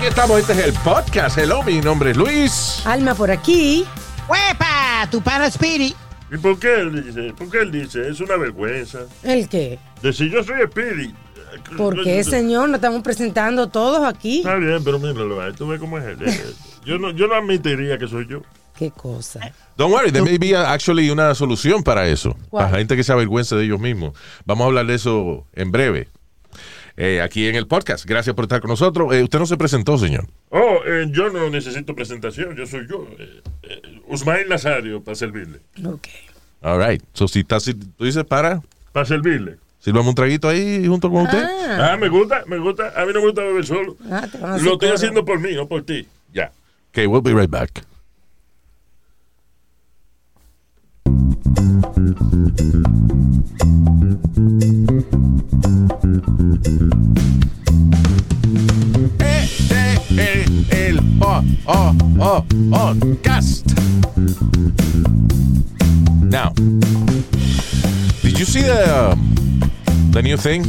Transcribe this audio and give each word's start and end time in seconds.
Aquí 0.00 0.08
estamos. 0.08 0.40
Este 0.40 0.52
es 0.54 0.58
el 0.60 0.72
podcast. 0.82 1.36
Hello, 1.36 1.62
mi 1.62 1.78
nombre 1.78 2.12
es 2.12 2.16
Luis. 2.16 2.80
Alma 2.86 3.14
por 3.14 3.30
aquí. 3.30 3.84
¡Huepa! 4.30 5.06
Tu 5.10 5.20
pana 5.20 5.50
Speedy. 5.50 5.94
¿Y 6.32 6.38
por 6.38 6.58
qué 6.58 6.80
él 6.80 7.04
dice? 7.04 7.34
¿Por 7.34 7.50
qué 7.50 7.58
él 7.58 7.70
dice? 7.70 8.08
Es 8.08 8.18
una 8.18 8.38
vergüenza. 8.38 9.00
¿El 9.22 9.46
qué? 9.46 9.78
Decir 10.00 10.30
yo 10.30 10.42
soy 10.42 10.62
Speedy. 10.70 11.14
¿Por 11.76 12.02
qué, 12.02 12.24
señor? 12.24 12.70
Nos 12.70 12.76
estamos 12.76 13.02
presentando 13.02 13.68
todos 13.68 14.02
aquí. 14.08 14.38
Está 14.38 14.54
bien, 14.54 14.82
pero 14.82 14.98
míralo, 14.98 15.38
ahí, 15.38 15.52
tú 15.52 15.68
ves 15.68 15.78
cómo 15.78 15.98
es 15.98 16.06
él. 16.06 16.16
Yo 16.86 16.98
no, 16.98 17.10
yo 17.10 17.26
no 17.26 17.34
admitiría 17.34 17.98
que 17.98 18.08
soy 18.08 18.26
yo. 18.26 18.40
Qué 18.74 18.90
cosa. 18.90 19.52
Don't 19.76 19.92
worry, 19.92 20.10
there 20.10 20.24
may 20.24 20.38
be 20.38 20.56
actually 20.56 21.10
una 21.10 21.34
solución 21.34 21.82
para 21.82 22.08
eso. 22.08 22.34
¿Cuál? 22.48 22.62
Para 22.62 22.72
la 22.72 22.78
gente 22.78 22.96
que 22.96 23.04
se 23.04 23.12
avergüenza 23.12 23.54
de 23.54 23.64
ellos 23.64 23.78
mismos. 23.78 24.14
Vamos 24.46 24.64
a 24.64 24.66
hablar 24.68 24.86
de 24.86 24.94
eso 24.94 25.46
en 25.52 25.70
breve. 25.70 26.08
Eh, 27.02 27.22
aquí 27.22 27.48
en 27.48 27.56
el 27.56 27.66
podcast. 27.66 28.04
Gracias 28.04 28.36
por 28.36 28.44
estar 28.44 28.60
con 28.60 28.68
nosotros. 28.68 29.12
Eh, 29.14 29.22
usted 29.22 29.38
no 29.38 29.46
se 29.46 29.56
presentó, 29.56 29.96
señor. 29.96 30.26
Oh, 30.50 30.80
eh, 30.86 31.06
yo 31.10 31.30
no 31.30 31.48
necesito 31.48 31.94
presentación, 31.94 32.54
yo 32.56 32.66
soy 32.66 32.86
yo. 32.88 33.06
Eh, 33.18 33.40
eh, 33.62 34.00
Usmail 34.06 34.46
Nazario, 34.48 35.02
para 35.02 35.14
servirle. 35.14 35.60
Ok. 35.84 36.06
All 36.62 36.78
right. 36.78 37.02
So, 37.14 37.26
si 37.26 37.40
está, 37.40 37.58
si 37.58 37.72
tú 37.74 38.04
dices 38.04 38.22
para, 38.24 38.60
Para 38.92 39.06
servirle. 39.06 39.56
sirvamos 39.78 40.08
un 40.08 40.14
traguito 40.14 40.46
ahí 40.48 40.86
junto 40.86 41.10
con 41.10 41.22
usted. 41.22 41.42
Ah, 41.42 41.92
Ah, 41.92 41.96
me 41.96 42.08
gusta, 42.10 42.44
me 42.46 42.58
gusta. 42.58 42.92
A 42.94 43.06
mí 43.06 43.12
no 43.14 43.20
me 43.20 43.26
gusta 43.26 43.42
beber 43.42 43.64
solo. 43.64 43.96
ah, 44.10 44.28
Lo 44.60 44.74
estoy 44.74 44.90
haciendo 44.90 45.24
por 45.24 45.40
mí, 45.40 45.54
no 45.54 45.66
por 45.66 45.82
ti. 45.84 46.06
Ya. 46.34 46.52
Okay, 46.90 47.06
we'll 47.06 47.22
be 47.22 47.32
right 47.32 47.48
back. 47.50 47.70
Este 47.72 47.78
es 47.78 47.80
el 47.80 47.86
oh, 50.92 50.92
oh, 50.92 50.99
oh, 50.99 50.99
podcast. 62.40 63.66
Now, 66.30 66.52
did 68.22 68.38
you 68.38 68.44
see 68.44 68.62
the 68.62 69.16
the 70.12 70.22
new 70.22 70.36
thing, 70.36 70.62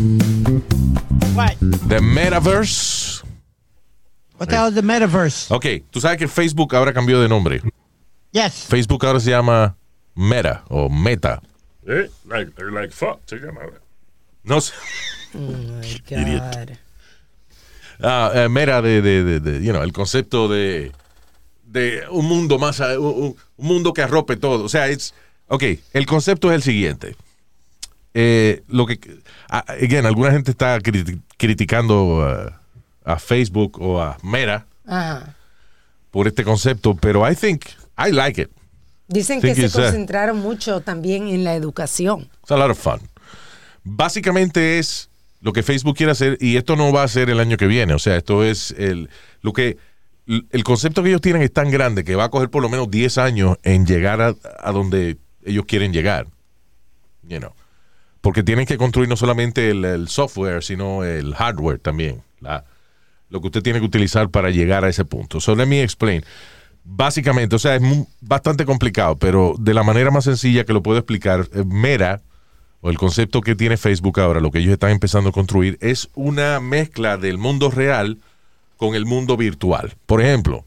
What? 1.36 1.56
the 1.59 2.00
metaverse? 2.00 3.23
What 4.38 4.50
the 4.50 4.56
hell 4.56 4.67
is 4.67 4.75
the 4.75 4.81
metaverse? 4.81 5.52
Ok, 5.52 5.84
tú 5.92 6.00
sabes 6.02 6.17
que 6.17 6.28
Facebook 6.28 6.73
ahora 6.75 6.94
cambió 6.94 7.22
de 7.22 7.30
nombre. 7.30 7.62
Yes. 8.31 8.66
Facebook 8.67 9.06
ahora 9.06 9.19
se 9.19 9.30
llama 9.30 9.75
Meta 10.15 10.63
o 10.69 10.89
Meta. 10.89 11.41
Eh, 11.87 12.09
like, 12.27 12.51
like 12.71 12.93
fuck, 12.93 13.19
se 13.25 13.37
llama. 13.37 13.61
No 14.43 14.59
sé. 14.61 14.73
Oh 15.33 15.39
my 15.39 15.85
Idiot. 16.09 16.41
God. 16.41 16.77
Ah, 18.03 18.31
eh, 18.33 18.49
Meta 18.49 18.81
de, 18.81 19.01
de, 19.01 19.23
de- 19.23 19.39
de, 19.39 19.63
you 19.63 19.71
know, 19.71 19.83
el 19.83 19.93
concepto 19.93 20.47
de, 20.47 20.91
de 21.65 22.03
un 22.09 22.25
mundo 22.25 22.57
más, 22.59 22.79
eh, 22.79 22.97
un, 22.97 23.05
un- 23.05 23.35
un 23.57 23.67
mundo 23.67 23.94
que 23.94 24.01
arrope 24.01 24.35
todo. 24.38 24.63
O 24.66 24.69
sea, 24.69 24.88
es, 24.88 25.13
ok, 25.47 25.63
el 25.94 26.05
concepto 26.05 26.50
es 26.50 26.55
el 26.55 26.63
siguiente. 26.63 27.16
Eh, 28.13 28.63
lo 28.67 28.85
que, 28.88 29.00
ah, 29.50 29.63
again, 29.67 30.05
alguna 30.05 30.31
gente 30.31 30.51
está 30.51 30.77
criti- 30.79 31.21
criticando 31.38 32.03
uh, 32.17 32.50
a 33.05 33.17
Facebook 33.19 33.79
o 33.81 34.01
a 34.01 34.17
Meta 34.21 34.66
Ajá. 34.85 35.35
por 36.09 36.27
este 36.27 36.44
concepto, 36.44 36.94
pero 36.95 37.29
I 37.29 37.35
think, 37.35 37.66
I 37.97 38.11
like 38.11 38.41
it. 38.41 38.50
Dicen 39.11 39.41
que 39.41 39.53
se 39.55 39.69
concentraron 39.69 40.39
mucho 40.39 40.81
también 40.81 41.27
en 41.27 41.44
la 41.44 41.53
educación. 41.55 42.29
It's 42.41 42.51
a 42.51 42.57
lot 42.57 42.72
of 42.72 42.79
fun. 42.79 42.99
Básicamente 43.83 44.79
es 44.79 45.09
lo 45.41 45.53
que 45.53 45.63
Facebook 45.63 45.95
quiere 45.97 46.11
hacer 46.11 46.38
y 46.39 46.57
esto 46.57 46.75
no 46.75 46.91
va 46.94 47.03
a 47.03 47.07
ser 47.07 47.29
el 47.29 47.39
año 47.39 47.57
que 47.57 47.67
viene. 47.67 47.94
O 47.94 48.00
sea, 48.00 48.16
esto 48.17 48.44
es 48.44 48.71
el, 48.77 49.09
lo 49.41 49.53
que 49.53 49.77
el 50.27 50.63
concepto 50.63 51.01
que 51.03 51.09
ellos 51.09 51.21
tienen 51.21 51.41
es 51.41 51.51
tan 51.51 51.71
grande 51.71 52.03
que 52.03 52.16
va 52.16 52.25
a 52.25 52.29
coger 52.29 52.50
por 52.50 52.61
lo 52.61 52.69
menos 52.69 52.89
10 52.91 53.17
años 53.17 53.57
en 53.63 53.85
llegar 53.85 54.21
a, 54.21 54.35
a 54.59 54.71
donde 54.71 55.17
ellos 55.44 55.66
quieren 55.67 55.91
llegar. 55.94 56.27
You 57.23 57.39
know. 57.39 57.53
Porque 58.21 58.44
tienen 58.44 58.66
que 58.67 58.77
construir 58.77 59.09
no 59.09 59.17
solamente 59.17 59.71
el, 59.71 59.83
el 59.83 60.07
software, 60.07 60.63
sino 60.63 61.03
el 61.03 61.33
hardware 61.33 61.79
también. 61.79 62.21
La- 62.39 62.63
lo 63.29 63.39
que 63.41 63.47
usted 63.47 63.63
tiene 63.63 63.79
que 63.79 63.85
utilizar 63.85 64.29
para 64.29 64.50
llegar 64.50 64.83
a 64.83 64.89
ese 64.89 65.05
punto. 65.05 65.39
So 65.39 65.55
let 65.55 65.66
me 65.66 65.81
explain. 65.81 66.23
Básicamente, 66.84 67.56
o 67.56 67.59
sea, 67.59 67.75
es 67.75 67.84
bastante 68.22 68.66
complicado, 68.66 69.16
pero 69.16 69.56
de 69.59 69.74
la 69.74 69.84
manera 69.84 70.12
más 70.12 70.24
sencilla 70.24 70.66
que 70.66 70.74
lo 70.74 70.81
puedo 70.81 70.97
explicar, 70.97 71.47
eh, 71.53 71.64
Meta, 71.66 72.22
o 72.81 72.90
el 72.90 72.97
concepto 72.97 73.42
que 73.42 73.56
tiene 73.56 73.78
Facebook 73.78 74.19
ahora, 74.19 74.40
lo 74.40 74.52
que 74.52 74.59
ellos 74.59 74.74
están 74.74 74.90
empezando 74.92 75.30
a 75.30 75.31
construir, 75.31 75.78
es 75.81 76.09
una 76.16 76.59
mezcla 76.59 77.18
del 77.18 77.38
mundo 77.38 77.69
real 77.69 78.18
con 78.78 78.96
el 78.96 79.06
mundo 79.06 79.38
virtual. 79.38 79.94
Por 80.08 80.22
ejemplo, 80.22 80.66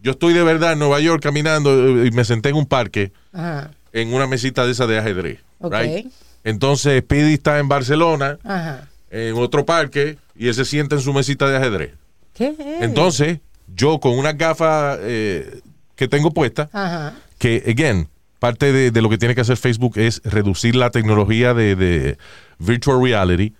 yo 0.00 0.12
estoy 0.12 0.32
de 0.34 0.44
verdad 0.44 0.72
en 0.74 0.78
Nueva 0.78 1.00
York 1.00 1.20
caminando 1.22 2.02
eh, 2.02 2.06
y 2.06 2.10
me 2.12 2.24
senté 2.24 2.50
en 2.50 2.54
un 2.54 2.66
parque 2.66 3.12
Ajá. 3.32 3.72
en 3.92 4.14
una 4.14 4.28
mesita 4.28 4.64
de 4.64 4.72
esa 4.72 4.86
de 4.86 4.98
ajedrez. 4.98 5.40
Ok. 5.58 5.74
right? 5.74 6.06
Entonces, 6.44 7.02
Speedy 7.02 7.34
está 7.34 7.58
en 7.58 7.66
Barcelona, 7.68 8.38
Ajá. 8.44 8.88
en 9.10 9.34
otro 9.34 9.66
parque, 9.66 10.16
y 10.36 10.46
él 10.46 10.54
se 10.54 10.64
sienta 10.64 10.94
en 10.94 11.00
su 11.00 11.12
mesita 11.12 11.48
de 11.48 11.56
ajedrez. 11.56 11.94
¿Qué 12.34 12.48
es? 12.48 12.82
Entonces, 12.82 13.40
yo 13.74 13.98
con 14.00 14.18
unas 14.18 14.36
gafas 14.36 14.98
eh, 15.02 15.60
que 15.94 16.08
tengo 16.08 16.30
puestas, 16.32 16.68
Ajá. 16.72 17.14
que, 17.38 17.62
again, 17.66 18.08
parte 18.38 18.72
de, 18.72 18.90
de 18.90 19.02
lo 19.02 19.08
que 19.08 19.18
tiene 19.18 19.34
que 19.34 19.40
hacer 19.40 19.56
Facebook 19.56 19.98
es 19.98 20.20
reducir 20.24 20.76
la 20.76 20.90
tecnología 20.90 21.54
de, 21.54 21.74
de 21.76 22.18
virtual 22.58 23.02
reality 23.02 23.54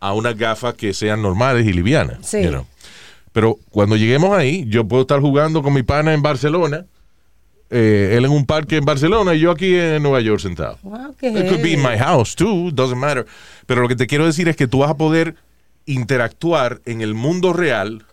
a 0.00 0.12
unas 0.14 0.36
gafas 0.36 0.74
que 0.74 0.92
sean 0.94 1.20
normales 1.22 1.66
y 1.66 1.72
livianas. 1.72 2.18
Sí. 2.26 2.42
you 2.42 2.48
know. 2.50 2.66
Pero 3.32 3.58
cuando 3.70 3.96
lleguemos 3.96 4.36
ahí, 4.36 4.64
yo 4.68 4.86
puedo 4.88 5.02
estar 5.02 5.20
jugando 5.20 5.62
con 5.62 5.72
mi 5.72 5.82
pana 5.82 6.12
en 6.14 6.22
Barcelona, 6.22 6.86
eh, 7.70 8.14
él 8.16 8.24
en 8.24 8.30
un 8.32 8.44
parque 8.46 8.76
en 8.76 8.84
Barcelona 8.84 9.34
y 9.34 9.40
yo 9.40 9.50
aquí 9.52 9.74
en 9.76 10.02
Nueva 10.02 10.20
York 10.20 10.40
sentado. 10.40 10.78
Wow, 10.82 11.14
It 11.20 11.48
could 11.48 11.62
be 11.62 11.72
in 11.72 11.82
my 11.82 11.96
house 11.96 12.34
too, 12.34 12.70
doesn't 12.72 12.98
matter. 12.98 13.26
Pero 13.66 13.82
lo 13.82 13.88
que 13.88 13.94
te 13.94 14.06
quiero 14.08 14.26
decir 14.26 14.48
es 14.48 14.56
que 14.56 14.66
tú 14.66 14.78
vas 14.80 14.90
a 14.90 14.96
poder 14.96 15.36
interactuar 15.86 16.80
en 16.86 17.00
el 17.02 17.14
mundo 17.14 17.52
real 17.52 18.04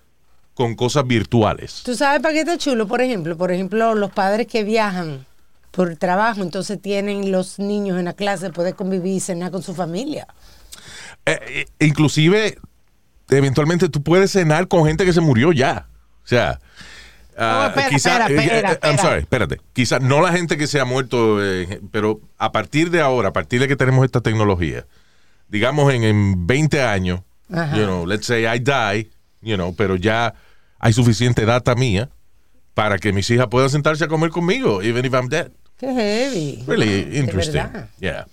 con 0.57 0.73
cosas 0.75 1.05
virtuales. 1.05 1.83
¿Tú 1.85 1.95
sabes 1.95 2.19
para 2.19 2.33
qué 2.33 2.39
está 2.39 2.57
chulo? 2.57 2.87
Por 2.87 2.99
ejemplo, 3.01 3.37
por 3.37 3.51
ejemplo, 3.51 3.93
los 3.93 4.09
padres 4.11 4.47
que 4.47 4.63
viajan 4.63 5.23
por 5.69 5.95
trabajo, 5.97 6.41
entonces 6.41 6.81
tienen 6.81 7.31
los 7.31 7.59
niños 7.59 7.99
en 7.99 8.05
la 8.05 8.13
clase, 8.13 8.49
poder 8.49 8.73
convivir 8.73 9.13
y 9.13 9.19
cenar 9.19 9.51
con 9.51 9.61
su 9.61 9.75
familia. 9.75 10.25
Eh, 11.27 11.39
eh, 11.79 11.85
inclusive, 11.85 12.57
eventualmente 13.29 13.87
tú 13.87 14.01
puedes 14.01 14.31
cenar 14.31 14.67
con 14.67 14.83
gente 14.87 15.05
que 15.05 15.13
se 15.13 15.21
murió 15.21 15.51
ya. 15.51 15.85
O 16.23 16.27
sea, 16.27 16.59
espera, 17.29 17.89
quizá- 17.89 18.27
espera, 18.27 18.27
eh, 18.29 18.45
espera, 18.57 18.71
eh, 18.73 18.79
I'm 18.81 18.97
sorry, 18.97 19.19
espérate. 19.19 19.61
Quizá 19.73 19.99
no 19.99 20.21
la 20.21 20.31
gente 20.31 20.57
que 20.57 20.65
se 20.65 20.79
ha 20.79 20.85
muerto, 20.85 21.37
eh, 21.43 21.81
pero 21.91 22.19
a 22.39 22.51
partir 22.51 22.89
de 22.89 22.99
ahora, 23.01 23.29
a 23.29 23.33
partir 23.33 23.59
de 23.59 23.67
que 23.67 23.75
tenemos 23.75 24.03
esta 24.05 24.21
tecnología, 24.21 24.87
digamos 25.49 25.93
en, 25.93 26.03
en 26.03 26.47
20 26.47 26.81
años, 26.81 27.21
Ajá. 27.53 27.77
you 27.77 27.83
know, 27.83 28.07
let's 28.07 28.25
say 28.25 28.45
I 28.47 28.57
die, 28.57 29.11
you 29.41 29.55
know, 29.55 29.75
pero 29.75 29.95
ya 29.97 30.33
hay 30.87 30.93
suficiente 30.93 31.45
data 31.45 31.75
mía 31.75 32.09
para 32.73 32.97
que 32.97 33.11
mis 33.11 33.29
hijas 33.29 33.47
puedan 33.47 33.69
sentarse 33.69 34.05
a 34.05 34.07
comer 34.07 34.29
conmigo, 34.29 34.81
even 34.81 35.03
if 35.05 35.13
I'm 35.13 35.27
dead. 35.27 35.51
Qué 35.77 35.87
heavy. 35.87 36.63
Really 36.65 37.03
De 37.03 37.19
interesting. 37.19 37.61
Yeah. 37.99 38.25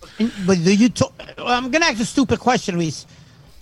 But 0.47 0.59
do 0.59 0.71
you 0.71 0.89
to- 0.91 1.13
I'm 1.39 1.71
gonna 1.73 1.87
ask 1.89 2.01
a 2.01 2.05
stupid 2.05 2.39
question, 2.39 2.77
Luis. 2.77 3.07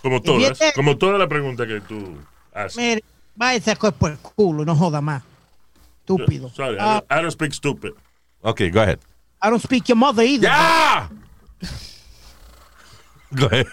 Como 0.03 0.21
todas, 0.21 0.59
viene- 0.59 0.73
como 0.75 0.95
toda 0.97 1.17
la 1.17 1.27
pregunta 1.27 1.65
que 1.65 1.81
tú 1.81 2.17
haces. 2.53 2.77
Mire, 2.77 3.03
váyase 3.35 3.71
a 3.71 3.75
por 3.75 4.11
el 4.11 4.17
culo, 4.19 4.63
no 4.63 4.75
joda 4.75 5.01
más. 5.01 5.23
Estúpido. 6.01 6.49
Sorry, 6.49 6.75
I 6.75 6.77
don't, 6.77 7.05
I 7.11 7.15
don't 7.21 7.31
speak 7.31 7.53
stupid. 7.53 7.93
Okay, 8.43 8.69
go 8.69 8.81
ahead. 8.81 8.99
I 9.41 9.49
don't 9.49 9.61
speak 9.63 9.87
your 9.87 9.97
mother 9.97 10.23
either. 10.23 10.49
¡Ya! 10.49 11.09
Go 13.31 13.47
ahead. 13.47 13.65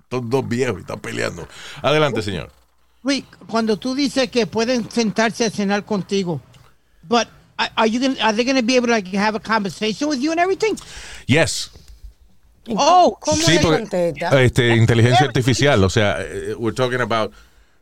Estos 0.00 0.30
dos 0.30 0.48
viejos 0.48 0.78
y 0.78 0.80
están 0.80 1.00
peleando. 1.00 1.46
Adelante, 1.82 2.22
señor. 2.22 2.50
Luis, 3.02 3.24
cuando 3.46 3.76
tú 3.78 3.94
dices 3.94 4.30
que 4.30 4.46
pueden 4.46 4.90
sentarse 4.90 5.44
a 5.44 5.50
cenar 5.50 5.84
contigo, 5.84 6.40
but 7.08 7.28
are 7.56 7.70
are 7.76 7.88
you 7.88 8.00
gonna, 8.00 8.20
are 8.20 8.36
they 8.36 8.44
gonna 8.44 8.62
be 8.62 8.76
able 8.76 8.88
to 8.88 8.92
like, 8.92 9.16
have 9.16 9.36
a 9.36 9.40
conversation 9.40 10.08
with 10.08 10.20
you 10.20 10.30
and 10.32 10.40
everything? 10.40 10.76
Yes. 11.26 11.70
Oh, 12.68 13.16
¿Cómo 13.20 13.36
Sí, 13.42 13.58
porque, 13.62 14.14
este, 14.44 14.76
inteligencia 14.76 15.26
artificial. 15.26 15.82
O 15.82 15.90
sea, 15.90 16.18
eh, 16.20 16.54
we're 16.56 16.74
talking 16.74 17.00
about 17.00 17.32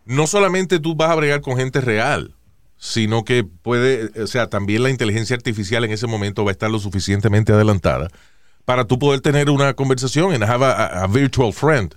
no 0.05 0.27
solamente 0.27 0.79
tú 0.79 0.95
vas 0.95 1.11
a 1.11 1.15
bregar 1.17 1.41
con 1.41 1.57
gente 1.57 1.81
real, 1.81 2.35
sino 2.79 3.25
que 3.25 3.45
puede, 3.45 4.23
o 4.23 4.27
sea, 4.27 4.49
también 4.49 4.83
la 4.83 4.91
inteligencia 4.91 5.37
artificial 5.37 5.85
en 5.85 5.91
ese 5.91 6.07
momento 6.07 6.45
va 6.45 6.51
a 6.51 6.53
estar 6.53 6.71
lo 6.71 6.79
suficientemente 6.79 7.53
adelantada 7.53 8.09
para 8.65 8.85
tú 8.85 8.99
poder 8.99 9.21
tener 9.21 9.51
una 9.51 9.75
conversación 9.75 10.33
en 10.33 10.43
have 10.45 10.65
a, 10.65 11.03
a 11.03 11.07
virtual 11.07 11.53
friend 11.53 11.95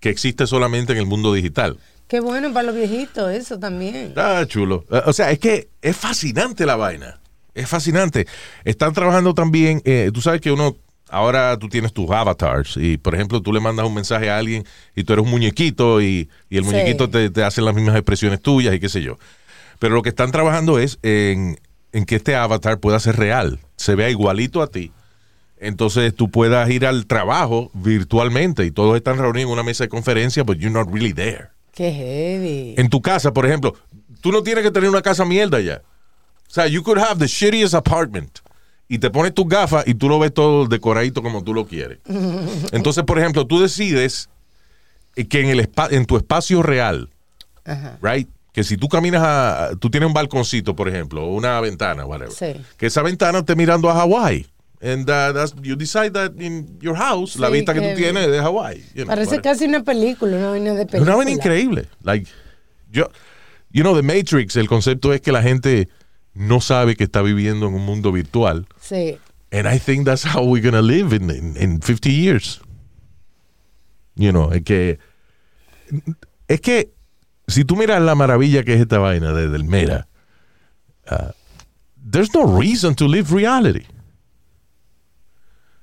que 0.00 0.08
existe 0.08 0.46
solamente 0.46 0.92
en 0.92 0.98
el 0.98 1.06
mundo 1.06 1.32
digital. 1.32 1.78
Qué 2.12 2.20
bueno 2.20 2.52
para 2.52 2.64
los 2.66 2.74
viejitos, 2.74 3.32
eso 3.32 3.58
también. 3.58 4.12
Ah, 4.16 4.44
chulo. 4.46 4.84
Eh, 4.90 5.00
O 5.06 5.14
sea, 5.14 5.30
es 5.30 5.38
que 5.38 5.70
es 5.80 5.96
fascinante 5.96 6.66
la 6.66 6.76
vaina. 6.76 7.18
Es 7.54 7.66
fascinante. 7.70 8.26
Están 8.66 8.92
trabajando 8.92 9.32
también, 9.32 9.80
eh, 9.86 10.10
tú 10.12 10.20
sabes 10.20 10.42
que 10.42 10.52
uno, 10.52 10.76
ahora 11.08 11.56
tú 11.58 11.70
tienes 11.70 11.94
tus 11.94 12.10
avatars 12.10 12.76
y, 12.76 12.98
por 12.98 13.14
ejemplo, 13.14 13.40
tú 13.40 13.50
le 13.50 13.60
mandas 13.60 13.86
un 13.86 13.94
mensaje 13.94 14.28
a 14.28 14.36
alguien 14.36 14.62
y 14.94 15.04
tú 15.04 15.14
eres 15.14 15.24
un 15.24 15.30
muñequito 15.30 16.02
y, 16.02 16.28
y 16.50 16.58
el 16.58 16.64
Sí. 16.64 16.70
muñequito 16.70 17.08
te, 17.08 17.30
te 17.30 17.44
hace 17.44 17.62
las 17.62 17.74
mismas 17.74 17.96
expresiones 17.96 18.42
tuyas 18.42 18.74
y 18.74 18.78
qué 18.78 18.90
sé 18.90 19.00
yo. 19.00 19.16
Pero 19.78 19.94
lo 19.94 20.02
que 20.02 20.10
están 20.10 20.32
trabajando 20.32 20.78
es 20.78 20.98
en, 21.02 21.58
en 21.92 22.04
que 22.04 22.16
este 22.16 22.36
avatar 22.36 22.78
pueda 22.78 23.00
ser 23.00 23.16
real, 23.16 23.58
se 23.76 23.94
vea 23.94 24.10
igualito 24.10 24.60
a 24.60 24.66
ti. 24.66 24.92
Entonces 25.58 26.14
tú 26.14 26.30
puedas 26.30 26.68
ir 26.68 26.84
al 26.84 27.06
trabajo 27.06 27.70
virtualmente 27.72 28.66
y 28.66 28.70
todos 28.70 28.96
están 28.98 29.16
reunidos 29.16 29.48
en 29.48 29.52
una 29.54 29.62
mesa 29.62 29.84
de 29.84 29.88
conferencia, 29.88 30.42
but 30.42 30.58
you're 30.58 30.70
not 30.78 30.92
really 30.92 31.14
there. 31.14 31.48
Qué 31.72 31.90
heavy. 31.92 32.74
En 32.76 32.88
tu 32.88 33.00
casa, 33.00 33.32
por 33.32 33.46
ejemplo, 33.46 33.74
tú 34.20 34.30
no 34.30 34.42
tienes 34.42 34.62
que 34.64 34.70
tener 34.70 34.88
una 34.88 35.02
casa 35.02 35.24
mierda 35.24 35.60
ya. 35.60 35.82
O 36.48 36.54
sea, 36.54 36.66
you 36.66 36.82
could 36.82 36.98
have 36.98 37.18
the 37.18 37.26
shittiest 37.26 37.74
apartment. 37.74 38.40
Y 38.88 38.98
te 38.98 39.08
pones 39.10 39.32
tus 39.32 39.48
gafas 39.48 39.86
y 39.86 39.94
tú 39.94 40.06
lo 40.08 40.18
ves 40.18 40.34
todo 40.34 40.66
decoradito 40.66 41.22
como 41.22 41.42
tú 41.42 41.54
lo 41.54 41.66
quieres. 41.66 41.98
Entonces, 42.72 43.04
por 43.04 43.18
ejemplo, 43.18 43.46
tú 43.46 43.60
decides 43.60 44.28
que 45.30 45.40
en, 45.40 45.48
el 45.48 45.70
en 45.90 46.04
tu 46.04 46.16
espacio 46.16 46.62
real, 46.62 47.08
Ajá. 47.64 47.98
right? 48.02 48.28
Que 48.52 48.64
si 48.64 48.76
tú 48.76 48.88
caminas 48.88 49.22
a. 49.24 49.70
Tú 49.80 49.88
tienes 49.88 50.06
un 50.06 50.12
balconcito, 50.12 50.76
por 50.76 50.88
ejemplo, 50.88 51.24
o 51.24 51.34
una 51.34 51.58
ventana, 51.60 52.04
whatever. 52.04 52.32
Sí. 52.32 52.60
Que 52.76 52.86
esa 52.86 53.00
ventana 53.00 53.38
esté 53.38 53.56
mirando 53.56 53.88
a 53.88 53.94
Hawái. 53.94 54.46
And 54.84 55.08
uh, 55.08 55.32
that's- 55.32 55.54
you 55.62 55.76
decide 55.76 56.10
that 56.14 56.32
in 56.40 56.76
your 56.80 56.96
house, 56.96 57.38
la 57.38 57.46
Sí, 57.48 57.52
vista 57.54 57.72
que 57.72 57.80
tú 57.80 57.96
tienes 57.96 58.24
es 58.26 58.32
de 58.32 58.38
Hawái. 58.40 58.78
you 58.94 59.04
know, 59.04 59.06
Parece 59.06 59.36
whatever. 59.36 59.42
casi 59.42 59.64
una 59.66 59.84
película, 59.84 60.36
una 60.36 60.50
vaina 60.50 60.74
de 60.74 60.86
película. 60.86 61.02
una 61.02 61.14
vaina 61.16 61.30
increíble. 61.30 61.86
Like, 62.02 62.28
yo, 62.90 63.08
you 63.70 63.82
know, 63.82 63.94
The 63.94 64.02
Matrix, 64.02 64.56
el 64.56 64.66
concepto 64.66 65.12
es 65.12 65.20
que 65.20 65.30
la 65.30 65.40
gente 65.42 65.88
no 66.34 66.60
sabe 66.60 66.96
que 66.96 67.04
está 67.04 67.22
viviendo 67.22 67.68
en 67.68 67.74
un 67.74 67.86
mundo 67.86 68.10
virtual. 68.10 68.66
Sí. 68.80 69.18
And 69.52 69.68
I 69.72 69.78
think 69.78 70.04
that's 70.04 70.24
how 70.24 70.42
we're 70.42 70.62
going 70.62 70.74
to 70.74 70.82
live 70.82 71.12
in, 71.14 71.30
in, 71.30 71.56
in 71.56 71.80
50 71.80 72.10
years. 72.10 72.60
You 74.16 74.32
know, 74.32 74.50
es 74.52 74.62
que, 74.62 74.98
es 76.48 76.60
que 76.60 76.90
si 77.46 77.64
tú 77.64 77.76
miras 77.76 78.02
la 78.02 78.14
maravilla 78.14 78.64
que 78.64 78.74
es 78.74 78.80
esta 78.80 78.98
vaina 78.98 79.32
de, 79.32 79.48
del 79.48 79.64
Mera, 79.64 80.08
uh, 81.10 81.30
there's 82.10 82.34
no 82.34 82.58
reason 82.58 82.94
to 82.96 83.06
live 83.06 83.30
reality. 83.32 83.86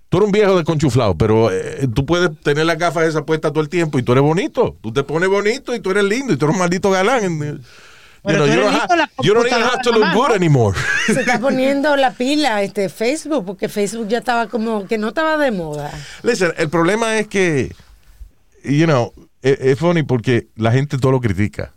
Tú 0.10 0.18
eres 0.18 0.26
un 0.26 0.32
viejo 0.32 0.58
de 0.58 0.64
conchuflado, 0.64 1.16
pero 1.16 1.52
eh, 1.52 1.88
tú 1.94 2.06
puedes 2.06 2.36
tener 2.42 2.66
las 2.66 2.78
gafas 2.80 3.08
esas 3.08 3.24
puestas 3.24 3.52
todo 3.54 3.62
el 3.62 3.70
tiempo 3.70 4.00
y 4.00 4.04
tú 4.04 4.12
eres 4.14 4.24
bonito. 4.24 4.76
Tú 4.82 4.92
te 4.92 5.04
pones 5.04 5.30
bonito 5.30 5.76
y 5.76 5.80
tú 5.80 5.92
eres 5.92 6.04
lindo 6.04 6.34
y 6.34 6.38
tú 6.38 6.46
eres 6.46 6.56
un 6.56 6.60
maldito 6.60 6.90
galán. 6.90 7.60
You, 8.24 8.34
know, 8.34 8.48
you, 8.48 8.56
don't 8.56 8.56
lindo, 8.56 8.70
ha- 8.70 8.96
la 8.98 9.10
you 9.22 9.34
don't 9.34 9.48
even 9.48 9.62
have 9.62 9.82
to 9.84 9.92
look 9.92 10.08
good 10.14 10.32
anymore. 10.36 10.78
Se 11.06 11.20
está 11.22 11.40
poniendo 11.42 11.96
la 11.96 12.12
pila 12.12 12.62
este 12.64 12.90
Facebook, 12.90 13.46
porque 13.46 13.70
Facebook 13.70 14.08
ya 14.10 14.18
estaba 14.18 14.48
como 14.48 14.88
que 14.88 14.98
no 14.98 15.10
estaba 15.10 15.38
de 15.38 15.52
moda. 15.52 15.92
Listen, 16.24 16.52
el 16.58 16.70
problema 16.70 17.18
es 17.20 17.28
que, 17.28 17.74
you 18.66 18.86
know, 18.88 19.14
es, 19.44 19.58
es 19.62 19.80
funny 19.80 20.04
porque 20.04 20.48
la 20.56 20.72
gente 20.72 20.98
todo 20.98 21.12
lo 21.14 21.22
critica. 21.22 21.72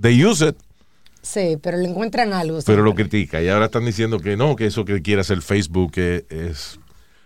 They 0.00 0.24
use 0.24 0.46
it, 0.46 0.56
Sí, 1.20 1.58
pero 1.60 1.76
le 1.76 1.88
encuentran 1.88 2.32
algo. 2.32 2.60
pero 2.64 2.82
lo 2.82 2.94
critica. 2.94 3.42
Y 3.42 3.48
ahora 3.48 3.66
están 3.66 3.84
diciendo 3.84 4.20
que 4.20 4.36
no, 4.36 4.54
que 4.56 4.66
eso 4.66 4.84
que 4.84 5.02
quiere 5.02 5.20
hacer 5.22 5.42
Facebook 5.42 5.92
es... 5.96 6.22
es- 6.30 6.78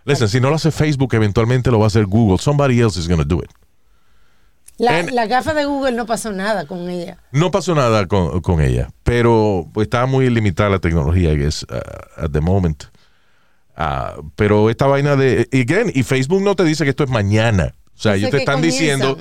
Listen, 0.04 0.28
si 0.28 0.40
no 0.40 0.50
lo 0.50 0.56
hace 0.56 0.70
Facebook, 0.70 1.14
eventualmente 1.14 1.70
lo 1.70 1.78
va 1.78 1.84
a 1.84 1.88
hacer 1.88 2.06
Google. 2.06 2.38
Somebody 2.38 2.80
else 2.80 2.98
is 2.98 3.08
going 3.08 3.20
to 3.20 3.24
do 3.24 3.42
it. 3.42 3.50
La, 4.78 5.02
la 5.02 5.26
gafa 5.26 5.54
de 5.54 5.64
Google 5.64 5.92
no 5.92 6.06
pasó 6.06 6.32
nada 6.32 6.66
con 6.66 6.88
ella. 6.88 7.18
No 7.30 7.50
pasó 7.50 7.74
nada 7.74 8.06
con, 8.06 8.40
con 8.40 8.60
ella, 8.60 8.88
pero 9.04 9.68
pues, 9.72 9.86
estaba 9.86 10.06
muy 10.06 10.28
limitada 10.28 10.70
la 10.70 10.78
tecnología, 10.78 11.32
I 11.32 11.36
guess, 11.36 11.62
uh, 11.64 12.20
at 12.24 12.30
the 12.32 12.40
moment. 12.40 12.84
Ah, 13.76 14.16
pero 14.34 14.70
esta 14.70 14.86
vaina 14.86 15.14
de... 15.14 15.48
Again, 15.52 15.92
y 15.94 16.02
Facebook 16.02 16.42
no 16.42 16.56
te 16.56 16.64
dice 16.64 16.84
que 16.84 16.90
esto 16.90 17.04
es 17.04 17.10
mañana. 17.10 17.74
O 17.94 17.98
sea, 17.98 18.16
ellos 18.16 18.30
te 18.30 18.38
están 18.38 18.60
diciendo... 18.60 19.18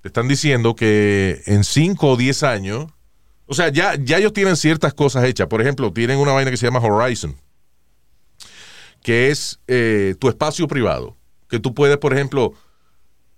te 0.00 0.08
están 0.08 0.28
diciendo 0.28 0.76
que 0.76 1.40
en 1.46 1.64
5 1.64 2.10
o 2.10 2.16
10 2.16 2.42
años, 2.42 2.86
o 3.46 3.54
sea, 3.54 3.70
ya, 3.70 3.94
ya 3.96 4.18
ellos 4.18 4.32
tienen 4.32 4.56
ciertas 4.56 4.92
cosas 4.92 5.24
hechas. 5.24 5.46
Por 5.46 5.62
ejemplo, 5.62 5.92
tienen 5.92 6.18
una 6.18 6.32
vaina 6.32 6.50
que 6.50 6.56
se 6.56 6.66
llama 6.66 6.80
Horizon, 6.80 7.36
que 9.04 9.30
es 9.30 9.60
eh, 9.68 10.16
tu 10.18 10.28
espacio 10.30 10.66
privado. 10.66 11.14
Que 11.48 11.60
tú 11.60 11.74
puedes, 11.74 11.98
por 11.98 12.12
ejemplo, 12.14 12.54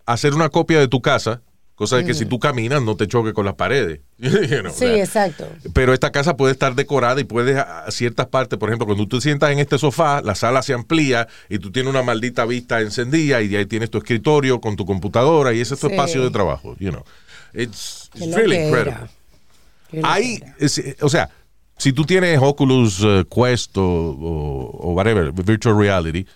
hacer 0.07 0.33
una 0.33 0.49
copia 0.49 0.79
de 0.79 0.87
tu 0.87 1.03
casa, 1.03 1.43
cosa 1.75 1.97
de 1.97 2.05
que 2.07 2.15
si 2.15 2.25
tú 2.25 2.39
caminas 2.39 2.81
no 2.83 2.97
te 2.97 3.07
choque 3.09 3.33
con 3.35 3.45
las 3.45 3.55
paredes. 3.57 4.01
You 4.19 4.31
know, 4.63 4.73
Sí, 4.73 4.85
exacto. 4.87 5.47
pero 5.75 5.93
esta 5.93 6.11
casa 6.13 6.37
puede 6.37 6.53
estar 6.53 6.75
decorada 6.77 7.21
y 7.21 7.25
puedes 7.25 7.57
a 7.59 7.85
a 7.85 7.91
ciertas 7.91 8.27
partes, 8.29 8.59
por 8.59 8.69
ejemplo, 8.71 8.87
cuando 8.87 9.07
tú 9.09 9.19
te 9.19 9.23
sientas 9.25 9.51
en 9.51 9.59
este 9.59 9.77
sofá, 9.77 10.23
la 10.23 10.35
sala 10.37 10.63
se 10.63 10.73
amplía 10.73 11.27
y 11.51 11.59
tú 11.59 11.71
tienes 11.73 11.91
una 11.91 12.03
maldita 12.05 12.45
vista 12.47 12.81
encendida 12.81 13.43
y 13.43 13.49
de 13.49 13.59
ahí 13.59 13.67
tienes 13.67 13.91
tu 13.91 13.99
escritorio 13.99 14.61
con 14.61 14.77
tu 14.77 14.87
computadora 14.87 15.53
y 15.53 15.61
ese 15.61 15.75
es 15.75 15.81
tu 15.81 15.89
Sí. 15.89 15.93
espacio 15.95 16.23
de 16.23 16.31
trabajo, 16.31 16.77
you 16.79 16.91
know. 16.91 17.05
It's, 17.53 18.09
really 18.15 18.57
incredible. 18.57 19.09
Loquera. 19.93 20.55
es- 20.59 20.83
o 21.01 21.09
sea, 21.09 21.29
si 21.79 21.93
tú 21.93 22.05
tienes 22.05 22.39
Oculus 22.43 23.01
eh, 23.05 23.25
Quest 23.31 23.77
o, 23.79 23.83
o- 23.85 24.71
o 24.89 24.93
whatever, 24.95 25.33
virtual 25.33 25.79
reality, 25.79 26.27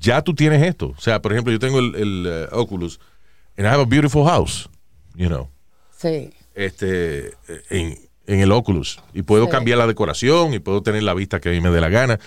ya 0.00 0.22
tú 0.22 0.34
tienes 0.34 0.62
esto. 0.62 0.94
O 0.96 1.00
sea, 1.00 1.20
por 1.22 1.32
ejemplo, 1.32 1.52
yo 1.52 1.58
tengo 1.58 1.78
el, 1.78 1.94
el, 1.94 2.26
eh, 2.26 2.46
Oculus 2.52 2.98
and 3.56 3.66
I 3.66 3.70
have 3.70 3.82
a 3.82 3.86
beautiful 3.86 4.24
house, 4.24 4.68
you 5.14 5.28
know 5.28 5.48
Sí. 5.96 6.30
este, 6.54 7.32
en, 7.70 7.98
en 8.26 8.40
el 8.40 8.52
Oculus. 8.52 9.00
Y 9.14 9.22
puedo 9.22 9.46
Sí. 9.46 9.50
cambiar 9.50 9.78
la 9.78 9.86
decoración 9.86 10.54
y 10.54 10.58
puedo 10.58 10.82
tener 10.82 11.02
la 11.02 11.14
vista 11.14 11.40
que 11.40 11.48
a 11.48 11.52
mí 11.52 11.60
me 11.60 11.70
dé 11.70 11.80
la 11.80 11.88
gana. 11.88 12.18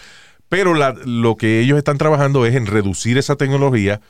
Pero 0.50 0.74
la- 0.74 0.96
lo 1.06 1.38
que 1.38 1.62
ellos 1.62 1.78
están 1.78 1.98
trabajando 1.98 2.46
es 2.46 2.56
en 2.56 2.66
reducir 2.66 3.18
esa 3.18 3.36
tecnología 3.38 4.02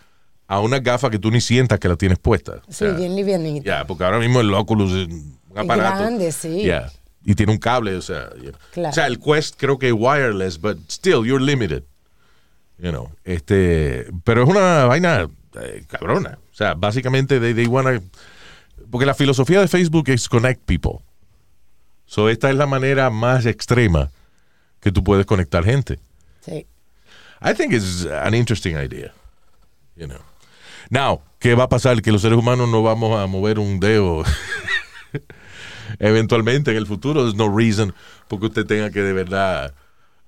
a 0.48 0.60
una 0.60 0.80
gafa 0.80 1.10
que 1.12 1.20
tú 1.20 1.30
ni 1.32 1.40
sientas 1.42 1.80
que 1.80 1.88
la 1.88 1.96
tienes 1.96 2.18
puesta. 2.20 2.54
O 2.68 2.72
Sí, 2.72 2.80
sea, 2.86 2.92
bien 2.94 3.16
livianito. 3.16 3.66
Ya, 3.66 3.86
porque 3.86 4.04
ahora 4.04 4.18
mismo 4.20 4.42
el 4.42 4.52
Oculus 4.54 4.92
es 4.94 5.08
un 5.08 5.38
aparato. 5.56 6.00
grande, 6.00 6.32
sí. 6.32 6.64
Ya, 6.64 6.92
Y 7.24 7.36
tiene 7.36 7.52
un 7.52 7.60
cable, 7.60 7.96
o 7.96 8.02
sea. 8.02 8.30
ya. 8.42 8.52
Claro. 8.72 8.90
O 8.90 8.94
sea, 8.94 9.08
el 9.08 9.20
Quest 9.20 9.56
creo 9.58 9.78
que 9.78 9.88
es 9.88 9.94
wireless, 9.96 10.60
but 10.60 10.78
still, 10.90 11.26
you're 11.26 11.44
limited. 11.44 11.84
You 12.80 12.90
know, 12.90 13.12
este, 13.24 14.08
pero 14.24 14.44
es 14.44 14.50
una 14.50 14.86
vaina 14.86 15.30
eh, 15.62 15.84
cabrona. 15.88 16.40
O 16.52 16.56
sea, 16.56 16.74
básicamente 16.74 17.40
they, 17.40 17.54
they 17.54 17.68
wanna, 17.68 18.02
porque 18.90 19.06
la 19.06 19.14
filosofía 19.14 19.62
de 19.62 19.68
Facebook 19.68 20.10
es 20.10 20.28
connect 20.28 20.66
people. 20.66 21.04
So 22.06 22.28
esta 22.28 22.50
es 22.50 22.56
la 22.56 22.66
manera 22.66 23.10
más 23.10 23.46
extrema 23.46 24.10
que 24.80 24.92
tú 24.92 25.04
puedes 25.04 25.26
conectar 25.28 25.64
gente. 25.64 26.00
Sí. 26.44 26.66
I 27.42 27.54
think 27.54 27.74
it's 27.74 28.06
an 28.06 28.34
interesting 28.34 28.76
idea. 28.76 29.14
You 29.96 30.08
know. 30.08 30.20
Now, 30.90 31.22
¿qué 31.40 31.56
va 31.56 31.66
a 31.66 31.70
pasar? 31.70 32.02
Que 32.02 32.12
los 32.12 32.22
seres 32.22 32.38
humanos 32.38 32.68
no 32.68 32.84
vamos 32.84 33.18
a 33.18 33.28
mover 33.28 33.60
un 33.60 33.80
dedo 33.80 34.24
eventualmente 36.00 36.72
en 36.72 36.78
el 36.78 36.88
futuro. 36.88 37.24
There's 37.24 37.36
no 37.36 37.56
reason 37.56 37.94
porque 38.28 38.48
usted 38.48 38.66
tenga 38.66 38.90
que 38.90 39.02
de 39.02 39.14
verdad 39.14 39.74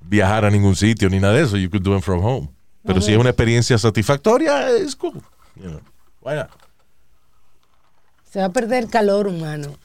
viajar 0.01 0.45
a 0.45 0.49
ningún 0.51 0.75
sitio 0.75 1.09
ni 1.09 1.19
nada 1.19 1.33
de 1.33 1.43
eso. 1.43 1.57
You 1.57 1.69
could 1.69 1.83
do 1.83 1.95
it 1.97 2.03
from 2.03 2.23
home. 2.23 2.49
Pero 2.85 3.01
si 3.01 3.13
es 3.13 3.17
una 3.17 3.29
experiencia 3.29 3.77
satisfactoria, 3.77 4.69
es 4.69 4.95
cool. 4.95 5.21
You 5.55 5.69
know. 5.69 5.81
Why 6.21 6.35
not? 6.35 6.49
Se 8.29 8.39
va 8.39 8.45
a 8.45 8.49
perder 8.49 8.89
calor 8.89 9.27
humano. 9.27 9.77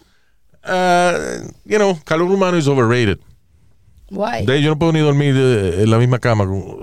Uh, 0.64 1.48
you 1.64 1.78
know, 1.78 1.98
calor 2.04 2.26
humano 2.26 2.56
is 2.56 2.66
overrated. 2.66 3.20
Why? 4.10 4.44
De, 4.46 4.60
yo 4.62 4.70
no 4.70 4.78
puedo 4.78 4.92
ni 4.92 5.00
dormir 5.00 5.34
eh, 5.36 5.82
en 5.82 5.90
la 5.90 5.98
misma 5.98 6.18
cama. 6.18 6.44
Oh, 6.44 6.80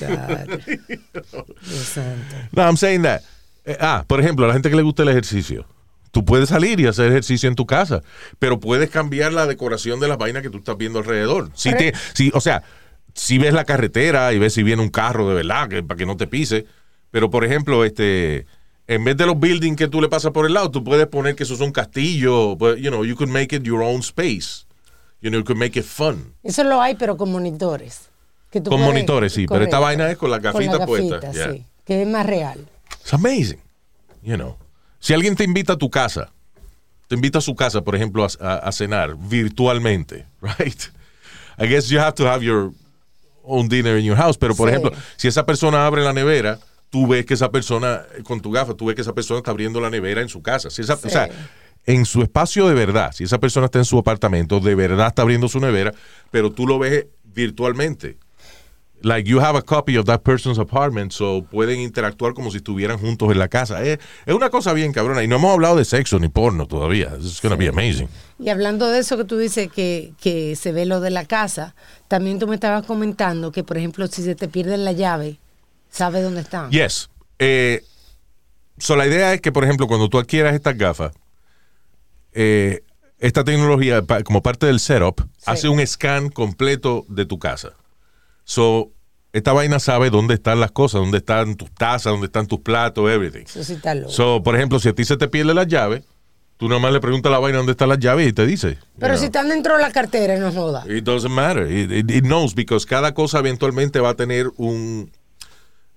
God. 0.00 0.60
No, 2.52 2.62
I'm 2.62 2.76
saying 2.76 3.02
that. 3.02 3.22
Eh, 3.64 3.76
ah, 3.80 4.04
por 4.06 4.20
ejemplo, 4.20 4.44
a 4.44 4.48
la 4.48 4.54
gente 4.54 4.70
que 4.70 4.76
le 4.76 4.82
gusta 4.82 5.02
el 5.02 5.08
ejercicio. 5.08 5.66
Tú 6.12 6.24
puedes 6.24 6.50
salir 6.50 6.78
y 6.78 6.86
hacer 6.86 7.08
ejercicio 7.08 7.48
en 7.48 7.54
tu 7.54 7.66
casa, 7.66 8.02
pero 8.38 8.60
puedes 8.60 8.90
cambiar 8.90 9.32
la 9.32 9.46
decoración 9.46 9.98
de 9.98 10.08
las 10.08 10.18
vainas 10.18 10.42
que 10.42 10.50
tú 10.50 10.58
estás 10.58 10.76
viendo 10.76 10.98
alrededor. 10.98 11.50
Si 11.54 11.74
te, 11.74 11.94
si, 12.12 12.30
o 12.34 12.40
sea, 12.40 12.62
si 13.14 13.38
ves 13.38 13.54
la 13.54 13.64
carretera 13.64 14.32
y 14.34 14.38
ves 14.38 14.52
si 14.52 14.62
viene 14.62 14.82
un 14.82 14.90
carro 14.90 15.28
de 15.28 15.34
verdad, 15.34 15.68
que, 15.68 15.82
para 15.82 15.96
que 15.96 16.06
no 16.06 16.16
te 16.16 16.26
pise. 16.26 16.66
Pero, 17.10 17.30
por 17.30 17.44
ejemplo, 17.44 17.84
este, 17.84 18.46
en 18.86 19.04
vez 19.04 19.16
de 19.16 19.24
los 19.24 19.38
buildings 19.40 19.76
que 19.76 19.88
tú 19.88 20.02
le 20.02 20.08
pasas 20.10 20.32
por 20.32 20.44
el 20.44 20.52
lado, 20.52 20.70
tú 20.70 20.84
puedes 20.84 21.06
poner 21.06 21.34
que 21.34 21.44
eso 21.44 21.54
es 21.54 21.60
un 21.60 21.72
castillo. 21.72 22.56
But, 22.56 22.76
you 22.76 22.90
know, 22.90 23.04
you 23.04 23.16
could 23.16 23.30
make 23.30 23.56
it 23.56 23.62
your 23.62 23.82
own 23.82 24.00
space. 24.00 24.66
You 25.22 25.30
know, 25.30 25.40
you 25.40 25.44
could 25.44 25.58
make 25.58 25.78
it 25.78 25.86
fun. 25.86 26.34
Eso 26.42 26.62
lo 26.62 26.82
hay, 26.82 26.94
pero 26.94 27.16
con 27.16 27.32
monitores. 27.32 28.10
Que 28.50 28.60
tú 28.60 28.68
Con 28.68 28.80
puedes- 28.80 28.92
monitores, 28.92 29.32
sí, 29.32 29.46
pero 29.46 29.64
esta 29.64 29.78
vaina 29.78 30.10
es 30.10 30.18
con 30.18 30.30
las 30.30 30.42
gafitas 30.42 30.78
las 30.78 30.86
puestas, 30.86 31.22
gafitas, 31.22 31.34
yeah. 31.34 31.52
sí, 31.52 31.64
que 31.86 32.02
es 32.02 32.08
más 32.08 32.26
real. 32.26 32.66
It's 33.00 33.14
amazing. 33.14 33.60
You 34.22 34.36
know. 34.36 34.58
Si 35.02 35.12
alguien 35.12 35.34
te 35.34 35.42
invita 35.42 35.72
a 35.72 35.76
tu 35.76 35.90
casa, 35.90 36.30
te 37.08 37.16
invita 37.16 37.38
a 37.38 37.40
su 37.42 37.54
casa, 37.56 37.82
por 37.82 37.96
ejemplo, 37.96 38.24
a, 38.24 38.28
a- 38.40 38.56
a 38.68 38.72
cenar 38.72 39.16
virtualmente, 39.18 40.26
right? 40.40 40.80
I 41.58 41.66
guess 41.66 41.88
you 41.88 41.98
have 41.98 42.14
to 42.14 42.26
have 42.30 42.42
your 42.44 42.70
own 43.42 43.68
dinner 43.68 43.98
in 43.98 44.04
your 44.04 44.16
house, 44.16 44.38
pero 44.38 44.54
por 44.54 44.68
Sí. 44.68 44.74
ejemplo, 44.76 44.92
si 45.16 45.26
esa 45.28 45.44
persona 45.44 45.84
abre 45.86 46.02
la 46.04 46.12
nevera, 46.12 46.58
tú 46.90 47.06
ves 47.08 47.26
que 47.26 47.34
esa 47.34 47.50
persona, 47.50 48.02
con 48.24 48.40
tu 48.40 48.52
gafa, 48.52 48.74
tú 48.74 48.86
ves 48.86 48.94
que 48.94 49.02
esa 49.02 49.12
persona 49.12 49.38
está 49.38 49.50
abriendo 49.50 49.80
la 49.80 49.90
nevera 49.90 50.22
en 50.22 50.28
su 50.28 50.40
casa. 50.40 50.70
Si 50.70 50.82
esa- 50.82 50.96
Sí. 50.96 51.08
O 51.08 51.10
sea, 51.10 51.28
en 51.84 52.04
su 52.04 52.22
espacio 52.22 52.68
de 52.68 52.74
verdad, 52.74 53.10
si 53.12 53.24
esa 53.24 53.38
persona 53.40 53.66
está 53.66 53.80
en 53.80 53.84
su 53.84 53.98
apartamento, 53.98 54.60
de 54.60 54.76
verdad 54.76 55.08
está 55.08 55.22
abriendo 55.22 55.48
su 55.48 55.58
nevera, 55.58 55.92
pero 56.30 56.52
tú 56.52 56.64
lo 56.68 56.78
ves 56.78 57.06
virtualmente. 57.24 58.18
Like 59.02 59.28
you 59.28 59.40
have 59.40 59.56
a 59.56 59.62
copy 59.62 59.96
of 59.96 60.06
that 60.06 60.22
person's 60.22 60.58
apartment, 60.58 61.12
so 61.12 61.44
pueden 61.50 61.80
interactuar 61.80 62.34
como 62.34 62.50
si 62.50 62.58
estuvieran 62.58 62.98
juntos 62.98 63.30
en 63.30 63.38
la 63.38 63.48
casa. 63.48 63.82
Es, 63.82 63.98
es 64.26 64.34
una 64.34 64.50
cosa 64.50 64.72
bien 64.72 64.92
cabrona. 64.92 65.22
Y 65.22 65.28
no 65.28 65.36
hemos 65.36 65.52
hablado 65.52 65.76
de 65.76 65.84
sexo 65.84 66.18
ni 66.18 66.28
porno 66.28 66.66
todavía. 66.66 67.12
It's 67.18 67.40
gonna 67.42 67.56
be 67.56 67.68
amazing. 67.68 68.08
Y 68.38 68.48
hablando 68.48 68.88
de 68.88 69.00
eso 69.00 69.16
que 69.16 69.24
tú 69.24 69.38
dices 69.38 69.70
que, 69.70 70.12
que 70.20 70.56
se 70.56 70.72
ve 70.72 70.86
lo 70.86 71.00
de 71.00 71.10
la 71.10 71.24
casa, 71.24 71.74
también 72.08 72.38
tú 72.38 72.46
me 72.46 72.54
estabas 72.54 72.84
comentando 72.86 73.52
que, 73.52 73.64
por 73.64 73.78
ejemplo, 73.78 74.06
si 74.06 74.22
se 74.22 74.34
te 74.34 74.48
pierde 74.48 74.76
la 74.76 74.92
llave, 74.92 75.38
¿sabes 75.90 76.22
dónde 76.22 76.40
están? 76.40 76.70
Yes. 76.70 77.08
Eh, 77.38 77.84
so 78.78 78.96
la 78.96 79.06
idea 79.06 79.32
es 79.32 79.40
que, 79.40 79.52
por 79.52 79.64
ejemplo, 79.64 79.86
cuando 79.86 80.08
tú 80.08 80.18
adquieras 80.18 80.54
estas 80.54 80.76
gafas, 80.76 81.12
eh, 82.32 82.82
esta 83.18 83.44
tecnología, 83.44 84.02
como 84.24 84.42
parte 84.42 84.66
del 84.66 84.80
setup, 84.80 85.20
hace 85.46 85.68
un 85.68 85.86
scan 85.86 86.28
completo 86.28 87.04
de 87.08 87.24
tu 87.24 87.38
casa. 87.38 87.74
So, 88.44 88.90
esta 89.32 89.52
vaina 89.52 89.78
sabe 89.78 90.10
dónde 90.10 90.34
están 90.34 90.60
las 90.60 90.72
cosas, 90.72 91.00
dónde 91.00 91.18
están 91.18 91.54
tus 91.56 91.70
tazas, 91.72 92.12
dónde 92.12 92.26
están 92.26 92.46
tus 92.46 92.60
platos, 92.60 93.10
everything. 93.10 93.44
Eso 93.44 93.64
sí 93.64 93.74
está 93.74 93.94
loco. 93.94 94.10
So, 94.10 94.42
por 94.42 94.56
ejemplo, 94.56 94.78
si 94.78 94.88
a 94.88 94.94
ti 94.94 95.04
se 95.04 95.16
te 95.16 95.28
pierde 95.28 95.54
la 95.54 95.64
llave, 95.64 96.02
tú 96.58 96.68
nada 96.68 96.80
más 96.80 96.92
le 96.92 97.00
preguntas 97.00 97.30
a 97.30 97.32
la 97.32 97.38
vaina 97.38 97.58
dónde 97.58 97.72
están 97.72 97.88
las 97.88 97.98
llaves 97.98 98.28
y 98.28 98.32
te 98.32 98.44
dice. 98.46 98.78
Pero 98.98 99.14
you 99.14 99.20
si 99.20 99.26
están 99.26 99.48
dentro 99.48 99.76
de 99.76 99.82
la 99.82 99.90
cartera, 99.90 100.36
no 100.38 100.52
joda. 100.52 100.84
It 100.86 101.04
doesn't 101.04 101.32
matter. 101.32 101.70
It, 101.70 101.90
it- 101.90 102.10
it 102.10 102.24
knows 102.24 102.54
because 102.54 102.84
cada 102.86 103.14
cosa 103.14 103.38
eventualmente 103.38 104.00
va 104.00 104.10
a 104.10 104.14
tener 104.14 104.50
un. 104.56 105.10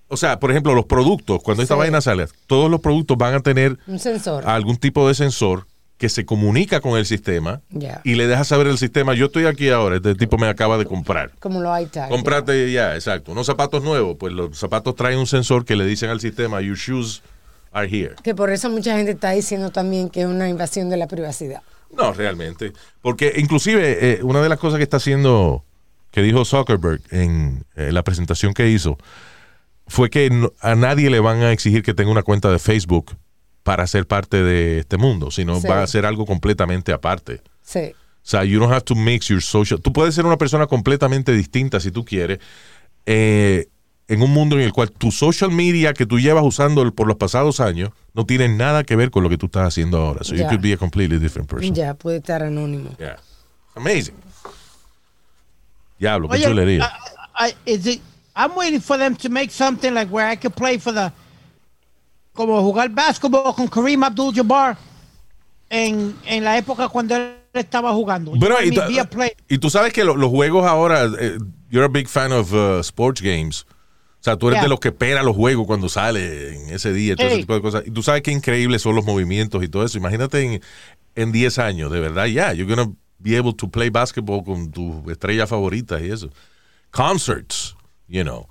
O 0.08 0.16
sea, 0.16 0.38
por 0.38 0.52
ejemplo, 0.52 0.72
los 0.74 0.86
productos, 0.86 1.42
cuando 1.42 1.62
esta 1.64 1.74
Sí. 1.74 1.78
vaina 1.80 2.00
sale, 2.00 2.28
todos 2.46 2.70
los 2.70 2.80
productos 2.80 3.18
van 3.18 3.34
a 3.34 3.40
tener 3.40 3.76
Un 3.88 3.98
sensor. 3.98 4.48
algún 4.48 4.76
tipo 4.76 5.06
de 5.08 5.14
sensor 5.14 5.66
que 5.98 6.08
se 6.10 6.26
comunica 6.26 6.80
con 6.80 6.98
el 6.98 7.06
sistema 7.06 7.62
y 8.04 8.14
le 8.16 8.26
deja 8.26 8.44
saber 8.44 8.66
al 8.66 8.76
sistema, 8.76 9.14
yo 9.14 9.26
estoy 9.26 9.46
aquí 9.46 9.70
ahora, 9.70 9.96
este 9.96 10.14
tipo 10.14 10.36
me 10.36 10.46
acaba 10.46 10.76
de 10.76 10.84
comprar. 10.84 11.30
Como 11.38 11.60
los 11.60 11.80
iTags. 11.80 12.10
Cómprate 12.10 12.70
ya, 12.70 12.94
exacto. 12.94 13.32
Unos 13.32 13.46
zapatos 13.46 13.82
nuevos, 13.82 14.16
pues 14.18 14.32
los 14.34 14.58
zapatos 14.58 14.94
traen 14.94 15.18
un 15.18 15.26
sensor 15.26 15.64
que 15.64 15.74
le 15.74 15.86
dicen 15.86 16.10
al 16.10 16.20
sistema, 16.20 16.60
your 16.60 16.76
shoes 16.76 17.22
are 17.72 17.88
here. 17.88 18.14
Que 18.22 18.34
por 18.34 18.50
eso 18.50 18.68
mucha 18.68 18.94
gente 18.96 19.12
está 19.12 19.30
diciendo 19.30 19.70
también 19.70 20.10
que 20.10 20.20
es 20.20 20.26
una 20.26 20.48
invasión 20.50 20.90
de 20.90 20.98
la 20.98 21.06
privacidad. 21.06 21.62
No, 21.96 22.12
realmente. 22.12 22.72
Porque 23.00 23.32
inclusive 23.38 24.12
eh, 24.14 24.22
una 24.22 24.42
de 24.42 24.48
las 24.50 24.58
cosas 24.58 24.76
que 24.76 24.82
está 24.84 24.98
haciendo, 24.98 25.64
que 26.10 26.20
dijo 26.20 26.44
Zuckerberg 26.44 27.00
en 27.10 27.64
eh, 27.74 27.90
la 27.90 28.02
presentación 28.02 28.52
que 28.52 28.68
hizo, 28.68 28.98
fue 29.86 30.10
que 30.10 30.28
no- 30.28 30.52
a 30.60 30.74
nadie 30.74 31.08
le 31.10 31.20
van 31.20 31.42
a 31.42 31.52
exigir 31.52 31.82
que 31.82 31.94
tenga 31.94 32.10
una 32.10 32.22
cuenta 32.22 32.50
de 32.50 32.58
Facebook 32.58 33.16
para 33.66 33.84
ser 33.88 34.06
parte 34.06 34.44
de 34.44 34.78
este 34.78 34.96
mundo, 34.96 35.32
sino 35.32 35.60
Sí. 35.60 35.66
va 35.66 35.82
a 35.82 35.86
ser 35.88 36.06
algo 36.06 36.24
completamente 36.24 36.92
aparte. 36.92 37.42
Sí. 37.62 37.80
O 37.92 38.28
sea, 38.28 38.44
you 38.44 38.60
don't 38.60 38.72
have 38.72 38.82
to 38.84 38.94
mix 38.94 39.26
your 39.26 39.42
social. 39.42 39.80
Tú 39.80 39.92
puedes 39.92 40.14
ser 40.14 40.24
una 40.24 40.36
persona 40.38 40.68
completamente 40.68 41.32
distinta 41.32 41.80
si 41.80 41.90
tú 41.90 42.04
quieres, 42.04 42.38
eh, 43.06 43.66
en 44.06 44.22
un 44.22 44.30
mundo 44.30 44.54
en 44.54 44.62
el 44.62 44.72
cual 44.72 44.92
tu 44.92 45.10
social 45.10 45.50
media 45.50 45.92
que 45.94 46.06
tú 46.06 46.20
llevas 46.20 46.44
usando 46.44 46.88
por 46.94 47.08
los 47.08 47.16
pasados 47.16 47.58
años 47.58 47.90
no 48.14 48.24
tiene 48.24 48.48
nada 48.48 48.84
que 48.84 48.94
ver 48.94 49.10
con 49.10 49.24
lo 49.24 49.28
que 49.28 49.36
tú 49.36 49.46
estás 49.46 49.66
haciendo 49.66 49.98
ahora. 49.98 50.22
So 50.22 50.36
you 50.36 50.42
Ya. 50.42 50.48
could 50.48 50.60
be 50.60 50.72
a 50.72 50.76
completely 50.76 51.18
different 51.18 51.48
person. 51.50 51.74
Ya, 51.74 51.94
puede 51.94 52.18
estar 52.18 52.40
anónimo. 52.44 52.90
Yeah. 52.98 53.16
Amazing. 53.74 54.14
Diablo, 55.98 56.28
qué 56.28 56.40
chulería. 56.40 56.84
I, 57.36 57.48
I, 57.48 57.54
is 57.66 57.84
it, 57.86 58.00
I'm 58.36 58.52
waiting 58.56 58.80
for 58.80 58.96
them 58.96 59.16
to 59.16 59.28
make 59.28 59.50
something 59.50 59.92
like 59.92 60.08
where 60.12 60.30
I 60.30 60.36
could 60.36 60.54
play 60.54 60.78
for 60.78 60.92
the. 60.94 61.10
Como 62.36 62.62
jugar 62.62 62.90
basketball 62.90 63.54
con 63.54 63.66
Kareem 63.68 64.02
Abdul-Jabbar 64.04 64.76
en, 65.70 66.14
en 66.26 66.44
la 66.44 66.58
época 66.58 66.88
cuando 66.88 67.16
él 67.16 67.34
estaba 67.52 67.92
jugando. 67.92 68.32
Bueno, 68.32 68.56
y, 68.62 68.68
y 69.48 69.58
tú 69.58 69.70
sabes 69.70 69.92
que 69.92 70.04
lo- 70.04 70.16
los 70.16 70.30
juegos 70.30 70.66
ahora, 70.66 71.06
eh, 71.18 71.38
you're 71.70 71.84
a 71.86 71.88
big 71.88 72.08
fan 72.08 72.32
of 72.32 72.52
uh, 72.52 72.80
sports 72.80 73.20
games. 73.22 73.66
O 74.20 74.22
sea, 74.26 74.36
tú 74.36 74.48
eres 74.48 74.58
Yeah. 74.58 74.64
de 74.64 74.68
los 74.68 74.80
que 74.80 74.88
espera 74.88 75.22
los 75.22 75.34
juegos 75.36 75.66
cuando 75.66 75.88
sale 75.88 76.54
en 76.56 76.70
ese 76.70 76.92
día, 76.92 77.16
todo 77.16 77.26
ese 77.28 77.36
tipo 77.38 77.54
de 77.54 77.60
cosas. 77.62 77.84
Y 77.86 77.90
tú 77.90 78.02
sabes 78.02 78.22
qué 78.22 78.32
increíbles 78.32 78.82
son 78.82 78.94
los 78.96 79.04
movimientos 79.04 79.62
y 79.62 79.68
todo 79.68 79.84
eso. 79.84 79.96
Imagínate 79.98 80.42
en, 80.42 80.60
en 81.14 81.32
10 81.32 81.58
años, 81.60 81.90
de 81.92 82.00
verdad, 82.00 82.26
ya, 82.26 82.52
you're 82.52 82.72
gonna 82.72 82.92
be 83.18 83.36
able 83.38 83.54
to 83.54 83.68
play 83.68 83.88
basketball 83.88 84.42
con 84.44 84.70
tus 84.72 85.08
estrellas 85.10 85.48
favoritas 85.48 86.02
y 86.02 86.10
eso. 86.10 86.28
Concerts, 86.90 87.76
you 88.08 88.22
know. 88.22 88.46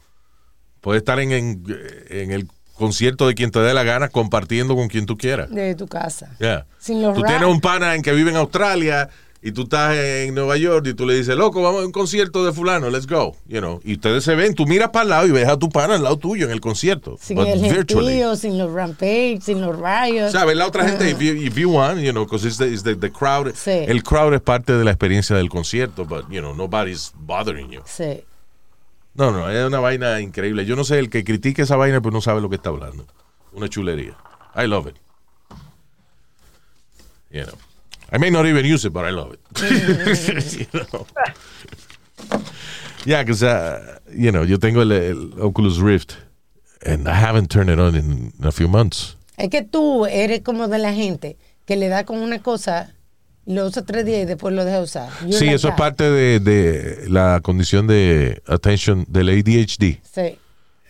Puedes 0.82 1.02
estar 1.02 1.20
en, 1.20 1.32
en, 1.32 1.64
en 2.10 2.32
el 2.32 2.48
concierto 2.76 3.28
de 3.28 3.34
quien 3.34 3.52
te 3.52 3.60
dé 3.60 3.74
la 3.74 3.84
gana 3.84 4.10
compartiendo 4.10 4.76
con 4.76 4.88
quien 4.88 5.06
tú 5.06 5.18
quieras. 5.18 5.50
De 5.50 5.76
tu 5.76 5.88
casa. 5.88 6.36
Yeah. 6.40 6.66
Sin 6.78 7.02
los 7.02 7.16
tú 7.16 7.22
rap. 7.22 7.32
tienes 7.32 7.50
un 7.50 7.62
pana 7.62 7.96
en 7.96 8.02
que 8.02 8.12
vive 8.12 8.30
en 8.32 8.38
Australia 8.38 9.10
y 9.42 9.52
tú 9.52 9.62
estás 9.62 9.96
en 9.96 10.34
Nueva 10.34 10.58
York 10.58 10.88
y 10.88 10.96
tú 10.96 11.06
le 11.06 11.14
dices, 11.14 11.36
loco, 11.36 11.62
vamos 11.62 11.84
a 11.84 11.86
un 11.86 11.92
concierto 11.92 12.44
de 12.44 12.52
fulano, 12.52 12.90
let's 12.90 13.06
go. 13.06 13.36
You 13.48 13.60
know, 13.60 13.80
y 13.84 13.94
ustedes 13.94 14.24
se 14.24 14.34
ven, 14.34 14.56
tú 14.56 14.66
miras 14.66 14.90
para 14.90 15.04
el 15.04 15.10
lado 15.10 15.28
y 15.28 15.32
ves 15.32 15.48
a 15.48 15.58
tu 15.58 15.70
pana 15.70 15.96
al 15.96 16.04
lado 16.04 16.18
tuyo 16.18 16.46
en 16.46 16.52
el 16.52 16.60
concierto. 16.62 17.16
Sin 17.22 17.38
but 17.38 17.48
el 17.48 17.60
virtually. 17.62 18.14
gentío, 18.14 18.36
sin 18.36 18.58
los 18.58 18.74
rampage, 18.74 19.42
sin 19.42 19.62
los 19.62 19.78
rayos. 19.78 20.32
¿Sabes? 20.32 20.58
La 20.58 20.66
otra 20.66 20.88
gente, 20.88 21.12
if 21.12 21.20
you, 21.20 21.34
if 21.34 21.56
you 21.56 21.70
want, 21.70 22.00
you 22.00 22.12
know, 22.12 22.26
because 22.26 22.44
it's 22.44 22.58
the, 22.58 22.66
it's 22.66 22.82
the, 22.82 22.96
the 22.96 23.12
crowd. 23.12 23.54
Sí. 23.54 23.86
El 23.88 24.02
crowd 24.02 24.34
es 24.34 24.42
parte 24.42 24.74
de 24.74 24.84
la 24.84 24.90
experiencia 24.90 25.36
del 25.36 25.50
concierto, 25.50 26.06
but, 26.06 26.28
you 26.32 26.42
know, 26.42 26.56
nobody's 26.56 27.14
bothering 27.16 27.70
you. 27.70 27.82
Sí. 27.86 28.24
No, 29.16 29.32
no, 29.32 29.50
es 29.50 29.66
una 29.66 29.80
vaina 29.80 30.20
increíble. 30.20 30.66
Yo 30.66 30.76
no 30.76 30.84
sé, 30.84 31.00
el 31.00 31.10
que 31.10 31.24
critique 31.24 31.62
esa 31.62 31.78
vaina, 31.78 32.02
pues 32.02 32.14
no 32.14 32.22
sabe 32.22 32.42
lo 32.42 32.50
que 32.50 32.58
está 32.58 32.70
hablando. 32.70 33.06
Una 33.54 33.70
chulería. 33.70 34.18
I 34.56 34.68
love 34.68 34.88
it. 34.88 34.98
You 37.32 37.44
know. 37.44 37.58
I 38.12 38.18
may 38.20 38.30
not 38.30 38.46
even 38.46 38.66
use 38.66 38.86
it, 38.86 38.94
but 38.94 39.06
I 39.06 39.12
love 39.12 39.34
it. 39.34 39.40
Yeah, 43.06 43.22
because, 43.22 43.44
uh, 43.44 44.00
you 44.12 44.32
know, 44.32 44.44
yo 44.44 44.58
tengo 44.58 44.82
el, 44.82 44.92
el 44.92 45.40
Oculus 45.40 45.78
Rift 45.78 46.18
and 46.84 47.08
I 47.08 47.14
haven't 47.14 47.52
turned 47.52 47.70
it 47.70 47.80
on 47.80 47.96
in 47.96 48.34
a 48.42 48.52
few 48.52 48.68
months. 48.68 49.16
Es 49.38 49.50
que 49.50 49.62
tú 49.62 50.08
eres 50.08 50.42
como 50.42 50.68
de 50.68 50.80
la 50.80 50.92
gente 50.92 51.38
que 51.66 51.76
le 51.76 51.88
da 51.88 52.04
con 52.04 52.18
una 52.18 52.40
cosa, 52.42 52.96
lo 53.46 53.66
usa 53.68 53.84
tres 53.84 54.06
días 54.06 54.24
y 54.24 54.26
después 54.26 54.54
lo 54.56 54.66
deja 54.66 54.82
usar. 54.82 55.10
Sí, 55.22 55.32
like 55.32 55.54
eso 55.54 55.70
es 55.70 55.76
parte 55.76 56.10
de, 56.10 56.40
de 56.40 57.10
la 57.10 57.40
condición 57.42 57.88
de 57.88 58.42
attention, 58.48 59.06
del 59.08 59.30
ADHD, 59.30 60.00
Sí. 60.04 60.38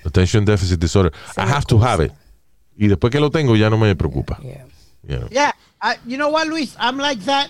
Attention 0.06 0.46
Deficit 0.46 0.80
Disorder. 0.80 1.12
Sí, 1.34 1.42
I 1.42 1.50
have 1.52 1.66
to 1.66 1.84
have 1.84 2.06
it. 2.06 2.12
Y 2.78 2.88
después 2.88 3.12
que 3.12 3.20
lo 3.20 3.32
tengo 3.32 3.56
ya 3.56 3.70
no 3.70 3.78
me 3.78 3.96
preocupa. 3.96 4.40
yeah. 4.42 4.66
you 5.04 5.18
know. 5.18 5.28
Yeah, 5.30 5.56
I- 5.82 5.98
you 6.06 6.18
know 6.18 6.30
what, 6.30 6.48
Luis? 6.48 6.76
I'm 6.80 6.98
like 6.98 7.24
that. 7.26 7.50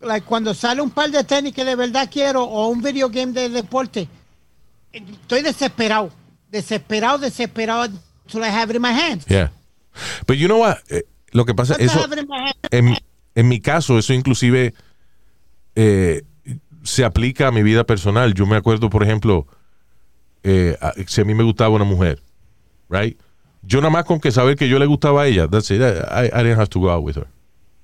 Like 0.00 0.26
cuando 0.26 0.52
sale 0.54 0.82
un 0.82 0.90
par 0.90 1.10
de 1.10 1.22
tenis 1.24 1.54
que 1.54 1.64
de 1.64 1.76
verdad 1.76 2.10
quiero 2.12 2.42
o 2.44 2.68
un 2.68 2.82
video 2.82 3.08
game 3.08 3.32
de 3.32 3.48
deporte, 3.48 4.08
estoy 4.92 5.42
desesperado. 5.42 6.10
Desesperado, 6.50 7.18
desesperado 7.18 7.84
until 8.26 8.42
I 8.42 8.48
have 8.50 8.70
it 8.70 8.76
in 8.76 8.82
my 8.82 8.92
hands. 8.92 9.24
Yeah. 9.26 9.50
But 10.26 10.36
you 10.36 10.46
know 10.48 10.58
what? 10.58 10.78
Eh, 10.90 11.04
lo 11.32 11.44
que 11.44 11.54
pasa, 11.54 11.74
eso, 11.78 12.06
it 13.34 13.40
in 13.40 13.46
en, 13.46 13.48
mi 13.48 13.60
caso, 13.60 13.98
eso 13.98 14.12
inclusive 14.12 14.74
eh, 15.74 16.22
se 16.82 17.04
aplica 17.04 17.48
a 17.48 17.50
mi 17.52 17.62
vida 17.62 17.84
personal. 17.84 18.34
Yo 18.34 18.46
me 18.46 18.56
acuerdo, 18.56 18.90
por 18.90 19.02
ejemplo, 19.02 19.46
eh, 20.42 20.76
a- 20.80 20.92
si 21.06 21.20
a 21.20 21.24
mí 21.24 21.34
me 21.34 21.44
gustaba 21.44 21.70
una 21.70 21.84
mujer, 21.84 22.20
right? 22.88 23.18
Yo 23.62 23.80
nada 23.80 23.90
más 23.90 24.04
con 24.04 24.20
que 24.20 24.30
saber 24.30 24.56
que 24.56 24.68
yo 24.68 24.78
le 24.78 24.86
gustaba 24.86 25.22
a 25.22 25.26
ella, 25.26 25.48
that's 25.48 25.70
it. 25.70 25.80
I, 25.80 26.26
I 26.32 26.42
didn't 26.42 26.58
have 26.58 26.68
to 26.68 26.80
go 26.80 26.90
out 26.90 27.02
with 27.02 27.16
her. 27.16 27.26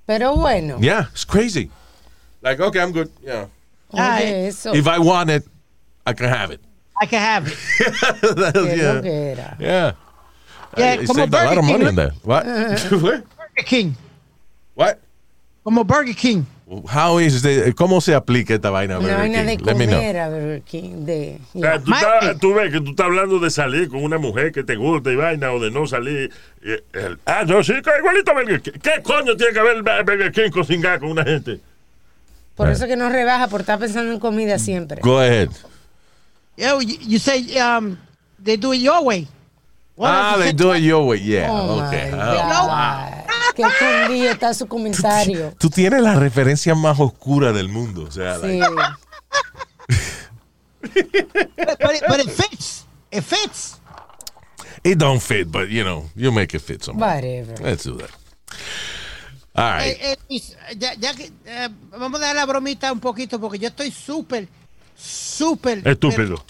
Pero 0.06 0.36
bueno, 0.36 0.76
Yeah, 0.80 1.08
it's 1.12 1.24
crazy. 1.24 1.70
Like, 2.42 2.60
okay, 2.60 2.80
I'm 2.80 2.92
good. 2.92 3.10
Yeah. 3.24 3.46
oye, 3.92 4.48
eso. 4.48 4.72
If 4.74 4.86
I 4.86 4.98
want 4.98 5.30
it, 5.30 5.44
I 6.06 6.12
can 6.12 6.28
have 6.28 6.50
it. 6.52 6.60
I 7.00 7.06
can 7.06 7.20
have 7.20 7.46
it. 7.48 7.56
Yeah. 8.76 8.92
lo 8.94 9.02
que 9.02 9.10
era. 9.10 9.56
Yeah. 9.58 9.92
Yeah, 10.76 10.92
I 11.00 11.06
como 11.06 11.14
saved 11.14 11.34
a 11.34 11.44
lot 11.44 11.56
Burger 11.56 11.60
of 11.60 11.66
King, 11.66 11.72
money 11.72 11.86
on 11.88 11.94
that. 11.96 12.12
What? 12.22 12.46
What? 12.46 12.90
Burger 13.36 13.64
King. 13.64 13.96
What? 14.74 15.00
Como 15.62 15.84
Burger 15.84 16.14
King. 16.14 16.42
How 16.66 17.18
is 17.18 17.42
the, 17.42 17.74
¿Cómo 17.74 18.00
se 18.00 18.14
aplica 18.14 18.54
esta 18.54 18.70
vaina? 18.70 18.98
Burger 18.98 19.16
vaina 19.16 19.42
de 19.42 19.56
King? 19.56 19.64
Know. 19.64 19.74
comer 19.76 20.16
a 20.18 20.28
Burger 20.28 20.62
King. 20.62 20.90
De, 21.04 21.38
O 21.54 21.60
sea, 21.60 22.34
tú, 22.38 22.54
ves 22.54 22.72
que 22.72 22.80
tú 22.80 22.90
estás 22.90 23.06
hablando 23.06 23.38
de 23.40 23.50
salir 23.50 23.88
con 23.88 24.02
una 24.04 24.18
mujer 24.18 24.52
que 24.52 24.62
te 24.62 24.76
gusta 24.76 25.10
y 25.10 25.16
vaina, 25.16 25.52
o 25.52 25.58
de 25.60 25.70
no 25.70 25.86
salir. 25.86 26.30
y 26.62 26.70
el- 26.96 27.18
ah, 27.26 27.44
no, 27.46 27.62
sí, 27.64 27.72
igualito 27.98 28.30
a 28.30 28.34
Burger 28.34 28.62
King. 28.62 28.72
¿Qué 28.80 29.02
coño 29.02 29.36
tiene 29.36 29.52
que 29.52 29.60
ver 29.60 29.82
Burger 30.04 30.32
King 30.32 30.50
con 30.50 30.64
cingar 30.64 31.00
con 31.00 31.10
una 31.10 31.24
gente? 31.24 31.60
Por 32.54 32.68
eso 32.68 32.86
que 32.86 32.96
no 32.96 33.08
rebaja, 33.08 33.48
por 33.48 33.60
estar 33.60 33.78
pensando 33.78 34.12
en 34.12 34.20
comida 34.20 34.58
siempre. 34.58 35.00
Go 35.02 35.18
ahead. 35.18 35.48
Yeah, 36.56 36.78
you, 36.80 36.98
you 37.00 37.18
say 37.18 37.58
um, 37.58 37.96
they 38.42 38.56
do 38.56 38.72
it 38.74 38.80
your 38.82 39.02
way. 39.02 39.26
Well, 39.96 40.10
ah, 40.12 40.36
they 40.38 40.52
the 40.52 40.52
do 40.52 40.72
it 40.74 40.80
your 40.82 41.06
way. 41.06 41.18
Yeah. 41.20 41.48
Oh 41.50 41.82
okay. 41.86 42.10
my 42.10 42.18
Oh, 42.18 42.66
God. 42.66 43.19
Qué 43.54 43.62
escondido 43.62 44.30
está 44.32 44.54
su 44.54 44.66
comentario. 44.66 45.54
Tú 45.58 45.70
tienes 45.70 46.00
la 46.02 46.14
referencia 46.14 46.74
más 46.74 46.98
oscura 47.00 47.52
del 47.52 47.68
mundo. 47.68 48.04
O 48.04 48.10
sea, 48.10 48.38
Sí. 48.38 48.58
like, 48.58 48.70
But, 50.82 51.78
but 51.78 51.94
it, 51.94 52.02
but 52.08 52.20
it 52.20 52.30
fits. 52.30 52.86
It 53.10 53.22
fits. 53.22 53.76
it 54.82 54.98
don't 54.98 55.20
fit, 55.20 55.50
but 55.50 55.68
you 55.68 55.82
know, 55.84 56.08
you 56.16 56.32
make 56.32 56.54
it 56.56 56.62
fit 56.62 56.82
somehow. 56.82 57.00
Whatever. 57.06 57.54
Let's 57.62 57.84
do 57.84 57.96
that. 57.98 58.10
All 59.54 59.72
right. 59.72 59.96
Eh, 60.00 60.16
eh, 60.30 60.40
ya, 60.78 60.94
ya 60.94 61.12
que, 61.14 61.30
eh, 61.44 61.68
vamos 61.90 62.20
a 62.20 62.24
dar 62.26 62.36
la 62.36 62.46
bromita 62.46 62.90
un 62.92 63.00
poquito 63.00 63.38
porque 63.40 63.58
yo 63.58 63.68
estoy 63.68 63.90
súper, 63.90 64.48
súper. 64.96 65.86
Estúpido. 65.86 66.42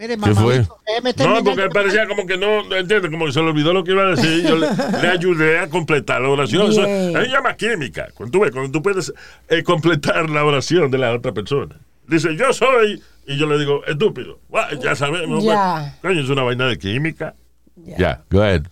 Mire, 0.00 0.14
¿Qué 0.14 0.16
mamá. 0.16 0.40
fue? 0.40 0.66
déjeme 0.86 1.12
No, 1.28 1.44
porque 1.44 1.68
parecía 1.68 2.08
como 2.08 2.24
que 2.24 2.38
no, 2.38 2.64
no 2.64 2.74
entiende, 2.74 3.10
como 3.10 3.26
que 3.26 3.32
se 3.32 3.42
le 3.42 3.48
olvidó 3.50 3.74
lo 3.74 3.84
que 3.84 3.90
iba 3.90 4.02
a 4.04 4.06
decir. 4.14 4.46
Yo 4.48 4.56
le, 4.56 4.66
le 5.02 5.08
ayudé 5.08 5.58
a 5.58 5.68
completar 5.68 6.22
la 6.22 6.30
oración. 6.30 6.70
Eso, 6.70 6.84
ahí 6.84 7.28
llama 7.28 7.54
química. 7.54 8.08
Cuando 8.14 8.32
tú 8.32 8.40
ves, 8.42 8.50
cuando 8.50 8.72
tú 8.72 8.82
puedes 8.82 9.12
eh, 9.50 9.62
completar 9.62 10.30
la 10.30 10.42
oración 10.42 10.90
de 10.90 10.96
la 10.96 11.12
otra 11.12 11.32
persona. 11.32 11.78
Dice, 12.08 12.34
yo 12.34 12.50
soy, 12.54 13.02
y 13.26 13.36
yo 13.36 13.46
le 13.46 13.58
digo, 13.58 13.84
estúpido. 13.84 14.40
Ya 14.82 14.96
sabemos. 14.96 15.44
Ya. 15.44 15.98
pues. 16.00 16.14
Coño, 16.14 16.24
es 16.24 16.30
una 16.30 16.44
vaina 16.44 16.66
de 16.66 16.78
química. 16.78 17.34
Yeah, 17.84 18.22
go 18.30 18.40
ahead. 18.40 18.62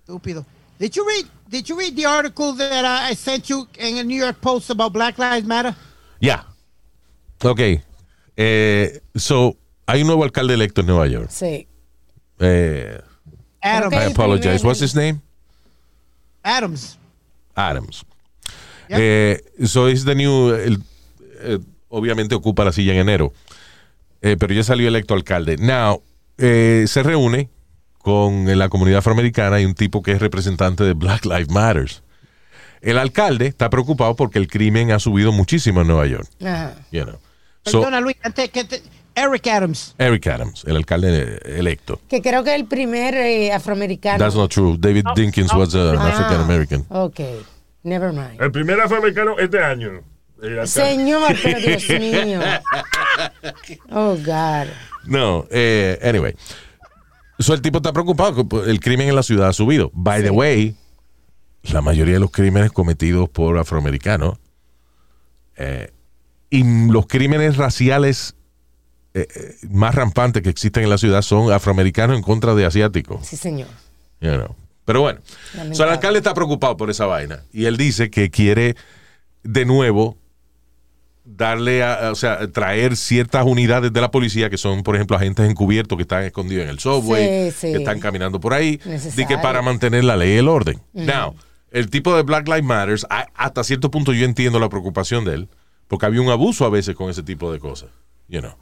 Estúpido. 0.00 0.44
Did 0.78 0.92
you 0.92 1.06
read? 1.06 1.24
Did 1.48 1.66
you 1.66 1.78
read 1.78 1.96
the 1.96 2.04
article 2.04 2.52
that 2.52 2.84
I 2.84 3.12
I 3.12 3.14
sent 3.14 3.48
you 3.48 3.66
in 3.78 3.96
the 3.96 4.04
New 4.04 4.18
York 4.18 4.38
Post 4.42 4.68
about 4.68 4.92
Black 4.92 5.18
Lives 5.18 5.46
Matter? 5.46 5.74
Yeah. 6.20 6.42
Ok. 7.42 7.80
Eh, 8.36 9.00
so, 9.16 9.56
hay 9.86 10.00
un 10.02 10.06
nuevo 10.08 10.24
alcalde 10.24 10.54
electo 10.54 10.80
en 10.80 10.86
Nueva 10.88 11.06
York. 11.06 11.28
Sí. 11.30 11.66
Eh, 12.40 13.00
Adams. 13.60 13.94
Ok. 13.94 14.02
I 14.02 14.10
apologize. 14.12 14.64
What's 14.66 14.82
his 14.82 14.94
name? 14.94 15.20
Adams. 16.42 16.98
Adams. 17.54 18.04
Yep. 18.88 18.98
Eh, 19.00 19.44
so 19.66 19.88
is 19.88 20.04
the 20.04 20.14
new. 20.14 20.52
el- 20.54 20.82
eh, 21.40 21.58
obviamente 21.88 22.34
ocupa 22.34 22.64
la 22.64 22.72
silla 22.72 22.92
en 22.92 22.98
enero. 23.00 23.32
Eh, 24.20 24.36
pero 24.38 24.54
ya 24.54 24.62
salió 24.62 24.88
electo 24.88 25.14
alcalde. 25.14 25.56
Now, 25.58 26.02
eh, 26.38 26.84
se 26.88 27.02
reúne 27.02 27.50
con 27.98 28.46
la 28.58 28.68
comunidad 28.68 28.98
afroamericana 28.98 29.60
y 29.60 29.64
un 29.64 29.74
tipo 29.74 30.02
que 30.02 30.12
es 30.12 30.20
representante 30.20 30.84
de 30.84 30.92
Black 30.94 31.24
Lives 31.24 31.50
Matters. 31.50 32.02
El 32.82 32.98
alcalde 32.98 33.46
está 33.46 33.70
preocupado 33.70 34.14
porque 34.16 34.38
el 34.38 34.46
crimen 34.48 34.90
ha 34.92 34.98
subido 34.98 35.32
muchísimo 35.32 35.80
en 35.80 35.86
Nueva 35.86 36.06
York. 36.06 36.28
Ajá. 36.42 36.74
You 36.90 37.04
know. 37.04 37.18
So, 37.64 37.80
Perdona, 37.80 38.00
Luis, 38.02 38.16
antes 38.22 38.50
que 38.50 38.64
te- 38.64 38.82
Eric 39.14 39.46
Adams. 39.46 39.94
Eric 39.98 40.26
Adams, 40.26 40.64
el 40.66 40.76
alcalde 40.76 41.40
electo. 41.44 42.00
Que 42.08 42.20
creo 42.20 42.42
que 42.42 42.54
el 42.54 42.66
primer 42.66 43.14
eh, 43.14 43.52
afroamericano. 43.52 44.18
That's 44.18 44.34
not 44.34 44.50
true. 44.50 44.76
David 44.78 45.04
Dinkins 45.14 45.52
was 45.54 45.74
uh, 45.74 45.90
an 45.90 45.98
Ah, 45.98 46.08
African 46.08 46.40
American. 46.40 46.86
Ok. 46.88 47.20
Never 47.84 48.12
mind. 48.12 48.40
El 48.40 48.50
primer 48.50 48.80
afroamericano 48.80 49.38
este 49.38 49.62
año. 49.62 50.02
Eh. 50.42 50.66
Señor, 50.66 51.34
pero 51.42 51.60
Dios 51.60 51.88
mío. 51.88 52.40
Oh, 53.90 54.16
God. 54.16 54.68
No, 55.06 55.46
eh, 55.50 55.98
anyway. 56.02 56.34
So, 57.38 57.54
el 57.54 57.62
tipo 57.62 57.78
está 57.78 57.92
preocupado 57.92 58.46
el 58.66 58.80
crimen 58.80 59.08
en 59.08 59.16
la 59.16 59.22
ciudad 59.22 59.48
ha 59.48 59.52
subido. 59.52 59.90
By 59.92 60.22
the 60.22 60.30
way, 60.30 60.76
la 61.72 61.80
mayoría 61.80 62.14
de 62.14 62.20
los 62.20 62.30
crímenes 62.30 62.72
cometidos 62.72 63.28
por 63.28 63.58
afroamericanos 63.58 64.38
eh, 65.56 65.92
y 66.50 66.62
los 66.90 67.06
crímenes 67.06 67.56
raciales 67.56 68.34
eh, 69.14 69.26
eh, 69.34 69.54
más 69.70 69.94
rampantes 69.94 70.42
que 70.42 70.50
existen 70.50 70.82
en 70.84 70.90
la 70.90 70.98
ciudad 70.98 71.22
son 71.22 71.52
afroamericanos 71.52 72.16
en 72.16 72.22
contra 72.22 72.54
de 72.54 72.66
asiáticos. 72.66 73.26
Sí, 73.26 73.36
señor. 73.36 73.68
You 74.20 74.32
know. 74.32 74.54
Pero 74.84 75.00
bueno, 75.00 75.20
Lamentable. 75.54 75.74
so, 75.76 75.84
el 75.84 75.90
alcalde 75.90 76.18
está 76.18 76.34
preocupado 76.34 76.76
por 76.76 76.90
esa 76.90 77.06
vaina 77.06 77.42
y 77.52 77.64
él 77.64 77.76
dice 77.76 78.10
que 78.10 78.30
quiere 78.30 78.76
de 79.42 79.64
nuevo 79.64 80.18
darle, 81.24 81.82
a, 81.82 82.10
o 82.12 82.14
sea, 82.14 82.46
traer 82.52 82.96
ciertas 82.96 83.46
unidades 83.46 83.92
de 83.92 84.00
la 84.00 84.10
policía 84.10 84.50
que 84.50 84.58
son, 84.58 84.82
por 84.82 84.94
ejemplo, 84.94 85.16
agentes 85.16 85.48
encubiertos 85.48 85.96
que 85.96 86.02
están 86.02 86.24
escondidos 86.24 86.64
en 86.64 86.70
el 86.70 86.78
subway, 86.80 87.50
Sí, 87.50 87.56
sí. 87.58 87.72
que 87.72 87.78
están 87.78 87.98
caminando 87.98 88.40
por 88.40 88.52
ahí, 88.52 88.76
de 89.16 89.26
que 89.26 89.38
para 89.38 89.62
mantener 89.62 90.04
la 90.04 90.16
ley 90.16 90.34
y 90.34 90.36
el 90.38 90.48
orden. 90.48 90.80
Now, 90.92 91.34
el 91.70 91.88
tipo 91.88 92.14
de 92.14 92.22
Black 92.22 92.46
Lives 92.46 92.64
Matters, 92.64 93.06
hasta 93.34 93.64
cierto 93.64 93.90
punto 93.90 94.12
yo 94.12 94.24
entiendo 94.26 94.58
la 94.60 94.68
preocupación 94.68 95.24
de 95.24 95.34
él, 95.34 95.48
porque 95.88 96.04
había 96.04 96.20
un 96.20 96.28
abuso 96.28 96.66
a 96.66 96.70
veces 96.70 96.94
con 96.94 97.08
ese 97.08 97.22
tipo 97.22 97.50
de 97.50 97.58
cosas. 97.58 97.88
You 98.28 98.40
know. 98.40 98.54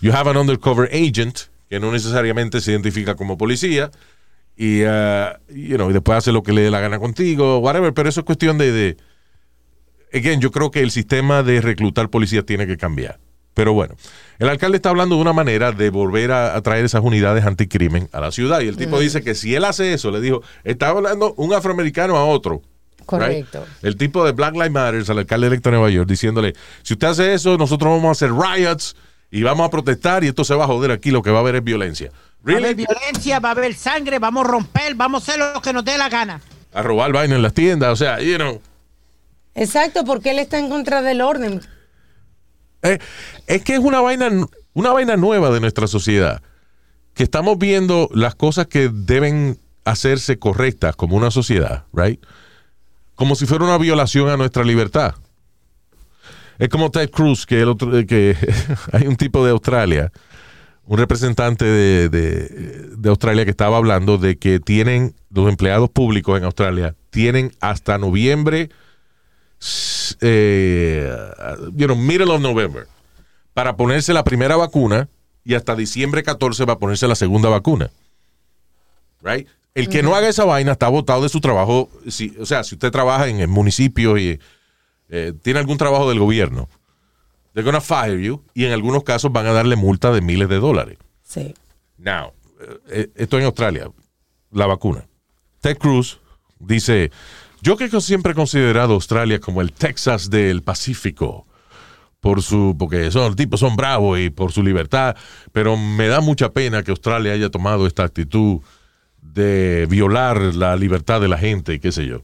You 0.00 0.12
have 0.12 0.30
an 0.30 0.36
undercover 0.36 0.88
agent 0.92 1.48
que 1.68 1.80
no 1.80 1.92
necesariamente 1.92 2.60
se 2.60 2.72
identifica 2.72 3.14
como 3.14 3.36
policía 3.36 3.90
y, 4.56 4.82
uh, 4.84 5.36
you 5.48 5.76
know, 5.76 5.90
y 5.90 5.92
después 5.92 6.18
hace 6.18 6.32
lo 6.32 6.42
que 6.42 6.52
le 6.52 6.62
dé 6.62 6.70
la 6.70 6.80
gana 6.80 6.98
contigo, 6.98 7.58
whatever, 7.58 7.94
pero 7.94 8.08
eso 8.08 8.20
es 8.20 8.26
cuestión 8.26 8.58
de, 8.58 8.72
de 8.72 8.96
again, 10.12 10.40
yo 10.40 10.50
creo 10.50 10.70
que 10.70 10.80
el 10.80 10.90
sistema 10.90 11.42
de 11.42 11.60
reclutar 11.60 12.10
policías 12.10 12.44
tiene 12.44 12.66
que 12.66 12.76
cambiar. 12.76 13.20
Pero 13.54 13.72
bueno, 13.72 13.96
el 14.38 14.48
alcalde 14.48 14.76
está 14.76 14.90
hablando 14.90 15.16
de 15.16 15.20
una 15.20 15.32
manera 15.32 15.72
de 15.72 15.90
volver 15.90 16.30
a, 16.30 16.54
a 16.54 16.62
traer 16.62 16.84
esas 16.84 17.02
unidades 17.02 17.44
anticrimen 17.44 18.08
a 18.12 18.20
la 18.20 18.30
ciudad. 18.30 18.60
Y 18.60 18.68
el 18.68 18.76
tipo 18.76 19.00
dice 19.00 19.22
que 19.22 19.34
si 19.34 19.54
él 19.54 19.64
hace 19.64 19.92
eso, 19.92 20.12
le 20.12 20.20
dijo, 20.20 20.42
está 20.62 20.90
hablando 20.90 21.34
un 21.34 21.52
afroamericano 21.52 22.16
a 22.16 22.24
otro. 22.24 22.62
Correcto. 23.08 23.60
Right? 23.64 23.84
El 23.84 23.96
tipo 23.96 24.22
de 24.26 24.32
Black 24.32 24.52
Lives 24.52 24.70
Matter 24.70 25.02
al 25.08 25.18
alcalde 25.18 25.46
electo 25.46 25.70
de 25.70 25.76
Nueva 25.76 25.90
York 25.90 26.06
diciéndole, 26.06 26.52
si 26.82 26.92
usted 26.92 27.06
hace 27.06 27.32
eso, 27.32 27.56
nosotros 27.56 27.90
vamos 27.90 28.08
a 28.08 28.12
hacer 28.12 28.32
riots 28.36 28.94
y 29.30 29.42
vamos 29.42 29.66
a 29.66 29.70
protestar 29.70 30.24
y 30.24 30.28
esto 30.28 30.44
se 30.44 30.54
va 30.54 30.64
a 30.64 30.66
joder 30.66 30.90
aquí, 30.90 31.10
lo 31.10 31.22
que 31.22 31.30
va 31.30 31.38
a 31.38 31.40
haber 31.40 31.56
es 31.56 31.64
violencia. 31.64 32.10
Va 32.46 32.52
a 32.52 32.56
haber 32.56 32.62
Really? 32.76 32.86
violencia, 32.86 33.40
va 33.40 33.48
a 33.48 33.52
haber 33.52 33.72
sangre, 33.74 34.18
vamos 34.18 34.44
a 34.44 34.48
romper, 34.48 34.94
vamos 34.94 35.22
a 35.26 35.32
hacer 35.32 35.54
lo 35.54 35.62
que 35.62 35.72
nos 35.72 35.84
dé 35.86 35.96
la 35.96 36.10
gana. 36.10 36.40
A 36.74 36.82
robar 36.82 37.10
vaina 37.12 37.36
en 37.36 37.42
las 37.42 37.54
tiendas, 37.54 37.90
o 37.90 37.96
sea, 37.96 38.20
you 38.20 38.36
know. 38.36 38.60
Exacto, 39.54 40.04
porque 40.04 40.32
él 40.32 40.38
está 40.38 40.58
en 40.58 40.68
contra 40.68 41.00
del 41.00 41.22
orden. 41.22 41.62
Eh, 42.82 42.98
es 43.46 43.62
que 43.64 43.72
es 43.72 43.80
una 43.80 44.00
vaina, 44.00 44.28
una 44.74 44.92
vaina 44.92 45.16
nueva 45.16 45.50
de 45.50 45.60
nuestra 45.60 45.86
sociedad. 45.86 46.42
Que 47.14 47.22
estamos 47.24 47.58
viendo 47.58 48.08
las 48.12 48.34
cosas 48.34 48.66
que 48.66 48.90
deben 48.92 49.58
hacerse 49.84 50.38
correctas 50.38 50.94
como 50.94 51.16
una 51.16 51.30
sociedad, 51.30 51.84
right? 51.94 52.22
Como 53.18 53.34
si 53.34 53.46
fuera 53.46 53.64
una 53.64 53.78
violación 53.78 54.28
a 54.28 54.36
nuestra 54.36 54.62
libertad. 54.62 55.16
Es 56.56 56.68
como 56.68 56.92
Ted 56.92 57.10
Cruz, 57.10 57.46
que, 57.46 57.60
el 57.60 57.68
otro, 57.68 57.90
que 58.06 58.36
hay 58.92 59.08
un 59.08 59.16
tipo 59.16 59.44
de 59.44 59.50
Australia, 59.50 60.12
un 60.86 60.98
representante 60.98 61.64
de, 61.64 62.96
Australia 63.06 63.44
que 63.44 63.50
estaba 63.50 63.76
hablando 63.76 64.18
de 64.18 64.38
que 64.38 64.60
tienen, 64.60 65.16
los 65.30 65.48
empleados 65.48 65.90
públicos 65.90 66.38
en 66.38 66.44
Australia, 66.44 66.94
tienen 67.10 67.50
hasta 67.58 67.98
noviembre 67.98 68.70
eh, 70.20 71.12
middle 71.74 72.32
of 72.32 72.40
November 72.40 72.86
para 73.52 73.76
ponerse 73.76 74.12
la 74.12 74.22
primera 74.22 74.54
vacuna 74.54 75.08
y 75.42 75.54
hasta 75.54 75.74
diciembre 75.74 76.22
14 76.22 76.64
va 76.66 76.74
a 76.74 76.78
ponerse 76.78 77.08
la 77.08 77.16
segunda 77.16 77.48
vacuna. 77.48 77.90
Right? 79.22 79.48
El 79.74 79.88
que 79.88 80.02
no 80.02 80.14
haga 80.14 80.28
esa 80.28 80.44
vaina 80.44 80.72
está 80.72 80.88
votado 80.88 81.22
de 81.22 81.28
su 81.28 81.40
trabajo. 81.40 81.88
Si, 82.08 82.34
o 82.40 82.46
sea, 82.46 82.64
si 82.64 82.74
usted 82.74 82.90
trabaja 82.90 83.28
en 83.28 83.40
el 83.40 83.48
municipio 83.48 84.18
y 84.18 84.40
eh, 85.08 85.32
tiene 85.42 85.60
algún 85.60 85.78
trabajo 85.78 86.08
del 86.08 86.18
gobierno, 86.18 86.68
they're 87.52 87.64
gonna 87.64 87.80
fire 87.80 88.20
you 88.20 88.42
y 88.54 88.64
en 88.64 88.72
algunos 88.72 89.04
casos 89.04 89.32
van 89.32 89.46
a 89.46 89.52
darle 89.52 89.76
multa 89.76 90.10
de 90.10 90.20
miles 90.20 90.48
de 90.48 90.58
dólares. 90.58 90.98
Sí. 91.22 91.54
Now, 91.96 92.32
eh, 92.90 93.10
esto 93.14 93.38
en 93.38 93.44
Australia, 93.44 93.90
la 94.50 94.66
vacuna. 94.66 95.06
Ted 95.60 95.78
Cruz 95.78 96.20
dice, 96.58 97.10
yo 97.62 97.76
que 97.76 97.88
siempre 98.00 98.32
he 98.32 98.34
considerado 98.34 98.94
Australia 98.94 99.40
como 99.40 99.60
el 99.60 99.72
Texas 99.72 100.30
del 100.30 100.62
Pacífico, 100.62 101.46
por 102.20 102.42
su, 102.42 102.76
porque 102.78 103.10
son 103.10 103.36
tipos 103.36 103.60
son 103.60 103.76
bravos 103.76 104.18
y 104.18 104.30
por 104.30 104.52
su 104.52 104.62
libertad, 104.62 105.16
pero 105.52 105.76
me 105.76 106.08
da 106.08 106.20
mucha 106.20 106.50
pena 106.52 106.82
que 106.82 106.90
Australia 106.90 107.32
haya 107.32 107.50
tomado 107.50 107.86
esta 107.86 108.04
actitud 108.04 108.60
de 109.38 109.86
violar 109.88 110.36
la 110.54 110.76
libertad 110.76 111.20
de 111.20 111.28
la 111.28 111.38
gente 111.38 111.72
y 111.74 111.80
qué 111.80 111.92
sé 111.92 112.04
yo. 112.06 112.22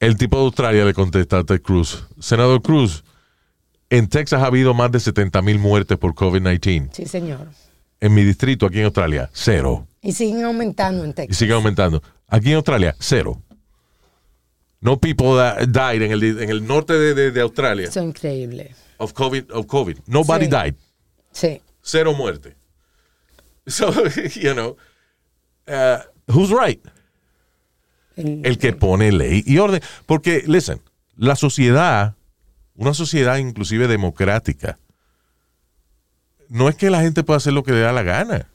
El 0.00 0.16
tipo 0.16 0.36
de 0.38 0.44
Australia 0.44 0.84
le 0.84 0.92
contesta 0.94 1.38
a 1.38 1.44
Ted 1.44 1.62
Cruz, 1.62 2.04
senador 2.18 2.60
Cruz, 2.60 3.04
en 3.88 4.08
Texas 4.08 4.42
ha 4.42 4.46
habido 4.46 4.74
más 4.74 4.90
de 4.90 5.00
70 5.00 5.40
mil 5.42 5.58
muertes 5.58 5.96
por 5.98 6.14
COVID-19 6.14 6.90
Sí, 6.92 7.06
señor. 7.06 7.48
en 8.00 8.14
mi 8.14 8.24
distrito 8.24 8.66
aquí 8.66 8.78
en 8.80 8.86
Australia, 8.86 9.30
cero. 9.32 9.86
Y 10.02 10.12
siguen 10.12 10.44
aumentando 10.44 11.04
en 11.04 11.10
Y 11.10 11.14
Texas. 11.14 11.36
sigue 11.38 11.52
aumentando. 11.52 12.02
Aquí 12.28 12.50
en 12.50 12.56
Australia, 12.56 12.94
cero. 12.98 13.40
No 14.80 14.96
people 14.98 15.36
that 15.36 15.68
died 15.68 16.02
en 16.02 16.10
el, 16.10 16.22
en 16.42 16.50
el 16.50 16.66
norte 16.66 16.94
de, 16.94 17.14
de- 17.14 17.30
de 17.30 17.40
Australia 17.40 17.86
Eso 17.88 18.00
es 18.00 18.06
increíble. 18.06 18.74
of 18.98 19.12
COVID. 19.12 19.52
Of 19.52 19.66
COVID. 19.66 19.98
Nobody 20.06 20.46
Sí. 20.46 20.50
died. 20.50 20.74
Sí. 21.32 21.60
Cero 21.82 22.12
muerte. 22.14 22.56
So, 23.68 23.92
you 24.40 24.54
know, 24.54 24.76
uh, 25.68 25.98
who's 26.32 26.50
right? 26.50 26.80
El- 28.16 28.40
El 28.44 28.58
que 28.58 28.72
pone 28.72 29.10
ley 29.12 29.42
y 29.46 29.58
orden. 29.58 29.80
Porque, 30.06 30.42
listen, 30.46 30.80
la 31.16 31.36
sociedad, 31.36 32.14
una 32.76 32.94
sociedad 32.94 33.36
inclusive 33.38 33.88
democrática, 33.88 34.78
no 36.48 36.68
es 36.68 36.74
que 36.76 36.90
la 36.90 37.00
gente 37.00 37.22
pueda 37.24 37.38
hacer 37.38 37.52
lo 37.52 37.62
que 37.62 37.72
le 37.72 37.80
da 37.80 37.92
la 37.92 38.02
gana. 38.02 38.46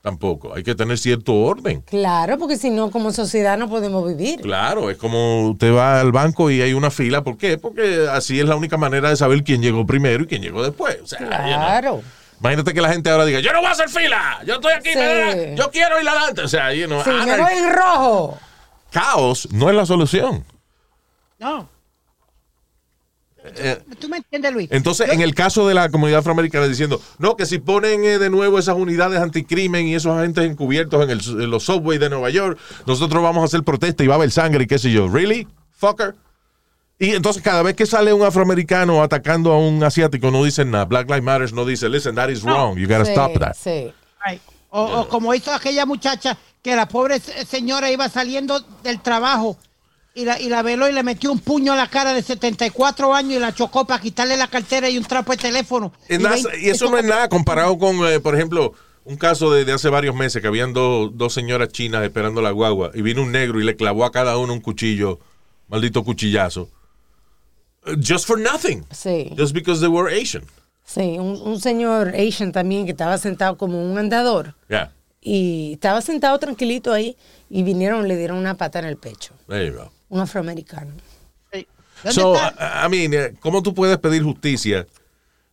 tampoco. 0.00 0.54
Hay 0.54 0.62
que 0.62 0.74
tener 0.74 0.98
cierto 0.98 1.32
orden. 1.34 1.80
Claro, 1.80 2.36
porque 2.36 2.58
si 2.58 2.68
no, 2.68 2.90
como 2.90 3.10
sociedad 3.10 3.56
no 3.56 3.70
podemos 3.70 4.06
vivir. 4.06 4.38
Claro, 4.42 4.90
es 4.90 4.98
como 4.98 5.48
usted 5.48 5.72
va 5.74 5.98
al 5.98 6.12
banco 6.12 6.50
y 6.50 6.60
hay 6.60 6.74
una 6.74 6.90
fila. 6.90 7.24
¿Por 7.24 7.38
qué? 7.38 7.56
Porque 7.56 8.06
así 8.10 8.38
es 8.38 8.44
la 8.46 8.54
única 8.54 8.76
manera 8.76 9.08
de 9.08 9.16
saber 9.16 9.42
quién 9.42 9.62
llegó 9.62 9.86
primero 9.86 10.24
y 10.24 10.26
quién 10.26 10.42
llegó 10.42 10.62
después. 10.62 10.98
O 11.02 11.06
sea, 11.06 11.20
you 11.80 11.82
know. 11.88 12.02
Imagínate 12.40 12.74
que 12.74 12.80
la 12.80 12.92
gente 12.92 13.08
ahora 13.10 13.24
diga, 13.24 13.40
yo 13.40 13.52
no 13.52 13.60
voy 13.60 13.68
a 13.68 13.72
hacer 13.72 13.88
fila, 13.88 14.40
yo 14.46 14.54
estoy 14.54 14.72
aquí, 14.72 14.90
Sí. 14.92 14.98
me- 14.98 15.54
yo 15.56 15.70
quiero 15.70 16.00
ir 16.00 16.08
adelante. 16.08 16.42
O 16.42 16.48
sea, 16.48 16.72
you 16.74 16.86
know, 16.86 17.02
Sí, 17.02 17.10
voy 17.10 17.52
en 17.52 17.72
rojo. 17.74 18.38
caos 18.90 19.48
no 19.52 19.70
es 19.70 19.76
la 19.76 19.86
solución. 19.86 20.44
No. 21.38 21.68
Eh, 23.56 23.78
¿Tú 24.00 24.08
me 24.08 24.16
entiendes, 24.18 24.52
Luis? 24.54 24.68
Entonces, 24.72 25.10
en 25.10 25.20
el 25.20 25.34
caso 25.34 25.68
de 25.68 25.74
la 25.74 25.90
comunidad 25.90 26.20
afroamericana, 26.20 26.66
diciendo, 26.66 27.00
no, 27.18 27.36
que 27.36 27.44
si 27.44 27.58
ponen 27.58 28.02
eh, 28.04 28.18
de 28.18 28.30
nuevo 28.30 28.58
esas 28.58 28.74
unidades 28.74 29.20
anticrimen 29.20 29.86
y 29.86 29.94
esos 29.94 30.16
agentes 30.16 30.44
encubiertos 30.50 31.02
en, 31.04 31.10
el- 31.10 31.42
en 31.42 31.50
los 31.50 31.62
subways 31.64 32.00
de 32.00 32.08
Nueva 32.08 32.30
York, 32.30 32.58
nosotros 32.86 33.22
vamos 33.22 33.42
a 33.42 33.44
hacer 33.44 33.62
protesta 33.62 34.02
y 34.02 34.06
va 34.06 34.14
a 34.14 34.16
haber 34.16 34.30
sangre 34.30 34.64
y 34.64 34.66
qué 34.66 34.78
sé 34.78 34.90
yo. 34.90 35.08
¿Really? 35.08 35.46
Fucker. 35.72 36.14
Y 37.04 37.10
entonces, 37.14 37.42
cada 37.42 37.62
vez 37.62 37.74
que 37.76 37.86
sale 37.86 38.12
un 38.12 38.22
afroamericano 38.22 39.02
atacando 39.02 39.52
a 39.52 39.58
un 39.58 39.82
asiático, 39.84 40.30
no 40.30 40.42
dicen 40.44 40.70
nada. 40.70 40.84
Black 40.86 41.08
Lives 41.08 41.22
Matter 41.22 41.52
no 41.52 41.64
dice, 41.64 41.88
listen, 41.88 42.14
that 42.14 42.28
is 42.28 42.42
wrong. 42.42 42.76
You 42.78 42.86
gotta 42.88 43.04
Sí, 43.04 43.10
stop 43.12 43.38
that. 43.38 43.54
Sí. 43.54 43.92
Right. 44.26 44.40
O, 44.70 44.82
o 45.00 45.08
como 45.08 45.34
hizo 45.34 45.52
aquella 45.52 45.86
muchacha 45.86 46.36
que 46.62 46.74
la 46.74 46.88
pobre 46.88 47.20
se- 47.20 47.44
señora 47.44 47.90
iba 47.90 48.08
saliendo 48.08 48.58
del 48.82 49.00
trabajo 49.00 49.56
y 50.14 50.24
la, 50.24 50.40
y 50.40 50.48
la 50.48 50.62
veló 50.62 50.88
y 50.88 50.92
le 50.92 51.02
metió 51.02 51.30
un 51.30 51.38
puño 51.40 51.72
a 51.72 51.76
la 51.76 51.88
cara 51.88 52.14
de 52.14 52.22
74 52.22 53.14
años 53.14 53.34
y 53.34 53.38
la 53.38 53.54
chocó 53.54 53.84
para 53.86 54.00
quitarle 54.00 54.36
la 54.36 54.46
cartera 54.48 54.88
y 54.88 54.96
un 54.96 55.04
trapo 55.04 55.32
de 55.32 55.38
teléfono. 55.38 55.92
Y 56.08 56.68
eso 56.70 56.90
no 56.90 56.98
es 56.98 57.04
nada 57.04 57.28
comparado 57.28 57.76
con, 57.78 57.96
eh, 58.08 58.18
por 58.20 58.34
ejemplo, 58.34 58.72
un 59.04 59.16
caso 59.16 59.52
de, 59.52 59.64
de 59.64 59.72
hace 59.72 59.88
varios 59.90 60.14
meses 60.14 60.40
que 60.40 60.48
habían 60.48 60.72
dos- 60.72 61.10
dos 61.14 61.34
señoras 61.34 61.68
chinas 61.68 62.02
esperando 62.02 62.40
la 62.40 62.50
guagua 62.52 62.90
y 62.94 63.02
vino 63.02 63.22
un 63.22 63.30
negro 63.32 63.60
y 63.60 63.64
le 63.64 63.76
clavó 63.76 64.04
a 64.04 64.10
cada 64.12 64.38
uno 64.38 64.52
un 64.54 64.60
cuchillo, 64.60 65.18
maldito 65.68 66.02
cuchillazo. 66.02 66.68
Just 68.00 68.26
for 68.26 68.38
nothing. 68.38 68.84
Sí. 68.90 69.30
Just 69.36 69.52
because 69.54 69.80
they 69.80 69.88
were 69.88 70.08
Asian. 70.10 70.44
Sí, 70.86 71.18
un, 71.18 71.40
un 71.42 71.60
señor 71.60 72.14
Asian 72.14 72.52
también 72.52 72.84
que 72.84 72.92
estaba 72.92 73.16
sentado 73.18 73.56
como 73.56 73.82
un 73.82 73.96
andador 73.98 74.54
Yeah. 74.68 74.92
y 75.22 75.72
estaba 75.74 76.00
sentado 76.02 76.38
tranquilito 76.38 76.92
ahí 76.92 77.16
y 77.48 77.62
vinieron, 77.62 78.06
le 78.06 78.16
dieron 78.16 78.36
una 78.38 78.54
pata 78.56 78.78
en 78.80 78.84
el 78.86 78.96
pecho. 78.96 79.32
There 79.48 79.66
you 79.66 79.74
go. 79.74 79.90
Un 80.10 80.20
afroamericano. 80.20 80.92
Sí. 81.52 81.66
¿Dónde 82.02 82.20
So, 82.20 82.34
está? 82.34 82.82
I 82.82 82.86
I 82.86 82.90
mean, 82.90 83.14
eh, 83.14 83.34
¿cómo 83.40 83.62
tú 83.62 83.72
puedes 83.74 83.96
pedir 83.98 84.22
justicia 84.22 84.86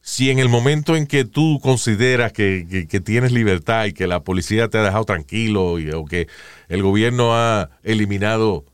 si 0.01 0.31
en 0.31 0.39
el 0.39 0.49
momento 0.49 0.95
en 0.95 1.05
que 1.07 1.23
tú 1.25 1.59
consideras 1.61 2.33
que, 2.33 2.65
que- 2.69 2.87
que 2.87 2.99
tienes 2.99 3.31
libertad 3.31 3.85
y 3.85 3.93
que 3.93 4.07
la 4.07 4.21
policía 4.23 4.67
te 4.67 4.79
ha 4.79 4.83
dejado 4.83 5.05
tranquilo 5.05 5.79
y, 5.79 5.91
o 5.91 6.03
que 6.05 6.27
el 6.67 6.81
gobierno 6.83 7.35
ha 7.35 7.69
eliminado 7.83 8.65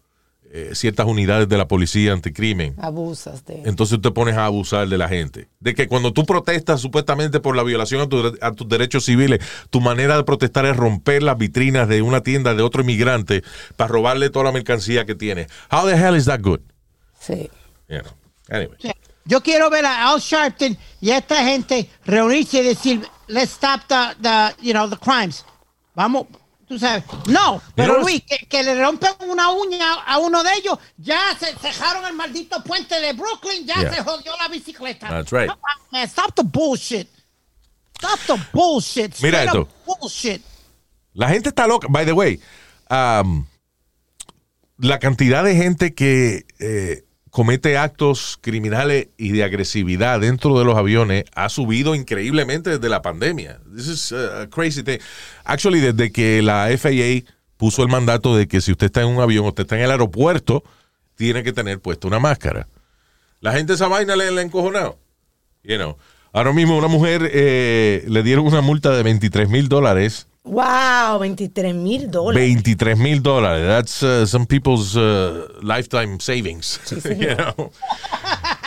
eh, 0.52 0.72
ciertas 0.74 1.06
unidades 1.06 1.48
de 1.50 1.58
la 1.58 1.68
policía 1.68 2.14
anticrimen? 2.14 2.76
Abusas 2.80 3.46
de. 3.46 3.62
Entonces 3.66 4.00
te 4.02 4.12
pones 4.12 4.36
a 4.36 4.46
abusar 4.46 4.88
de 4.88 4.98
la 4.98 5.08
gente. 5.10 5.50
De 5.60 5.74
que 5.76 5.88
cuando 5.88 6.14
tú 6.14 6.26
protestas 6.26 6.82
supuestamente 6.82 7.40
por 7.40 7.56
la 7.56 7.64
violación 7.64 8.02
a, 8.02 8.08
tu- 8.08 8.38
a 8.42 8.52
tus 8.52 8.68
derechos 8.70 9.06
civiles, 9.06 9.40
tu 9.70 9.82
manera 9.82 10.16
de 10.18 10.24
protestar 10.24 10.66
es 10.66 10.76
romper 10.76 11.24
las 11.24 11.38
vitrinas 11.38 11.88
de 11.88 12.02
una 12.02 12.22
tienda 12.22 12.54
de 12.54 12.64
otro 12.64 12.82
inmigrante 12.82 13.44
para 13.76 13.88
robarle 13.90 14.30
toda 14.30 14.46
la 14.46 14.52
mercancía 14.52 15.06
que 15.06 15.16
tiene. 15.16 15.48
How 15.72 15.86
the 15.88 15.96
hell 15.96 16.16
is 16.16 16.26
that 16.26 16.42
good? 16.42 16.60
Sí. 17.20 17.50
You 17.90 18.00
know. 18.02 18.14
Anyway. 18.50 18.78
Sí. 18.80 18.92
Yo 19.26 19.42
quiero 19.42 19.70
ver 19.70 19.86
a 19.86 20.10
Al 20.10 20.22
Sharpton 20.22 20.78
y 21.02 21.10
a 21.12 21.18
esta 21.18 21.44
gente 21.44 21.90
reunirse 22.06 22.62
y 22.62 22.64
decir, 22.64 23.06
let's 23.28 23.52
stop 23.52 23.82
the, 23.90 24.16
the, 24.22 24.56
you 24.66 24.72
know, 24.72 24.90
the 24.90 24.96
crimes. 24.96 25.44
Vamos, 25.96 26.28
tú 26.68 26.78
sabes. 26.78 27.04
No, 27.28 27.62
pero 27.76 28.02
Luis, 28.02 28.22
que, 28.24 28.46
que 28.48 28.64
le 28.64 28.82
rompen 28.82 29.12
una 29.28 29.50
uña 29.52 29.94
a 30.06 30.18
uno 30.20 30.44
de 30.44 30.54
ellos, 30.56 30.78
ya 30.98 31.20
se 31.40 31.56
cejaron 31.58 32.06
el 32.06 32.14
maldito 32.14 32.62
puente 32.64 33.00
de 33.00 33.14
Brooklyn, 33.14 33.66
ya 33.66 33.76
Yeah. 33.82 33.94
se 33.94 34.04
jodió 34.04 34.34
la 34.38 34.48
bicicleta. 34.50 35.08
That's 35.08 35.32
right. 35.32 35.50
Man, 35.92 36.04
stop 36.08 36.34
the 36.36 36.44
bullshit. 36.44 37.08
Stop 37.98 38.20
the 38.28 38.44
bullshit. 38.54 39.16
Mira 39.22 39.44
esto. 39.44 39.68
Bullshit. 39.86 40.42
La 41.14 41.30
gente 41.30 41.50
está 41.50 41.66
loca. 41.68 41.88
By 41.90 42.06
the 42.06 42.14
way, 42.14 42.40
um, 42.90 43.46
la 44.78 45.00
cantidad 45.00 45.44
de 45.44 45.56
gente 45.56 45.96
que 45.96 46.46
eh, 46.60 47.04
comete 47.38 47.78
actos 47.78 48.39
criminales 48.41 49.10
y 49.15 49.30
de 49.30 49.43
agresividad 49.43 50.21
dentro 50.21 50.58
de 50.58 50.65
los 50.65 50.76
aviones 50.76 51.26
ha 51.36 51.50
subido 51.50 51.93
increíblemente 51.93 52.71
desde 52.71 52.89
la 52.89 53.04
pandemia. 53.04 53.60
This 53.76 53.88
is 53.88 54.12
uh, 54.12 54.41
a 54.41 54.47
crazy 54.47 54.82
thing. 54.82 54.97
Actually, 55.43 55.80
desde 55.80 56.12
que 56.12 56.41
la 56.41 56.67
FAA 56.76 57.32
puso 57.56 57.84
el 57.84 57.89
mandato 57.89 58.36
de 58.36 58.47
que 58.47 58.60
si 58.60 58.71
usted 58.71 58.88
está 58.88 59.04
en 59.04 59.10
un 59.10 59.21
avión 59.21 59.45
o 59.45 59.50
usted 59.50 59.65
está 59.65 59.78
en 59.78 59.84
el 59.84 59.91
aeropuerto, 59.91 60.63
tiene 61.13 61.43
que 61.43 61.54
tener 61.54 61.80
puesta 61.80 62.08
una 62.08 62.17
máscara. 62.17 62.67
La 63.39 63.52
gente 63.52 63.73
esa 63.73 63.88
vaina 63.88 64.15
le, 64.15 64.23
ha 64.23 64.41
encojonado. 64.41 64.97
You 65.62 65.76
know. 65.76 65.95
Ahora 66.34 66.54
mismo 66.54 66.76
una 66.76 66.88
mujer 66.88 67.30
eh, 67.32 68.04
le 68.08 68.23
dieron 68.23 68.47
una 68.47 68.62
multa 68.62 68.89
de 68.97 69.04
23 69.04 69.47
mil 69.47 69.69
dólares 69.69 70.26
Wow, 70.48 71.20
23 71.20 71.76
mil 71.76 72.10
dólares. 72.10 72.42
23 72.42 72.98
mil 72.98 73.22
dólares. 73.22 73.68
That's 73.68 74.04
uh, 74.04 74.26
some 74.26 74.46
people's 74.46 74.96
uh, 74.96 75.48
lifetime 75.62 76.20
savings. 76.20 76.80
You 77.06 77.36
know? 77.36 77.72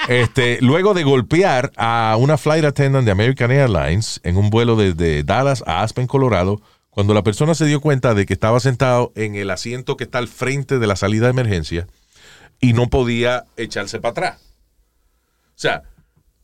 este, 0.09 0.59
luego 0.61 0.93
de 0.93 1.05
golpear 1.05 1.73
a 1.77 2.16
una 2.19 2.37
flight 2.37 2.64
attendant 2.64 3.05
de 3.05 3.12
American 3.12 3.51
Airlines 3.51 4.21
en 4.25 4.37
un 4.37 4.51
vuelo 4.51 4.77
desde 4.77 5.23
Dallas 5.23 5.62
a 5.66 5.83
Aspen, 5.83 6.07
Colorado, 6.07 6.61
cuando 6.90 7.14
la 7.14 7.23
persona 7.23 7.55
se 7.55 7.66
dio 7.66 7.81
cuenta 7.81 8.14
de 8.14 8.27
que 8.27 8.35
estaba 8.35 8.61
sentado 8.61 9.12
en 9.14 9.35
el 9.35 9.51
asiento 9.51 9.97
que 9.97 10.05
está 10.05 10.19
al 10.19 10.29
frente 10.29 10.79
de 10.79 10.87
la 10.87 10.97
salida 10.97 11.27
de 11.27 11.31
emergencia 11.31 11.87
y 12.61 12.73
no 12.75 12.88
podía 12.88 13.45
echarse 13.57 14.01
para 14.01 14.11
atrás. 14.11 14.40
O 15.51 15.61
sea, 15.61 15.83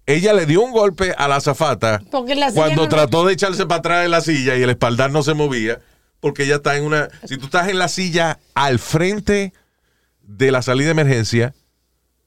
ella 0.06 0.32
le 0.32 0.46
dio 0.46 0.62
un 0.62 0.70
golpe 0.72 1.12
a 1.18 1.26
la 1.28 1.36
azafata 1.36 2.00
cuando 2.54 2.82
no- 2.82 2.88
trató 2.88 3.26
de 3.26 3.32
echarse 3.34 3.66
para 3.66 3.78
atrás 3.80 4.04
en 4.04 4.10
la 4.12 4.20
silla 4.20 4.56
y 4.56 4.62
el 4.62 4.70
espaldar 4.70 5.10
no 5.10 5.22
se 5.22 5.34
movía, 5.34 5.80
porque 6.20 6.44
ella 6.44 6.56
está 6.56 6.76
en 6.76 6.84
una. 6.84 7.08
Si 7.24 7.36
tú 7.36 7.46
estás 7.46 7.68
en 7.68 7.78
la 7.78 7.88
silla 7.88 8.38
al 8.54 8.78
frente 8.78 9.52
de 10.22 10.50
la 10.52 10.62
salida 10.62 10.86
de 10.86 10.92
emergencia, 10.92 11.54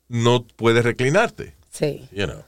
no 0.07 0.45
puedes 0.45 0.83
reclinarte. 0.83 1.55
Sí. 1.71 2.07
You 2.11 2.25
know. 2.25 2.43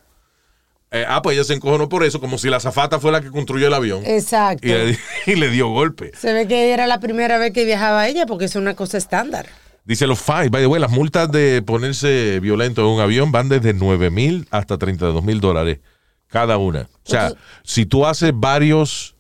Eh, 0.94 1.06
ah, 1.08 1.22
pues 1.22 1.38
ella 1.38 1.46
se 1.46 1.54
encojonó 1.54 1.88
por 1.88 2.04
eso, 2.04 2.20
como 2.20 2.38
si 2.38 2.50
la 2.50 2.58
azafata 2.58 3.00
fue 3.00 3.14
la 3.14 3.22
que 3.22 3.32
construyó 3.32 3.68
el 3.68 3.74
avión. 3.74 4.04
Exacto. 4.06 4.68
Y 4.68 4.72
le, 4.72 5.00
y 5.26 5.36
le 5.36 5.50
dio 5.50 5.70
golpe. 5.70 6.12
Se 6.18 6.34
ve 6.34 6.48
que 6.48 6.74
era 6.74 6.86
la 6.86 7.00
primera 7.00 7.38
vez 7.38 7.54
que 7.54 7.64
viajaba 7.64 8.08
ella 8.10 8.26
porque 8.26 8.46
es 8.46 8.56
una 8.58 8.76
cosa 8.76 8.98
estándar. 8.98 9.46
Dice 9.84 10.06
los 10.08 10.20
fines, 10.20 10.52
by 10.52 10.62
the 10.62 10.68
way, 10.68 10.80
las 10.80 10.92
multas 10.92 11.32
de 11.32 11.62
ponerse 11.62 12.40
violento 12.40 12.82
en 12.82 12.88
un 12.88 13.02
avión 13.02 13.32
van 13.32 13.50
desde 13.50 13.74
9 13.74 14.10
mil 14.12 14.48
hasta 14.52 14.78
32 14.78 15.24
mil 15.24 15.42
dólares 15.42 15.80
cada 16.28 16.58
una. 16.58 16.82
O 16.82 17.10
sea, 17.10 17.28
Entonces- 17.28 17.46
si 17.64 17.86
tú 17.86 18.06
haces 18.06 18.32
varios 18.34 19.16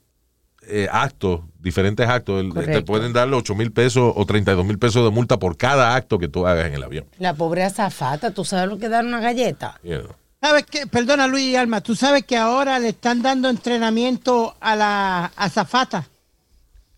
eh, 0.67 0.87
actos, 0.91 1.41
diferentes 1.59 2.07
actos, 2.07 2.45
te 2.53 2.81
pueden 2.83 3.11
dar 3.11 3.27
los 3.27 3.39
8 3.39 3.55
mil 3.55 3.71
pesos 3.71 4.13
o 4.15 4.25
32 4.25 4.63
mil 4.63 4.77
pesos 4.77 5.03
de 5.03 5.09
multa 5.09 5.37
por 5.37 5.57
cada 5.57 5.95
acto 5.95 6.19
que 6.19 6.27
tú 6.27 6.45
hagas 6.47 6.67
en 6.67 6.75
el 6.75 6.83
avión. 6.83 7.05
La 7.17 7.33
pobre 7.33 7.63
azafata, 7.63 8.31
¿tú 8.31 8.45
sabes 8.45 8.69
lo 8.69 8.77
que 8.77 8.87
dar 8.87 9.03
una 9.03 9.19
galleta? 9.19 9.79
You 9.83 9.97
know. 9.99 10.11
¿Sabes 10.39 10.65
qué? 10.69 10.87
Perdona, 10.87 11.27
Luis 11.27 11.45
y 11.47 11.55
Alma. 11.55 11.81
Tú 11.81 11.95
sabes 11.95 12.23
que 12.25 12.37
ahora 12.37 12.79
le 12.79 12.89
están 12.89 13.21
dando 13.21 13.49
entrenamiento 13.49 14.55
a 14.61 14.75
la 14.75 15.25
azafata. 15.35 16.07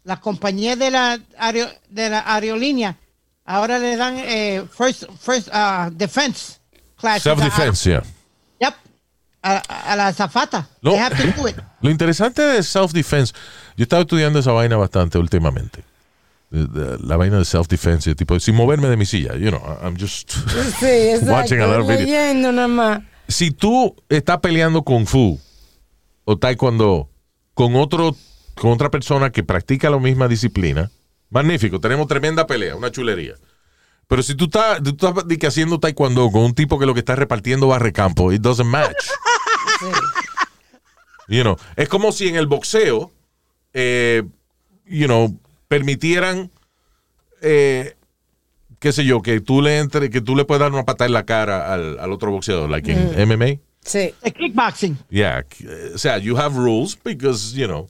Las 0.04 0.20
compañías 0.20 0.78
de 0.78 0.92
la, 0.92 1.18
aero- 1.40 1.72
de 1.90 2.10
la 2.10 2.24
aerolínea 2.36 2.98
ahora 3.46 3.80
le 3.80 3.96
dan 3.98 4.16
eh, 4.18 4.64
first, 4.72 5.06
first 5.20 5.48
uh, 5.50 5.90
defense 5.92 6.60
classes. 6.96 7.24
Self-defense, 7.24 7.90
yeah. 7.90 8.00
A, 8.00 8.66
yep, 8.66 8.74
a, 9.44 9.58
a 9.92 9.96
la 9.96 10.08
azafata. 10.08 10.68
No. 10.82 10.92
They 10.92 11.00
have 11.00 11.16
to 11.18 11.42
do 11.42 11.48
it. 11.48 11.56
Lo 11.82 11.90
interesante 11.90 12.42
de 12.42 12.64
self-defense, 12.64 13.34
yo 13.76 13.84
estaba 13.84 14.02
estudiando 14.04 14.40
esa 14.40 14.52
vaina 14.52 14.78
bastante 14.78 15.18
últimamente. 15.18 15.84
La 16.52 17.18
vaina 17.18 17.40
de 17.40 17.46
self-defense, 17.46 18.14
tipo, 18.16 18.40
sin 18.40 18.54
moverme 18.56 18.88
de 18.88 18.96
mi 18.96 19.06
silla, 19.08 19.36
you 19.36 19.50
know, 19.50 19.60
I'm 19.82 19.98
just 19.98 20.32
Sí, 20.80 21.18
watching 21.28 21.60
a 21.62 21.66
lot 21.66 21.80
of 21.82 21.88
videos. 21.88 22.06
leyendo 22.10 22.52
nada 22.52 22.68
más. 22.68 23.02
si 23.28 23.50
tú 23.52 23.96
estás 24.08 24.38
peleando 24.40 24.84
kung 24.84 25.08
fu 25.08 25.40
o 26.26 26.38
taekwondo 26.38 27.10
con 27.56 27.76
otro 27.76 28.16
con 28.56 28.72
otra 28.72 28.92
persona 28.92 29.32
que 29.32 29.44
practica 29.44 29.90
la 29.90 29.98
misma 29.98 30.28
disciplina, 30.28 30.92
magnífico, 31.34 31.80
tenemos 31.80 32.08
tremenda 32.08 32.48
pelea, 32.48 32.76
una 32.76 32.92
chulería. 32.92 33.36
Pero 34.08 34.22
si 34.22 34.36
tú 34.36 34.46
estás, 34.46 34.82
tú 34.84 34.92
estás 34.92 35.24
que 35.40 35.48
haciendo 35.48 35.80
taekwondo 35.80 36.30
con 36.30 36.44
un 36.44 36.54
tipo 36.54 36.78
que 36.78 36.86
lo 36.86 36.94
que 36.94 37.00
está 37.00 37.16
repartiendo 37.16 37.68
barrecampo, 37.68 38.32
it 38.32 38.42
doesn't 38.42 38.70
match. 38.70 39.10
You 41.28 41.42
know, 41.42 41.58
es 41.76 41.88
como 41.88 42.12
si 42.12 42.28
en 42.28 42.36
el 42.36 42.48
boxeo, 42.48 43.12
eh, 43.74 44.24
you 44.86 45.06
know, 45.08 45.40
permitieran, 45.68 46.52
eh, 47.42 47.96
qué 48.80 48.92
sé 48.92 49.06
yo, 49.06 49.22
que 49.22 49.40
tú 49.40 49.62
le 49.62 49.80
entre, 49.80 50.10
que 50.10 50.22
tú 50.22 50.36
le 50.36 50.46
puedas 50.46 50.62
dar 50.62 50.74
una 50.74 50.84
patada 50.84 51.08
en 51.08 51.14
la 51.14 51.26
cara 51.26 51.74
al, 51.74 51.98
al 52.00 52.12
otro 52.12 52.32
boxeador, 52.32 52.70
like 52.70 52.92
en 52.92 53.30
MMA. 53.30 53.60
Sí. 53.86 54.14
The 54.22 54.32
kickboxing. 54.32 54.98
Yeah, 55.10 55.44
o 55.94 55.98
sea, 55.98 56.18
you 56.18 56.38
have 56.38 56.56
rules 56.56 56.98
because, 57.02 57.56
you 57.56 57.68
know, 57.68 57.90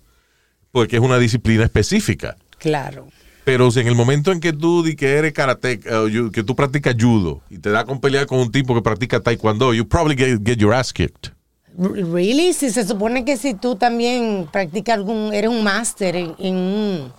porque 0.72 0.98
es 0.98 1.02
una 1.02 1.18
disciplina 1.18 1.64
específica. 1.64 2.36
Claro. 2.60 3.08
Pero 3.46 3.70
si 3.72 3.82
en 3.82 3.88
el 3.88 3.96
momento 3.96 4.32
en 4.32 4.40
que 4.40 4.54
tú 4.54 4.84
di 4.84 4.96
que 4.96 5.14
eres 5.18 5.34
karate, 5.34 5.74
eh, 5.84 6.10
you- 6.12 6.32
que 6.32 6.44
tú 6.44 6.56
practicas 6.56 6.96
judo 7.00 7.42
y 7.50 7.58
te 7.58 7.70
da 7.72 7.84
con 7.84 8.00
pelear 8.00 8.26
con 8.26 8.40
un 8.40 8.52
tipo 8.52 8.74
que 8.74 8.82
practica 8.82 9.20
taekwondo, 9.20 9.74
you 9.74 9.86
probably 9.88 10.16
get, 10.16 10.40
get 10.46 10.58
your 10.58 10.74
ass 10.74 10.94
kicked. 10.94 11.32
Really? 11.78 12.54
Si 12.54 12.70
se 12.70 12.86
supone 12.88 13.26
que 13.26 13.36
si 13.36 13.54
tú 13.56 13.76
también 13.76 14.48
practicas 14.52 14.96
algún, 14.96 15.34
eres 15.34 15.50
un 15.50 15.64
máster 15.64 16.16
en, 16.16 16.36
en 16.38 16.56
un 16.56 17.14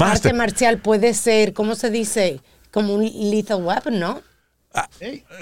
arte 0.00 0.32
marcial, 0.34 0.78
puede 0.78 1.14
ser, 1.14 1.54
¿cómo 1.54 1.74
se 1.74 1.90
dice? 1.90 2.40
Como 2.70 2.94
un 2.94 3.02
lethal 3.30 3.64
weapon, 3.64 3.98
¿no? 3.98 4.20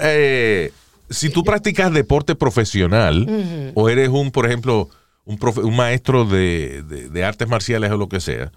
Eh, 0.00 0.72
si 1.11 1.29
tú 1.31 1.44
practicas 1.44 1.92
deporte 1.92 2.35
profesional 2.37 3.72
o 3.74 3.88
eres 3.88 4.09
un, 4.09 4.31
por 4.31 4.46
ejemplo, 4.46 4.88
un, 5.27 5.39
profe- 5.39 5.62
un 5.65 5.77
maestro 5.77 6.25
de, 6.25 6.83
de- 6.83 7.09
de 7.11 7.25
artes 7.25 7.47
marciales 7.49 7.91
o 7.91 7.97
lo 7.99 8.09
que 8.09 8.21
sea, 8.21 8.51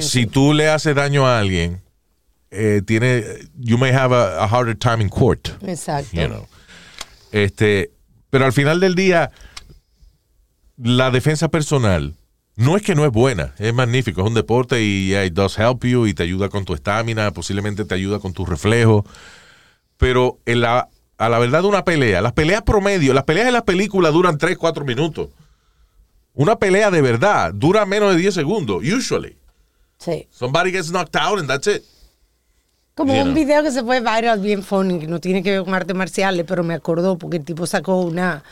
si 0.00 0.26
tú 0.26 0.54
le 0.54 0.68
haces 0.70 0.94
daño 0.94 1.26
a 1.26 1.38
alguien, 1.38 1.82
eh, 2.50 2.80
tiene, 2.86 3.24
you 3.58 3.76
may 3.76 3.90
have 3.92 4.14
a, 4.14 4.42
a 4.44 4.48
harder 4.48 4.76
time 4.76 5.02
in 5.02 5.08
court. 5.10 5.48
Exacto. 5.66 6.10
you 6.16 6.26
know. 6.28 6.46
Este, 7.32 7.90
pero 8.30 8.46
al 8.46 8.52
final 8.52 8.78
del 8.80 8.94
día, 8.94 9.30
la 10.76 11.10
defensa 11.10 11.48
personal 11.48 12.14
no 12.56 12.76
es 12.76 12.82
que 12.82 12.94
no 12.94 13.04
es 13.04 13.10
buena, 13.10 13.54
es 13.58 13.74
magnífico, 13.74 14.20
es 14.22 14.28
un 14.28 14.34
deporte 14.34 14.80
y 14.80 15.08
yeah, 15.08 15.24
it 15.24 15.32
does 15.34 15.58
help 15.58 15.84
you 15.84 16.06
y 16.06 16.14
te 16.14 16.22
ayuda 16.22 16.48
con 16.48 16.64
tu 16.64 16.74
estamina, 16.74 17.32
posiblemente 17.32 17.84
te 17.84 17.94
ayuda 17.94 18.20
con 18.20 18.32
tus 18.32 18.48
reflejos. 18.48 19.04
Pero 19.96 20.38
en 20.46 20.60
la, 20.60 20.88
a 21.18 21.28
la 21.28 21.38
verdad, 21.40 21.64
una 21.64 21.84
pelea, 21.84 22.20
las 22.22 22.32
peleas 22.32 22.62
promedio, 22.62 23.12
las 23.12 23.24
peleas 23.24 23.48
en 23.48 23.54
las 23.54 23.62
películas 23.64 24.12
duran 24.12 24.38
3, 24.38 24.56
4 24.56 24.84
minutos. 24.84 25.30
Una 26.34 26.56
pelea 26.58 26.90
de 26.90 27.00
verdad 27.00 27.52
dura 27.54 27.86
menos 27.86 28.12
de 28.14 28.20
10 28.20 28.34
segundos, 28.34 28.82
usually. 28.82 29.36
Sí. 29.98 30.26
Somebody 30.30 30.72
gets 30.72 30.90
knocked 30.90 31.16
out 31.16 31.38
and 31.38 31.48
that's 31.48 31.66
it. 31.66 31.82
Como 32.96 33.12
You 33.14 33.20
un 33.22 33.24
know. 33.32 33.34
video 33.34 33.62
que 33.62 33.70
se 33.70 33.82
fue 33.82 34.00
viral 34.00 34.40
bien 34.40 34.62
funny, 34.62 34.98
que 35.00 35.06
no 35.06 35.20
tiene 35.20 35.42
que 35.42 35.50
ver 35.50 35.64
con 35.64 35.74
artes 35.74 35.96
marciales, 35.96 36.44
pero 36.46 36.62
me 36.62 36.74
acordó 36.74 37.16
porque 37.18 37.38
el 37.38 37.44
tipo 37.44 37.66
sacó 37.66 38.00
una, 38.02 38.42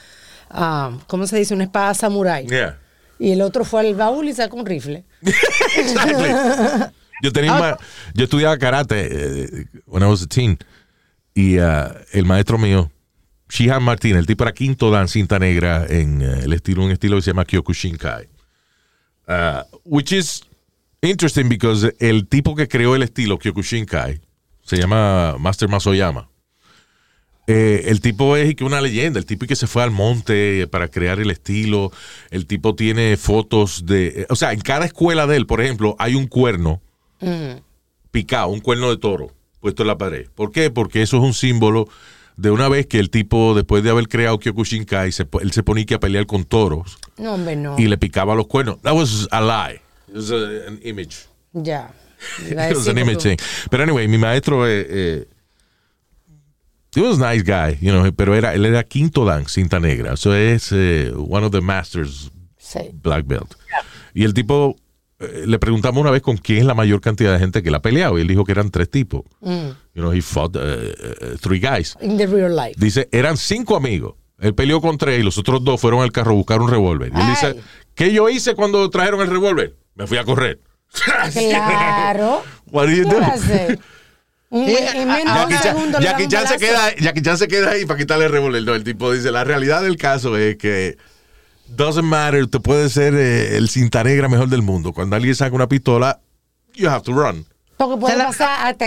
ah, 0.51 0.93
¿cómo 1.07 1.27
se 1.27 1.37
dice? 1.39 1.55
Una 1.55 1.65
espada 1.65 1.95
samurai. 1.95 2.47
Yeah. 2.47 2.79
Y 3.19 3.33
el 3.33 3.41
otro 3.43 3.65
fue 3.65 3.81
al 3.81 3.95
baúl 3.95 4.29
y 4.29 4.33
sacó 4.35 4.57
un 4.57 4.67
rifle. 4.67 5.05
Exactly. 5.77 6.31
Yo 7.23 7.33
tenía 7.33 7.55
ma- 7.55 7.79
yo 8.15 8.25
estudiaba 8.25 8.57
karate 8.59 9.09
eh, 9.11 9.67
when 9.87 10.03
I 10.03 10.07
was 10.07 10.23
a 10.23 10.27
teen 10.27 10.59
y 11.35 11.59
uh, 11.61 11.93
el 12.13 12.25
maestro 12.25 12.59
mío 12.59 12.91
Shihan 13.53 13.83
Martin, 13.83 14.17
el 14.17 14.25
tipo 14.25 14.45
era 14.45 14.53
quinto 14.55 14.91
dan 14.91 15.09
cinta 15.09 15.39
negra 15.39 15.85
en 15.87 16.23
eh, 16.23 16.45
el 16.45 16.55
estilo 16.55 16.85
un 16.85 16.91
estilo 16.91 17.17
que 17.17 17.23
se 17.23 17.31
llama 17.33 17.45
Kyokushinkai. 17.45 18.27
Uh, 19.29 19.63
which 19.85 20.11
is 20.11 20.43
interesting 21.03 21.51
because 21.51 21.95
el 22.01 22.27
tipo 22.29 22.55
que 22.55 22.67
creó 22.67 22.97
el 22.97 23.03
estilo 23.03 23.39
Kyokushinkai 23.39 24.23
se 24.63 24.77
llama 24.79 25.37
Master 25.39 25.69
Masoyama. 25.69 26.31
Eh, 27.47 27.85
el 27.89 28.01
tipo 28.01 28.39
es 28.39 28.49
y 28.49 28.55
que 28.55 28.65
una 28.65 28.81
leyenda, 28.81 29.19
el 29.19 29.27
tipo 29.27 29.45
que 29.45 29.55
se 29.55 29.67
fue 29.67 29.83
al 29.83 29.91
monte 29.91 30.67
para 30.69 30.89
crear 30.89 31.21
el 31.21 31.31
estilo, 31.31 31.93
el 32.31 32.47
tipo 32.47 32.75
tiene 32.75 33.19
fotos 33.19 33.85
de, 33.85 34.23
eh, 34.23 34.27
o 34.31 34.37
sea, 34.37 34.53
en 34.53 34.61
cada 34.61 34.87
escuela 34.87 35.27
de 35.27 35.37
él, 35.37 35.47
por 35.47 35.61
ejemplo, 35.61 35.95
hay 35.99 36.15
un 36.15 36.27
cuerno 36.27 36.81
picado, 38.11 38.49
un 38.49 38.61
cuerno 38.61 38.89
de 38.89 38.97
toro 38.97 39.31
puesto 39.61 39.83
en 39.83 39.89
la 39.89 39.99
pared. 39.99 40.29
¿Por 40.35 40.53
qué? 40.53 40.71
Porque 40.71 41.03
eso 41.03 41.19
es 41.19 41.23
un 41.23 41.35
símbolo 41.35 41.87
de 42.37 42.51
una 42.51 42.69
vez 42.69 42.87
que 42.87 42.99
el 42.99 43.11
tipo, 43.11 43.55
después 43.55 43.83
de 43.85 43.91
haber 43.91 44.09
creado 44.09 44.39
Kyokushinkai, 44.39 45.13
se, 45.13 45.25
po- 45.25 45.41
él 45.41 45.53
se 45.53 45.63
ponía 45.63 45.85
que 45.85 45.95
a 45.95 46.01
pelear 46.01 46.27
con 46.27 46.45
toros 46.45 46.99
No, 47.19 47.35
hombre, 47.35 47.57
no. 47.57 47.77
y 47.79 47.87
le 47.89 47.99
picaba 47.99 48.35
los 48.35 48.47
cuernos. 48.47 48.81
That 48.83 48.95
was 48.95 49.29
a 49.31 49.41
lie. 49.41 49.81
It 50.09 50.15
was 50.17 50.31
a- 50.31 50.69
an 50.69 50.81
image. 50.83 51.27
Ya. 51.53 51.93
A 52.57 52.71
It 52.71 52.77
was 52.77 52.89
an 52.89 52.99
image 52.99 53.23
thing. 53.23 53.37
Pero 53.71 53.83
anyway, 53.83 54.07
mi 54.09 54.19
maestro, 54.19 54.67
eh, 54.67 54.87
eh, 54.89 55.29
he 56.95 57.01
was 57.01 57.19
a 57.21 57.33
nice 57.33 57.43
guy, 57.43 57.77
you 57.81 57.91
know, 57.93 58.11
pero 58.13 58.35
era, 58.35 58.55
él 58.55 58.65
era 58.67 58.83
quinto 58.85 59.25
dan, 59.25 59.47
cinta 59.49 59.81
negra. 59.81 60.13
Eso 60.15 60.35
es 60.35 60.71
eh, 60.73 61.11
one 61.15 61.45
of 61.47 61.53
the 61.53 61.61
masters 61.61 62.31
Sí. 62.59 62.91
black 63.03 63.27
belt. 63.27 63.55
Y 64.15 64.25
el 64.25 64.35
tipo, 64.35 64.77
le 65.47 65.59
preguntamos 65.59 66.01
una 66.01 66.11
vez 66.11 66.23
con 66.23 66.37
quién 66.37 66.61
es 66.61 66.65
la 66.65 66.75
mayor 66.75 67.01
cantidad 67.01 67.33
de 67.33 67.39
gente 67.39 67.63
que 67.63 67.71
la 67.71 67.79
ha 67.79 67.83
peleado. 67.83 68.19
Y 68.19 68.23
él 68.23 68.29
dijo 68.29 68.45
que 68.45 68.53
eran 68.53 68.71
tres 68.71 68.91
tipos. 68.91 69.23
You 69.41 69.75
know, 69.95 70.13
he 70.13 70.21
fought 70.23 70.57
uh, 70.57 70.61
uh, 70.61 71.37
three 71.41 71.61
guys. 71.61 71.97
In 72.01 72.17
the 72.17 72.27
real 72.27 72.55
life. 72.55 72.75
Dice, 72.77 73.09
eran 73.13 73.37
cinco 73.37 73.77
amigos. 73.77 74.15
Él 74.39 74.55
peleó 74.55 74.81
con 74.81 74.99
tres 74.99 75.21
y 75.21 75.23
los 75.23 75.39
otros 75.39 75.63
dos 75.63 75.81
fueron 75.81 76.03
al 76.03 76.11
carro 76.11 76.33
a 76.33 76.35
buscar 76.35 76.61
un 76.61 76.71
revólver. 76.71 77.13
Y 77.15 77.21
él 77.21 77.27
dice. 77.29 77.57
¿qué 77.95 78.13
yo 78.13 78.29
hice 78.29 78.55
cuando 78.55 78.89
trajeron 78.91 79.21
el 79.21 79.29
revólver? 79.29 79.77
Me 79.95 80.07
fui 80.07 80.19
a 80.19 80.25
correr. 80.25 80.61
Claro. 81.33 82.43
What 82.71 82.87
do 82.87 82.93
you 82.93 83.09
¿Qué 83.09 83.15
do? 83.15 83.83
Jackie 86.01 86.29
Chan, 86.29 86.47
se 86.47 86.59
queda, 86.59 86.95
Jackie 86.97 87.23
Chan 87.23 87.39
se 87.39 87.49
queda 87.49 87.71
ahí 87.71 87.87
para 87.87 87.99
quitarle 87.99 88.27
el 88.27 88.33
revólver. 88.33 88.63
No, 88.63 88.75
el 88.75 88.85
tipo 88.85 89.11
dice, 89.11 89.31
la 89.31 89.45
realidad 89.45 89.83
del 89.83 89.97
caso 89.97 90.37
es 90.37 90.57
que 90.57 90.99
doesn't 91.77 92.05
matter, 92.05 92.43
usted 92.45 92.61
puede 92.61 92.89
ser 92.89 93.15
eh, 93.15 93.57
el 93.57 93.69
cinta 93.69 94.03
negra 94.05 94.29
mejor 94.29 94.49
del 94.49 94.63
mundo. 94.63 94.93
Cuando 94.93 95.17
alguien 95.17 95.35
saca 95.35 95.55
una 95.55 95.69
pistola, 95.69 96.21
you 96.75 96.89
have 96.89 97.03
to 97.03 97.13
run. 97.13 97.47
Porque 97.77 97.97
puede 98.01 98.17
pasar 98.17 98.69
hasta, 98.69 98.87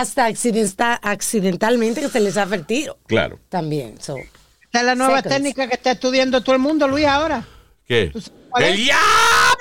hasta 0.00 0.26
accidenta- 0.26 0.98
accidentalmente 1.02 2.00
que 2.00 2.08
se 2.08 2.20
les 2.20 2.36
hace 2.36 2.54
el 2.54 2.64
tiro. 2.66 2.98
Claro. 3.06 3.38
También. 3.48 4.00
So. 4.00 4.16
Esta 4.16 4.80
es 4.80 4.84
la 4.86 4.94
nueva 4.94 5.16
Seconds. 5.18 5.34
técnica 5.36 5.68
que 5.68 5.74
está 5.74 5.90
estudiando 5.92 6.40
todo 6.42 6.54
el 6.54 6.60
mundo, 6.62 6.86
Luis, 6.88 7.06
ahora. 7.06 7.44
¿Qué? 7.86 8.12
El 8.58 8.84
ya 8.84 8.98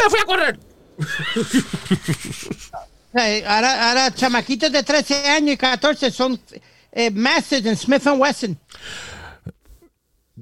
me 0.04 0.10
fui 0.10 0.20
a 0.20 0.26
correr. 0.26 0.60
Ahora, 3.48 3.90
ahora 3.90 4.12
chamaquitos 4.14 4.72
de 4.72 4.84
13 4.84 5.28
años 5.30 5.54
y 5.56 5.58
14 5.58 6.12
son 6.12 6.40
eh, 6.92 7.10
masters 7.10 7.66
en 7.66 7.76
Smith 7.76 8.06
Wesson. 8.06 8.56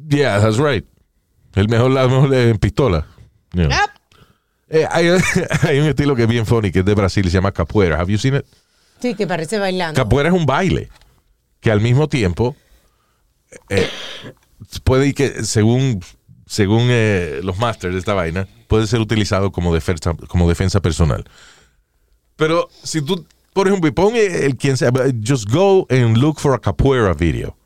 Yeah, 0.10 0.40
that's 0.42 0.58
right. 0.58 0.86
El 1.58 1.70
mejor, 1.70 1.90
la 1.90 2.08
mejor 2.08 2.34
en 2.36 2.58
pistola. 2.60 3.08
You 3.54 3.64
know. 3.64 3.70
Yep. 3.70 3.90
Eh, 4.70 4.88
hay, 4.92 5.08
hay 5.64 5.80
un 5.80 5.88
estilo 5.88 6.16
que 6.16 6.24
es 6.24 6.28
bien 6.28 6.46
funny, 6.46 6.72
que 6.72 6.80
es 6.80 6.86
de 6.86 6.94
Brasil, 6.94 7.24
se 7.26 7.32
llama 7.32 7.52
capoeira. 7.52 8.00
Have 8.00 8.12
you 8.12 8.20
seen 8.20 8.36
it? 8.36 8.46
Sí, 9.02 9.16
que 9.16 9.26
parece 9.26 9.58
bailando. 9.58 10.00
Capoeira 10.00 10.30
es 10.30 10.36
un 10.36 10.46
baile 10.46 10.90
que 11.60 11.72
al 11.72 11.82
mismo 11.82 12.08
tiempo 12.08 12.56
eh, 13.70 13.90
puede 14.84 15.14
que 15.16 15.44
según 15.44 16.02
según 16.46 16.88
eh, 16.90 17.42
los 17.44 17.58
masters 17.58 17.94
de 17.94 18.00
esta 18.00 18.14
vaina 18.14 18.48
puede 18.68 18.86
ser 18.86 19.00
utilizado 19.00 19.52
como 19.52 19.74
defensa 19.74 20.14
como 20.28 20.48
defensa 20.48 20.80
personal. 20.80 21.26
Pero 22.36 22.70
si 22.84 23.02
tú 23.02 23.26
por 23.54 23.68
ejemplo 23.68 23.92
pon 23.96 24.16
el 24.16 24.56
quien 24.58 24.78
sea 24.78 24.92
just 25.26 25.50
go 25.50 25.88
and 25.90 26.18
look 26.18 26.40
for 26.40 26.54
a 26.54 26.60
capoeira 26.60 27.14
video. 27.16 27.57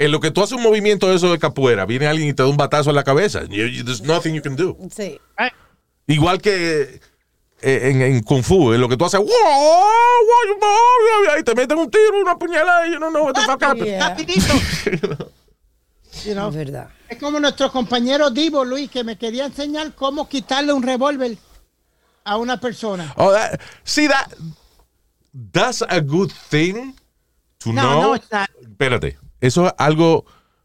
En 0.00 0.10
lo 0.12 0.18
que 0.18 0.30
tú 0.30 0.42
haces 0.42 0.56
un 0.56 0.62
movimiento 0.62 1.08
de 1.08 1.16
eso 1.16 1.30
de 1.30 1.38
capoeira, 1.38 1.84
viene 1.84 2.06
alguien 2.06 2.28
y 2.30 2.32
te 2.32 2.42
da 2.42 2.48
un 2.48 2.56
batazo 2.56 2.88
en 2.88 2.96
la 2.96 3.04
cabeza. 3.04 3.42
You- 3.44 3.66
you- 3.66 3.84
there's 3.84 4.00
nothing 4.02 4.32
you 4.34 4.40
can 4.42 4.56
do. 4.56 4.74
Sí. 4.94 5.20
Igual 6.06 6.40
que 6.40 7.00
eh, 7.62 7.90
en, 7.90 8.00
en 8.00 8.22
Kung 8.22 8.42
Fu, 8.42 8.72
en 8.72 8.80
lo 8.80 8.88
que 8.88 8.96
tú 8.96 9.04
haces, 9.04 9.20
"Wow, 9.20 9.28
wow, 9.28 10.58
wow", 10.58 11.38
y 11.38 11.44
te 11.44 11.54
meten 11.54 11.76
un 11.78 11.90
tiro, 11.90 12.18
una 12.22 12.34
puñalada, 12.38 12.86
y 12.88 12.92
you 12.94 12.98
don't 12.98 13.12
know 13.14 13.24
what 13.26 13.34
the 13.34 13.42
fuck 13.42 13.62
happened. 13.62 13.84
Yeah. 13.86 14.08
Rapidito. 14.08 15.28
You 16.24 16.32
know, 16.34 16.48
Es 16.48 16.54
verdad. 16.56 16.88
Es 17.08 17.18
como 17.18 17.38
nuestro 17.38 17.70
compañero 17.70 18.30
Divo, 18.30 18.64
Luis, 18.64 18.90
que 18.90 19.04
me 19.04 19.16
quería 19.16 19.44
enseñar 19.46 19.94
cómo 19.94 20.28
quitarle 20.28 20.72
un 20.72 20.82
revólver 20.82 21.38
a 22.24 22.36
una 22.36 22.58
persona. 22.58 23.12
Oh, 23.16 23.30
that, 23.32 23.60
see 23.84 24.08
that, 24.08 24.26
that's 25.52 25.82
a 25.82 26.00
good 26.00 26.30
thing 26.50 26.94
to 27.58 27.72
No, 27.72 27.82
know. 27.82 28.02
no, 28.02 28.14
it's 28.16 28.30
not. 28.32 28.50
Espérate, 28.60 29.16
eso 29.40 29.66
es 29.66 29.72
algo 29.78 30.24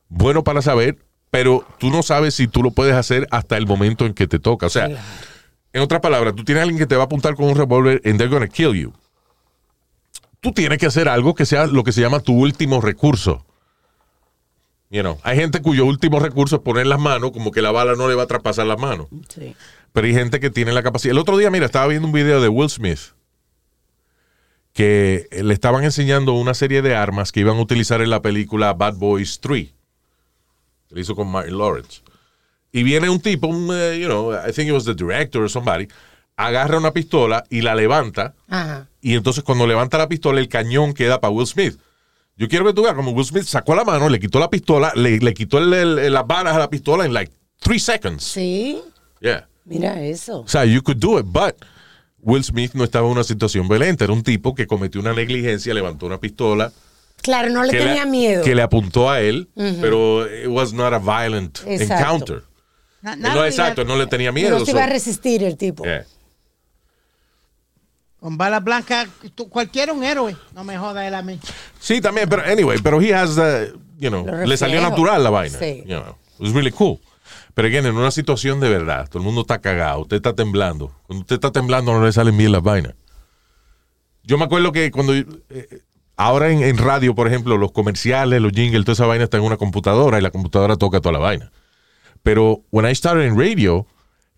bueno 0.09 0.43
para 0.43 0.61
saber, 0.61 0.97
pero 1.31 1.65
tú 1.79 1.89
no 1.89 2.03
sabes 2.03 2.35
si 2.35 2.47
tú 2.47 2.63
lo 2.63 2.71
puedes 2.71 2.95
hacer 2.95 3.27
hasta 3.31 3.57
el 3.57 3.67
momento 3.67 4.05
en 4.05 4.13
que 4.13 4.27
te 4.27 4.39
toca. 4.39 4.67
O 4.67 4.69
sea, 4.69 4.89
en 5.73 5.81
otras 5.81 6.01
palabras, 6.01 6.35
tú 6.35 6.43
tienes 6.43 6.61
a 6.61 6.63
alguien 6.63 6.79
que 6.79 6.87
te 6.87 6.95
va 6.95 7.03
a 7.03 7.05
apuntar 7.05 7.35
con 7.35 7.47
un 7.47 7.55
revólver 7.55 8.01
and 8.05 8.17
they're 8.17 8.33
gonna 8.33 8.47
kill 8.47 8.73
you. 8.73 8.93
Tú 10.39 10.51
tienes 10.51 10.77
que 10.77 10.85
hacer 10.85 11.09
algo 11.09 11.33
que 11.33 11.45
sea 11.45 11.67
lo 11.67 11.83
que 11.83 11.91
se 11.91 12.01
llama 12.01 12.19
tu 12.19 12.33
último 12.33 12.81
recurso. 12.81 13.45
You 14.91 15.01
know, 15.01 15.17
hay 15.23 15.37
gente 15.37 15.61
cuyo 15.61 15.85
último 15.85 16.19
recurso 16.19 16.57
es 16.57 16.61
poner 16.61 16.85
las 16.85 16.99
manos, 16.99 17.31
como 17.31 17.51
que 17.51 17.61
la 17.61 17.71
bala 17.71 17.95
no 17.95 18.07
le 18.07 18.15
va 18.15 18.23
a 18.23 18.27
traspasar 18.27 18.67
las 18.67 18.79
manos. 18.79 19.07
Sí. 19.27 19.55
Pero 19.91 20.07
hay 20.07 20.13
gente 20.13 20.39
que 20.39 20.49
tiene 20.49 20.71
la 20.71 20.83
capacidad. 20.83 21.11
El 21.11 21.17
otro 21.17 21.37
día, 21.37 21.49
mira, 21.49 21.65
estaba 21.65 21.87
viendo 21.87 22.07
un 22.07 22.13
video 22.13 22.39
de 22.39 22.47
Will 22.47 22.69
Smith 22.69 22.99
que 24.75 25.29
le 25.31 25.53
estaban 25.53 25.85
enseñando 25.85 26.33
una 26.33 26.53
serie 26.53 26.81
de 26.81 26.95
armas 26.95 27.31
que 27.31 27.39
iban 27.39 27.55
a 27.55 27.61
utilizar 27.61 28.01
en 28.01 28.09
la 28.09 28.21
película 28.21 28.73
Bad 28.73 28.95
Boys 28.95 29.39
3. 29.39 29.69
Que 30.89 30.95
le 30.95 30.99
hizo 31.01 31.15
con 31.15 31.29
Martin 31.29 31.57
Lawrence. 31.57 32.01
Y 32.73 32.83
viene 32.83 33.09
un 33.09 33.21
tipo, 33.21 33.47
un, 33.47 33.69
eh, 33.71 33.97
you 33.97 34.07
know, 34.07 34.33
I 34.33 34.51
think 34.51 34.67
it 34.67 34.73
was 34.73 34.83
the 34.83 34.93
director 34.93 35.41
or 35.43 35.49
somebody, 35.49 35.87
agarra 36.35 36.77
una 36.77 36.91
pistola 36.91 37.45
y 37.49 37.61
la 37.61 37.73
levanta. 37.73 38.33
Ajá. 38.49 38.89
Y 39.01 39.13
entonces 39.15 39.45
cuando 39.45 39.65
levanta 39.65 39.97
la 39.97 40.09
pistola, 40.09 40.41
el 40.41 40.49
cañón 40.49 40.93
queda 40.93 41.21
para 41.21 41.31
Will 41.31 41.47
Smith. 41.47 41.79
Yo 42.35 42.49
quiero 42.49 42.65
que 42.65 42.73
tú 42.73 42.83
veas 42.83 42.95
como 42.95 43.11
Will 43.11 43.25
Smith 43.25 43.45
sacó 43.45 43.75
la 43.75 43.85
mano, 43.85 44.09
le 44.09 44.19
quitó 44.19 44.39
la 44.41 44.49
pistola, 44.49 44.91
le, 44.93 45.19
le 45.19 45.33
quitó 45.33 45.57
el- 45.57 45.73
el- 45.73 46.11
las 46.11 46.27
balas 46.27 46.53
a 46.53 46.59
la 46.59 46.69
pistola 46.69 47.05
en 47.05 47.13
like 47.13 47.31
three 47.61 47.79
seconds. 47.79 48.25
Sí. 48.25 48.81
Yeah. 49.21 49.47
Mira 49.63 50.01
eso. 50.03 50.41
O 50.41 50.47
sea, 50.49 50.65
you 50.65 50.83
could 50.83 50.97
do 50.99 51.17
it, 51.17 51.25
but 51.25 51.55
Will 52.25 52.43
Smith 52.43 52.71
no 52.73 52.83
estaba 52.83 53.05
en 53.05 53.11
una 53.13 53.23
situación 53.23 53.67
violenta. 53.67 54.03
Era 54.03 54.11
un 54.13 54.23
tipo 54.23 54.55
que 54.55 54.65
cometió 54.67 54.99
una 54.99 55.13
negligencia, 55.13 55.73
levantó 55.73 56.07
una 56.07 56.19
pistola. 56.19 56.71
Claro, 57.21 57.49
no 57.51 57.63
le 57.63 57.71
tenía 57.71 58.05
miedo. 58.05 58.43
Que 58.43 58.55
le 58.55 58.61
apuntó 58.63 59.09
a 59.09 59.21
él, 59.21 59.47
pero 59.55 60.25
it 60.27 60.47
was 60.47 60.73
not 60.73 60.91
a 60.91 60.97
violent 60.99 61.59
Exacto. 61.65 61.93
encounter. 62.03 62.35
Él 63.03 63.21
nada 63.21 63.35
no, 63.35 63.41
de- 63.43 63.49
exacto, 63.49 63.85
no 63.85 63.95
le 63.95 64.07
tenía 64.07 64.31
miedo. 64.31 64.57
no 64.59 64.65
se 64.65 64.71
iba 64.71 64.83
a 64.83 64.87
resistir 64.87 65.43
el 65.43 65.55
tipo. 65.55 65.83
Yeah. 65.83 66.05
Con 68.19 68.37
balas 68.37 68.63
blancas, 68.63 69.07
tú- 69.35 69.47
cualquiera 69.49 69.93
un 69.93 70.03
héroe. 70.03 70.35
No 70.53 70.63
me 70.63 70.77
joda 70.77 71.07
él 71.07 71.13
a 71.13 71.21
mí. 71.21 71.39
Sí, 71.79 72.01
también, 72.01 72.27
pero 72.27 72.41
anyway, 72.43 72.79
pero 72.81 72.99
he 72.99 73.13
has 73.13 73.35
the, 73.35 73.71
you 73.99 74.09
know, 74.09 74.25
le 74.25 74.57
salió 74.57 74.81
natural 74.81 75.23
la 75.23 75.29
vaina. 75.29 75.59
Sí. 75.59 75.83
You 75.85 75.99
know, 76.01 76.15
it 76.39 76.39
was 76.41 76.51
really 76.53 76.71
cool. 76.71 76.99
Pero 77.55 77.69
again, 77.69 77.85
en 77.85 77.95
una 77.95 78.11
situación 78.11 78.59
de 78.59 78.69
verdad, 78.69 79.07
todo 79.07 79.19
el 79.19 79.25
mundo 79.25 79.41
está 79.41 79.59
cagado, 79.59 80.01
usted 80.01 80.17
está 80.17 80.35
temblando. 80.35 80.93
Cuando 81.07 81.21
usted 81.21 81.35
está 81.35 81.51
temblando 81.51 81.93
no 81.93 82.05
le 82.05 82.11
salen 82.11 82.37
bien 82.37 82.51
las 82.51 82.61
vainas. 82.61 82.93
Yo 84.23 84.37
me 84.37 84.43
acuerdo 84.43 84.71
que 84.71 84.91
cuando 84.91 85.13
eh, 85.13 85.25
ahora 86.17 86.51
en, 86.51 86.61
en 86.61 86.77
radio, 86.77 87.15
por 87.15 87.27
ejemplo, 87.27 87.57
los 87.57 87.71
comerciales, 87.71 88.41
los 88.41 88.51
jingles, 88.51 88.83
toda 88.83 88.93
esa 88.93 89.05
vaina 89.05 89.23
está 89.23 89.37
en 89.37 89.43
una 89.43 89.57
computadora 89.57 90.19
y 90.19 90.21
la 90.21 90.31
computadora 90.31 90.75
toca 90.75 90.99
toda 90.99 91.13
la 91.13 91.19
vaina. 91.19 91.51
Pero 92.23 92.61
when 92.71 92.85
I 92.85 92.93
started 92.93 93.25
in 93.25 93.39
radio, 93.39 93.87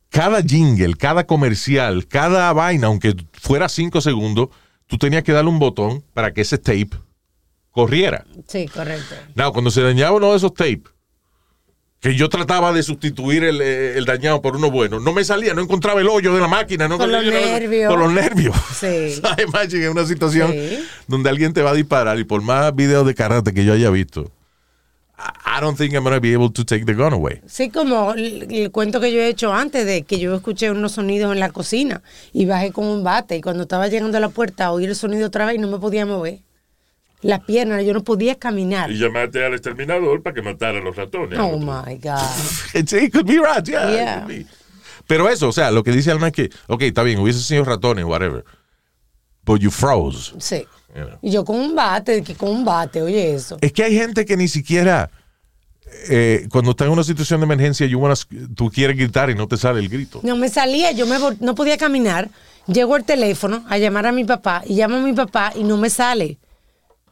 cada 0.10 0.44
jingle, 0.44 0.96
cada 0.96 1.26
comercial, 1.26 2.08
cada 2.08 2.54
vaina, 2.54 2.88
aunque 2.88 3.16
fuera 3.34 3.68
cinco 3.68 4.00
segundos, 4.00 4.50
tú 4.86 4.98
tenías 4.98 5.24
que 5.24 5.32
darle 5.32 5.50
un 5.50 5.58
botón 5.58 6.04
para 6.14 6.34
que 6.34 6.42
ese 6.42 6.58
tape 6.60 6.92
corriera. 7.72 8.26
Sí, 8.48 8.68
correcto. 8.68 9.16
Now, 9.36 9.52
cuando 9.54 9.72
se 9.72 9.82
dañaba 9.82 10.18
uno 10.18 10.32
de 10.32 10.38
esos 10.38 10.54
tapes, 10.54 10.92
que 12.00 12.16
yo 12.16 12.30
trataba 12.30 12.72
de 12.74 12.84
sustituir 12.84 13.44
el, 13.44 13.60
eh, 13.62 13.98
el 13.98 14.06
dañado 14.06 14.42
por 14.42 14.56
uno 14.56 14.70
bueno, 14.70 15.00
no 15.00 15.14
me 15.14 15.24
salía, 15.24 15.54
no 15.56 15.62
encontraba 15.62 16.00
el 16.00 16.08
hoyo 16.08 16.34
de 16.34 16.40
la 16.42 16.48
máquina. 16.48 16.88
No 16.88 16.98
Por 16.98 17.08
los 17.10 17.24
nervios. 17.26 17.90
Por 17.90 18.00
los 18.00 18.12
nervios. 18.14 18.56
Sí. 18.80 19.20
Imagine 19.48 19.86
en 19.86 19.92
una 19.92 20.06
situación 20.06 20.52
Sí. 20.52 20.80
donde 21.08 21.30
alguien 21.30 21.54
te 21.54 21.62
va 21.64 21.72
a 21.72 21.74
disparar 21.74 22.20
y 22.20 22.24
por 22.24 22.42
más 22.44 22.76
videos 22.76 23.06
de 23.06 23.16
karate 23.16 23.54
que 23.54 23.66
yo 23.66 23.74
haya 23.74 23.90
visto, 23.90 24.32
I 25.18 25.58
I 25.58 25.60
don't 25.60 25.76
think 25.76 25.94
I'm 25.94 26.04
going 26.04 26.14
to 26.14 26.22
be 26.22 26.36
able 26.36 26.52
to 26.52 26.64
take 26.64 26.86
the 26.86 26.94
gun 26.94 27.14
away. 27.14 27.42
Sí, 27.48 27.72
como 27.72 28.14
el, 28.14 28.46
el 28.54 28.70
cuento 28.70 29.00
que 29.02 29.12
yo 29.12 29.20
he 29.20 29.28
hecho 29.28 29.52
antes 29.52 29.88
de 29.88 30.04
que 30.04 30.20
yo 30.20 30.36
escuché 30.36 30.70
unos 30.70 30.92
sonidos 30.92 31.34
en 31.34 31.40
la 31.40 31.50
cocina 31.50 32.04
y 32.32 32.46
bajé 32.46 32.72
con 32.72 32.86
un 32.86 33.04
bate 33.04 33.36
y 33.38 33.42
cuando 33.42 33.64
estaba 33.64 33.88
llegando 33.88 34.18
a 34.18 34.22
la 34.22 34.30
puerta 34.30 34.72
oí 34.72 34.86
el 34.86 34.96
sonido 34.96 35.26
otra 35.28 35.48
vez 35.48 35.56
y 35.56 35.58
no 35.58 35.68
me 35.68 35.80
podía 35.80 36.06
mover. 36.06 36.42
Las 37.22 37.40
piernas, 37.46 37.84
yo 37.84 37.94
no 37.94 38.04
podía 38.04 38.36
caminar. 38.36 38.92
Y 38.92 38.98
llamaste 39.00 39.44
al 39.44 39.54
exterminador 39.54 40.22
para 40.22 40.36
que 40.36 40.42
matara 40.44 40.78
a 40.78 40.82
los 40.82 40.96
ratones. 40.96 41.40
Oh 41.40 41.58
my 41.58 41.96
God. 41.96 42.20
It 42.76 43.12
could 43.12 43.26
be 43.26 43.38
right, 43.40 43.64
yeah, 43.68 43.90
it 43.90 43.96
Yeah. 43.96 44.20
could 44.22 44.28
be. 44.38 44.46
Pero 45.08 45.28
eso, 45.30 45.48
o 45.48 45.52
sea, 45.52 45.72
lo 45.72 45.84
que 45.84 45.92
dice 45.92 46.12
Alma 46.12 46.28
es 46.28 46.34
que, 46.34 46.50
ok, 46.68 46.82
está 46.84 47.02
bien, 47.02 47.20
hubiese 47.20 47.40
sido 47.40 47.64
ratones, 47.64 48.06
whatever. 48.06 48.44
But 49.44 49.62
you 49.62 49.72
froze. 49.72 50.34
Sí. 50.40 50.66
you 50.96 51.06
know. 51.06 51.18
Y 51.22 51.32
yo 51.32 51.44
con 51.46 51.56
un 51.58 51.76
bate, 51.76 52.22
que 52.24 52.36
con 52.36 52.50
un 52.50 52.66
bate, 52.66 53.02
oye 53.02 53.34
eso. 53.34 53.58
Es 53.62 53.72
que 53.72 53.84
hay 53.84 53.96
gente 53.96 54.26
que 54.26 54.36
ni 54.38 54.48
siquiera, 54.48 55.10
eh, 56.10 56.48
cuando 56.52 56.72
está 56.72 56.86
en 56.86 56.92
una 56.92 57.04
situación 57.04 57.40
de 57.40 57.46
emergencia, 57.46 57.88
you 57.88 58.00
wanna- 58.00 58.16
tú 58.56 58.70
quieres 58.70 58.98
gritar 58.98 59.30
y 59.30 59.36
no 59.36 59.48
te 59.48 59.58
sale 59.58 59.80
el 59.80 59.90
grito. 59.90 60.20
No 60.24 60.36
me 60.36 60.50
salía, 60.50 60.92
yo 60.92 61.08
me 61.08 61.18
no 61.40 61.56
podía 61.56 61.78
caminar. 61.78 62.30
Llego 62.68 62.96
al 62.96 63.06
teléfono 63.06 63.64
a 63.70 63.78
llamar 63.78 64.06
a 64.08 64.12
mi 64.12 64.26
papá 64.26 64.62
y 64.66 64.76
llamo 64.76 64.98
a 64.98 65.02
mi 65.02 65.14
papá 65.14 65.54
y 65.56 65.64
no 65.64 65.78
me 65.78 65.90
sale. 65.90 66.38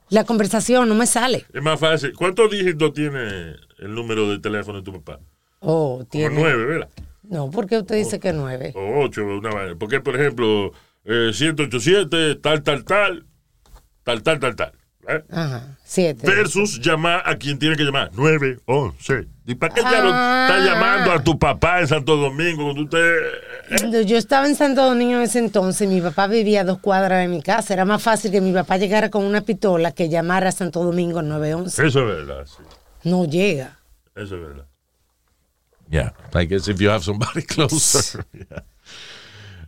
La 0.09 0.23
conversación 0.23 0.87
no 0.87 0.95
me 0.95 1.07
sale. 1.07 1.45
Es 1.53 1.61
más 1.63 1.79
fácil. 1.79 2.13
¿Cuántos 2.13 2.51
dígitos 2.51 2.93
tiene 2.93 3.55
el 3.79 3.93
número 3.95 4.29
de 4.29 4.39
teléfono 4.39 4.79
de 4.79 4.83
tu 4.83 4.93
papá? 5.01 5.19
Oh, 5.59 5.95
Como 5.97 6.05
tiene. 6.05 6.35
nueve, 6.35 6.65
¿verdad? 6.65 6.89
No, 7.23 7.49
¿por 7.49 7.65
qué 7.65 7.79
usted 7.79 7.95
dice 7.95 8.19
que 8.19 8.31
nueve? 8.33 8.71
O 8.75 9.03
ocho, 9.03 9.25
una 9.25 9.49
vaina. 9.49 9.75
Porque, 9.79 9.99
por 10.01 10.15
ejemplo, 10.15 10.71
eh, 11.05 11.31
187, 11.33 12.35
tal, 12.35 12.61
tal, 12.61 12.83
tal, 12.85 13.25
tal, 14.03 14.21
tal, 14.21 14.39
tal, 14.39 14.55
tal. 14.55 14.71
¿eh? 15.07 15.23
Ajá, 15.31 15.77
siete. 15.83 16.25
Versus 16.27 16.79
llamar 16.79 17.23
a 17.25 17.35
quien 17.37 17.57
tiene 17.57 17.75
que 17.75 17.83
llamar. 17.83 18.11
9, 18.13 18.59
11. 18.65 19.27
¿Y 19.47 19.55
para 19.55 19.73
qué 19.73 19.81
ya 19.81 20.03
lo 20.03 20.09
Ah. 20.13 20.47
está 20.49 20.65
llamando 20.65 21.11
a 21.11 21.23
tu 21.23 21.37
papá 21.39 21.79
en 21.81 21.87
Santo 21.87 22.15
Domingo 22.15 22.63
cuando 22.65 22.83
usted... 22.83 23.17
Cuando 23.67 24.01
Yo 24.01 24.17
estaba 24.17 24.47
en 24.47 24.55
Santo 24.55 24.83
Domingo 24.85 25.15
en 25.15 25.21
ese 25.23 25.39
entonces, 25.39 25.87
mi 25.87 26.01
papá 26.01 26.27
vivía 26.27 26.61
a 26.61 26.63
dos 26.63 26.79
cuadras 26.79 27.19
de 27.19 27.27
mi 27.27 27.41
casa. 27.41 27.73
Era 27.73 27.85
más 27.85 28.01
fácil 28.01 28.31
que 28.31 28.41
mi 28.41 28.51
papá 28.53 28.77
llegara 28.77 29.09
con 29.09 29.23
una 29.23 29.41
pistola 29.41 29.91
que 29.91 30.09
llamara 30.09 30.49
a 30.49 30.51
Santo 30.51 30.83
Domingo 30.83 31.19
al 31.19 31.27
911. 31.29 31.87
Eso 31.87 31.99
es 32.01 32.05
verdad, 32.05 32.45
sí. 32.45 32.63
No 33.03 33.25
llega. 33.25 33.79
Eso 34.15 34.35
es 34.35 34.41
verdad. 34.41 34.65
Yeah, 35.89 36.13
I 36.33 36.45
guess 36.47 36.67
if 36.67 36.79
you 36.79 36.89
have 36.89 37.03
somebody 37.03 37.41
closer. 37.47 38.25
yeah. 38.33 38.63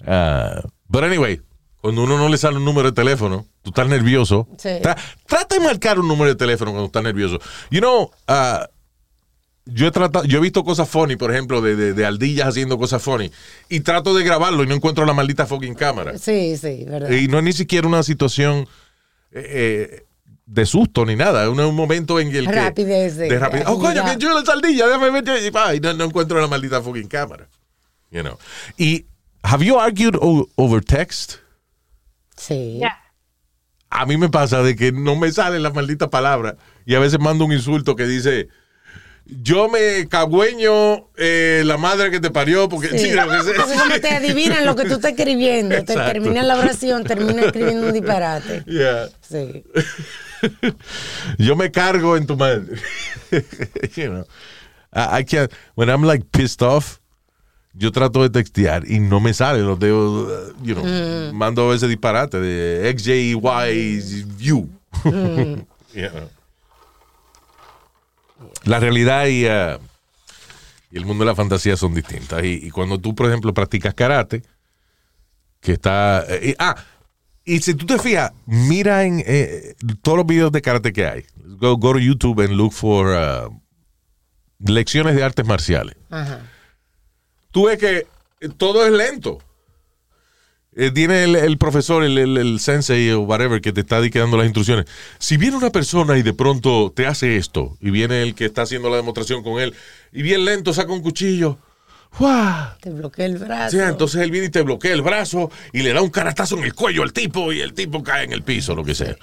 Uh, 0.05 0.61
but 0.89 1.03
anyway, 1.03 1.39
cuando 1.81 2.03
uno 2.03 2.17
no 2.17 2.27
le 2.29 2.37
sale 2.37 2.57
un 2.57 2.65
número 2.65 2.89
de 2.89 2.95
teléfono, 2.95 3.45
tú 3.61 3.69
estás 3.69 3.87
nervioso. 3.87 4.47
Sí. 4.57 4.69
Tra- 4.81 4.97
trata 5.27 5.55
de 5.55 5.61
marcar 5.61 5.99
un 5.99 6.07
número 6.07 6.29
de 6.29 6.35
teléfono 6.35 6.71
cuando 6.71 6.87
estás 6.87 7.03
nervioso. 7.03 7.39
You 7.69 7.79
know, 7.81 8.11
uh, 8.27 8.65
yo 9.69 9.87
he 9.87 9.91
tratado, 9.91 10.25
yo 10.25 10.37
he 10.37 10.41
visto 10.41 10.63
cosas 10.63 10.89
funny, 10.89 11.15
por 11.15 11.31
ejemplo, 11.31 11.61
de, 11.61 11.75
de, 11.75 11.93
de 11.93 12.05
aldillas 12.05 12.47
haciendo 12.47 12.77
cosas 12.77 13.01
funny, 13.01 13.31
y 13.69 13.81
trato 13.81 14.13
de 14.15 14.23
grabarlo 14.23 14.63
y 14.63 14.67
no 14.67 14.75
encuentro 14.75 15.05
la 15.05 15.13
maldita 15.13 15.45
fucking 15.45 15.75
cámara. 15.75 16.17
Sí, 16.17 16.57
sí, 16.57 16.85
verdad. 16.87 17.09
Y 17.11 17.27
no 17.27 17.37
es 17.37 17.43
ni 17.43 17.53
siquiera 17.53 17.87
una 17.87 18.03
situación 18.03 18.67
eh, 19.31 19.45
eh, 19.49 20.03
de 20.45 20.65
susto 20.65 21.05
ni 21.05 21.15
nada. 21.15 21.43
Es 21.43 21.49
un, 21.49 21.59
un 21.59 21.75
momento 21.75 22.19
en 22.19 22.33
el 22.35 22.45
que. 22.47 22.51
Rapidez 22.53 23.17
de- 23.17 23.29
de 23.29 23.39
rapidez. 23.39 23.65
Oh, 23.67 23.77
coño, 23.79 24.03
que 24.05 24.17
yo 24.17 24.33
la 24.33 24.45
saldilla, 24.45 24.87
déjame 24.87 25.21
ver. 25.21 25.43
Y, 25.45 25.51
pa, 25.51 25.75
y 25.75 25.79
no, 25.79 25.93
no 25.93 26.05
encuentro 26.05 26.39
la 26.39 26.47
maldita 26.47 26.81
fucking 26.81 27.07
cámara. 27.07 27.47
You 28.11 28.21
know. 28.21 28.37
Y, 28.77 29.05
¿have 29.43 29.65
you 29.65 29.77
argued 29.79 30.15
o- 30.21 30.47
over 30.55 30.83
text? 30.83 31.33
Sí. 32.35 32.81
A 33.89 34.05
mí 34.05 34.17
me 34.17 34.29
pasa 34.29 34.61
de 34.63 34.75
que 34.75 34.91
no 34.91 35.15
me 35.15 35.31
sale 35.31 35.59
la 35.59 35.71
maldita 35.71 36.09
palabra 36.09 36.57
y 36.85 36.95
a 36.95 36.99
veces 36.99 37.19
mando 37.19 37.45
un 37.45 37.51
insulto 37.53 37.95
que 37.95 38.05
dice. 38.05 38.47
Yo 39.29 39.67
me 39.69 40.07
cagüeño 40.07 41.07
eh, 41.17 41.61
la 41.65 41.77
madre 41.77 42.11
que 42.11 42.19
te 42.19 42.29
parió 42.31 42.69
porque 42.69 42.89
Sí. 42.89 42.99
sí, 42.99 43.11
lo 43.11 43.23
que 43.29 43.41
sea. 43.43 43.51
Entonces, 43.51 43.81
como 43.81 43.99
te 43.99 44.09
adivinan 44.09 44.65
lo 44.65 44.75
que 44.75 44.85
tú 44.85 44.93
estás 44.95 45.11
escribiendo, 45.11 45.75
te 45.75 45.81
Exacto. 45.93 46.13
termina 46.13 46.43
la 46.43 46.57
oración, 46.57 47.03
termina 47.03 47.41
escribiendo 47.43 47.87
un 47.87 47.93
disparate. 47.93 48.63
Yeah. 48.65 49.09
Sí. 49.21 49.63
Yo 51.37 51.55
me 51.55 51.71
cargo 51.71 52.15
en 52.15 52.25
tu 52.25 52.37
madre. 52.37 52.77
you 53.95 54.07
know. 54.07 54.25
I, 54.93 55.19
I 55.19 55.23
can't, 55.23 55.51
when 55.75 55.89
I'm 55.89 56.03
like 56.03 56.25
pissed 56.31 56.61
off, 56.61 56.99
yo 57.73 57.91
trato 57.91 58.23
de 58.23 58.29
textear 58.29 58.89
y 58.89 58.99
no 58.99 59.19
me 59.19 59.33
sale 59.33 59.59
los 59.59 59.77
dedos, 59.77 60.27
uh, 60.29 60.53
you 60.63 60.73
know, 60.73 60.83
mando 61.33 61.73
ese 61.73 61.87
disparate 61.87 62.39
de 62.39 62.89
XJYU. 62.97 64.69
You 65.93 66.09
know. 66.09 66.29
La 68.65 68.79
realidad 68.79 69.25
y, 69.27 69.45
uh, 69.45 69.79
y 70.91 70.97
el 70.97 71.05
mundo 71.05 71.23
de 71.23 71.29
la 71.31 71.35
fantasía 71.35 71.77
son 71.77 71.93
distintas. 71.93 72.43
Y, 72.43 72.59
y 72.67 72.69
cuando 72.71 72.99
tú, 72.99 73.15
por 73.15 73.27
ejemplo, 73.27 73.53
practicas 73.53 73.93
karate, 73.93 74.43
que 75.61 75.73
está... 75.73 76.25
eh, 76.27 76.49
y- 76.49 76.55
ah, 76.59 76.75
y 77.45 77.59
si 77.59 77.73
tú 77.75 77.85
te 77.85 77.97
fijas, 77.97 78.31
mira 78.45 79.05
en 79.05 79.23
eh, 79.25 79.75
todos 80.01 80.17
los 80.17 80.27
videos 80.27 80.51
de 80.51 80.61
karate 80.61 80.91
que 80.91 81.05
hay. 81.07 81.25
Go, 81.37 81.77
go 81.77 81.93
to 81.93 81.99
YouTube 81.99 82.41
and 82.43 82.53
look 82.55 82.73
for 82.73 83.07
uh, 83.07 83.49
lecciones 84.59 85.15
de 85.15 85.23
artes 85.23 85.45
marciales. 85.45 85.95
Ajá. 86.09 86.41
Tú 87.51 87.67
ves 87.67 87.79
que 87.79 88.05
todo 88.57 88.85
es 88.85 88.91
lento. 88.91 89.39
Eh, 90.79 90.91
tiene 90.91 91.23
el, 91.23 91.35
el 91.35 91.57
profesor, 91.57 92.03
el, 92.03 92.17
el- 92.19 92.37
el 92.37 92.59
sensei 92.59 93.09
o 93.11 93.21
whatever 93.21 93.59
que 93.61 93.73
te 93.73 93.81
está 93.81 93.99
dando 93.99 94.37
las 94.37 94.45
instrucciones. 94.45 94.85
Si 95.17 95.35
viene 95.35 95.57
una 95.57 95.71
persona 95.71 96.17
y 96.19 96.21
de 96.21 96.33
pronto 96.33 96.93
te 96.95 97.07
hace 97.07 97.35
esto, 97.37 97.75
y 97.81 97.89
viene 97.89 98.21
el 98.21 98.35
que 98.35 98.45
está 98.45 98.61
haciendo 98.61 98.87
la 98.89 98.97
demostración 98.97 99.41
con 99.43 99.59
él, 99.59 99.73
y 100.13 100.21
bien 100.21 100.45
lento 100.45 100.73
saca 100.73 100.91
un 100.93 101.01
cuchillo, 101.01 101.57
¡guau! 102.19 102.77
Te 102.79 102.91
bloquea 102.91 103.25
el 103.25 103.39
brazo. 103.39 103.75
Sí, 103.75 103.83
entonces 103.83 104.21
él 104.21 104.29
viene 104.29 104.47
y 104.47 104.49
te 104.51 104.61
bloquea 104.61 104.93
el 104.93 105.01
brazo 105.01 105.49
y 105.73 105.81
le 105.81 105.93
da 105.93 106.01
un 106.03 106.11
caratazo 106.11 106.57
en 106.59 106.63
el 106.65 106.75
cuello 106.75 107.01
al 107.01 107.11
tipo 107.11 107.51
y 107.51 107.59
el 107.61 107.73
tipo 107.73 108.03
cae 108.03 108.25
en 108.25 108.31
el 108.33 108.43
piso, 108.43 108.75
lo 108.75 108.83
que 108.83 108.93
sea. 108.93 109.15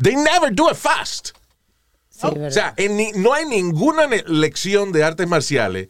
They 0.00 0.14
never 0.14 0.52
do 0.54 0.70
it 0.70 0.76
fast. 0.76 1.30
Sí, 2.08 2.26
O 2.28 2.50
sea, 2.52 2.72
en 2.76 3.20
no 3.20 3.34
hay 3.34 3.44
ninguna 3.46 4.06
lección 4.28 4.92
de 4.92 5.02
artes 5.02 5.26
marciales 5.26 5.88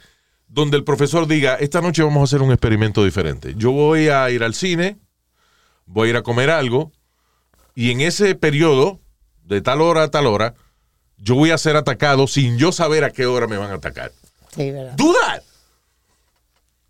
donde 0.54 0.76
el 0.76 0.84
profesor 0.84 1.26
diga, 1.26 1.56
esta 1.56 1.80
noche 1.80 2.02
vamos 2.04 2.20
a 2.20 2.24
hacer 2.24 2.40
un 2.40 2.52
experimento 2.52 3.04
diferente. 3.04 3.54
Yo 3.56 3.72
voy 3.72 4.08
a 4.08 4.30
ir 4.30 4.44
al 4.44 4.54
cine, 4.54 4.96
voy 5.86 6.06
a 6.06 6.10
ir 6.10 6.16
a 6.16 6.22
comer 6.22 6.48
algo, 6.48 6.92
y 7.74 7.90
en 7.90 8.00
ese 8.00 8.36
periodo, 8.36 9.00
de 9.44 9.60
tal 9.60 9.80
hora 9.80 10.04
a 10.04 10.10
tal 10.12 10.26
hora, 10.26 10.54
yo 11.18 11.34
voy 11.34 11.50
a 11.50 11.58
ser 11.58 11.74
atacado 11.76 12.28
sin 12.28 12.56
yo 12.56 12.70
saber 12.70 13.02
a 13.02 13.10
qué 13.10 13.26
hora 13.26 13.48
me 13.48 13.56
van 13.56 13.72
a 13.72 13.74
atacar. 13.74 14.12
Sí, 14.54 14.70
verdad. 14.70 14.94
Do 14.96 15.12
that. 15.12 15.42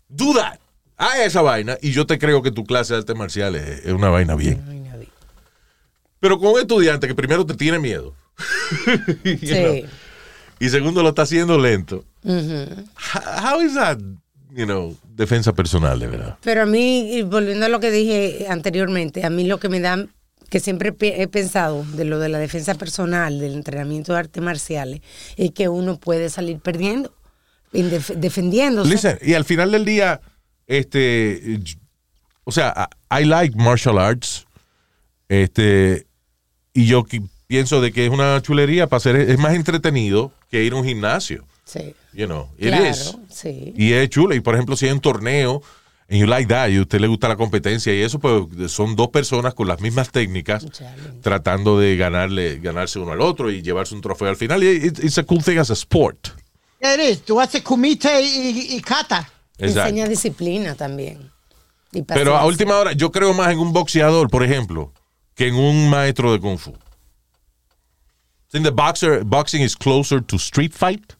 Do 0.09 0.33
that. 0.35 0.59
Haz 0.97 1.19
esa 1.21 1.41
vaina 1.41 1.77
y 1.81 1.91
yo 1.91 2.05
te 2.05 2.19
creo 2.19 2.43
que 2.43 2.51
tu 2.51 2.65
clase 2.65 2.93
de 2.93 2.99
artes 2.99 3.15
marciales 3.15 3.83
es 3.83 3.91
una 3.93 4.09
vaina 4.09 4.35
bien. 4.35 4.61
Pero 6.19 6.37
con 6.39 6.49
un 6.53 6.59
estudiante 6.59 7.07
que 7.07 7.15
primero 7.15 7.45
te 7.47 7.55
tiene 7.55 7.79
miedo. 7.79 8.13
Know, 8.85 9.39
Sí. 9.41 9.85
y 10.59 10.69
segundo 10.69 11.01
lo 11.01 11.09
está 11.09 11.23
haciendo 11.23 11.57
lento. 11.57 12.03
Ujú. 12.25 12.85
How 12.95 13.53
how 13.53 13.61
is 13.61 13.75
that 13.75 13.99
you 14.55 14.65
know, 14.65 14.95
defensa 15.15 15.53
personal, 15.53 15.99
de 15.99 16.07
verdad. 16.07 16.37
Pero 16.41 16.63
a 16.63 16.65
mí, 16.65 17.21
volviendo 17.23 17.65
a 17.65 17.69
lo 17.69 17.79
que 17.79 17.91
dije 17.91 18.47
anteriormente, 18.49 19.25
a 19.25 19.29
mí 19.29 19.45
lo 19.45 19.59
que 19.59 19.67
me 19.67 19.81
da, 19.81 20.07
que 20.49 20.61
siempre 20.61 20.93
he 21.01 21.27
pensado 21.27 21.83
de 21.93 22.05
lo 22.05 22.19
de 22.19 22.29
la 22.29 22.39
defensa 22.39 22.75
personal, 22.75 23.39
del 23.39 23.53
entrenamiento 23.53 24.13
de 24.13 24.19
artes 24.19 24.41
marciales, 24.41 25.01
es 25.35 25.51
que 25.51 25.67
uno 25.67 25.99
puede 25.99 26.29
salir 26.29 26.59
perdiendo, 26.59 27.13
defendiéndose. 27.71 28.89
Listen, 28.89 29.19
y 29.21 29.33
al 29.33 29.43
final 29.43 29.71
del 29.71 29.83
día, 29.83 30.21
este, 30.67 31.59
o 32.45 32.51
sea, 32.51 32.89
I 33.11 33.25
like 33.25 33.57
martial 33.57 33.97
arts, 33.97 34.45
este, 35.27 36.07
y 36.73 36.85
yo 36.85 37.03
pienso 37.47 37.81
de 37.81 37.91
que 37.91 38.05
es 38.05 38.11
una 38.11 38.41
chulería 38.41 38.87
para 38.87 38.97
hacer, 38.99 39.17
es 39.17 39.37
más 39.37 39.53
entretenido 39.53 40.31
que 40.49 40.63
ir 40.63 40.71
a 40.71 40.77
un 40.77 40.85
gimnasio, 40.85 41.45
Sí, 41.65 41.95
you 42.13 42.27
know, 42.27 42.49
it 42.59 42.67
claro, 42.67 42.85
is. 42.85 43.15
sí. 43.31 43.73
Y 43.75 43.93
es 43.93 44.09
chulo, 44.09 44.35
y 44.35 44.39
por 44.39 44.53
ejemplo, 44.53 44.75
si 44.77 44.85
hay 44.85 44.91
un 44.91 44.99
torneo, 45.01 45.63
and 46.07 46.19
you 46.19 46.27
like 46.27 46.47
that, 46.47 46.69
y 46.69 46.77
a 46.77 46.81
usted 46.81 46.99
le 46.99 47.07
gusta 47.07 47.27
la 47.27 47.35
competencia 47.35 47.91
y 47.93 48.01
eso, 48.01 48.19
pues 48.19 48.71
son 48.71 48.95
dos 48.95 49.07
personas 49.09 49.55
con 49.55 49.67
las 49.67 49.81
mismas 49.81 50.11
técnicas 50.11 50.63
Challenge. 50.69 51.21
tratando 51.21 51.79
de 51.79 51.97
ganarle, 51.97 52.59
ganarse 52.59 52.99
uno 52.99 53.13
al 53.13 53.21
otro 53.21 53.49
y 53.49 53.63
llevarse 53.63 53.95
un 53.95 54.01
trofeo 54.01 54.29
al 54.29 54.35
final. 54.37 54.63
Y 54.63 54.67
it- 54.87 55.03
it's 55.03 55.17
a 55.17 55.23
cool 55.23 55.43
thing 55.43 55.57
as 55.57 55.71
a 55.71 55.73
sport. 55.73 56.27
It 56.79 56.99
is. 56.99 57.23
Tú 57.25 57.41
haces 57.41 57.63
kumite 57.63 58.21
y, 58.21 58.75
y 58.75 58.81
kata. 58.81 59.27
Exacto. 59.57 59.89
Enseña 59.89 60.07
disciplina 60.07 60.75
también. 60.75 61.31
Y 61.91 62.03
Pero 62.03 62.35
a 62.37 62.45
última 62.45 62.77
hora, 62.77 62.91
yo 62.91 63.11
creo 63.11 63.33
más 63.33 63.51
en 63.51 63.57
un 63.57 63.73
boxeador, 63.73 64.29
por 64.29 64.43
ejemplo, 64.43 64.93
que 65.33 65.47
en 65.47 65.55
un 65.55 65.89
maestro 65.89 66.31
de 66.31 66.39
kung 66.39 66.59
fu. 66.59 66.71
I 66.71 68.51
think 68.51 68.65
the 68.65 68.71
boxer, 68.71 69.23
boxing 69.23 69.61
is 69.63 69.75
closer 69.75 70.21
to 70.21 70.35
street 70.35 70.73
fight. 70.73 71.13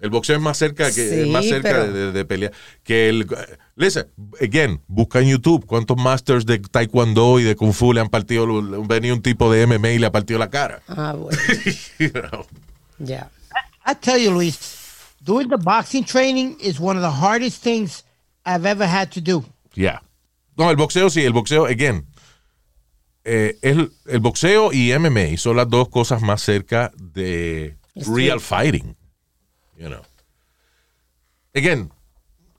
El 0.00 0.10
boxeo 0.10 0.36
es 0.36 0.42
más 0.42 0.56
cerca 0.56 0.86
que 0.86 0.92
Sí, 0.92 1.20
es 1.22 1.26
más 1.28 1.44
cerca 1.44 1.70
pero- 1.70 1.92
de, 1.92 1.92
de- 2.06 2.12
de 2.12 2.24
pelear 2.24 2.52
que 2.84 3.08
el. 3.08 3.26
Listen, 3.74 4.06
again, 4.40 4.80
busca 4.86 5.18
en 5.20 5.28
YouTube 5.28 5.66
cuántos 5.66 5.96
masters 5.96 6.46
de 6.46 6.58
taekwondo 6.60 7.40
y 7.40 7.42
de 7.44 7.56
kung 7.56 7.72
fu 7.72 7.92
le 7.92 8.00
han 8.00 8.08
partido, 8.08 8.46
venido 8.86 9.14
un 9.14 9.22
tipo 9.22 9.50
de 9.52 9.66
MMA 9.66 9.90
y 9.90 9.98
le 9.98 10.06
ha 10.06 10.12
partido 10.12 10.38
la 10.38 10.50
cara. 10.50 10.82
Ah, 10.88 11.14
bueno, 11.18 11.36
You 11.98 12.10
know? 12.10 12.46
ya. 12.98 13.30
I 13.86 13.94
tell 14.00 14.18
you, 14.22 14.30
Luis, 14.30 14.58
doing 15.20 15.48
the 15.48 15.56
boxing 15.56 16.04
training 16.04 16.56
is 16.60 16.78
one 16.78 16.96
of 16.96 17.02
the 17.02 17.20
hardest 17.20 17.62
things 17.62 18.04
I've 18.44 18.66
ever 18.68 18.86
had 18.86 19.10
to 19.12 19.20
do. 19.20 19.44
Yeah. 19.74 20.02
No, 20.56 20.70
el 20.70 20.76
boxeo 20.76 21.08
sí, 21.10 21.22
el 21.24 21.32
boxeo, 21.32 21.66
again. 21.66 22.06
eh, 23.24 23.56
el, 23.62 23.90
el 24.06 24.20
boxeo 24.20 24.72
y 24.72 24.92
MMA 24.98 25.36
son 25.38 25.56
las 25.56 25.68
dos 25.68 25.88
cosas 25.88 26.22
más 26.22 26.40
cerca 26.42 26.90
de 26.96 27.76
real 27.94 28.40
fighting. 28.40 28.96
You 29.78 29.88
know. 29.88 30.02
Again, 31.54 31.90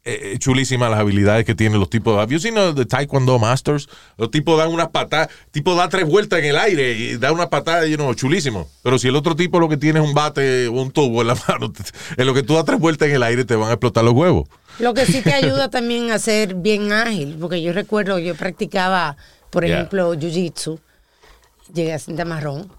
eh, 0.05 0.31
eh, 0.33 0.39
chulísimas 0.39 0.89
las 0.89 0.99
habilidades 0.99 1.45
que 1.45 1.53
tienen 1.53 1.79
los 1.79 1.89
tipos. 1.89 2.17
Have 2.17 2.31
you 2.33 2.39
seen 2.39 2.55
the 2.55 2.85
Taekwondo 2.85 3.37
Masters? 3.37 3.87
Los 4.17 4.31
tipos 4.31 4.57
dan 4.57 4.69
unas 4.71 4.89
patadas, 4.89 5.29
tipo 5.51 5.75
da 5.75 5.89
tres 5.89 6.05
vueltas 6.05 6.39
en 6.39 6.45
el 6.45 6.57
aire 6.57 6.93
y 6.93 7.17
da 7.17 7.31
una 7.31 7.49
patada, 7.49 7.85
you 7.85 7.97
know, 7.97 8.13
chulísimo. 8.13 8.67
Pero 8.83 8.97
si 8.97 9.09
el 9.09 9.15
otro 9.15 9.35
tipo 9.35 9.59
lo 9.59 9.67
que 9.69 9.77
tiene 9.77 9.99
es 9.99 10.05
un 10.05 10.13
bate 10.13 10.67
o 10.67 10.71
un 10.73 10.91
tubo 10.91 11.21
en 11.21 11.27
la 11.27 11.35
mano, 11.47 11.71
en 12.17 12.25
lo 12.25 12.33
que 12.33 12.43
tú 12.43 12.55
das 12.55 12.65
tres 12.65 12.79
vueltas 12.79 13.09
en 13.09 13.15
el 13.15 13.23
aire 13.23 13.43
te 13.45 13.55
van 13.55 13.69
a 13.69 13.73
explotar 13.73 14.03
los 14.03 14.13
huevos. 14.13 14.47
Lo 14.79 14.93
que 14.93 15.05
sí 15.05 15.21
te 15.21 15.33
ayuda 15.33 15.69
también 15.69 16.11
a 16.11 16.19
ser 16.19 16.55
bien 16.55 16.91
ágil, 16.93 17.35
porque 17.39 17.61
yo 17.61 17.73
recuerdo, 17.73 18.17
yo 18.19 18.35
practicaba, 18.35 19.17
por 19.49 19.65
Yeah. 19.65 19.75
ejemplo, 19.79 20.13
jiu-jitsu, 20.15 20.79
llegué 21.73 21.93
a 21.93 21.99
cinta 21.99 22.23
marrón, 22.23 22.71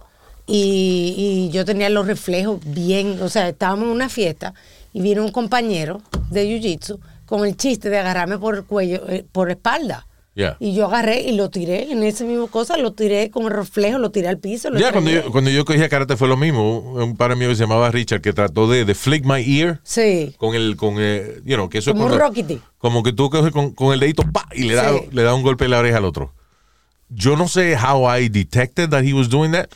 y, 0.51 1.15
y 1.17 1.51
yo 1.51 1.65
tenía 1.65 1.89
los 1.89 2.07
reflejos 2.07 2.61
bien, 2.65 3.21
o 3.23 3.29
sea, 3.29 3.49
estábamos 3.49 3.85
en 3.87 3.91
una 3.93 4.09
fiesta 4.09 4.53
y 4.93 5.01
vino 5.01 5.25
un 5.25 5.31
compañero 5.31 6.03
de 6.31 6.47
jiu-jitsu 6.47 6.99
con 7.27 7.47
el 7.47 7.57
chiste 7.57 7.89
de 7.91 7.99
agarrarme 7.99 8.39
por 8.39 8.57
el 8.57 8.65
cuello, 8.65 9.09
eh, 9.09 9.25
por 9.31 9.51
espalda. 9.51 10.07
Yeah. 10.35 10.57
Y 10.61 10.75
yo 10.75 10.87
agarré 10.87 11.23
y 11.23 11.33
lo 11.33 11.51
tiré 11.51 11.91
en 11.91 12.03
esa 12.05 12.25
misma 12.25 12.47
cosa, 12.47 12.77
lo 12.77 12.93
tiré 12.93 13.31
con 13.31 13.45
el 13.47 13.51
reflejo, 13.51 13.99
lo 13.99 14.11
tiré 14.11 14.29
al 14.29 14.39
piso. 14.39 14.71
Ya, 14.77 14.93
cuando 14.93 15.11
yo, 15.11 15.31
cuando 15.33 15.51
yo 15.51 15.65
cogía 15.65 15.89
karate 15.89 16.17
fue 16.17 16.29
lo 16.29 16.37
mismo. 16.37 16.79
Un 16.95 17.17
par 17.17 17.35
mío 17.37 17.49
que 17.49 17.57
se 17.57 17.63
llamaba 17.63 17.91
Richard 17.91 18.21
que 18.21 18.33
trató 18.33 18.69
de, 18.69 18.85
de 18.85 18.95
flick 18.95 19.25
my 19.25 19.43
ear 19.61 19.81
Sí, 19.83 20.35
con 20.39 20.55
el, 20.55 20.77
con 20.77 20.99
el, 21.01 21.43
you 21.45 21.57
know, 21.57 21.69
que 21.69 21.79
eso 21.79 21.91
es 21.91 21.95
Como 21.95 22.05
un 22.07 22.11
cuando- 22.13 22.27
Rockity. 22.27 22.61
Como 22.79 23.03
que 23.03 23.13
tú 23.13 23.29
coges 23.29 23.53
con, 23.53 23.73
con 23.73 23.93
el 23.93 24.01
dedito 24.01 24.23
pa, 24.33 24.47
y 24.55 24.63
le 24.65 24.75
da, 24.75 24.93
Sí. 24.93 25.05
le 25.13 25.23
da 25.25 25.35
un 25.35 25.43
golpe 25.43 25.65
en 25.67 25.73
la 25.73 25.79
oreja 25.81 25.99
al 25.99 26.05
otro. 26.05 26.33
Yo 27.09 27.37
no 27.37 27.49
sé 27.49 27.77
how 27.77 28.09
I 28.17 28.29
detected 28.29 28.89
that 28.91 29.03
he 29.03 29.13
was 29.13 29.29
doing 29.29 29.51
that. 29.53 29.69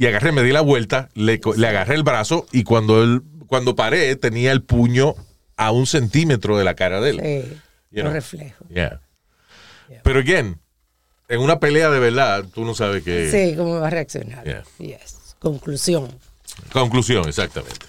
Y 0.00 0.06
agarré, 0.06 0.32
me 0.32 0.42
di 0.42 0.50
la 0.50 0.62
vuelta, 0.62 1.10
le, 1.12 1.38
le 1.56 1.66
agarré 1.68 1.94
el 1.94 2.02
brazo 2.02 2.46
y 2.52 2.64
cuando 2.64 3.02
él, 3.02 3.20
cuando 3.48 3.76
paré, 3.76 4.16
tenía 4.16 4.50
el 4.50 4.62
puño 4.62 5.14
a 5.58 5.72
un 5.72 5.86
centímetro 5.86 6.56
de 6.56 6.64
la 6.64 6.72
cara 6.74 7.02
de 7.02 7.10
él. 7.10 7.20
sí, 7.22 7.60
You 7.92 8.02
know. 8.04 8.18
Yeah. 8.70 9.00
Pero 10.02 10.20
again, 10.20 10.58
en 11.28 11.40
una 11.40 11.60
pelea 11.60 11.90
de 11.90 11.98
verdad, 11.98 12.46
tú 12.54 12.64
no 12.64 12.74
sabes 12.74 13.02
que. 13.04 13.30
Sí, 13.30 13.54
cómo 13.54 13.78
va 13.78 13.88
a 13.88 13.90
reaccionar. 13.90 14.42
Yeah. 14.44 14.62
Yes. 14.78 15.36
Conclusión. 15.38 16.08
Conclusión, 16.72 17.28
exactamente. 17.28 17.84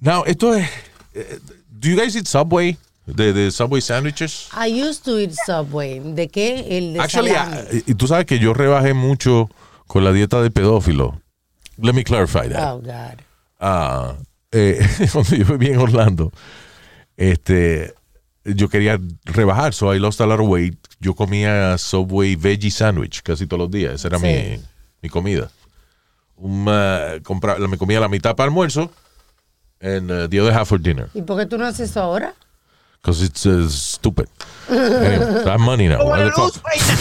Now, 0.00 0.22
esto 0.24 0.54
es. 0.54 0.68
eh, 1.14 1.40
Do 1.68 1.88
you 1.88 1.96
guys 1.96 2.14
eat 2.14 2.26
Subway? 2.26 2.76
De, 3.06 3.32
de 3.32 3.50
Subway 3.50 3.80
sandwiches? 3.82 4.48
I 4.54 4.68
used 4.82 5.02
to 5.04 5.18
eat 5.18 5.32
Subway. 5.46 5.98
¿De 6.14 6.28
qué? 6.28 6.78
El 6.78 6.94
de 6.94 7.00
Actually, 7.00 7.30
salami. 7.32 7.82
y 7.86 7.94
tú 7.94 8.06
sabes 8.06 8.24
que 8.24 8.38
yo 8.38 8.54
rebajé 8.54 8.94
mucho 8.94 9.50
con 9.86 10.04
la 10.04 10.12
dieta 10.12 10.40
de 10.42 10.50
pedófilo. 10.50 11.20
Let 11.78 11.92
me 11.92 12.04
clarify 12.04 12.48
that. 12.48 12.72
Oh, 12.72 12.78
God. 12.80 13.20
Ah, 13.60 14.14
eh, 14.52 14.78
cuando 15.12 15.36
yo 15.36 15.44
vivía 15.58 15.74
en 15.74 15.80
Orlando, 15.80 16.32
este, 17.16 17.94
yo 18.44 18.68
quería 18.68 18.98
rebajar, 19.24 19.72
so 19.74 19.92
I 19.94 19.98
lost 19.98 20.20
a 20.20 20.26
lot 20.26 20.40
of 20.40 20.48
weight. 20.48 20.76
Yo 21.00 21.14
comía 21.14 21.76
Subway 21.78 22.36
veggie 22.36 22.70
sandwich 22.70 23.22
casi 23.22 23.46
todos 23.46 23.60
los 23.62 23.70
días. 23.70 23.94
Esa 23.94 24.08
era 24.08 24.18
Sí. 24.18 24.24
mi, 24.26 24.60
mi 25.02 25.08
comida. 25.08 25.50
Compra- 27.22 27.58
me 27.68 27.78
comía 27.78 28.00
la 28.00 28.08
mitad 28.08 28.34
para 28.34 28.46
almuerzo 28.48 28.90
and 29.80 30.10
uh, 30.10 30.28
the 30.28 30.40
other 30.40 30.52
half 30.52 30.68
for 30.68 30.80
dinner. 30.80 31.08
¿Y 31.14 31.22
por 31.22 31.38
qué 31.38 31.46
tú 31.46 31.58
no 31.58 31.66
haces 31.66 31.90
eso 31.90 32.00
ahora? 32.00 32.34
Because 33.04 33.20
it's 33.22 33.44
uh, 33.44 33.68
stupid. 33.68 34.30
anyway, 34.70 35.44
I 35.46 35.50
have 35.50 35.60
money 35.60 35.88
now. 35.88 35.98
The 35.98 36.30
fuck? 36.32 36.54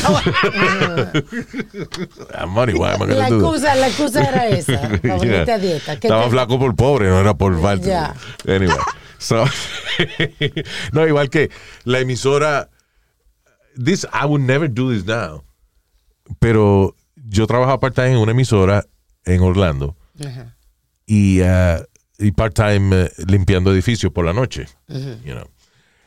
now. 0.04 0.20
I 2.36 2.40
have 2.42 2.50
money. 2.50 2.74
Why 2.74 2.92
am 2.94 3.04
I 3.04 3.06
La 3.06 3.30
gonna 3.30 3.30
do 3.30 3.40
that? 3.40 3.62
excusa, 3.64 3.76
la 3.76 3.88
excusa 3.88 4.22
era 4.28 4.48
esa. 4.50 5.00
Yeah. 5.02 5.58
dieta. 5.58 5.96
¿Qué 6.00 6.08
Estaba 6.08 6.26
te- 6.26 6.32
flaco 6.32 6.60
por 6.60 6.76
pobre, 6.76 7.08
no 7.08 7.20
era 7.22 7.34
por 7.34 7.58
falta. 7.62 7.88
Ya. 7.88 8.16
Anyway. 8.54 8.76
So, 9.18 9.46
no, 10.92 11.08
igual 11.08 11.30
que 11.30 11.50
la 11.86 12.00
emisora. 12.02 12.70
This, 13.82 14.06
I 14.14 14.26
would 14.26 14.42
never 14.42 14.68
do 14.68 14.92
this 14.94 15.06
now. 15.06 15.44
Pero 16.40 16.96
yo 17.16 17.48
trabajaba 17.48 17.80
part-time 17.80 18.12
en 18.12 18.18
una 18.18 18.32
emisora 18.34 18.84
en 19.26 19.40
Orlando 19.42 19.96
Ajá. 20.20 20.56
y, 21.08 21.42
uh, 21.42 21.82
y 22.20 22.32
part-time 22.34 23.04
eh, 23.06 23.12
limpiando 23.28 23.72
edificios 23.74 24.12
por 24.12 24.26
la 24.26 24.34
noche. 24.34 24.68
you 24.90 25.34
know. 25.34 25.48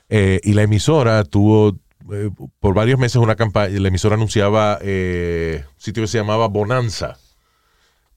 Eh, 0.08 0.40
y 0.44 0.52
la 0.52 0.62
emisora 0.62 1.24
tuvo 1.24 1.76
eh, 2.12 2.30
por 2.60 2.74
varios 2.74 2.98
meses 2.98 3.16
una 3.16 3.34
campaña. 3.36 3.78
La 3.80 3.88
emisora 3.88 4.14
anunciaba 4.14 4.78
eh, 4.82 5.64
un 5.66 5.80
sitio 5.80 6.02
que 6.02 6.06
se 6.08 6.18
llamaba 6.18 6.46
Bonanza, 6.48 7.16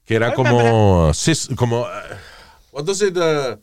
que 0.04 0.14
era 0.14 0.34
como. 0.34 1.12
sis- 1.14 1.48
como 1.56 1.82
uh, 1.82 1.86
what 2.72 2.84
does 2.84 3.02
it, 3.02 3.16
uh, 3.16 3.56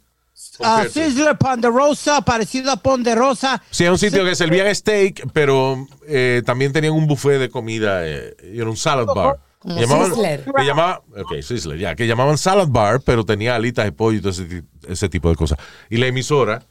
to? 0.57 0.89
Sizzler 0.91 1.37
Ponderosa, 1.37 2.21
parecido 2.21 2.71
a 2.71 2.75
Ponderosa. 2.77 3.61
Sí, 3.71 3.83
era 3.83 3.93
un 3.93 3.97
sitio 3.99 4.25
que 4.25 4.35
servían 4.35 4.73
steak, 4.75 5.27
pero 5.31 5.87
eh, 6.07 6.41
también 6.45 6.73
tenían 6.73 6.93
un 6.93 7.07
buffet 7.07 7.39
de 7.39 7.49
comida, 7.49 8.05
eh, 8.07 8.35
y 8.53 8.59
era 8.59 8.69
un 8.69 8.77
salad 8.77 9.05
bar. 9.05 9.39
Como 9.59 9.75
Que 9.75 9.81
llamaban- 9.85 10.09
Sizzler. 10.13 10.45
que 10.55 10.65
llamaba, 10.65 11.01
ok, 11.17 11.41
Sizzler, 11.41 11.79
ya, 11.79 11.95
que 11.95 12.05
llamaban 12.05 12.37
salad 12.37 12.67
bar, 12.67 13.01
pero 13.03 13.23
tenía 13.25 13.55
alitas 13.55 13.85
de 13.85 13.91
pollo 13.91 14.17
y 14.17 14.21
todo 14.21 14.31
ese, 14.31 14.63
ese 14.87 15.09
tipo 15.09 15.29
de 15.29 15.35
cosas. 15.35 15.57
Y 15.89 15.97
la 15.97 16.05
emisora 16.07 16.61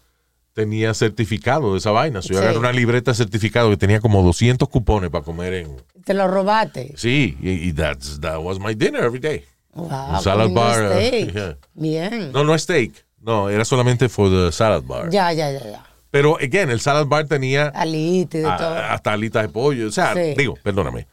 tenía 0.56 0.94
certificado 0.94 1.72
de 1.72 1.78
esa 1.78 1.90
vaina. 1.90 2.22
So, 2.22 2.28
yo 2.30 2.38
Sí. 2.38 2.42
agarré 2.42 2.58
una 2.58 2.72
libreta 2.72 3.12
certificado 3.12 3.68
que 3.68 3.76
tenía 3.76 4.00
como 4.00 4.22
200 4.22 4.66
cupones 4.70 5.10
para 5.10 5.22
comer 5.22 5.52
en... 5.52 5.76
Te 6.04 6.14
lo 6.14 6.26
robaste. 6.28 6.94
Sí, 6.96 7.36
y, 7.42 7.50
y 7.68 7.72
that's, 7.74 8.18
that 8.22 8.38
was 8.40 8.58
my 8.58 8.74
dinner 8.74 9.04
every 9.04 9.18
day. 9.20 9.44
Wow, 9.74 10.18
salad 10.22 10.48
bar, 10.52 10.82
uh, 10.86 10.90
steak. 10.94 11.32
yeah. 11.34 11.56
Bien. 11.74 12.32
No, 12.32 12.42
no 12.42 12.58
steak. 12.58 13.04
No, 13.20 13.50
era 13.50 13.66
solamente 13.66 14.08
for 14.08 14.30
the 14.30 14.50
salad 14.50 14.82
bar. 14.82 15.10
Ya, 15.10 15.30
ya, 15.34 15.50
ya, 15.52 15.60
ya. 15.62 15.86
Pero, 16.10 16.38
again, 16.38 16.70
el 16.70 16.80
salad 16.80 17.04
bar 17.04 17.26
tenía... 17.26 17.66
Alite 17.74 18.38
y 18.38 18.40
de 18.40 18.48
a- 18.48 18.56
todo. 18.56 18.74
hasta 18.76 19.12
alitas 19.12 19.42
de 19.42 19.48
pollo. 19.50 19.88
O 19.88 19.92
sea, 19.92 20.14
Sí. 20.14 20.32
digo, 20.38 20.54
perdóname. 20.62 21.06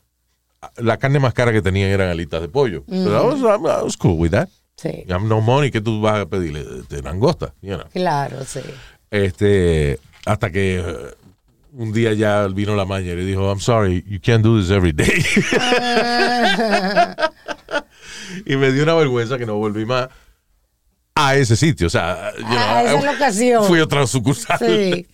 La 0.77 0.95
carne 0.97 1.19
más 1.19 1.33
cara 1.33 1.51
que 1.51 1.61
tenían 1.61 1.89
eran 1.89 2.09
alitas 2.09 2.39
de 2.41 2.47
pollo. 2.47 2.85
Pero 2.87 3.11
I 3.11 3.25
was, 3.35 3.39
I 3.41 3.83
was 3.83 3.97
cool 3.97 4.17
with 4.17 4.31
that. 4.31 4.47
Sí. 4.77 5.03
Have 5.09 5.25
no 5.25 5.39
money 5.41 5.69
que 5.69 5.81
tú 5.81 6.01
vas 6.01 6.21
a 6.21 6.25
pedirle 6.25 6.63
de 6.89 7.01
langosta. 7.01 7.53
you 7.61 7.75
know. 7.75 7.85
Claro, 7.91 8.43
sí. 8.45 8.61
Este, 9.13 9.99
hasta 10.25 10.49
que 10.51 10.79
eh, 10.79 10.83
un 11.73 11.93
día 11.93 12.13
ya 12.13 12.47
vino 12.47 12.75
la 12.75 12.83
mañana 12.83 13.21
y 13.21 13.25
dijo, 13.25 13.47
I'm 13.47 13.59
sorry, 13.59 14.03
you 14.07 14.19
can't 14.19 14.43
do 14.43 14.59
this 14.59 14.71
every 14.71 14.91
day. 14.91 15.07
y 18.45 18.55
me 18.55 18.71
dio 18.71 18.81
una 18.83 18.95
vergüenza 18.95 19.37
que 19.37 19.45
no 19.45 19.55
volví 19.55 19.85
más. 19.85 20.09
a 21.15 21.35
ese 21.35 21.55
sitio. 21.55 21.85
O 21.87 21.89
sea, 21.91 22.31
you 22.39 22.45
know, 22.45 22.57
A 22.57 22.83
esa 22.83 23.01
locación. 23.13 23.63
Fui 23.65 23.79
a 23.79 23.83
otra 23.83 24.07
sucursal. 24.07 24.57
Sí. 24.57 25.05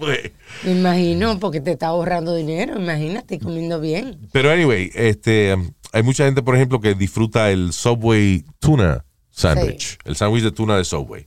Me 0.63 0.71
imagino, 0.71 1.37
porque 1.37 1.59
te 1.59 1.71
está 1.71 1.87
ahorrando 1.87 2.33
dinero, 2.35 2.79
imagínate, 2.79 3.35
y 3.35 3.39
comiendo 3.39 3.81
bien. 3.81 4.17
Pero 4.31 4.49
anyway, 4.49 4.89
este, 4.95 5.53
um, 5.53 5.71
hay 5.91 6.03
mucha 6.03 6.23
gente, 6.23 6.41
por 6.41 6.55
ejemplo, 6.55 6.79
que 6.79 6.93
disfruta 6.95 7.51
el 7.51 7.73
Subway 7.73 8.45
tuna 8.59 9.03
sandwich, 9.29 9.91
Sí. 9.91 9.97
el 10.05 10.15
sándwich 10.15 10.43
de 10.43 10.51
tuna 10.51 10.77
de 10.77 10.85
Subway. 10.85 11.25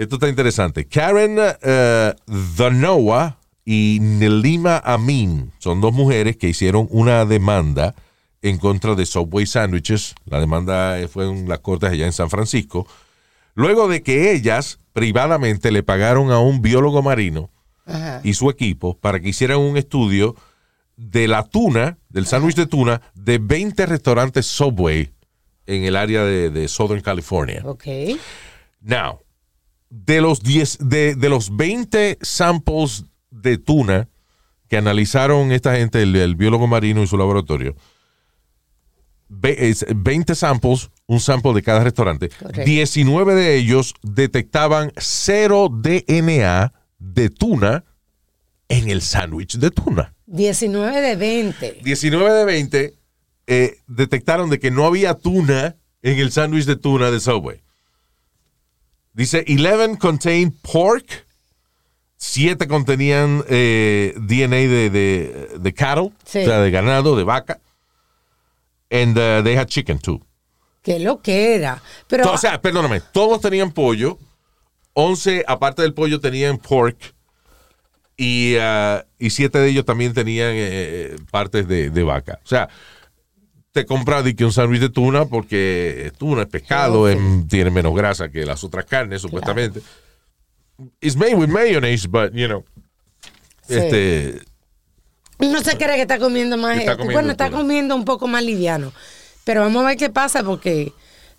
Esto 0.00 0.14
está 0.14 0.30
interesante. 0.30 0.86
Karen 0.86 1.38
uh, 1.38 2.32
Dhanoa 2.56 3.36
y 3.66 3.98
Nelima 4.00 4.78
Amin 4.82 5.52
son 5.58 5.82
dos 5.82 5.92
mujeres 5.92 6.38
que 6.38 6.48
hicieron 6.48 6.88
una 6.88 7.26
demanda 7.26 7.94
en 8.40 8.56
contra 8.56 8.94
de 8.94 9.04
Subway 9.04 9.44
Sandwiches. 9.44 10.14
La 10.24 10.40
demanda 10.40 10.96
fue 11.12 11.28
en 11.28 11.50
las 11.50 11.58
cortes 11.58 11.90
allá 11.90 12.06
en 12.06 12.14
San 12.14 12.30
Francisco. 12.30 12.86
Luego 13.54 13.88
de 13.88 14.02
que 14.02 14.32
ellas 14.32 14.78
privadamente 14.94 15.70
le 15.70 15.82
pagaron 15.82 16.30
a 16.30 16.38
un 16.38 16.62
biólogo 16.62 17.02
marino 17.02 17.50
Ajá. 17.84 18.22
y 18.24 18.32
su 18.32 18.48
equipo 18.48 18.96
para 18.96 19.20
que 19.20 19.28
hicieran 19.28 19.58
un 19.58 19.76
estudio 19.76 20.34
de 20.96 21.28
la 21.28 21.42
tuna, 21.42 21.98
del 22.08 22.24
sándwich 22.24 22.56
de 22.56 22.66
tuna, 22.66 23.02
de 23.14 23.36
20 23.36 23.84
restaurantes 23.84 24.46
Subway 24.46 25.10
en 25.66 25.84
el 25.84 25.94
área 25.94 26.24
de, 26.24 26.48
de 26.48 26.68
Southern 26.68 27.02
California. 27.02 27.60
Ok. 27.66 27.84
Now, 28.80 29.20
de 29.90 30.20
los, 30.20 30.40
10, 30.42 30.78
de, 30.88 31.14
de 31.16 31.28
los 31.28 31.54
20 31.56 32.18
samples 32.22 33.04
de 33.30 33.58
tuna 33.58 34.08
que 34.68 34.76
analizaron 34.76 35.50
esta 35.52 35.74
gente, 35.76 36.02
el, 36.02 36.14
el 36.16 36.36
biólogo 36.36 36.66
marino 36.68 37.02
y 37.02 37.06
su 37.08 37.18
laboratorio, 37.18 37.74
ve- 39.28 39.56
es 39.68 39.84
20 39.94 40.34
samples, 40.34 40.90
un 41.06 41.20
sample 41.20 41.52
de 41.54 41.62
cada 41.62 41.82
restaurante, 41.84 42.28
Correcto. 42.28 42.62
19 42.64 43.34
de 43.34 43.56
ellos 43.56 43.94
detectaban 44.02 44.92
cero 44.96 45.68
DNA 45.70 46.72
de 46.98 47.30
tuna 47.30 47.84
en 48.68 48.88
el 48.90 49.02
sándwich 49.02 49.56
de 49.58 49.70
tuna. 49.70 50.14
19 50.26 51.00
de 51.00 51.16
20. 51.16 51.80
19 51.82 52.32
de 52.32 52.44
20 52.44 52.94
eh, 53.48 53.78
detectaron 53.88 54.48
de 54.50 54.60
que 54.60 54.70
no 54.70 54.86
había 54.86 55.14
tuna 55.14 55.76
en 56.02 56.18
el 56.18 56.30
sándwich 56.30 56.66
de 56.66 56.76
tuna 56.76 57.10
de 57.10 57.18
Subway. 57.18 57.62
Dice, 59.12 59.44
11 59.48 59.96
contain 59.98 60.50
pork, 60.62 61.26
7 62.16 62.68
contenían 62.68 63.44
eh, 63.48 64.14
DNA 64.16 64.56
de, 64.56 64.90
de, 64.90 65.48
de 65.58 65.74
cattle, 65.74 66.12
Sí. 66.24 66.40
o 66.40 66.44
sea, 66.44 66.60
de 66.60 66.70
ganado, 66.70 67.16
de 67.16 67.24
vaca, 67.24 67.60
and 68.90 69.16
uh, 69.18 69.42
they 69.42 69.56
had 69.56 69.66
chicken 69.66 69.98
too. 69.98 70.20
Qué 70.82 70.98
lo 70.98 71.20
que 71.20 71.54
era. 71.54 71.82
Pero 72.08 72.24
To- 72.24 72.32
o 72.34 72.38
sea, 72.38 72.60
perdóname, 72.60 73.00
todos 73.00 73.40
tenían 73.40 73.72
pollo, 73.72 74.18
11 74.94 75.44
aparte 75.46 75.82
del 75.82 75.92
pollo 75.94 76.20
tenían 76.20 76.58
pork, 76.58 77.14
y, 78.16 78.56
uh, 78.56 79.02
y 79.18 79.30
siete 79.30 79.58
de 79.58 79.70
ellos 79.70 79.84
también 79.86 80.12
tenían 80.12 80.50
eh, 80.54 81.16
partes 81.30 81.66
de, 81.66 81.90
de 81.90 82.02
vaca. 82.02 82.38
O 82.44 82.46
sea, 82.48 82.68
te 83.72 83.86
compras 83.86 84.24
di 84.24 84.34
que 84.34 84.44
un 84.44 84.52
sándwich 84.52 84.80
de 84.80 84.88
tuna 84.88 85.26
porque 85.26 86.12
tuna, 86.18 86.42
es 86.42 86.48
pescado, 86.48 87.10
Sí. 87.10 87.16
es- 87.16 87.48
tiene 87.48 87.70
menos 87.70 87.94
grasa 87.94 88.28
que 88.30 88.44
las 88.44 88.64
otras 88.64 88.84
carnes, 88.84 89.22
supuestamente. 89.22 89.80
It's 91.00 91.16
made 91.16 91.34
with 91.34 91.48
mayonnaise, 91.48 92.08
but, 92.08 92.32
you 92.32 92.46
know, 92.46 92.64
Sí. 93.68 93.74
este, 93.74 94.40
no 95.38 95.60
se 95.62 95.76
cree 95.76 95.96
que 95.96 96.02
está 96.02 96.18
comiendo 96.18 96.56
más. 96.56 96.78
Está 96.78 96.92
comiendo 96.96 97.12
bueno, 97.14 97.30
está 97.30 97.46
tuna. 97.46 97.58
comiendo 97.58 97.94
un 97.94 98.04
poco 98.04 98.26
más 98.26 98.42
liviano. 98.42 98.92
Pero 99.44 99.60
vamos 99.62 99.84
a 99.84 99.88
ver 99.88 99.96
qué 99.96 100.10
pasa 100.10 100.42
porque 100.42 100.92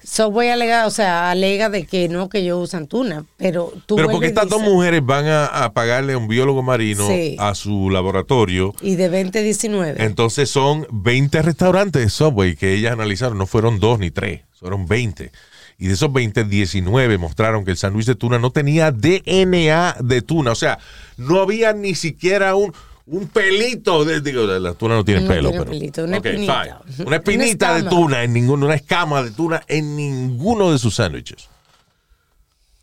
Subway 0.04 0.50
alega, 0.50 0.88
o 0.88 0.90
sea, 0.90 1.30
alega 1.32 1.70
de 1.70 1.86
que 1.86 2.10
no, 2.10 2.30
que 2.30 2.40
ellos 2.40 2.62
usan 2.62 2.88
tuna. 2.88 3.26
Pero 3.38 3.72
tú 3.86 3.96
pero 3.96 4.10
porque 4.10 4.28
estas 4.28 4.50
dos 4.50 4.62
mujeres 4.62 5.06
van 5.06 5.28
a, 5.28 5.46
a 5.46 5.74
pagarle 5.74 6.14
a 6.14 6.18
un 6.18 6.28
biólogo 6.28 6.64
marino 6.64 7.08
Sí. 7.08 7.36
a 7.40 7.54
su 7.56 7.90
laboratorio 7.90 8.74
Y 8.82 8.96
de 8.96 9.10
20 9.10 9.42
19. 9.44 10.04
Entonces 10.04 10.50
son 10.50 10.88
20 10.92 11.42
restaurantes 11.42 12.02
de 12.02 12.10
Subway 12.10 12.56
que 12.56 12.74
ellas 12.74 12.94
analizaron. 12.94 13.38
No 13.38 13.46
fueron 13.46 13.80
dos 13.80 14.00
ni 14.00 14.12
tres, 14.12 14.42
fueron 14.60 14.88
20. 14.88 15.32
Y 15.78 15.88
de 15.88 15.94
esos 15.94 16.14
20, 16.14 16.44
19 16.44 17.18
mostraron 17.18 17.66
que 17.66 17.72
el 17.72 17.78
sándwich 17.78 18.06
de 18.06 18.14
tuna 18.16 18.38
no 18.38 18.52
tenía 18.52 18.92
DNA 18.92 19.96
de 20.00 20.22
tuna. 20.22 20.52
O 20.52 20.56
sea, 20.56 20.78
no 21.18 21.40
había 21.42 21.74
ni 21.74 21.96
siquiera 21.96 22.54
un, 22.54 22.72
un 23.06 23.28
pelito. 23.28 24.06
De, 24.06 24.22
digo, 24.22 24.46
la 24.46 24.74
tuna 24.74 24.96
no 24.96 25.06
tiene 25.06 25.22
No 25.22 25.28
pelo, 25.28 25.52
pero. 25.52 25.66
pelito, 25.66 26.04
una 26.04 26.18
espinita. 26.18 26.82
Una 27.06 27.16
espinita 27.18 27.72
Una 27.72 27.82
de 27.82 27.90
tuna 27.90 28.24
en 28.24 28.34
ninguno, 28.34 28.66
una 28.66 28.76
escama 28.76 29.24
de 29.24 29.32
tuna 29.32 29.62
en 29.68 29.96
ninguno 29.96 30.72
de 30.72 30.80
sus 30.80 30.96
sándwiches. 30.96 31.50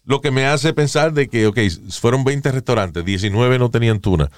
Lo 0.04 0.20
que 0.20 0.30
me 0.30 0.46
hace 0.46 0.72
pensar 0.72 1.12
de 1.12 1.28
que, 1.28 1.46
ok, 1.46 1.58
fueron 1.90 2.24
20 2.24 2.50
restaurantes, 2.50 3.04
19 3.04 3.58
no 3.58 3.70
tenían 3.70 4.00
tuna. 4.00 4.30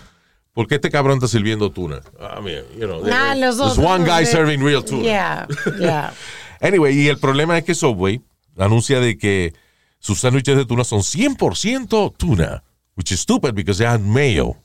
¿Por 0.53 0.66
qué 0.66 0.74
este 0.74 0.91
cabrón 0.91 1.14
está 1.18 1.28
sirviendo 1.28 1.70
tuna? 1.70 2.01
I 2.18 2.43
mean, 2.43 2.64
you 2.76 2.87
know, 2.87 3.07
Nah, 3.07 3.35
los 3.37 3.61
otros 3.61 3.78
one 3.78 4.05
guy 4.05 4.26
serving 4.26 4.64
real 4.64 4.85
tuna. 4.85 5.03
Yeah, 5.05 5.47
yeah. 5.78 6.12
Anyway, 6.61 6.95
y 6.99 7.09
el 7.09 7.18
problema 7.18 7.57
es 7.57 7.64
que 7.64 7.74
Subway 7.74 8.20
anuncia 8.59 9.01
de 9.01 9.16
que 9.16 9.55
sus 10.01 10.20
sándwiches 10.20 10.57
de 10.57 10.66
tuna 10.66 10.85
son 10.85 11.01
100% 11.01 12.14
tuna, 12.16 12.62
which 12.97 13.12
is 13.12 13.20
stupid 13.20 13.55
because 13.55 13.78
they 13.78 13.87
have 13.87 14.03
mayo. 14.03 14.57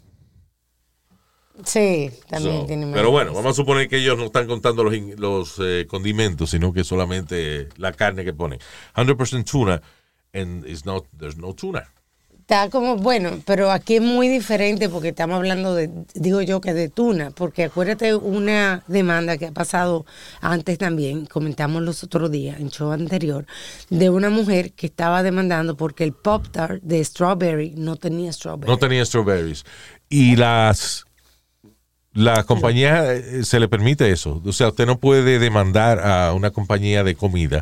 Sí, 1.63 2.11
también 2.29 2.61
So, 2.61 2.65
tiene 2.65 2.93
pero 2.93 3.11
bueno, 3.11 3.33
vamos 3.33 3.51
a 3.51 3.53
suponer 3.53 3.87
que 3.87 3.97
ellos 3.97 4.17
no 4.17 4.25
están 4.25 4.45
contando 4.45 4.83
los, 4.83 4.93
los 5.17 5.55
eh, 5.59 5.85
condimentos, 5.87 6.49
sino 6.49 6.73
que 6.73 6.83
solamente 6.83 7.69
la 7.77 7.93
carne 7.93 8.25
que 8.25 8.33
ponen. 8.33 8.59
100% 8.95 9.49
tuna 9.49 9.81
and 10.33 10.65
it's 10.65 10.85
not, 10.85 11.05
there's 11.17 11.37
no 11.37 11.53
tuna. 11.53 11.87
Está 12.41 12.69
como, 12.69 12.97
bueno, 12.97 13.39
pero 13.43 13.71
aquí 13.71 13.95
es 13.95 14.03
muy 14.03 14.27
diferente 14.27 14.87
porque 14.87 15.07
estamos 15.09 15.37
hablando 15.37 15.73
de, 15.73 15.89
digo 16.13 16.43
yo 16.43 16.61
que 16.61 16.75
de 16.75 16.89
tuna, 16.89 17.31
porque 17.31 17.63
acuérdate 17.63 18.13
una 18.13 18.83
demanda 18.85 19.35
que 19.39 19.47
ha 19.47 19.51
pasado 19.51 20.05
antes 20.41 20.77
también, 20.77 21.25
comentamos 21.25 21.81
los 21.81 22.03
otros 22.03 22.29
días 22.29 22.59
en 22.59 22.69
show 22.69 22.91
anterior, 22.91 23.47
de 23.89 24.11
una 24.11 24.29
mujer 24.29 24.73
que 24.73 24.85
estaba 24.85 25.23
demandando 25.23 25.75
porque 25.75 26.03
el 26.03 26.13
Pop 26.13 26.45
Tart 26.51 26.83
de 26.83 27.03
strawberry 27.03 27.73
no 27.77 27.95
tenía 27.95 28.31
strawberry. 28.31 28.69
No 28.69 28.77
tenía 28.77 29.03
strawberries. 29.03 29.65
Y 30.07 30.35
las 30.35 31.04
la 32.15 32.43
compañía 32.45 33.13
eh, 33.13 33.43
se 33.43 33.59
le 33.59 33.67
permite 33.67 34.09
eso. 34.11 34.41
O 34.43 34.51
sea, 34.53 34.69
usted 34.69 34.87
no 34.87 34.97
puede 34.97 35.37
demandar 35.37 35.99
a 35.99 36.33
una 36.33 36.49
compañía 36.49 37.03
de 37.03 37.13
comida 37.15 37.61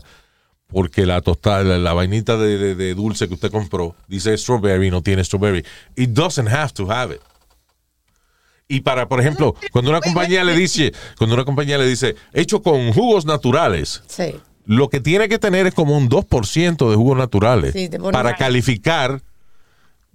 porque 0.68 1.06
la 1.06 1.20
tostada, 1.22 1.64
la, 1.64 1.78
la 1.78 1.93
vainita 1.93 2.38
de, 2.38 2.58
de- 2.58 2.76
de 2.76 2.93
dulce 2.95 3.28
que 3.28 3.34
usted 3.34 3.51
compró 3.51 3.95
dice 4.08 4.36
strawberry 4.38 4.88
y 4.88 4.91
no 4.91 5.01
tiene 5.04 5.24
strawberry. 5.24 5.66
It 5.95 6.12
doesn't 6.12 6.47
have 6.47 6.72
to 6.74 6.89
have 6.91 7.14
it. 7.16 7.22
Y 8.68 8.80
para, 8.82 9.08
por 9.08 9.20
ejemplo, 9.20 9.56
cuando 9.72 9.91
una 9.91 9.99
compañía 10.01 10.43
le 10.43 10.56
dice, 10.56 10.93
cuando 11.18 11.36
una 11.36 11.45
compañía 11.45 11.78
le 11.78 11.86
dice, 11.86 12.16
hecho 12.32 12.62
con 12.62 12.93
jugos 12.93 13.26
naturales, 13.26 14.01
Sí. 14.08 14.36
lo 14.66 14.89
que 14.89 14.99
tiene 14.99 15.28
que 15.30 15.38
tener 15.38 15.68
es 15.68 15.74
como 15.74 15.97
un 15.97 16.10
2% 16.10 16.89
de 16.89 16.95
jugos 16.95 17.18
naturales 17.18 17.74
Sí, 17.74 17.89
para 18.12 18.36
calificar, 18.36 19.22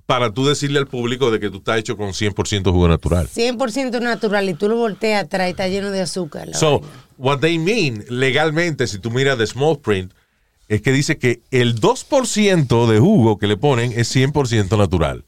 para 0.08 0.32
tú 0.32 0.46
decirle 0.46 0.78
al 0.78 0.86
público 0.86 1.30
de 1.30 1.38
que 1.38 1.50
tú 1.50 1.58
estás 1.58 1.76
hecho 1.78 1.94
con 1.98 2.14
100% 2.14 2.72
jugo 2.72 2.88
natural. 2.88 3.28
100% 3.28 4.00
natural 4.00 4.48
y 4.48 4.54
tú 4.54 4.66
lo 4.66 4.76
volteas 4.76 5.24
atrás 5.24 5.48
y 5.48 5.50
está 5.50 5.68
lleno 5.68 5.90
de 5.90 6.00
azúcar. 6.00 6.48
So, 6.54 6.80
vaina. 6.80 6.96
what 7.18 7.40
they 7.40 7.58
mean 7.58 8.02
legalmente, 8.08 8.86
si 8.86 8.98
tú 8.98 9.10
miras 9.10 9.36
the 9.36 9.46
small 9.46 9.78
print, 9.78 10.14
es 10.68 10.80
que 10.80 10.92
dice 10.92 11.18
que 11.18 11.42
el 11.50 11.78
2% 11.78 12.90
de 12.90 12.98
jugo 12.98 13.36
que 13.36 13.46
le 13.46 13.58
ponen 13.58 13.92
es 13.94 14.16
100% 14.16 14.78
natural. 14.78 15.26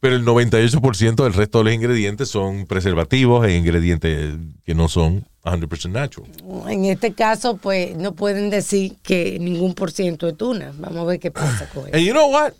Pero 0.00 0.16
el 0.16 0.24
98% 0.24 1.22
del 1.22 1.34
resto 1.34 1.58
de 1.58 1.64
los 1.64 1.74
ingredientes 1.74 2.30
son 2.30 2.64
preservativos 2.64 3.46
e 3.46 3.58
ingredientes 3.58 4.36
que 4.64 4.74
no 4.74 4.88
son 4.88 5.26
100% 5.44 5.90
natural. 5.90 6.30
En 6.66 6.86
este 6.86 7.12
caso, 7.12 7.58
pues 7.58 7.94
no 7.94 8.14
pueden 8.14 8.48
decir 8.48 8.96
que 9.02 9.38
ningún 9.38 9.74
por 9.74 9.92
ciento 9.92 10.28
es 10.28 10.36
tuna. 10.38 10.72
Vamos 10.78 11.00
a 11.00 11.04
ver 11.04 11.20
qué 11.20 11.30
pasa 11.30 11.68
con 11.68 11.88
eso. 11.88 11.94
And 11.94 12.06
you 12.06 12.12
know 12.14 12.32
what? 12.32 12.54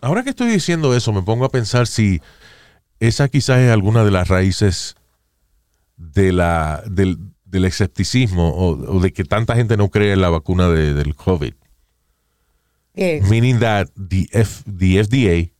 Ahora 0.00 0.22
que 0.22 0.30
estoy 0.30 0.48
diciendo 0.50 0.94
eso, 0.96 1.12
me 1.12 1.22
pongo 1.22 1.44
a 1.44 1.50
pensar 1.50 1.86
si 1.86 2.20
esa 3.00 3.28
quizás 3.28 3.58
es 3.58 3.70
alguna 3.70 4.04
de 4.04 4.10
las 4.10 4.28
raíces 4.28 4.94
de 5.96 6.32
la, 6.32 6.82
del, 6.86 7.18
del 7.44 7.64
escepticismo 7.64 8.50
o, 8.50 8.96
o 8.96 9.00
de 9.00 9.12
que 9.12 9.24
tanta 9.24 9.54
gente 9.56 9.76
no 9.76 9.88
cree 9.88 10.12
en 10.12 10.20
la 10.20 10.30
vacuna 10.30 10.68
de- 10.68 10.94
del 10.94 11.14
COVID. 11.14 11.54
Meaning 13.28 13.60
that 13.60 13.88
the, 13.96 14.28
F- 14.32 14.64
the 14.66 15.02
FDA, 15.04 15.52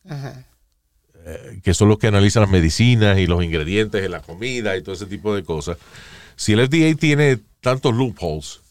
eh, 1.25 1.59
que 1.63 1.73
son 1.73 1.87
los 1.89 1.97
que 1.97 2.07
analizan 2.07 2.41
las 2.41 2.49
medicinas 2.51 3.17
y 3.19 3.27
los 3.27 3.43
ingredientes 3.43 4.01
de 4.01 4.09
la 4.09 4.21
comida 4.21 4.75
y 4.75 4.81
todo 4.83 4.95
ese 4.95 5.05
tipo 5.05 5.33
de 5.35 5.43
cosas, 5.43 5.77
si 6.35 6.53
el 6.53 6.59
FDA 6.67 6.97
tiene 6.97 7.39
tantos 7.61 7.93
loopholes 7.93 8.61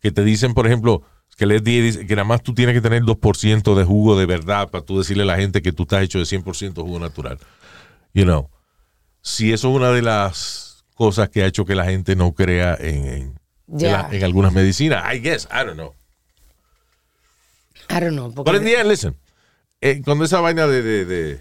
que 0.00 0.10
te 0.10 0.24
dicen, 0.24 0.54
por 0.54 0.66
ejemplo, 0.66 1.02
que 1.40 1.44
el 1.44 1.52
FDA 1.58 1.82
dice 1.82 2.06
que 2.06 2.14
nada 2.16 2.24
más 2.28 2.42
tú 2.42 2.52
tienes 2.52 2.74
que 2.74 2.82
tener 2.82 3.02
2% 3.02 3.74
de 3.74 3.84
jugo 3.84 4.14
de 4.18 4.26
verdad 4.26 4.68
para 4.68 4.84
tú 4.84 4.98
decirle 4.98 5.22
a 5.22 5.26
la 5.26 5.36
gente 5.38 5.62
que 5.62 5.72
tú 5.72 5.84
estás 5.84 6.02
hecho 6.02 6.18
de 6.18 6.24
100% 6.26 6.74
jugo 6.82 6.98
natural. 6.98 7.38
You 8.12 8.24
know, 8.24 8.50
si 9.22 9.50
eso 9.50 9.70
es 9.70 9.74
una 9.76 9.90
de 9.90 10.02
las 10.02 10.84
cosas 10.94 11.30
que 11.30 11.42
ha 11.42 11.46
hecho 11.46 11.64
que 11.64 11.74
la 11.74 11.86
gente 11.86 12.14
no 12.14 12.32
crea 12.34 12.76
en, 12.78 12.94
en, 13.06 13.12
en 13.14 13.34
Ya. 13.68 14.02
la- 14.08 14.14
en 14.16 14.22
algunas 14.22 14.52
medicinas, 14.52 15.02
I 15.14 15.18
guess, 15.20 15.48
I 15.50 15.64
don't 15.64 15.76
know. 15.76 15.94
I 17.88 18.00
don't 18.00 18.12
know. 18.14 18.54
in 18.54 18.64
the 18.64 18.74
end, 18.78 18.88
listen, 18.90 19.16
eh, 19.80 20.02
cuando 20.04 20.24
esa 20.26 20.40
vaina 20.40 20.66
de, 20.66 20.82
de, 20.82 21.04
de, 21.06 21.40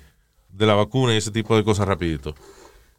de 0.50 0.66
la 0.66 0.76
vacuna 0.76 1.14
y 1.14 1.18
ese 1.18 1.32
tipo 1.32 1.58
de 1.58 1.66
cosas 1.66 1.88
rapidito, 1.90 2.36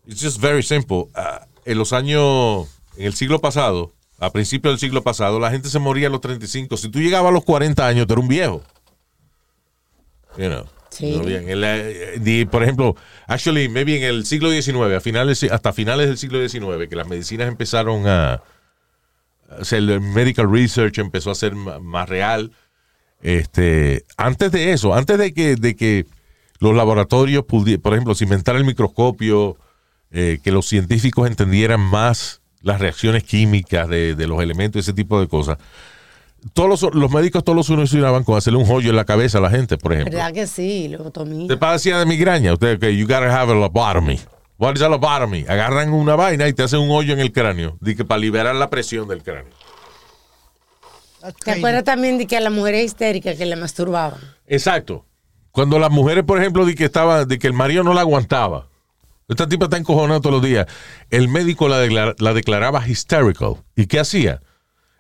it's 0.06 0.20
just 0.22 0.38
very 0.38 0.62
simple. 0.62 1.06
Ah, 1.14 1.46
en 1.64 1.78
los 1.78 1.94
años, 1.94 2.68
en 2.98 3.06
el 3.06 3.14
siglo 3.14 3.40
pasado, 3.40 3.94
a 4.20 4.30
principios 4.30 4.72
del 4.74 4.78
siglo 4.78 5.02
pasado, 5.02 5.40
la 5.40 5.50
gente 5.50 5.68
se 5.70 5.78
moría 5.78 6.06
a 6.06 6.10
los 6.10 6.20
35. 6.20 6.76
Si 6.76 6.88
tú 6.90 7.00
llegabas 7.00 7.30
a 7.30 7.32
los 7.32 7.44
40 7.44 7.86
años, 7.86 8.06
tú 8.06 8.12
eras 8.12 8.22
un 8.22 8.28
viejo. 8.28 8.62
You 10.36 10.46
know. 10.48 10.64
Sí. 10.90 11.16
No, 11.16 11.24
bien, 11.24 11.48
en 11.48 11.60
la- 11.60 11.78
di- 12.18 12.44
por 12.46 12.62
ejemplo, 12.62 12.96
actually, 13.28 13.68
maybe 13.68 13.96
en 13.96 14.02
el 14.02 14.26
siglo 14.26 14.50
XIX, 14.50 14.96
a 14.96 15.00
finales, 15.00 15.42
hasta 15.44 15.72
finales 15.72 16.08
del 16.08 16.18
siglo 16.18 16.46
XIX, 16.46 16.88
que 16.88 16.96
las 16.96 17.06
medicinas 17.08 17.46
empezaron 17.48 18.06
a, 18.08 18.42
o 19.58 19.64
sea, 19.64 19.78
el 19.78 20.00
medical 20.00 20.50
research 20.50 20.98
empezó 20.98 21.30
a 21.30 21.34
ser 21.36 21.54
más 21.54 22.08
real. 22.08 22.50
Este, 23.22 24.04
antes 24.16 24.50
de 24.50 24.72
eso, 24.72 24.92
antes 24.94 25.16
de 25.18 25.32
que, 25.32 25.54
de 25.56 25.76
que 25.76 26.06
los 26.58 26.74
laboratorios, 26.74 27.44
por 27.44 27.92
ejemplo, 27.94 28.14
se 28.14 28.24
inventara 28.24 28.58
el 28.58 28.64
microscopio, 28.64 29.56
eh, 30.10 30.38
que 30.42 30.50
los 30.50 30.66
científicos 30.66 31.28
entendieran 31.28 31.80
más 31.80 32.39
las 32.62 32.80
reacciones 32.80 33.24
químicas 33.24 33.88
de, 33.88 34.14
de 34.14 34.26
los 34.26 34.42
elementos, 34.42 34.80
ese 34.80 34.92
tipo 34.92 35.20
de 35.20 35.28
cosas. 35.28 35.58
Todos 36.54 36.82
los, 36.82 36.94
los 36.94 37.10
médicos 37.10 37.44
todos 37.44 37.56
los 37.56 37.66
solucionaban 37.66 38.24
con 38.24 38.36
hacerle 38.36 38.58
un 38.58 38.70
hoyo 38.70 38.90
en 38.90 38.96
la 38.96 39.04
cabeza 39.04 39.38
a 39.38 39.40
la 39.42 39.50
gente, 39.50 39.76
por 39.76 39.92
ejemplo. 39.92 40.16
¿Verdad 40.16 40.32
que 40.32 40.46
sí? 40.46 40.88
Lobotomía. 40.88 41.48
Te 41.48 41.56
padecía 41.56 41.98
de 41.98 42.06
migraña, 42.06 42.54
usted 42.54 42.78
que 42.78 42.96
you 42.96 43.06
gotta 43.06 43.40
have 43.40 43.52
a 43.52 43.54
lobotomy. 43.54 44.18
What 44.58 44.76
is 44.76 44.82
a 44.82 44.88
lobotomy? 44.88 45.44
Agarran 45.48 45.92
una 45.92 46.16
vaina 46.16 46.48
y 46.48 46.52
te 46.52 46.62
hacen 46.62 46.80
un 46.80 46.90
hoyo 46.90 47.12
en 47.12 47.20
el 47.20 47.32
cráneo, 47.32 47.78
que 47.84 48.04
para 48.04 48.18
liberar 48.18 48.54
la 48.54 48.70
presión 48.70 49.08
del 49.08 49.22
cráneo. 49.22 49.52
¿Te 51.44 51.50
acuerdas 51.50 51.84
también 51.84 52.16
de 52.16 52.26
que 52.26 52.38
a 52.38 52.40
las 52.40 52.52
mujeres 52.52 52.84
histéricas 52.86 53.36
que 53.36 53.44
le 53.44 53.56
masturbaban? 53.56 54.20
Exacto. 54.46 55.04
Cuando 55.50 55.78
las 55.78 55.90
mujeres, 55.90 56.24
por 56.24 56.38
ejemplo, 56.38 56.64
di 56.64 56.74
que 56.74 56.86
estaba, 56.86 57.26
de 57.26 57.38
que 57.38 57.46
el 57.46 57.52
marido 57.52 57.82
no 57.82 57.92
la 57.92 58.00
aguantaba. 58.00 58.69
Esta 59.30 59.48
tipa 59.48 59.64
está 59.66 59.78
encojonada 59.78 60.20
todos 60.20 60.34
los 60.34 60.44
días. 60.44 60.66
El 61.08 61.28
médico 61.28 61.68
la, 61.68 61.82
declara- 61.82 62.14
la 62.18 62.34
declaraba 62.34 62.86
hysterical. 62.86 63.54
¿Y 63.76 63.86
qué 63.86 64.00
hacía? 64.00 64.42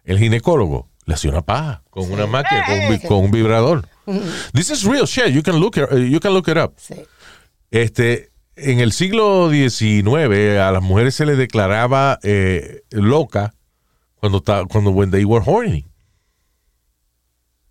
El 0.04 0.18
ginecólogo 0.18 0.88
le 1.04 1.14
hacía 1.14 1.30
una 1.30 1.42
paja 1.42 1.82
con 1.90 2.10
una 2.10 2.26
máquina, 2.26 2.64
con 2.66 2.78
un, 2.80 2.88
vi- 2.90 3.06
con 3.06 3.18
un 3.18 3.30
vibrador. 3.30 3.86
This 4.54 4.70
is 4.70 4.84
real 4.84 5.06
shit. 5.06 5.26
You 5.34 5.42
can 5.42 5.56
look 5.60 5.76
it, 5.76 5.90
you 6.10 6.20
can 6.20 6.32
look 6.32 6.48
it 6.48 6.56
up. 6.56 6.74
Sí. 6.76 6.94
Este, 7.70 8.30
en 8.56 8.80
el 8.80 8.92
siglo 8.92 9.50
XIX 9.50 10.58
a 10.60 10.70
las 10.72 10.82
mujeres 10.82 11.14
se 11.14 11.26
les 11.26 11.36
declaraba 11.36 12.18
eh, 12.22 12.82
loca 12.90 13.54
cuando, 14.16 14.42
cuando 14.68 14.90
when 14.90 15.10
they 15.10 15.24
were 15.24 15.42
horny. 15.44 15.86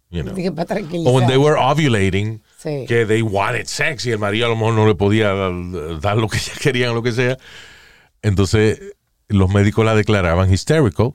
You 0.10 0.24
know. 0.24 0.34
Así 0.34 0.44
que 0.44 0.52
para 0.52 0.64
O 0.64 0.68
tranquilizar. 0.68 1.14
when 1.14 1.28
they 1.28 1.38
were 1.38 1.56
ovulating, 1.58 2.42
Sí. 2.62 2.84
que 2.90 3.06
they 3.06 3.22
wanted 3.22 3.68
sex 3.68 4.06
y 4.06 4.12
el 4.12 4.20
marido 4.20 4.46
a 4.48 4.50
lo 4.50 4.58
mejor 4.58 4.74
no 4.74 4.86
le 4.86 4.94
podía 4.96 5.32
dar, 5.34 6.18
lo 6.18 6.28
que 6.28 6.38
ellas 6.44 6.60
querían 6.60 6.90
o 6.90 6.96
lo 6.96 7.04
que 7.04 7.14
sea. 7.14 7.38
Entonces, 8.22 8.82
los 9.30 9.50
médicos 9.50 9.86
la 9.86 9.96
declaraban 9.96 10.52
hysterical. 10.54 11.14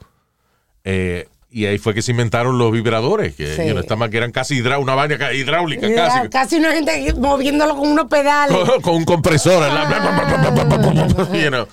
eh, 0.84 1.28
y 1.50 1.66
ahí 1.66 1.78
fue 1.78 1.94
que 1.94 2.02
se 2.02 2.10
inventaron 2.10 2.58
los 2.58 2.72
vibradores, 2.72 3.36
que 3.36 3.46
Sí. 3.54 3.68
you 3.68 3.74
know, 3.80 3.96
máquina 3.96 4.18
eran 4.18 4.32
casi 4.32 4.56
hidra- 4.60 4.78
una 4.80 4.96
vaina 4.96 5.16
ca- 5.18 5.32
hidráulica, 5.32 5.86
Era 5.86 6.08
casi. 6.08 6.28
casi 6.28 6.56
una 6.56 6.72
gente 6.72 7.14
moviéndolo 7.14 7.76
con 7.76 7.90
unos 7.92 8.06
pedales. 8.08 8.56
con, 8.56 8.80
con 8.82 8.94
un 8.96 9.04
compresor. 9.04 9.62
la- 9.72 11.32
you 11.32 11.48
know. 11.50 11.66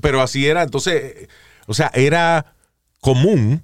Pero 0.00 0.22
así 0.22 0.46
era. 0.46 0.62
Entonces, 0.62 1.28
o 1.66 1.74
sea, 1.74 1.90
era 1.92 2.54
común 3.00 3.62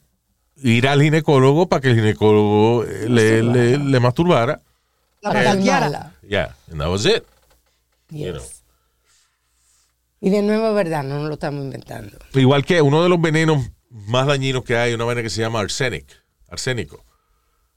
ir 0.62 0.88
al 0.88 1.00
ginecólogo 1.02 1.68
para 1.68 1.80
que 1.80 1.88
el 1.90 1.94
ginecólogo 1.96 2.84
eh, 2.84 3.06
le, 3.08 3.42
le, 3.42 3.78
le 3.78 4.00
masturbara. 4.00 4.60
Calqueara. 5.32 5.90
calmarla. 5.90 6.12
Yeah, 6.28 6.54
and 6.70 6.80
that 6.80 6.88
was 6.88 7.06
it. 7.06 7.24
Yes. 8.10 8.32
know. 8.32 8.42
Y 10.20 10.30
de 10.30 10.42
nuevo 10.42 10.72
verdad, 10.74 11.04
no 11.04 11.18
nos 11.18 11.28
lo 11.28 11.34
estamos 11.34 11.62
inventando. 11.62 12.18
Igual 12.34 12.64
que 12.64 12.80
uno 12.82 13.02
de 13.02 13.08
los 13.08 13.20
venenos 13.20 13.70
más 13.90 14.26
dañinos 14.26 14.64
que 14.64 14.76
hay, 14.76 14.94
una 14.94 15.04
vaina 15.04 15.22
que 15.22 15.30
se 15.30 15.40
llama 15.42 15.60
arsenic, 15.60 16.06
arsénico. 16.48 17.04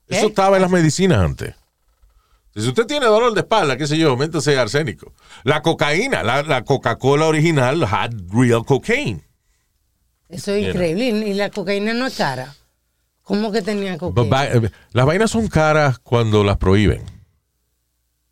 Eso 0.08 0.28
estaba 0.28 0.56
en 0.56 0.64
las 0.64 0.72
medicinas 0.72 1.20
antes. 1.20 1.54
Si 2.56 2.68
usted 2.68 2.88
tiene 2.88 3.06
dolor 3.06 3.34
de 3.34 3.42
espalda, 3.42 3.78
qué 3.78 3.86
sé 3.86 3.98
yo, 3.98 4.18
méntese 4.18 4.58
arsénico. 4.58 5.14
La 5.44 5.62
cocaína, 5.62 6.24
la, 6.24 6.42
la 6.42 6.64
Coca-Cola 6.64 7.28
original 7.28 7.84
had 7.84 8.12
real 8.32 8.66
cocaine. 8.66 9.22
Eso 10.30 10.54
es 10.54 10.68
increíble. 10.68 11.06
Y 11.06 11.32
y 11.32 11.34
la 11.36 11.50
cocaína 11.52 11.94
no 11.94 12.08
es 12.08 12.16
cara. 12.18 12.56
¿Cómo 13.24 13.52
que 13.52 13.62
tenía 13.62 13.98
cocaína? 13.98 14.46
eh, 14.46 14.72
las 14.92 15.06
vainas 15.06 15.30
son 15.30 15.48
caras 15.48 16.00
cuando 16.00 16.44
las 16.44 16.58
prohíben. 16.58 17.04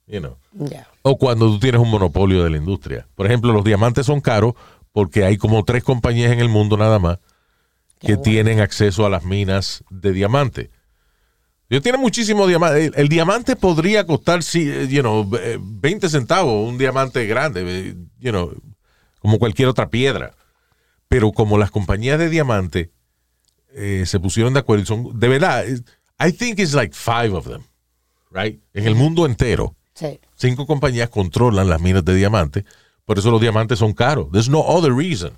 You 0.08 0.20
know. 0.20 0.38
Ya. 0.54 0.88
O 1.02 1.18
cuando 1.18 1.48
tú 1.48 1.60
tienes 1.60 1.82
un 1.82 1.92
monopolio 1.92 2.44
de 2.44 2.50
la 2.50 2.58
industria. 2.58 3.08
Por 3.16 3.26
ejemplo, 3.26 3.52
los 3.52 3.64
diamantes 3.64 4.06
son 4.06 4.22
caros 4.22 4.54
porque 4.94 5.26
hay 5.26 5.38
como 5.38 5.64
tres 5.64 5.84
compañías 5.84 6.32
en 6.32 6.40
el 6.40 6.50
mundo 6.50 6.78
nada 6.78 6.98
más 6.98 7.20
que 8.00 8.16
bueno. 8.16 8.22
tienen 8.22 8.60
acceso 8.60 9.06
a 9.06 9.10
las 9.10 9.24
minas 9.24 9.84
de 9.90 10.12
diamante. 10.14 10.72
Yo 11.70 11.82
tiene 11.82 11.98
muchísimo 11.98 12.48
diamante. 12.48 12.86
El, 12.86 12.94
el 12.96 13.10
diamante 13.10 13.56
podría 13.56 14.06
costar, 14.06 14.42
you 14.42 15.02
know, 15.02 15.30
eh, 15.38 15.58
20 15.60 16.10
centavos, 16.10 16.68
un 16.70 16.78
diamante 16.78 17.26
grande, 17.26 17.96
you 18.20 18.32
know, 18.32 18.54
como 19.20 19.38
cualquier 19.40 19.68
otra 19.68 19.90
piedra. 19.90 20.34
Pero 21.10 21.32
como 21.32 21.58
las 21.58 21.72
compañías 21.72 22.20
de 22.20 22.30
diamante 22.30 22.92
eh, 23.74 24.04
se 24.06 24.20
pusieron 24.20 24.54
de 24.54 24.60
acuerdo 24.60 24.84
y 24.84 24.86
son, 24.86 25.20
de 25.20 25.28
verdad, 25.28 25.68
eh, 25.68 25.82
I 26.20 26.32
think 26.32 26.60
it's 26.60 26.74
like 26.74 26.96
five 26.96 27.34
of 27.34 27.48
them, 27.48 27.64
right? 28.32 28.62
En 28.74 28.88
el 28.88 28.96
mundo 28.96 29.26
entero 29.26 29.77
Sí. 29.98 30.20
cinco 30.36 30.68
compañías 30.68 31.10
controlan 31.10 31.70
las 31.70 31.82
minas 31.82 32.06
de 32.06 32.14
diamantes, 32.14 32.66
por 33.06 33.18
eso 33.18 33.32
los 33.32 33.42
diamantes 33.42 33.80
son 33.80 33.94
caros. 33.94 34.28
There's 34.32 34.48
no 34.50 34.60
other 34.60 34.94
reason. 34.94 35.32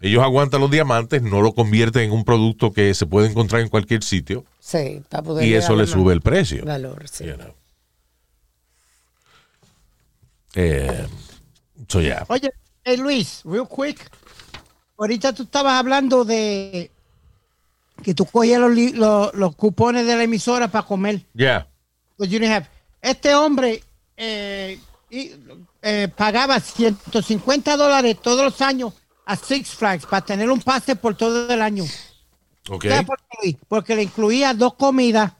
Ellos 0.00 0.22
aguantan 0.22 0.60
los 0.60 0.70
diamantes, 0.70 1.22
no 1.22 1.40
lo 1.40 1.52
convierten 1.54 2.02
en 2.04 2.12
un 2.12 2.24
producto 2.24 2.72
que 2.72 2.92
se 2.94 3.06
puede 3.06 3.28
encontrar 3.28 3.62
en 3.62 3.68
cualquier 3.68 4.04
sitio 4.04 4.44
Sí, 4.60 5.02
para 5.08 5.22
poder 5.22 5.46
y 5.48 5.54
eso 5.54 5.74
le 5.74 5.86
sube 5.86 6.12
el 6.12 6.20
precio. 6.20 6.64
valor. 6.64 7.08
Sí. 7.08 7.24
you 7.24 7.34
know. 7.34 7.54
Eh, 10.54 11.06
so 11.88 12.00
yeah. 12.00 12.24
Oye, 12.28 12.50
hey 12.84 12.96
Luis, 12.96 13.42
real 13.44 13.68
quick. 13.68 14.10
Ahorita 14.98 15.32
tú 15.34 15.42
estabas 15.44 15.74
hablando 15.74 16.24
de 16.24 16.90
que 18.02 18.14
tú 18.14 18.24
cogías 18.26 18.60
los, 18.60 18.72
los, 18.94 19.34
los 19.34 19.56
cupones 19.56 20.06
de 20.06 20.16
la 20.16 20.22
emisora 20.22 20.68
para 20.68 20.86
comer. 20.86 21.22
Yeah. 21.34 21.66
Pues 22.16 22.30
you 22.30 22.38
didn't 22.38 22.52
have- 22.54 22.68
Este 23.00 23.34
hombre 23.34 23.82
eh, 24.16 24.78
y, 25.10 25.32
eh, 25.82 26.08
pagaba 26.14 26.58
150 26.60 27.76
dólares 27.76 28.16
todos 28.20 28.44
los 28.44 28.60
años 28.60 28.92
a 29.24 29.36
Six 29.36 29.70
Flags 29.70 30.06
para 30.06 30.24
tener 30.24 30.50
un 30.50 30.60
pase 30.60 30.96
por 30.96 31.16
todo 31.16 31.52
el 31.52 31.62
año. 31.62 31.84
Okay. 32.68 32.90
¿Sabes 32.90 33.06
por 33.06 33.18
qué? 33.42 33.56
Porque 33.68 33.94
le 33.96 34.02
incluía 34.02 34.54
dos 34.54 34.74
comidas. 34.74 35.32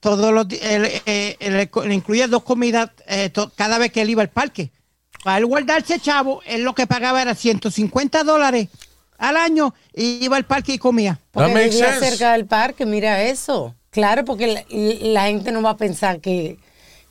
Todos 0.00 0.32
los 0.32 0.46
él, 0.62 0.88
eh, 1.06 1.36
le, 1.40 1.94
incluía 1.94 2.28
dos 2.28 2.44
comidas 2.44 2.90
eh, 3.06 3.30
to- 3.30 3.50
cada 3.56 3.78
vez 3.78 3.90
que 3.90 4.02
él 4.02 4.10
iba 4.10 4.22
al 4.22 4.30
parque. 4.30 4.70
Para 5.24 5.38
él 5.38 5.46
guardarse 5.46 5.98
chavo, 5.98 6.40
él 6.46 6.62
lo 6.62 6.74
que 6.74 6.86
pagaba 6.86 7.20
era 7.20 7.34
150 7.34 8.22
dólares 8.22 8.68
al 9.18 9.36
año 9.36 9.74
y 9.92 10.24
iba 10.24 10.36
al 10.36 10.46
parque 10.46 10.74
y 10.74 10.78
comía. 10.78 11.18
Porque 11.32 11.52
vivía 11.52 11.94
sense. 11.94 12.10
cerca 12.10 12.32
del 12.32 12.46
parque, 12.46 12.86
mira 12.86 13.22
eso. 13.24 13.74
Claro, 13.98 14.24
porque 14.24 14.46
la, 14.46 14.64
la 15.10 15.26
gente 15.26 15.50
no 15.50 15.60
va 15.60 15.70
a 15.70 15.76
pensar 15.76 16.20
que, 16.20 16.56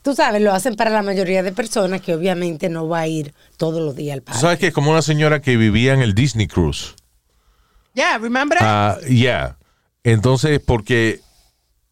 tú 0.04 0.16
sabes, 0.16 0.42
lo 0.42 0.54
hacen 0.54 0.76
para 0.78 0.90
la 0.90 1.02
mayoría 1.02 1.44
de 1.44 1.52
personas 1.52 2.00
que 2.00 2.16
obviamente 2.16 2.70
no 2.70 2.88
va 2.88 3.02
a 3.02 3.08
ir 3.08 3.34
todos 3.58 3.82
los 3.82 3.94
días 3.94 4.14
al 4.14 4.22
parque. 4.22 4.40
sabes 4.40 4.58
que 4.58 4.68
es 4.68 4.74
como 4.74 4.92
una 4.92 5.02
señora 5.02 5.42
que 5.42 5.58
vivía 5.58 5.94
en 5.94 6.02
el 6.02 6.14
Disney 6.14 6.48
Cruise. 6.48 6.96
Yeah, 7.94 8.18
remember? 8.20 8.58
Ah, 8.62 8.98
yeah. 9.06 9.58
Entonces, 10.06 10.62
porque 10.66 11.20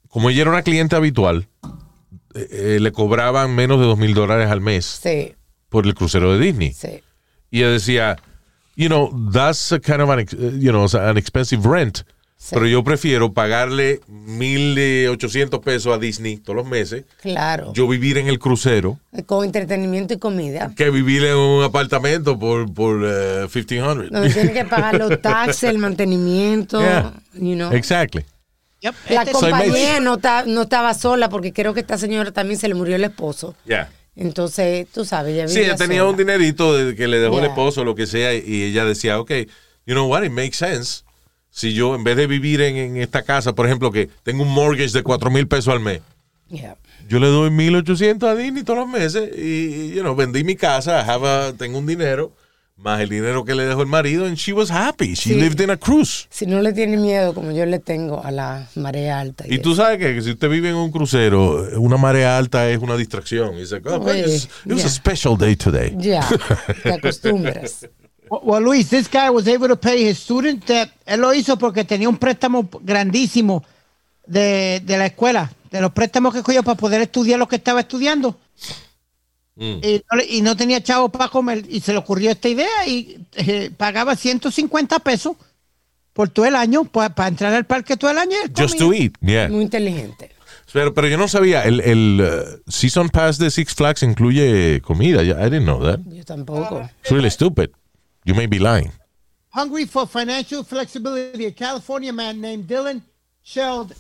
como 0.08 0.30
ella 0.30 0.44
era 0.44 0.52
una 0.52 0.62
cliente 0.64 0.96
habitual, 0.96 1.50
eh, 2.34 2.48
eh, 2.52 2.78
le 2.80 2.92
cobraban 2.94 3.54
menos 3.54 3.82
de 3.82 3.88
dos 3.88 3.98
mil 3.98 4.14
dólares 4.14 4.50
al 4.50 4.62
mes 4.62 4.86
Sí, 5.04 5.36
por 5.68 5.86
el 5.86 5.94
crucero 5.94 6.32
de 6.32 6.40
Disney. 6.40 6.72
sí. 6.72 7.02
Y 7.52 7.60
ella 7.64 7.72
decía, 7.72 8.16
you 8.78 8.88
know, 8.88 9.12
that's 9.34 9.74
a 9.74 9.80
kind 9.80 10.00
of 10.00 10.10
an, 10.10 10.20
ex- 10.20 10.32
eh, 10.34 10.54
you 10.58 10.72
know, 10.72 10.86
an 10.98 11.18
expensive 11.18 11.68
rent. 11.68 12.04
Sí. 12.38 12.54
Pero 12.54 12.68
yo 12.68 12.84
prefiero 12.84 13.32
pagarle 13.34 14.02
mil 14.08 14.78
ochocientos 15.10 15.62
pesos 15.62 15.96
a 15.96 15.98
Disney 15.98 16.38
todos 16.38 16.56
los 16.58 16.68
meses, 16.68 17.06
Claro. 17.22 17.72
yo 17.74 17.88
vivir 17.88 18.18
en 18.20 18.28
el 18.28 18.38
crucero, 18.40 19.00
Con 19.26 19.46
entretenimiento 19.46 20.14
y 20.14 20.18
comida. 20.18 20.72
que 20.76 20.92
vivir 20.92 21.24
en 21.24 21.38
un 21.38 21.64
apartamento 21.64 22.38
por, 22.38 22.72
por 22.72 23.02
eh, 23.04 23.48
1500. 23.54 24.12
Donde 24.12 24.30
tiene 24.32 24.54
que 24.54 24.66
pagar 24.66 24.96
los 25.00 25.20
taxes, 25.22 25.64
el 25.70 25.78
mantenimiento, 25.80 26.80
Yeah. 26.82 27.14
you 27.34 27.56
know. 27.56 27.72
Exactly. 27.74 28.26
Yep, 28.82 28.94
La 29.10 29.22
este- 29.22 29.32
compañía 29.32 30.00
no, 30.00 30.18
ta- 30.18 30.44
no 30.46 30.64
estaba 30.64 30.94
sola 30.94 31.30
porque 31.30 31.52
creo 31.54 31.74
que 31.74 31.80
esta 31.80 31.98
señora 31.98 32.32
también 32.32 32.60
se 32.60 32.68
le 32.68 32.76
murió 32.76 32.96
el 32.98 33.04
esposo. 33.06 33.56
Yeah. 33.66 33.90
Entonces, 34.16 34.88
tú 34.94 35.04
sabes, 35.06 35.34
ella 35.34 35.48
Sí, 35.48 35.60
ella 35.62 35.76
tenía 35.78 36.00
sola. 36.00 36.12
un 36.12 36.18
dinerito 36.18 36.76
de- 36.76 36.96
que 36.96 37.08
le 37.08 37.18
dejó 37.20 37.40
el 37.40 37.46
esposo, 37.46 37.84
lo 37.84 37.96
que 37.96 38.06
sea, 38.06 38.34
y 38.36 38.64
ella 38.64 38.86
decía, 38.86 39.20
ok, 39.20 39.32
you 39.88 39.94
know 39.96 40.08
what, 40.08 40.24
it 40.24 40.32
makes 40.32 40.58
sense. 40.58 41.02
Si 41.58 41.74
yo, 41.74 41.96
en 41.96 42.04
vez 42.04 42.18
de 42.18 42.28
vivir 42.28 42.60
en, 42.62 42.76
en 42.76 42.98
esta 42.98 43.22
casa, 43.24 43.56
por 43.56 43.66
ejemplo, 43.66 43.90
que 43.90 44.10
tengo 44.24 44.44
un 44.44 44.50
mortgage 44.54 44.92
de 44.92 45.04
4 45.04 45.32
mil 45.32 45.48
pesos 45.48 45.70
al 45.74 45.80
mes, 45.80 46.02
Yeah. 46.50 46.76
yo 47.10 47.20
le 47.20 47.28
doy 47.28 47.50
1800 47.50 48.30
a 48.30 48.36
Disney 48.36 48.64
todos 48.64 48.80
los 48.80 48.88
meses 48.90 49.32
y, 49.36 49.94
you 49.96 50.02
know, 50.02 50.16
vendí 50.16 50.44
mi 50.44 50.56
casa, 50.56 51.00
a- 51.02 51.54
tengo 51.54 51.80
un 51.80 51.88
dinero, 51.88 52.34
más 52.78 53.00
el 53.00 53.08
dinero 53.10 53.46
que 53.46 53.56
le 53.56 53.64
dejó 53.66 53.82
el 53.82 53.88
marido, 53.88 54.26
and 54.26 54.36
she 54.36 54.52
was 54.52 54.70
happy. 54.70 55.14
She 55.16 55.30
Sí. 55.34 55.36
lived 55.40 55.62
in 55.62 55.70
a 55.72 55.78
cruise. 55.78 56.28
Si 56.30 56.46
no 56.46 56.62
le 56.62 56.74
tiene 56.74 56.98
miedo, 56.98 57.34
como 57.34 57.52
yo 57.52 57.66
le 57.66 57.80
tengo 57.80 58.22
a 58.24 58.32
la 58.32 58.68
marea 58.76 59.22
alta. 59.22 59.46
Y 59.48 59.60
tú 59.60 59.74
sabes 59.76 59.98
que, 59.98 60.14
que 60.14 60.22
si 60.22 60.32
usted 60.32 60.50
vive 60.50 60.70
en 60.70 60.76
un 60.76 60.92
crucero, 60.92 61.66
una 61.80 61.96
marea 61.98 62.38
alta 62.38 62.70
es 62.70 62.80
una 62.80 62.98
distracción. 62.98 63.56
Y 63.56 63.62
dice, 63.62 63.82
oh, 63.86 63.96
Oye, 64.02 64.20
it's- 64.20 64.50
it 64.66 64.74
was 64.74 64.82
ya. 64.82 64.88
a 64.88 64.90
special 64.90 65.38
day 65.38 65.56
today. 65.56 65.96
Ya, 65.98 66.28
te 66.84 66.92
acostumbras. 66.94 67.88
Well, 68.44 68.62
Luis, 68.64 68.90
this 68.90 69.08
guy 69.10 69.30
was 69.30 69.48
able 69.48 69.68
to 69.68 69.76
pay 69.76 70.08
his 70.10 70.18
student 70.18 70.66
debt. 70.66 70.90
Él 71.06 71.22
lo 71.22 71.34
hizo 71.34 71.58
porque 71.58 71.84
tenía 71.84 72.10
un 72.10 72.18
préstamo 72.18 72.70
grandísimo 72.82 73.64
de, 74.26 74.82
de 74.84 74.98
la 74.98 75.06
escuela, 75.08 75.52
de 75.72 75.82
los 75.82 75.92
préstamos 75.92 76.34
que 76.34 76.42
cogió 76.44 76.64
para 76.64 76.78
poder 76.78 77.02
estudiar 77.02 77.40
lo 77.40 77.48
que 77.48 77.58
estaba 77.58 77.82
estudiando. 77.82 78.38
Y, 79.58 80.02
no 80.12 80.18
le- 80.18 80.26
y 80.30 80.42
no 80.42 80.58
tenía 80.58 80.82
chavo 80.84 81.10
para 81.10 81.30
comer. 81.30 81.64
Y 81.70 81.80
se 81.80 81.94
le 81.94 82.00
ocurrió 82.00 82.30
esta 82.32 82.50
idea 82.50 82.86
y 82.88 83.20
eh, 83.36 83.72
pagaba 83.76 84.16
150 84.16 85.00
pesos 85.00 85.38
por 86.12 86.28
todo 86.30 86.46
el 86.46 86.56
año 86.56 86.84
pa- 86.84 87.10
para 87.16 87.30
entrar 87.30 87.54
al 87.54 87.66
parque 87.66 87.96
todo 87.96 88.12
el 88.12 88.18
año. 88.18 88.36
Just 88.58 88.78
to 88.78 88.94
eat, 88.94 89.14
yeah. 89.22 89.48
Muy 89.48 89.62
inteligente. 89.64 90.32
Pero, 90.74 90.94
pero 90.94 91.08
yo 91.08 91.18
no 91.18 91.30
sabía, 91.30 91.64
el, 91.64 91.80
el 91.80 92.22
uh, 92.22 92.70
Season 92.70 93.08
Pass 93.10 93.38
de 93.38 93.50
Six 93.50 93.76
Flags 93.76 94.04
incluye 94.04 94.82
comida. 94.82 95.24
I 95.24 95.28
didn't 95.50 95.64
know 95.64 95.82
that. 95.82 96.00
Yo 96.12 96.26
tampoco. 96.26 96.82
It's 97.02 97.12
really 97.12 97.30
stupid. 97.32 97.70
You 98.26 98.34
may 98.34 98.48
be 98.48 98.60
lying. 98.60 98.92
hungry 99.54 99.86
for 99.86 100.06
financial 100.06 100.64
flexibility, 100.64 101.46
a 101.46 101.52
California 101.52 102.12
man 102.12 102.42
named 102.42 102.68
Dylan 102.68 103.02
shelled 103.44 103.94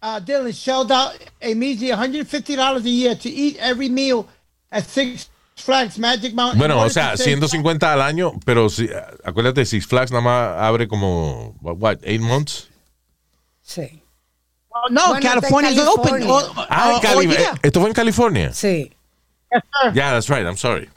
uh, 0.00 0.20
Dylan 0.20 0.52
shelled 0.54 0.90
out 0.92 1.12
a 1.42 1.54
measly 1.54 1.88
$150 1.88 2.84
a 2.84 2.88
year 2.88 3.14
to 3.14 3.28
eat 3.28 3.56
every 3.58 3.88
meal 3.88 4.26
at 4.70 4.84
Six 4.86 5.28
Flags 5.56 5.98
Magic 5.98 6.34
Mountain. 6.34 6.58
Bueno, 6.58 6.78
o 6.80 6.88
sea, 6.90 7.16
150 7.16 7.92
al 7.92 8.00
año, 8.02 8.32
pero 8.44 8.68
si, 8.68 8.88
acuérdate, 9.24 9.64
Six 9.66 9.86
Flags 9.86 10.10
nada 10.10 10.22
más 10.22 10.62
abre 10.62 10.88
como, 10.88 11.54
what, 11.60 11.76
what, 11.78 11.98
eight 12.04 12.20
months? 12.20 12.68
Sí. 13.62 14.02
Oh, 14.70 14.88
no, 14.90 15.08
Bueno, 15.08 15.22
California 15.22 15.70
is 15.70 15.78
open. 15.80 16.20
California. 16.20 16.28
Oh, 16.28 16.66
Ah, 16.68 16.90
en 16.90 16.96
oh, 16.96 17.00
Cali- 17.00 17.26
oh, 17.26 17.30
yeah. 17.30 17.54
Esto 17.62 17.80
fue 17.80 17.88
en 17.88 17.94
California. 17.94 18.52
Sí. 18.52 18.90
Yes, 19.52 19.62
sir. 19.82 19.92
Yeah, 19.94 20.12
that's 20.12 20.28
right, 20.28 20.44
I'm 20.46 20.56
sorry. 20.56 20.88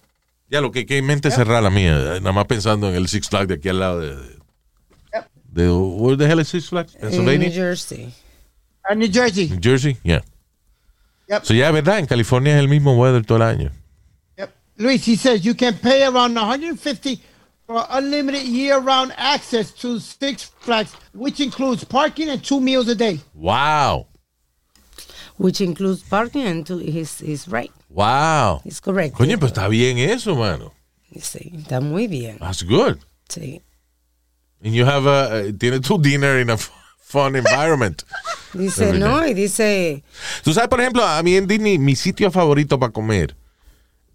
Ya 0.49 0.61
lo 0.61 0.71
que, 0.71 0.85
que 0.85 1.01
mente 1.01 1.29
cerrada 1.29 1.61
la 1.61 1.69
mía, 1.69 2.15
eh, 2.15 2.19
nada 2.21 2.31
más 2.31 2.45
pensando 2.45 2.89
en 2.89 2.95
el 2.95 3.07
Six 3.07 3.27
Flags 3.29 3.49
de 3.49 3.55
aquí 3.55 3.69
al 3.69 3.79
lado 3.79 3.99
de... 3.99 4.15
de, 4.15 4.37
de 5.49 5.71
where 5.71 6.15
the 6.15 6.25
hell 6.25 6.39
is 6.39 6.47
Six 6.47 6.69
Flags? 6.69 6.95
En 6.95 7.09
New 7.09 7.25
Pennsylvania? 7.25 7.51
Jersey. 7.51 8.13
Uh, 8.89 8.93
New 8.95 9.09
Jersey. 9.11 9.49
New 9.49 9.59
Jersey? 9.61 9.97
Yeah. 10.03 10.21
Yep. 11.27 11.45
So 11.45 11.53
ya, 11.53 11.71
¿verdad? 11.71 11.99
En 11.99 12.05
California 12.05 12.55
es 12.55 12.59
el 12.61 12.69
mismo 12.69 12.95
weather 12.95 13.25
todo 13.25 13.37
el 13.37 13.43
año. 13.43 13.71
Yep. 14.37 14.49
Luis, 14.77 15.05
he 15.05 15.17
says 15.17 15.43
you 15.43 15.53
can 15.53 15.73
pay 15.73 16.03
around 16.03 16.33
150 16.33 17.21
for 17.65 17.85
unlimited 17.89 18.43
year-round 18.43 19.13
access 19.17 19.73
to 19.73 19.99
Six 19.99 20.45
Flags, 20.59 20.93
which 21.13 21.41
includes 21.41 21.83
parking 21.83 22.29
and 22.29 22.41
two 22.41 22.61
meals 22.61 22.87
a 22.87 22.95
day. 22.95 23.19
Wow. 23.33 24.07
Which 25.35 25.59
includes 25.59 26.01
parking 26.03 26.43
and 26.43 26.65
to, 26.67 26.77
he's, 26.77 27.19
he's 27.19 27.49
right. 27.49 27.71
Wow. 27.97 28.61
He's 28.63 28.79
correct. 28.79 29.15
Coño, 29.17 29.39
pues 29.39 29.51
está 29.51 29.67
bien 29.67 29.97
eso, 29.97 30.35
mano. 30.35 30.71
Sí, 31.19 31.51
está 31.57 31.81
muy 31.81 32.07
bien. 32.07 32.37
That's 32.37 32.61
good. 32.63 32.97
Sí. 33.27 33.61
And 34.63 34.73
you 34.75 34.85
have 34.85 35.07
a, 35.07 35.47
uh, 35.49 35.51
tiene 35.57 35.79
tu 35.79 35.97
dinner 35.97 36.39
in 36.39 36.51
a 36.51 36.57
fun 36.57 37.35
environment. 37.35 38.03
Dice, 38.53 38.93
no, 38.93 39.25
y 39.27 39.33
dice, 39.33 40.03
Tú 40.43 40.53
sabes, 40.53 40.69
por 40.69 40.79
ejemplo, 40.79 41.03
a 41.03 41.21
mí 41.23 41.35
en 41.35 41.47
Disney, 41.47 41.77
mi 41.79 41.95
sitio 41.95 42.29
favorito 42.31 42.79
para 42.79 42.91
comer 42.93 43.35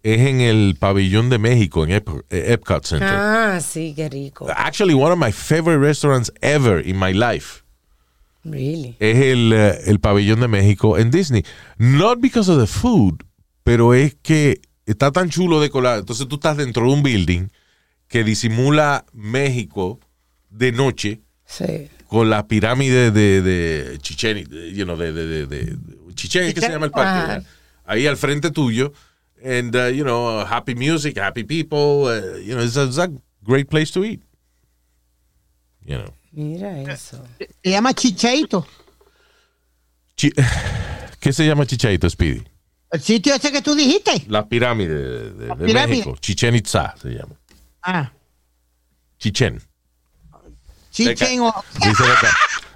es 0.04 0.20
en 0.20 0.40
el 0.40 0.76
pabellón 0.78 1.28
de 1.28 1.38
México, 1.38 1.84
en 1.84 1.90
Ep- 1.90 2.24
eh, 2.30 2.52
Epcot 2.52 2.84
Center. 2.84 3.08
ah, 3.10 3.60
sí, 3.60 3.92
qué 3.96 4.08
rico. 4.08 4.48
Actually, 4.56 4.94
one 4.94 5.12
of 5.12 5.18
my 5.18 5.30
favorite 5.32 5.78
restaurants 5.78 6.30
ever 6.40 6.80
in 6.84 6.98
my 6.98 7.12
life 7.12 7.62
Really. 8.44 8.96
es 9.00 9.16
el, 9.18 9.52
eh, 9.52 9.78
el 9.86 9.98
pabellón 10.00 10.40
de 10.40 10.48
México 10.48 10.98
en 10.98 11.10
Disney. 11.10 11.44
Not 11.78 12.20
because 12.20 12.48
of 12.50 12.58
the 12.58 12.66
food, 12.66 13.22
pero 13.64 13.94
es 13.94 14.14
que 14.22 14.60
está 14.86 15.10
tan 15.12 15.30
chulo 15.30 15.60
decorado. 15.60 16.00
Entonces 16.00 16.26
tú 16.28 16.36
estás 16.36 16.56
dentro 16.56 16.86
de 16.86 16.92
un 16.92 17.02
building 17.02 17.48
que 18.08 18.24
disimula 18.24 19.04
México 19.12 19.98
de 20.50 20.72
noche 20.72 21.20
Sí. 21.46 21.88
con 22.08 22.30
la 22.30 22.46
pirámide 22.46 23.10
de, 23.10 23.42
de 23.42 23.98
Chichen, 23.98 24.46
you 24.74 24.84
know, 24.84 24.96
de, 24.96 25.12
de, 25.12 25.46
de, 25.46 25.76
Chichen, 26.14 26.44
es 26.44 26.54
que 26.54 26.60
se 26.60 26.68
llama 26.70 26.86
el 26.86 26.92
parque. 26.92 27.46
Ahí 27.84 28.06
al 28.06 28.16
frente 28.16 28.50
tuyo. 28.50 28.92
And, 29.44 29.74
uh, 29.74 29.88
you 29.88 30.04
know, 30.04 30.40
happy 30.46 30.74
music, 30.74 31.18
happy 31.18 31.42
people. 31.42 32.04
uh, 32.06 32.38
you 32.38 32.54
know, 32.54 32.62
it's 32.62 32.76
a, 32.76 32.84
it's 32.84 32.98
a 32.98 33.10
great 33.42 33.68
place 33.68 33.90
to 33.92 34.04
eat. 34.04 34.22
You 35.84 35.98
know. 35.98 36.14
Mira 36.30 36.80
eso. 36.82 37.22
Se 37.62 37.70
llama 37.70 37.92
Chicheito. 37.92 38.66
Chi- 40.16 40.32
¿Qué 41.20 41.32
se 41.32 41.44
llama 41.46 41.66
Chichaito, 41.66 42.08
Speedy? 42.08 42.42
El 42.92 43.00
sitio 43.00 43.34
ese 43.34 43.50
que 43.50 43.62
tú 43.62 43.74
dijiste. 43.74 44.24
La 44.28 44.46
pirámide 44.46 44.94
de, 44.94 45.30
de- 45.32 45.46
de 45.46 45.66
pirámide. 45.66 45.86
México. 45.98 46.16
Chichen 46.20 46.54
Itza 46.54 46.94
se 47.00 47.08
llama. 47.08 47.34
Ah, 47.82 48.12
Chichen. 49.18 49.60
Chichen 50.90 51.40
o... 51.40 51.64
Dice 51.80 52.04
acá. 52.04 52.30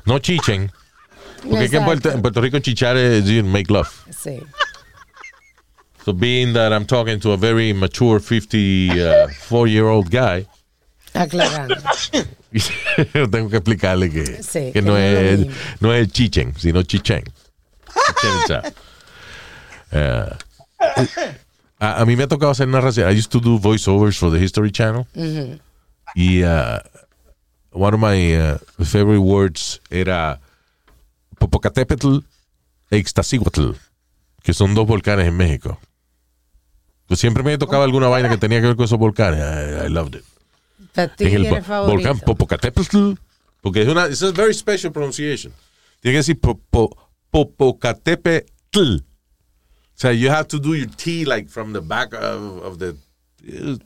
No 0.06 0.18
Chichen. 0.18 0.72
Porque 1.48 1.68
que 1.68 1.76
en 1.76 1.84
Puerto, 1.84 2.10
en 2.10 2.22
Puerto 2.22 2.40
Rico 2.40 2.58
chichar 2.60 2.96
es 2.96 3.24
you 3.26 3.42
know, 3.42 3.52
make 3.52 3.70
love. 3.70 3.88
Sí. 4.10 4.40
So 6.04 6.12
being 6.12 6.54
that 6.54 6.72
I'm 6.72 6.86
talking 6.86 7.20
to 7.20 7.32
a 7.32 7.36
very 7.36 7.72
mature 7.74 8.18
54 8.20 9.66
year 9.68 9.84
old 9.84 10.08
guy, 10.10 10.46
Aclarando. 11.14 11.76
tengo 13.30 13.48
que 13.50 13.56
explicarle 13.58 14.10
que, 14.10 14.42
Sí, 14.42 14.72
que 14.72 14.72
que 14.72 14.82
no, 14.82 14.96
es 14.96 15.46
no 15.80 15.92
es 15.92 16.08
chichen, 16.10 16.54
sino 16.58 16.82
chichen. 16.84 17.22
Chichen 17.24 18.38
Itza. 18.44 18.62
Eh, 19.92 20.30
a, 21.78 22.00
a 22.00 22.04
mí 22.06 22.16
me 22.16 22.24
ha 22.24 22.28
tocado 22.28 22.50
hacer 22.52 22.68
narración. 22.68 23.10
I 23.10 23.14
used 23.18 23.30
to 23.30 23.40
do 23.40 23.58
voiceovers 23.58 24.18
for 24.18 24.30
the 24.32 24.38
History 24.42 24.70
Channel. 24.70 25.06
Y 26.14 26.42
uh, 26.44 26.78
one 27.72 27.94
of 27.94 28.00
my 28.00 28.36
uh, 28.36 28.58
favorite 28.84 29.18
words 29.20 29.80
era 29.90 30.40
Popocatépetl 31.38 32.18
e 32.90 32.96
Ixtaccíhuatl, 32.98 33.72
que 34.42 34.54
son 34.54 34.74
dos 34.74 34.86
volcanes 34.86 35.26
en 35.26 35.36
México. 35.36 35.78
Pues 37.06 37.20
siempre 37.20 37.42
me 37.42 37.56
tocaba 37.58 37.84
alguna 37.84 38.08
vaina 38.08 38.28
que 38.28 38.38
tenía 38.38 38.60
que 38.60 38.68
ver 38.68 38.76
con 38.76 38.84
esos 38.86 38.98
volcanes. 38.98 39.40
I, 39.40 39.86
I 39.86 39.88
loved 39.90 40.16
it. 40.16 40.24
En 41.20 41.34
el 41.34 41.42
volcán 41.86 42.18
Popocatépetl, 42.20 43.12
porque 43.60 43.82
es 43.82 43.88
una, 43.88 44.06
it's 44.06 44.22
a 44.22 44.30
very 44.32 44.54
special 44.54 44.92
pronunciation. 44.92 45.52
Tiene 46.00 46.14
que 46.14 46.18
decir 46.18 46.40
po, 46.40 46.58
po- 46.70 46.96
Popocatépetl. 47.30 49.02
O 49.96 49.98
sea, 49.98 50.12
you 50.12 50.28
have 50.30 50.46
to 50.48 50.58
do 50.58 50.74
your 50.74 50.88
T 50.88 51.24
like 51.24 51.48
from 51.48 51.72
the 51.72 51.80
back 51.80 52.12
of, 52.12 52.62
of 52.62 52.78
the. 52.78 52.94
eh, 53.44 53.78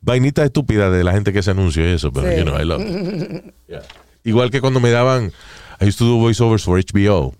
vainita 0.00 0.44
estúpida 0.44 0.90
de 0.90 1.04
la 1.04 1.12
gente 1.12 1.32
que 1.32 1.42
se 1.42 1.50
anuncia 1.52 1.84
eso, 1.92 2.12
pero 2.12 2.28
Sí. 2.30 2.38
you 2.38 2.44
know, 2.44 2.58
I 2.60 2.64
love 2.64 2.80
it. 2.82 3.54
Yeah. 3.68 3.82
Igual 4.24 4.50
que 4.50 4.60
cuando 4.60 4.80
me 4.80 4.90
daban, 4.90 5.32
I 5.80 5.84
used 5.86 5.98
to 5.98 6.04
do 6.04 6.16
voiceovers 6.18 6.64
for 6.64 6.78
HBO. 6.78 7.34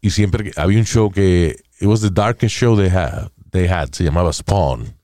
Y 0.00 0.10
siempre 0.10 0.44
que- 0.44 0.60
había 0.60 0.78
un 0.78 0.84
show 0.86 1.10
que, 1.10 1.56
it 1.80 1.86
was 1.88 2.00
the 2.00 2.10
darkest 2.10 2.54
show 2.54 2.76
they 2.76 2.88
had, 2.88 3.30
they 3.50 3.66
had 3.68 3.92
se 3.94 4.04
llamaba 4.04 4.32
Spawn. 4.32 4.94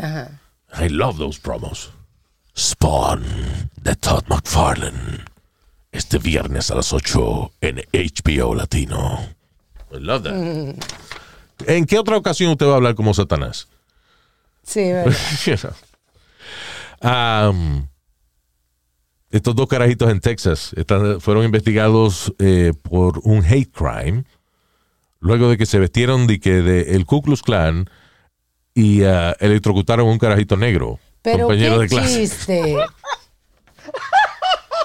Ajá. 0.00 0.40
I 0.74 0.88
love 0.88 1.18
those 1.18 1.38
promos. 1.40 1.90
Spawn 2.56 3.24
de 3.82 3.94
Todd 3.96 4.24
McFarlane. 4.28 5.24
Este 5.90 6.18
viernes 6.18 6.70
a 6.70 6.76
las 6.76 6.92
8 6.92 7.52
en 7.60 7.82
HBO 7.92 8.54
Latino. 8.54 9.18
I 9.94 9.98
love 10.00 10.22
that. 10.24 10.34
¿En 11.66 11.84
qué 11.86 11.98
otra 11.98 12.16
ocasión 12.16 12.50
usted 12.50 12.66
va 12.66 12.72
a 12.72 12.76
hablar 12.76 12.94
como 12.94 13.12
Satanás? 13.14 13.68
Sí, 14.64 14.80
verdad. 14.92 15.14
You 15.46 15.56
know. 15.56 15.72
Um, 17.50 17.88
estos 19.30 19.54
dos 19.56 19.66
carajitos 19.68 20.10
en 20.10 20.20
Texas 20.20 20.72
están- 20.76 21.20
fueron 21.20 21.44
investigados 21.44 22.32
eh, 22.38 22.72
por 22.82 23.20
un 23.24 23.44
hate 23.44 23.70
crime 23.72 24.24
luego 25.20 25.48
de 25.48 25.56
que 25.58 25.66
se 25.66 25.78
vestieron 25.78 26.26
de 26.26 26.38
que 26.40 26.62
de 26.62 26.94
el 26.94 27.06
Ku 27.06 27.22
Klux 27.22 27.42
Klan 27.42 27.88
y 28.74 29.02
ah, 29.04 29.34
electrocutaron 29.40 30.06
a 30.08 30.10
un 30.12 30.18
carajito 30.18 30.56
negro, 30.56 30.98
Pero 31.22 31.46
compañero 31.46 31.76
qué 31.76 31.82
de 31.82 31.88
clase. 31.88 32.20
chiste. 32.20 32.76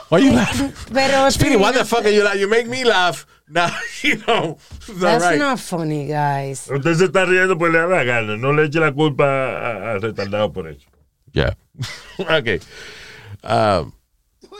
Why 0.09 0.25
you 0.25 0.33
laughing? 0.33 0.73
Pero 0.93 1.29
Speedy, 1.31 1.55
why 1.57 1.71
the 1.73 1.83
fuck 1.85 1.99
are 2.05 2.13
you 2.13 2.23
laughing? 2.23 2.41
You 2.41 2.47
make 2.49 2.67
me 2.67 2.83
laugh. 2.85 3.25
Now, 3.49 3.69
you 4.03 4.17
know, 4.27 4.57
not 4.89 4.99
That's 4.99 5.23
right. 5.23 5.39
not 5.39 5.59
funny, 5.59 6.07
guys. 6.07 6.67
Usted 6.69 6.95
se 6.95 7.05
está 7.05 7.25
riendo 7.25 7.57
pues 7.57 7.71
le 7.71 7.79
da 7.79 7.87
la 7.87 8.03
gana. 8.03 8.37
No 8.37 8.51
le 8.51 8.63
eche 8.67 8.79
la 8.79 8.91
culpa 8.91 9.23
a- 9.23 9.57
a- 9.57 9.91
al 9.93 10.01
retardado 10.01 10.51
por 10.53 10.67
eso. 10.67 10.85
Yeah. 11.33 11.53
okay. 12.19 12.59
Um, 13.43 13.93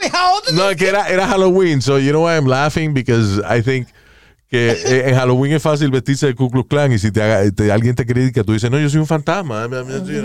Wait, 0.00 0.10
how 0.12 0.34
old 0.34 0.44
is 0.46 0.54
No, 0.54 0.68
this 0.68 0.76
que 0.78 0.88
era, 0.88 1.04
era 1.08 1.26
Halloween, 1.26 1.80
so 1.80 1.96
you 1.96 2.12
know 2.12 2.20
why 2.20 2.36
I'm 2.36 2.46
laughing? 2.46 2.94
Because 2.94 3.40
I 3.40 3.60
think 3.60 3.88
que 4.50 4.70
eh, 4.70 5.08
en 5.10 5.14
Halloween 5.14 5.52
es 5.52 5.62
fácil 5.62 5.90
vestirse 5.90 6.26
de 6.26 6.34
Ku 6.34 6.50
Klux 6.50 6.68
Klan 6.68 6.90
y 6.92 6.98
si 6.98 7.10
te, 7.12 7.22
haga- 7.22 7.50
te- 7.50 7.70
alguien 7.70 7.94
te 7.94 8.06
critica, 8.06 8.42
tú 8.44 8.54
dices, 8.54 8.70
no, 8.70 8.78
yo 8.80 8.88
soy 8.88 9.00
un 9.00 9.06
fantasma. 9.06 9.68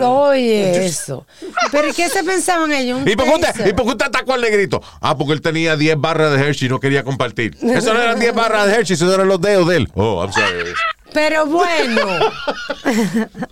Oye, 0.01 0.85
eso. 0.85 1.27
¿Pero 1.71 1.89
¿y 1.89 1.93
qué 1.93 2.07
se 2.07 2.23
pensaban 2.23 2.71
ellos? 2.71 3.01
¿Y 3.05 3.15
por, 3.17 3.25
qué 3.25 3.31
usted. 3.35 3.67
¿Y 3.67 3.73
por 3.73 3.85
qué 3.85 3.91
usted 3.91 4.05
atacó 4.05 4.33
al 4.33 4.41
negrito? 4.41 4.81
Ah, 5.01 5.17
porque 5.17 5.33
él 5.33 5.41
tenía 5.41 5.75
10 5.75 5.97
barras 5.99 6.31
de 6.31 6.39
Hershey 6.41 6.67
y 6.67 6.69
no 6.69 6.79
quería 6.79 7.03
compartir. 7.03 7.57
Eso 7.61 7.93
no 7.93 8.01
eran 8.01 8.17
10 8.19 8.33
barras 8.33 8.67
de 8.67 8.73
Hershey, 8.75 8.93
eso 8.95 9.13
eran 9.13 9.27
los 9.27 9.41
dedos 9.41 9.67
de 9.67 9.75
él. 9.77 9.89
Oh, 9.95 10.21
I'm 10.23 10.31
sorry. 10.31 10.71
Pero 11.13 11.45
bueno. 11.45 12.01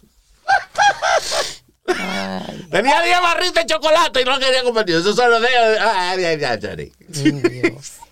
Tenía 2.71 3.01
10 3.01 3.21
barritas 3.21 3.65
de 3.65 3.73
chocolate 3.73 4.21
y 4.21 4.25
no 4.25 4.39
quería 4.39 4.63
compartir. 4.63 4.95
Eso 4.95 5.13
son 5.13 5.29
los 5.29 5.41
dedos 5.41 5.71
de... 5.73 5.79
Ah, 5.79 6.15
ya, 6.17 6.33
ya, 6.35 6.55
ya, 6.57 6.75
ya. 6.75 6.83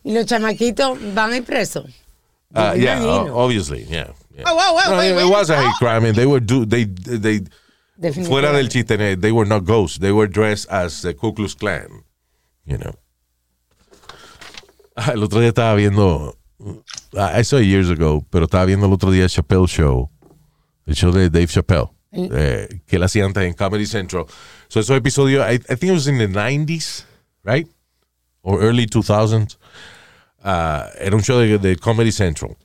¿Y 0.04 0.14
los 0.14 0.26
chamaquitos 0.26 0.98
van 1.14 1.32
a 1.32 1.38
ir 1.38 1.44
presos? 1.44 1.86
Uh, 2.56 2.74
yeah, 2.76 3.00
imagino. 3.00 3.30
o- 3.30 3.38
obviously, 3.46 3.84
yeah. 3.84 4.12
yeah. 4.36 4.44
Oh, 4.48 4.56
wow, 4.56 4.74
wow, 4.76 4.92
No, 4.92 4.98
wait, 4.98 5.12
it, 5.12 5.16
wait. 5.18 5.30
was 5.30 5.50
a 5.52 5.58
hate 5.58 5.76
crime. 5.78 6.04
and 6.06 6.16
they 6.16 6.26
were 6.26 6.40
do 6.40 6.66
they 6.66 6.86
they 6.86 7.42
fuera 8.12 8.52
del 8.54 8.68
chiste, 8.70 8.92
eh, 9.00 9.16
they 9.16 9.32
were 9.32 9.46
not 9.46 9.66
ghosts. 9.66 10.00
They 10.00 10.12
were 10.12 10.28
dressed 10.28 10.68
as 10.72 11.02
the 11.02 11.14
Ku 11.14 11.34
Klux 11.34 11.54
Klan. 11.54 12.04
You 12.66 12.78
know. 12.78 12.94
Ah, 14.96 15.12
El 15.14 15.24
otro 15.24 15.40
día 15.40 15.50
estaba 15.50 15.76
viendo, 15.76 16.36
I 17.14 17.44
saw 17.44 17.58
it 17.60 17.66
years 17.66 17.90
ago, 17.90 18.26
pero 18.30 18.46
estaba 18.48 18.66
viendo 18.66 18.86
el 18.86 18.94
otro 18.94 19.12
día 19.12 19.28
Chappelle 19.30 19.68
Show, 19.68 20.10
el 20.86 20.96
show 20.96 21.12
de 21.12 21.30
Dave 21.30 21.48
Chappelle, 21.48 21.90
eh, 22.12 22.68
que 22.88 22.98
él 22.98 23.04
hacía 23.04 23.26
antes 23.26 23.44
en 23.44 23.54
Comedy 23.54 23.86
Central. 23.86 24.26
So 24.68 24.80
esos 24.80 24.98
episodios, 24.98 25.46
I, 25.48 25.54
I 25.72 25.76
think 25.76 25.84
it 25.84 25.92
was 25.94 26.08
in 26.08 26.18
the 26.18 26.28
90s, 26.28 27.06
right? 27.44 27.68
Or 28.42 28.60
early 28.62 28.88
2000s. 28.88 29.58
Ah, 30.44 30.88
era 31.00 31.16
un 31.16 31.22
show 31.24 31.40
de, 31.40 31.58
de 31.58 31.76
Comedy 31.78 32.12
Central. 32.12 32.56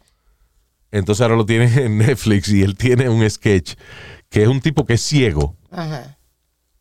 Entonces 0.92 1.22
ahora 1.22 1.36
lo 1.36 1.44
tiene 1.46 1.64
en 1.84 1.98
Netflix 1.98 2.48
y 2.48 2.62
él 2.62 2.76
tiene 2.76 3.08
un 3.08 3.28
sketch 3.28 3.74
que 4.30 4.42
es 4.42 4.48
un 4.48 4.60
tipo 4.60 4.84
que 4.86 4.94
es 4.94 5.00
ciego 5.00 5.56
Ajá. 5.70 6.16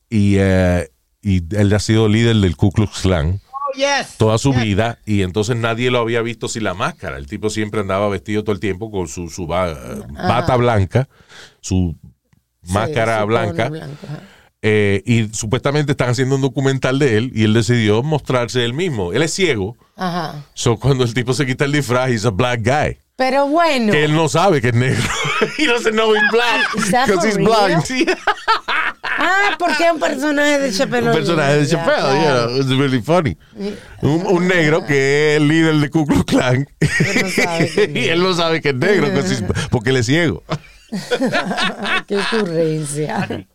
y, 0.10 0.36
eh, 0.38 0.90
y 1.22 1.44
él 1.56 1.74
ha 1.74 1.80
sido 1.80 2.08
líder 2.08 2.36
del 2.38 2.56
Ku 2.56 2.72
Klux 2.72 3.02
Klan 3.02 3.40
Oh, 3.76 3.76
yes. 3.78 4.18
toda 4.18 4.38
su 4.38 4.52
Yes. 4.54 4.64
vida 4.64 5.00
y 5.06 5.22
entonces 5.24 5.56
nadie 5.56 5.90
lo 5.90 6.00
había 6.00 6.22
visto 6.22 6.48
sin 6.48 6.64
la 6.64 6.74
máscara. 6.76 7.18
El 7.18 7.26
tipo 7.28 7.50
siempre 7.50 7.80
andaba 7.82 8.08
vestido 8.10 8.44
todo 8.44 8.54
el 8.54 8.60
tiempo 8.60 8.92
con 8.92 9.08
su, 9.08 9.30
su 9.30 9.48
ba- 9.48 9.74
bata 10.12 10.56
blanca, 10.58 11.08
su 11.62 11.96
máscara 12.68 13.16
Sí, 13.16 13.22
su 13.22 13.28
blanca. 13.28 13.72
eh, 14.62 15.02
y 15.06 15.30
supuestamente 15.34 15.94
están 15.94 16.10
haciendo 16.10 16.36
un 16.36 16.42
documental 16.42 17.00
de 17.00 17.18
él 17.18 17.32
y 17.34 17.46
él 17.46 17.54
decidió 17.54 18.04
mostrarse 18.04 18.64
él 18.64 18.74
mismo. 18.74 19.12
Él 19.14 19.24
es 19.24 19.34
ciego. 19.34 19.76
Ajá. 19.96 20.44
So 20.54 20.78
cuando 20.78 21.04
el 21.04 21.14
tipo 21.14 21.34
se 21.34 21.46
quita 21.46 21.66
el 21.66 21.72
disfraz, 21.72 22.10
he's 22.10 22.26
a 22.26 22.32
black 22.32 22.62
guy. 22.62 22.98
Pero 23.16 23.48
bueno. 23.48 23.92
Que 23.92 24.06
él 24.06 24.16
no 24.16 24.28
sabe 24.28 24.60
que 24.60 24.70
es 24.70 24.74
negro. 24.74 25.04
He 25.58 25.68
doesn't 25.68 25.94
know 25.94 26.14
he's 26.16 26.32
black 26.32 26.92
that 26.92 27.08
because 27.08 27.28
he's 27.28 27.38
blind. 27.38 27.84
Ah, 29.04 29.56
porque 29.60 29.86
es 29.86 29.92
un 29.92 30.00
personaje 30.00 30.60
de 30.60 30.72
Chappelle. 30.72 31.08
un 31.08 31.14
personaje 31.14 31.58
de 31.60 31.68
Chappelle, 31.68 32.20
you 32.20 32.28
know, 32.28 32.58
it's 32.60 32.70
really 32.70 33.02
funny. 33.02 33.38
Un, 34.02 34.26
un 34.26 34.48
negro 34.48 34.86
que 34.86 35.36
es 35.36 35.38
el 35.42 35.48
líder 35.48 35.76
de 35.76 35.90
Ku 35.90 36.06
Klux 36.06 36.26
Klan 36.26 36.68
no 36.82 37.30
sabe 37.30 37.70
que 37.70 37.92
y 38.00 38.10
él 38.10 38.24
no 38.24 38.34
sabe 38.34 38.62
que 38.62 38.70
es 38.70 38.76
negro 38.80 39.08
porque 39.70 39.92
él 39.92 39.98
es 39.98 40.08
ciego. 40.08 40.44
Qué 42.08 42.18
ocurrencia. 42.18 43.46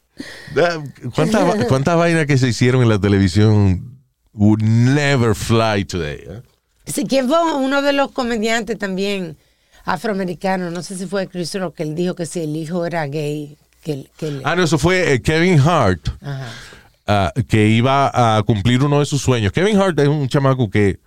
¿Cuántas 1.15 1.65
cuántas 1.67 1.97
vainas 1.97 2.27
que 2.27 2.39
se 2.39 2.49
hicieron 2.49 2.83
en 2.83 2.89
la 2.89 3.01
televisión 3.01 3.98
would 4.33 4.63
never 4.63 5.35
fly 5.35 5.85
today? 5.85 6.25
eh? 6.29 6.43
Sí, 6.87 7.05
¿quién 7.07 7.29
fue 7.29 7.39
uno 7.57 7.83
de 7.83 7.93
los 7.93 8.13
comediantes 8.13 8.79
también 8.79 9.37
afroamericanos? 9.85 10.73
No 10.73 10.83
sé 10.83 10.97
si 10.97 11.07
fue 11.07 11.27
Chris 11.29 11.55
Rock, 11.55 11.77
que 11.77 11.83
él 11.83 11.95
dijo 11.95 12.15
que 12.15 12.27
si 12.27 12.41
el 12.41 12.57
hijo 12.57 12.85
era 12.87 13.07
gay, 13.07 13.57
que, 13.83 14.07
que 14.17 14.41
Ah, 14.45 14.57
no, 14.57 14.63
eso 14.63 14.79
fue 14.79 15.13
eh, 15.15 15.23
Kevin 15.23 15.59
Hart, 15.61 16.09
Ajá. 16.23 16.47
ah, 17.07 17.33
que 17.49 17.69
iba 17.69 18.37
a 18.39 18.43
cumplir 18.43 18.83
uno 18.83 19.01
de 19.01 19.07
sus 19.07 19.21
sueños. 19.23 19.53
Kevin 19.53 19.79
Hart 19.81 19.99
es 19.99 20.09
un 20.09 20.29
chamaco 20.29 20.71
que 20.71 20.99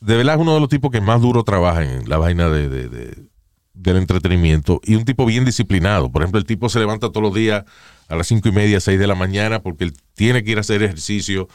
de 0.00 0.16
verdad 0.16 0.36
es 0.36 0.40
uno 0.40 0.54
de 0.54 0.60
los 0.60 0.68
tipos 0.68 0.90
que 0.90 1.00
más 1.00 1.20
duro 1.20 1.42
trabaja 1.44 1.82
en 1.82 2.08
la 2.08 2.16
vaina 2.16 2.48
de, 2.48 2.68
de- 2.68 2.88
de- 2.88 3.30
del 3.74 3.96
entretenimiento 3.96 4.80
y 4.84 4.94
un 4.94 5.04
tipo 5.06 5.24
bien 5.24 5.44
disciplinado. 5.44 6.10
Por 6.10 6.22
ejemplo, 6.22 6.38
el 6.38 6.44
tipo 6.46 6.68
se 6.68 6.78
levanta 6.78 7.08
todos 7.08 7.22
los 7.22 7.34
días 7.34 7.64
a 8.08 8.16
las 8.16 8.26
cinco 8.26 8.48
y 8.48 8.52
media, 8.52 8.78
seis 8.80 8.98
de 8.98 9.06
la 9.06 9.14
mañana 9.14 9.60
porque 9.62 9.84
él 9.84 9.94
tiene 10.14 10.42
que 10.44 10.50
ir 10.50 10.58
a 10.58 10.60
hacer 10.62 10.82
ejercicio 10.82 11.48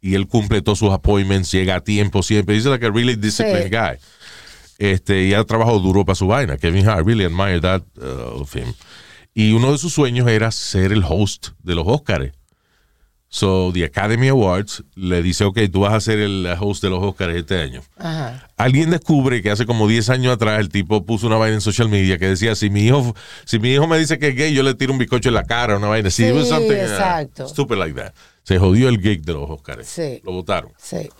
y 0.00 0.14
él 0.14 0.26
cumple 0.26 0.62
todos 0.62 0.78
sus 0.78 0.90
appointments, 0.92 1.50
llega 1.52 1.76
a 1.76 1.80
tiempo 1.80 2.22
siempre. 2.22 2.54
Dice 2.54 2.68
like 2.68 2.86
a 2.86 2.90
really 2.90 3.16
disciplined 3.16 3.64
Sí. 3.64 3.70
guy. 3.70 3.98
Este, 4.78 5.24
y 5.24 5.34
ha 5.34 5.42
trabajado 5.44 5.80
duro 5.80 6.04
para 6.04 6.14
su 6.14 6.26
vaina. 6.28 6.56
Kevin 6.56 6.88
Hart, 6.88 7.04
really 7.04 7.24
admire 7.24 7.60
that 7.60 7.82
uh, 8.00 8.40
of 8.40 8.54
him. 8.54 8.72
Y 9.34 9.52
uno 9.52 9.72
de 9.72 9.78
sus 9.78 9.92
sueños 9.92 10.28
era 10.28 10.50
ser 10.52 10.92
el 10.92 11.02
host 11.04 11.48
de 11.62 11.74
los 11.74 11.84
Oscars. 11.86 12.32
So, 13.30 13.72
the 13.74 13.84
Academy 13.84 14.28
Awards 14.28 14.82
le 14.94 15.22
dice, 15.22 15.44
ok, 15.44 15.58
tú 15.70 15.80
vas 15.80 15.92
a 15.92 16.00
ser 16.00 16.18
el 16.18 16.46
host 16.58 16.82
de 16.82 16.88
los 16.88 17.02
Oscars 17.02 17.36
este 17.36 17.60
año. 17.60 17.82
Ajá. 17.98 18.48
Alguien 18.56 18.88
descubre 18.88 19.42
que 19.42 19.50
hace 19.50 19.66
como 19.66 19.86
10 19.86 20.08
años 20.08 20.32
atrás 20.32 20.58
el 20.60 20.70
tipo 20.70 21.04
puso 21.04 21.26
una 21.26 21.36
vaina 21.36 21.56
en 21.56 21.60
social 21.60 21.90
media 21.90 22.16
que 22.16 22.26
decía, 22.26 22.54
si 22.54 22.70
mi 22.70 22.86
hijo, 22.86 23.14
si 23.44 23.58
mi 23.58 23.74
hijo 23.74 23.86
me 23.86 23.98
dice 23.98 24.18
que 24.18 24.28
es 24.28 24.34
gay, 24.34 24.54
yo 24.54 24.62
le 24.62 24.74
tiro 24.74 24.92
un 24.92 24.98
bizcocho 24.98 25.28
en 25.28 25.34
la 25.34 25.44
cara, 25.44 25.76
una 25.76 25.88
vaina 25.88 26.08
así. 26.08 26.24
Sí, 26.24 26.46
something, 26.46 26.70
uh, 26.70 26.80
exacto. 26.80 27.48
stupid 27.48 27.76
like 27.76 28.00
that. 28.00 28.14
Se 28.44 28.58
jodió 28.58 28.88
el 28.88 28.98
gig 28.98 29.22
de 29.22 29.34
los 29.34 29.50
Oscars. 29.50 29.86
Sí. 29.86 30.22
Lo 30.24 30.32
votaron. 30.32 30.72
Sí. 30.78 31.10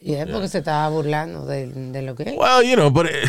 Y 0.00 0.14
es 0.14 0.28
porque 0.28 0.46
se 0.46 0.58
estaba 0.58 0.88
burlando 0.88 1.46
de, 1.46 1.66
de 1.66 2.02
lo 2.02 2.14
que. 2.14 2.24
Well, 2.38 2.62
you 2.64 2.76
know, 2.76 2.90
but 2.90 3.06
it, 3.06 3.28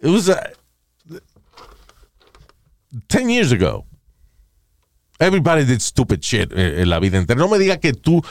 it 0.00 0.08
was 0.08 0.30
uh, 0.30 0.36
10 3.08 3.28
years 3.28 3.52
ago. 3.52 3.84
Everybody 5.18 5.64
did 5.64 5.80
stupid 5.80 6.20
shit 6.20 6.52
eh, 6.52 6.82
en 6.82 6.90
la 6.90 6.98
vida 6.98 7.18
entera. 7.18 7.38
No 7.38 7.48
me 7.48 7.58
diga 7.58 7.78
que 7.78 7.92
tú, 7.92 8.22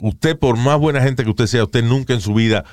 usted, 0.00 0.38
por 0.38 0.56
más 0.56 0.78
buena 0.78 1.00
gente 1.00 1.24
que 1.24 1.30
usted 1.30 1.46
sea, 1.46 1.64
usted 1.64 1.82
nunca 1.82 2.12
en 2.12 2.20
su 2.20 2.34
vida 2.34 2.64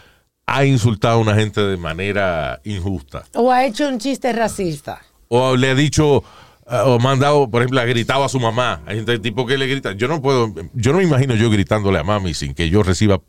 ha 0.46 0.66
insultado 0.66 1.16
a 1.16 1.22
una 1.22 1.36
gente 1.36 1.62
de 1.62 1.78
manera 1.78 2.60
injusta. 2.64 3.24
O 3.34 3.52
ha 3.52 3.66
hecho 3.66 3.88
un 3.88 4.00
chiste 4.00 4.34
racista. 4.34 5.02
O 5.30 5.56
le 5.56 5.70
ha 5.70 5.76
dicho, 5.76 6.24
eh, 6.70 6.82
o 6.84 7.00
mandado, 7.00 7.50
por 7.50 7.62
ejemplo, 7.62 7.80
ha 7.80 7.86
gritado 7.86 8.24
a 8.24 8.30
su 8.30 8.40
mamá. 8.40 8.82
Hay 8.86 8.98
gente 8.98 9.20
tipo 9.20 9.46
que 9.46 9.58
le 9.58 9.68
grita. 9.68 9.94
Yo 9.94 10.08
no 10.08 10.22
puedo, 10.22 10.54
yo 10.74 10.92
no 10.92 10.98
me 10.98 11.04
imagino 11.06 11.36
yo 11.36 11.50
gritándole 11.50 12.00
a 12.00 12.04
mami 12.04 12.34
sin 12.34 12.54
que 12.54 12.70
yo 12.70 12.84
reciba 12.84 13.22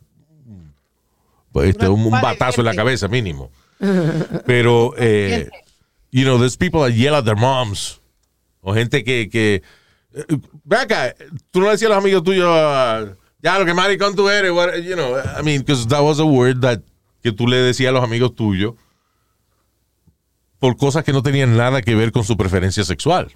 pues, 1.53 1.69
este, 1.69 1.87
un, 1.87 2.05
un 2.05 2.11
batazo 2.11 2.61
en 2.61 2.65
la 2.65 2.75
cabeza 2.75 3.07
mínimo. 3.07 3.51
Pero, 4.45 4.93
eh, 4.97 5.49
you 6.11 6.23
know, 6.23 6.37
there's 6.37 6.57
people 6.57 6.81
that 6.81 6.91
yell 6.91 7.15
at 7.15 7.23
their 7.23 7.37
moms. 7.37 8.01
O 8.61 8.73
gente 8.73 9.03
que, 9.03 9.29
que 9.29 9.61
ve 10.63 10.77
acá, 10.77 11.15
tú 11.51 11.59
no 11.61 11.69
decías 11.69 11.89
a 11.91 11.95
los 11.95 12.03
amigos 12.03 12.23
tuyos, 12.23 12.47
ya 13.41 13.59
lo 13.59 13.65
que 13.65 13.73
maricón 13.73 14.15
tú 14.15 14.29
eres, 14.29 14.51
what- 14.51 14.75
you 14.81 14.95
know, 14.95 15.15
I 15.17 15.41
mean, 15.43 15.61
because 15.61 15.87
that 15.87 16.01
was 16.01 16.19
a 16.19 16.25
word 16.25 16.61
that 16.61 16.79
que 17.21 17.31
tú 17.31 17.47
le 17.47 17.57
decías 17.57 17.89
a 17.89 17.93
los 17.93 18.03
amigos 18.03 18.35
tuyos 18.35 18.73
por 20.59 20.77
cosas 20.77 21.03
que 21.03 21.11
no 21.13 21.21
tenían 21.21 21.57
nada 21.57 21.81
que 21.81 21.95
ver 21.95 22.11
con 22.11 22.23
su 22.23 22.37
preferencia 22.37 22.83
sexual. 22.83 23.31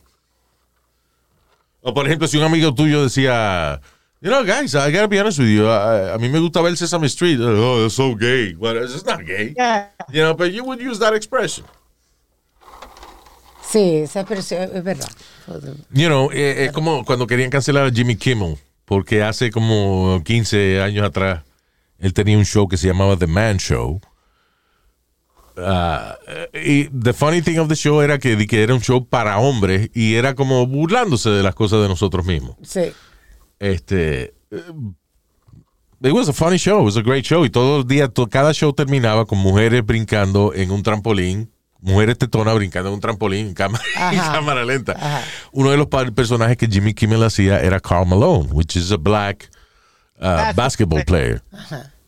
O 1.82 1.94
por 1.94 2.06
ejemplo, 2.06 2.28
si 2.28 2.38
un 2.38 2.44
amigo 2.44 2.74
tuyo 2.74 3.04
decía, 3.04 3.82
you 4.22 4.30
know, 4.30 4.44
guys, 4.44 4.74
I 4.76 4.92
gotta 4.92 5.08
be 5.08 5.20
honest 5.20 5.40
with 5.40 5.48
you, 5.50 5.68
a, 5.68 6.14
a 6.14 6.18
mí 6.18 6.30
me 6.30 6.40
gusta 6.40 6.62
ver 6.62 6.76
Sesame 6.78 7.08
Street. 7.08 7.40
Oh, 7.42 7.86
it's 7.86 7.96
so 7.96 8.16
gay. 8.16 8.56
Well, 8.58 8.78
it's 8.84 9.06
not 9.06 9.26
gay. 9.26 9.54
Yeah. 9.56 9.90
You 10.12 10.24
know, 10.24 10.34
but 10.36 10.52
you 10.52 10.64
would 10.64 10.80
use 10.82 11.00
that 11.00 11.14
expression. 11.14 11.66
Sí, 13.70 13.98
esa 13.98 14.22
expresión 14.22 14.70
es 14.74 14.84
verdad. 14.84 15.10
You 15.92 16.08
know, 16.08 16.30
eh, 16.32 16.66
es 16.66 16.72
como 16.72 17.04
cuando 17.04 17.28
querían 17.28 17.50
cancelar 17.50 17.86
a 17.88 17.92
Jimmy 17.92 18.16
Kimmel, 18.16 18.58
porque 18.86 19.24
hace 19.24 19.52
como 19.52 20.22
15 20.24 20.82
años 20.82 21.06
atrás 21.06 21.44
él 22.00 22.14
tenía 22.14 22.38
un 22.38 22.46
show 22.46 22.68
que 22.68 22.78
se 22.78 22.88
llamaba 22.88 23.18
The 23.18 23.28
Man 23.28 23.58
Show. 23.58 24.00
Ah, 25.58 26.16
y 26.54 26.88
the 26.90 27.14
funny 27.14 27.42
thing 27.42 27.58
of 27.58 27.68
the 27.68 27.76
show 27.76 28.02
era 28.02 28.20
que, 28.20 28.46
que 28.46 28.62
era 28.62 28.76
un 28.76 28.82
show 28.82 29.06
para 29.08 29.40
hombres 29.40 29.90
y 29.94 30.14
era 30.14 30.36
como 30.36 30.68
burlándose 30.68 31.32
de 31.32 31.42
las 31.42 31.56
cosas 31.56 31.82
de 31.82 31.88
nosotros 31.88 32.26
mismos. 32.26 32.56
Sí. 32.62 32.92
Este. 33.60 34.36
eh, 34.52 34.64
It 36.00 36.12
was 36.12 36.30
a 36.30 36.34
funny 36.34 36.58
show, 36.58 36.82
it 36.82 36.86
was 36.86 36.98
a 36.98 37.02
great 37.02 37.26
show. 37.26 37.44
Y 37.44 37.50
todos 37.50 37.80
los 37.80 37.88
días, 37.88 38.12
cada 38.30 38.54
show 38.54 38.72
terminaba 38.72 39.26
con 39.26 39.40
mujeres 39.40 39.84
brincando 39.84 40.54
en 40.54 40.70
un 40.70 40.84
trampolín, 40.84 41.52
mujeres 41.80 42.18
tetonas 42.18 42.56
brincando 42.56 42.90
en 42.90 42.96
un 42.96 43.02
trampolín 43.02 43.48
en 43.48 43.54
cámara, 43.54 43.84
en 44.12 44.20
cámara 44.20 44.66
lenta. 44.66 44.94
Ajá. 44.94 45.24
Uno 45.52 45.72
de 45.72 45.78
los 45.78 45.88
personajes 45.88 46.58
que 46.58 46.68
Jimmy 46.68 46.94
Kimmel 46.94 47.24
hacía 47.24 47.60
era 47.60 47.80
Carl 47.80 48.06
Malone, 48.08 48.50
which 48.52 48.76
is 48.76 48.92
a 48.92 48.98
black 48.98 49.50
uh, 50.20 50.54
basketball 50.56 51.04
player. 51.06 51.42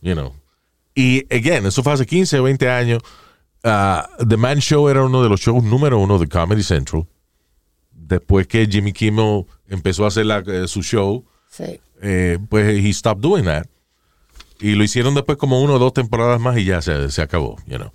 You 0.00 0.14
know. 0.14 0.34
Y, 0.94 1.24
again, 1.34 1.66
eso 1.66 1.82
fue 1.82 1.92
hace 1.92 2.04
15 2.06 2.38
o 2.40 2.42
20 2.44 2.68
años. 2.68 3.02
Uh, 3.62 4.02
The 4.26 4.36
Man 4.36 4.58
Show 4.60 4.88
era 4.88 5.04
uno 5.04 5.22
de 5.22 5.28
los 5.28 5.40
shows 5.40 5.62
número 5.62 5.98
uno 5.98 6.18
de 6.18 6.26
Comedy 6.26 6.62
Central 6.62 7.06
después 7.92 8.46
que 8.48 8.66
Jimmy 8.66 8.92
Kimmel 8.92 9.44
empezó 9.68 10.04
a 10.04 10.08
hacer 10.08 10.26
la- 10.26 10.42
eh, 10.46 10.66
su 10.66 10.82
show, 10.82 11.24
Sí. 11.48 11.78
eh, 12.02 12.38
pues 12.48 12.66
he 12.84 12.92
stopped 12.92 13.20
doing 13.22 13.44
that. 13.44 13.66
Y 14.58 14.74
lo 14.74 14.82
hicieron 14.82 15.14
después 15.14 15.38
como 15.38 15.60
uno 15.62 15.74
o 15.74 15.78
dos 15.78 15.92
temporadas 15.92 16.40
más 16.40 16.58
y 16.58 16.64
ya 16.64 16.82
se, 16.82 17.10
se 17.10 17.22
acabó, 17.22 17.56
you 17.66 17.76
know. 17.76 17.92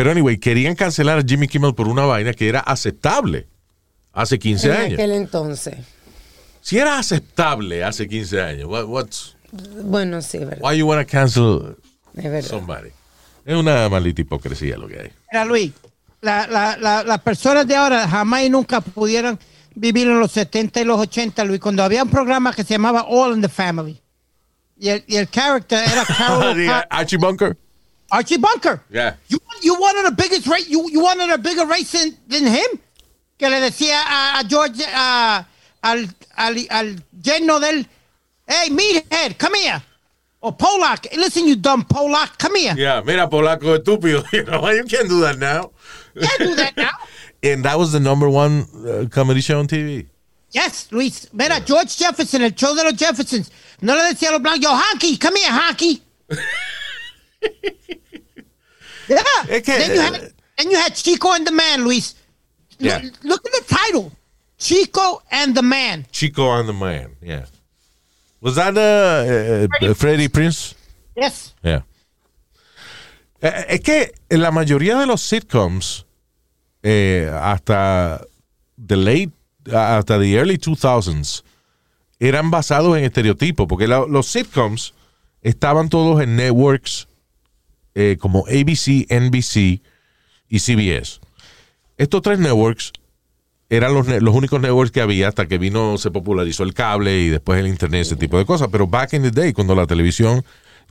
Pero 0.00 0.12
anyway, 0.12 0.38
querían 0.38 0.74
cancelar 0.74 1.18
a 1.18 1.22
Jimmy 1.22 1.46
Kimmel 1.46 1.74
por 1.74 1.86
una 1.86 2.06
vaina 2.06 2.32
que 2.32 2.48
era 2.48 2.60
aceptable 2.60 3.46
hace 4.14 4.38
15 4.38 4.66
En 4.68 4.72
años. 4.72 4.92
aquel 4.94 5.10
entonces. 5.12 5.74
Si 6.62 6.78
era 6.78 6.98
aceptable 6.98 7.84
hace 7.84 8.08
15 8.08 8.40
años, 8.40 8.64
what, 8.66 8.84
what's, 8.86 9.36
Bueno, 9.84 10.22
sí, 10.22 10.38
es 10.38 10.46
verdad. 10.48 10.62
why 10.62 10.78
you 10.78 10.86
wanna 10.88 11.04
cancel 11.04 11.76
Es 12.16 12.46
somebody? 12.46 12.88
Es 13.44 13.54
una 13.54 13.90
maldita 13.90 14.22
hipocresía 14.22 14.78
lo 14.78 14.88
que 14.88 15.00
hay. 15.00 15.12
Mira, 15.30 15.44
Luis, 15.44 15.72
la- 16.22 16.46
la- 16.46 16.78
la- 16.78 17.02
las 17.02 17.20
personas 17.20 17.66
de 17.66 17.76
ahora 17.76 18.08
jamás 18.08 18.42
y 18.44 18.48
nunca 18.48 18.80
pudieron 18.80 19.38
vivir 19.74 20.06
en 20.08 20.18
los 20.18 20.32
70 20.32 20.80
y 20.80 20.84
los 20.84 20.98
80, 20.98 21.44
Luis, 21.44 21.60
cuando 21.60 21.82
había 21.82 22.02
un 22.04 22.08
programa 22.10 22.54
que 22.54 22.64
se 22.64 22.72
llamaba 22.72 23.04
All 23.06 23.34
in 23.34 23.42
the 23.42 23.50
Family. 23.50 24.00
Y 24.78 24.88
el, 24.88 25.04
y 25.06 25.16
el 25.16 25.28
character 25.28 25.78
era 25.86 26.04
Carol 26.18 26.56
Archie 26.88 27.18
Bunker. 27.18 27.54
Archie 28.10 28.38
Bunker. 28.38 28.80
Yeah. 28.90 29.16
You, 29.28 29.38
you 29.62 29.74
wanted 29.74 30.06
a 30.06 30.12
biggest 30.12 30.46
race, 30.46 30.68
you, 30.68 30.88
you 30.90 31.00
wanted 31.02 31.30
a 31.30 31.38
bigger 31.38 31.66
race 31.66 31.92
than, 31.92 32.16
than 32.28 32.46
him. 32.46 32.78
Que 33.38 33.48
le 33.48 33.60
decía 33.60 34.00
a, 34.04 34.40
a 34.40 34.44
George, 34.48 34.82
a- 34.86 35.46
al, 35.82 36.06
al, 36.36 36.56
al 36.70 36.96
yerno 37.22 37.58
del, 37.60 37.86
hey, 38.46 38.68
meathead, 38.70 39.38
come 39.38 39.54
here. 39.58 39.82
O 40.42 40.52
Polak, 40.52 41.06
listen, 41.16 41.46
you 41.46 41.56
dumb 41.56 41.84
Polak, 41.84 42.38
come 42.38 42.56
here. 42.56 42.74
Yeah, 42.76 43.02
mira, 43.04 43.28
polaco 43.28 43.76
estúpido. 43.78 44.24
You 44.32 44.44
know, 44.44 44.68
you 44.70 44.84
can't 44.84 45.08
do 45.08 45.20
that 45.20 45.38
now. 45.38 45.70
Can't 46.18 46.38
do 46.38 46.54
that 46.56 46.76
now. 46.76 46.90
And 47.42 47.64
that 47.64 47.78
was 47.78 47.92
the 47.92 48.00
number 48.00 48.28
one 48.28 48.66
uh, 48.86 49.06
comedy 49.10 49.40
show 49.40 49.58
on 49.60 49.66
TV. 49.66 50.06
Yes, 50.50 50.88
Luis. 50.92 51.26
Mira, 51.32 51.60
George 51.60 51.96
Jefferson, 51.96 52.42
el 52.42 52.50
show 52.50 52.74
de 52.74 52.82
los 52.84 52.94
Jeffersons. 52.98 53.50
No 53.80 53.94
le 53.94 54.02
decía 54.12 54.28
a 54.28 54.32
los 54.32 54.42
blancos, 54.42 54.60
yo, 54.62 54.70
Honky, 54.70 55.16
come 55.18 55.36
here, 55.38 55.50
Honky. 55.52 56.02
yeah. 59.10 59.22
Es 59.56 59.62
que- 59.62 59.76
then, 59.78 59.90
you 59.94 60.00
had, 60.00 60.32
then 60.56 60.70
you 60.70 60.76
had 60.78 60.94
Chico 60.94 61.32
and 61.32 61.46
the 61.46 61.52
Man, 61.52 61.84
Luis. 61.84 62.14
Look- 62.78 63.02
Yeah. 63.02 63.10
Look, 63.24 63.44
at 63.46 63.52
the 63.52 63.74
title. 63.74 64.10
Chico 64.58 65.22
and 65.30 65.54
the 65.54 65.62
Man. 65.62 66.06
Chico 66.12 66.50
and 66.58 66.66
the 66.68 66.72
Man, 66.72 67.16
yeah. 67.22 67.44
Was 68.40 68.54
that 68.54 68.74
uh, 68.76 69.66
uh, 69.84 69.90
uh, 69.90 69.94
Freddie 69.94 70.28
Prince? 70.28 70.74
Yes. 71.16 71.54
Yeah. 71.62 71.82
Eh, 73.42 73.64
Es 73.68 73.80
que 73.80 74.12
en 74.30 74.40
la 74.42 74.50
mayoría 74.50 74.98
de 74.98 75.06
los 75.06 75.20
sitcoms, 75.22 76.06
eh, 76.82 77.30
hasta 77.42 78.22
the 78.78 78.96
late, 78.96 79.30
hasta 79.70 80.18
the 80.18 80.34
early 80.38 80.56
2000s, 80.58 81.42
eran 82.18 82.50
basados 82.50 82.96
en 82.98 83.04
estereotipos, 83.04 83.66
porque 83.66 83.86
la- 83.88 84.06
los 84.06 84.26
sitcoms 84.26 84.92
estaban 85.42 85.88
todos 85.88 86.22
en 86.22 86.36
networks 86.36 87.08
eh, 87.94 88.16
como 88.20 88.44
ABC, 88.46 89.06
NBC 89.10 89.80
y 90.48 90.58
CBS. 90.58 91.20
Estos 91.96 92.22
tres 92.22 92.38
networks 92.38 92.92
eran 93.68 93.94
los, 93.94 94.06
los 94.08 94.34
únicos 94.34 94.60
networks 94.60 94.90
que 94.90 95.00
había 95.00 95.28
hasta 95.28 95.46
que 95.46 95.58
vino, 95.58 95.96
se 95.98 96.10
popularizó 96.10 96.62
el 96.64 96.74
cable 96.74 97.20
y 97.20 97.28
después 97.28 97.60
el 97.60 97.68
internet, 97.68 98.02
ese 98.02 98.16
tipo 98.16 98.36
de 98.38 98.44
cosas. 98.46 98.68
Pero 98.72 98.86
back 98.86 99.12
in 99.12 99.22
the 99.22 99.30
day, 99.30 99.52
cuando 99.52 99.74
la 99.74 99.86
televisión 99.86 100.44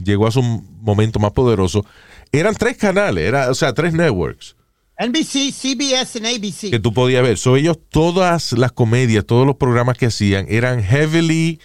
llegó 0.03 0.27
a 0.27 0.31
su 0.31 0.41
momento 0.41 1.19
más 1.19 1.31
poderoso, 1.31 1.85
eran 2.31 2.55
tres 2.55 2.77
canales, 2.77 3.27
era, 3.27 3.49
o 3.49 3.53
sea, 3.55 3.73
tres 3.73 3.93
networks 3.93 4.55
NBC, 5.01 5.51
CBS, 5.53 6.17
and 6.17 6.25
ABC. 6.27 6.69
que 6.71 6.79
tú 6.79 6.93
podías 6.93 7.23
ver. 7.23 7.37
So, 7.37 7.55
ellos, 7.55 7.77
todas 7.89 8.51
las 8.53 8.73
comedias, 8.73 9.25
todos 9.25 9.47
los 9.47 9.55
programas 9.55 9.97
que 9.97 10.07
hacían 10.07 10.45
eran 10.49 10.83
heavily. 10.83 11.59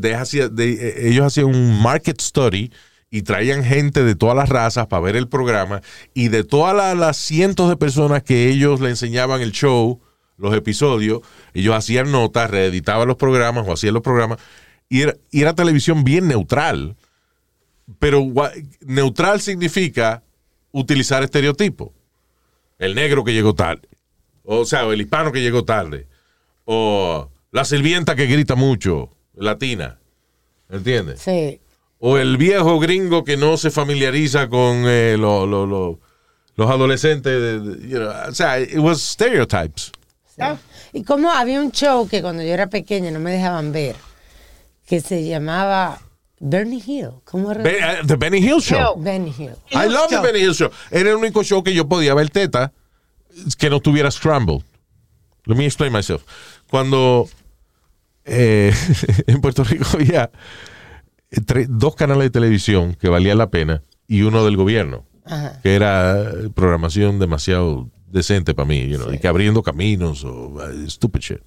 they 0.00 0.12
hacía- 0.12 0.48
they- 0.54 0.76
eh, 0.80 1.08
ellos 1.08 1.26
hacían 1.26 1.46
un 1.46 1.80
market 1.82 2.20
study 2.20 2.70
y 3.10 3.22
traían 3.22 3.64
gente 3.64 4.04
de 4.04 4.14
todas 4.14 4.36
las 4.36 4.48
razas 4.48 4.86
para 4.86 5.00
ver 5.02 5.16
el 5.16 5.28
programa 5.28 5.80
y 6.14 6.28
de 6.28 6.44
todas 6.44 6.74
la- 6.76 6.94
las 6.94 7.16
cientos 7.16 7.68
de 7.68 7.76
personas 7.76 8.22
que 8.22 8.48
ellos 8.48 8.80
le 8.80 8.90
enseñaban 8.90 9.40
el 9.40 9.52
show, 9.52 10.00
los 10.36 10.54
episodios, 10.54 11.20
ellos 11.54 11.74
hacían 11.74 12.12
notas, 12.12 12.50
reeditaban 12.50 13.08
los 13.08 13.16
programas 13.16 13.66
o 13.66 13.72
hacían 13.72 13.94
los 13.94 14.02
programas 14.02 14.38
y 14.88 15.02
era, 15.02 15.14
y 15.30 15.40
era 15.42 15.54
televisión 15.54 16.04
bien 16.04 16.28
neutral. 16.28 16.96
Pero 17.98 18.26
neutral 18.82 19.40
significa 19.40 20.22
utilizar 20.72 21.22
estereotipos 21.22 21.88
el 22.78 22.94
negro 22.94 23.24
que 23.24 23.32
llegó 23.32 23.54
tarde, 23.54 23.88
o 24.44 24.64
sea, 24.66 24.82
el 24.82 25.00
hispano 25.00 25.32
que 25.32 25.40
llegó 25.40 25.64
tarde, 25.64 26.06
o 26.66 27.30
la 27.50 27.64
sirvienta 27.64 28.14
que 28.14 28.26
grita 28.26 28.54
mucho, 28.54 29.10
latina, 29.34 29.98
¿entiendes? 30.68 31.20
Sí. 31.20 31.60
O 32.00 32.16
el 32.18 32.36
viejo 32.36 32.78
gringo 32.78 33.24
que 33.24 33.36
no 33.36 33.56
se 33.56 33.70
familiariza 33.70 34.48
con 34.48 34.84
eh, 34.86 35.16
lo- 35.18 35.46
lo- 35.46 35.66
lo- 35.66 35.98
los 36.56 36.70
adolescentes, 36.70 37.32
de- 37.40 37.60
de- 37.60 37.88
you 37.88 37.96
know, 37.98 38.12
o 38.28 38.34
sea, 38.34 38.60
it 38.60 38.76
was 38.78 39.00
stereotypes. 39.02 39.92
Y 40.92 41.02
como 41.02 41.30
había 41.30 41.60
un 41.60 41.72
show 41.72 42.08
que 42.08 42.22
cuando 42.22 42.42
yo 42.44 42.54
era 42.54 42.68
pequeña 42.68 43.10
no 43.10 43.18
me 43.20 43.32
dejaban 43.32 43.72
ver, 43.72 43.96
que 44.86 45.00
se 45.00 45.26
llamaba 45.26 46.00
Bernie 46.38 46.80
Hill. 46.84 47.10
¿Cómo 47.24 47.50
era? 47.50 47.62
Uh, 48.02 48.06
the 48.06 48.14
Benny 48.16 48.38
Hill 48.38 48.60
Show. 48.60 48.94
Benny 48.96 49.34
Hill. 49.36 49.54
I 49.72 49.88
love 49.88 50.08
the 50.08 50.20
Benny 50.20 50.38
Hill 50.38 50.54
Show. 50.54 50.70
Era 50.90 51.10
el 51.10 51.16
único 51.16 51.42
show 51.42 51.62
que 51.64 51.74
yo 51.74 51.88
podía 51.88 52.14
ver 52.14 52.30
teta 52.30 52.72
que 53.58 53.68
no 53.68 53.80
tuviera 53.80 54.10
scramble. 54.10 54.62
Let 55.46 55.56
me 55.56 55.66
explain 55.66 55.92
myself. 55.92 56.22
Cuando 56.70 57.28
eh, 58.24 58.72
en 59.26 59.40
Puerto 59.40 59.64
Rico 59.64 59.84
había 59.94 60.30
tre- 61.30 61.66
dos 61.68 61.94
canales 61.94 62.24
de 62.24 62.30
televisión 62.30 62.94
que 62.94 63.08
valían 63.08 63.38
la 63.38 63.50
pena 63.50 63.82
y 64.06 64.22
uno 64.22 64.44
del 64.44 64.56
gobierno, 64.56 65.04
Ajá. 65.24 65.60
que 65.62 65.74
era 65.74 66.22
eh, 66.22 66.48
programación 66.54 67.18
demasiado 67.18 67.88
decente 68.06 68.54
para 68.54 68.66
mí, 68.68 68.88
you 68.88 68.96
know, 68.98 69.12
y 69.12 69.18
que 69.18 69.28
abriendo 69.28 69.62
caminos 69.62 70.24
o 70.24 70.48
uh, 70.54 70.88
stupid 70.90 71.20
shit. 71.20 71.40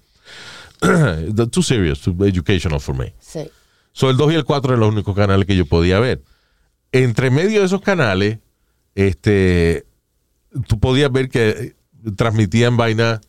Too 1.52 1.62
serious, 1.64 2.02
too 2.02 2.16
educational 2.26 2.80
for 2.80 2.96
me. 2.96 3.14
Sí. 3.20 3.50
So, 3.94 4.10
el 4.10 4.18
2 4.18 4.34
y 4.34 4.36
el 4.36 4.46
4 4.46 4.72
eran 4.72 4.80
los 4.80 4.90
únicos 4.94 5.16
canales 5.16 5.46
que 5.46 5.56
yo 5.56 5.66
podía 5.66 6.00
ver. 6.00 6.24
Entre 6.92 7.30
medio 7.30 7.60
de 7.60 7.66
esos 7.66 7.82
canales, 7.82 8.40
este, 8.96 9.86
tú 10.68 10.80
podías 10.80 11.12
ver 11.12 11.30
que 11.30 11.50
eh, 11.50 11.76
transmitían 12.16 12.78
vaina 12.78 13.22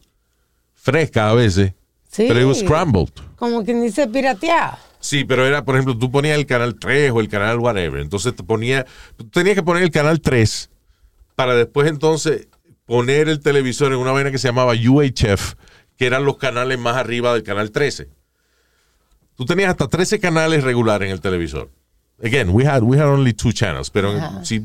fresca 0.74 1.30
a 1.30 1.34
veces, 1.34 1.74
Sí. 2.08 2.24
pero 2.28 2.40
it 2.40 2.46
was 2.46 2.58
scrambled. 2.60 3.12
Como 3.42 3.64
quien 3.64 3.82
dice 3.82 4.06
pirateado. 4.06 4.78
Sí, 5.00 5.24
pero 5.24 5.44
era, 5.44 5.64
por 5.64 5.74
ejemplo, 5.74 5.98
tú 5.98 6.12
ponías 6.12 6.38
el 6.38 6.46
canal 6.46 6.76
3 6.78 7.10
o 7.10 7.18
el 7.18 7.28
canal 7.28 7.58
whatever. 7.58 8.00
Entonces 8.00 8.36
te 8.36 8.44
ponía, 8.44 8.86
tú 9.16 9.28
tenías 9.30 9.56
que 9.56 9.64
poner 9.64 9.82
el 9.82 9.90
canal 9.90 10.20
3 10.20 10.70
para 11.34 11.56
después 11.56 11.88
entonces 11.88 12.46
poner 12.86 13.28
el 13.28 13.40
televisor 13.40 13.92
en 13.92 13.98
una 13.98 14.12
vaina 14.12 14.30
que 14.30 14.38
se 14.38 14.46
llamaba 14.46 14.74
UHF, 14.74 15.54
que 15.96 16.06
eran 16.06 16.24
los 16.24 16.36
canales 16.36 16.78
más 16.78 16.96
arriba 16.96 17.32
del 17.34 17.42
canal 17.42 17.72
13. 17.72 18.08
Tú 19.34 19.44
tenías 19.44 19.70
hasta 19.70 19.88
13 19.88 20.20
canales 20.20 20.62
regulares 20.62 21.06
en 21.08 21.12
el 21.12 21.20
televisor. 21.20 21.68
Again, 22.22 22.50
we 22.50 22.64
had, 22.64 22.84
we 22.84 22.96
had 22.96 23.08
only 23.08 23.32
two 23.32 23.50
channels, 23.52 23.90
pero 23.90 24.16
en- 24.16 24.44
si, 24.44 24.64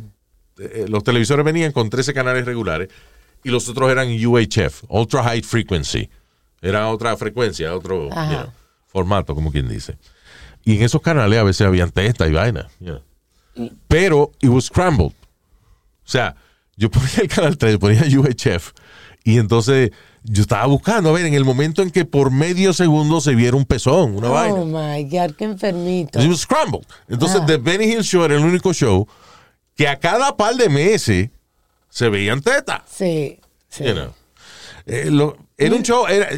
eh, 0.60 0.86
los 0.88 1.04
televisores 1.04 1.44
venían 1.44 1.72
con 1.72 1.90
13 1.90 2.14
canales 2.14 2.46
regulares 2.46 2.90
y 3.44 3.50
los 3.50 3.68
otros 3.70 3.90
eran 3.90 4.08
UHF, 4.24 4.84
Ultra 4.88 5.24
High 5.24 5.42
Frequency. 5.42 6.12
Era 6.62 6.88
otra 6.90 7.18
frecuencia, 7.18 7.74
otro 7.74 8.04
you 8.04 8.10
know, 8.12 8.54
formato, 8.98 9.36
como 9.36 9.52
quien 9.52 9.68
dice. 9.68 9.98
Y 10.66 10.78
en 10.78 10.84
esos 10.84 11.02
canales 11.02 11.38
a 11.40 11.44
veces 11.44 11.66
habían 11.68 11.92
testa 11.92 12.28
y 12.28 12.32
vaina. 12.34 12.68
Pero 13.88 14.32
it 14.42 14.50
was 14.50 14.66
scrambled. 14.66 15.14
O 15.14 16.10
sea, 16.10 16.36
yo 16.76 16.90
ponía 16.90 17.10
el 17.22 17.28
canal 17.28 17.58
3, 17.58 17.78
ponía 17.78 18.02
UHF 18.04 18.72
y 19.24 19.38
entonces 19.40 19.92
yo 20.24 20.42
estaba 20.42 20.66
buscando, 20.68 21.10
a 21.10 21.14
ver, 21.14 21.26
en 21.26 21.34
el 21.34 21.44
momento 21.46 21.82
en 21.82 21.92
que 21.92 22.06
por 22.06 22.32
medio 22.32 22.74
segundo 22.74 23.20
se 23.22 23.36
viera 23.36 23.56
un 23.58 23.66
pezón, 23.66 24.16
una 24.16 24.30
Oh 24.30 24.34
vaina. 24.34 24.64
my 24.66 25.04
God, 25.04 25.36
qué 25.38 25.46
enfermito. 25.46 26.22
It 26.22 26.30
was 26.30 26.42
scrambled. 26.42 26.86
Entonces, 27.08 27.42
Ah. 27.42 27.46
The 27.46 27.58
Benny 27.58 27.86
Hill 27.86 28.04
Show 28.04 28.24
era 28.26 28.36
el 28.36 28.44
único 28.44 28.74
show 28.74 29.08
que 29.76 29.88
a 29.88 30.00
cada 30.00 30.36
par 30.38 30.56
de 30.56 30.70
meses 30.70 31.30
se 31.90 32.10
veían 32.10 32.42
tetas. 32.42 32.82
Sí. 32.90 33.40
sí. 33.70 33.84
You 33.86 33.94
know. 33.94 34.14
Eh, 34.86 35.10
lo- 35.12 35.38
era 35.58 35.76
un 35.76 35.84
show, 35.84 36.08
era, 36.08 36.30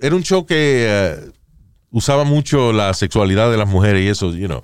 era 0.00 0.14
un 0.16 0.22
show 0.22 0.44
que 0.46 0.86
eh, 0.88 1.30
usaba 1.94 2.24
mucho 2.24 2.72
la 2.72 2.92
sexualidad 2.92 3.50
de 3.50 3.56
las 3.56 3.68
mujeres 3.68 4.02
y 4.02 4.08
eso, 4.08 4.34
you 4.34 4.46
know. 4.46 4.62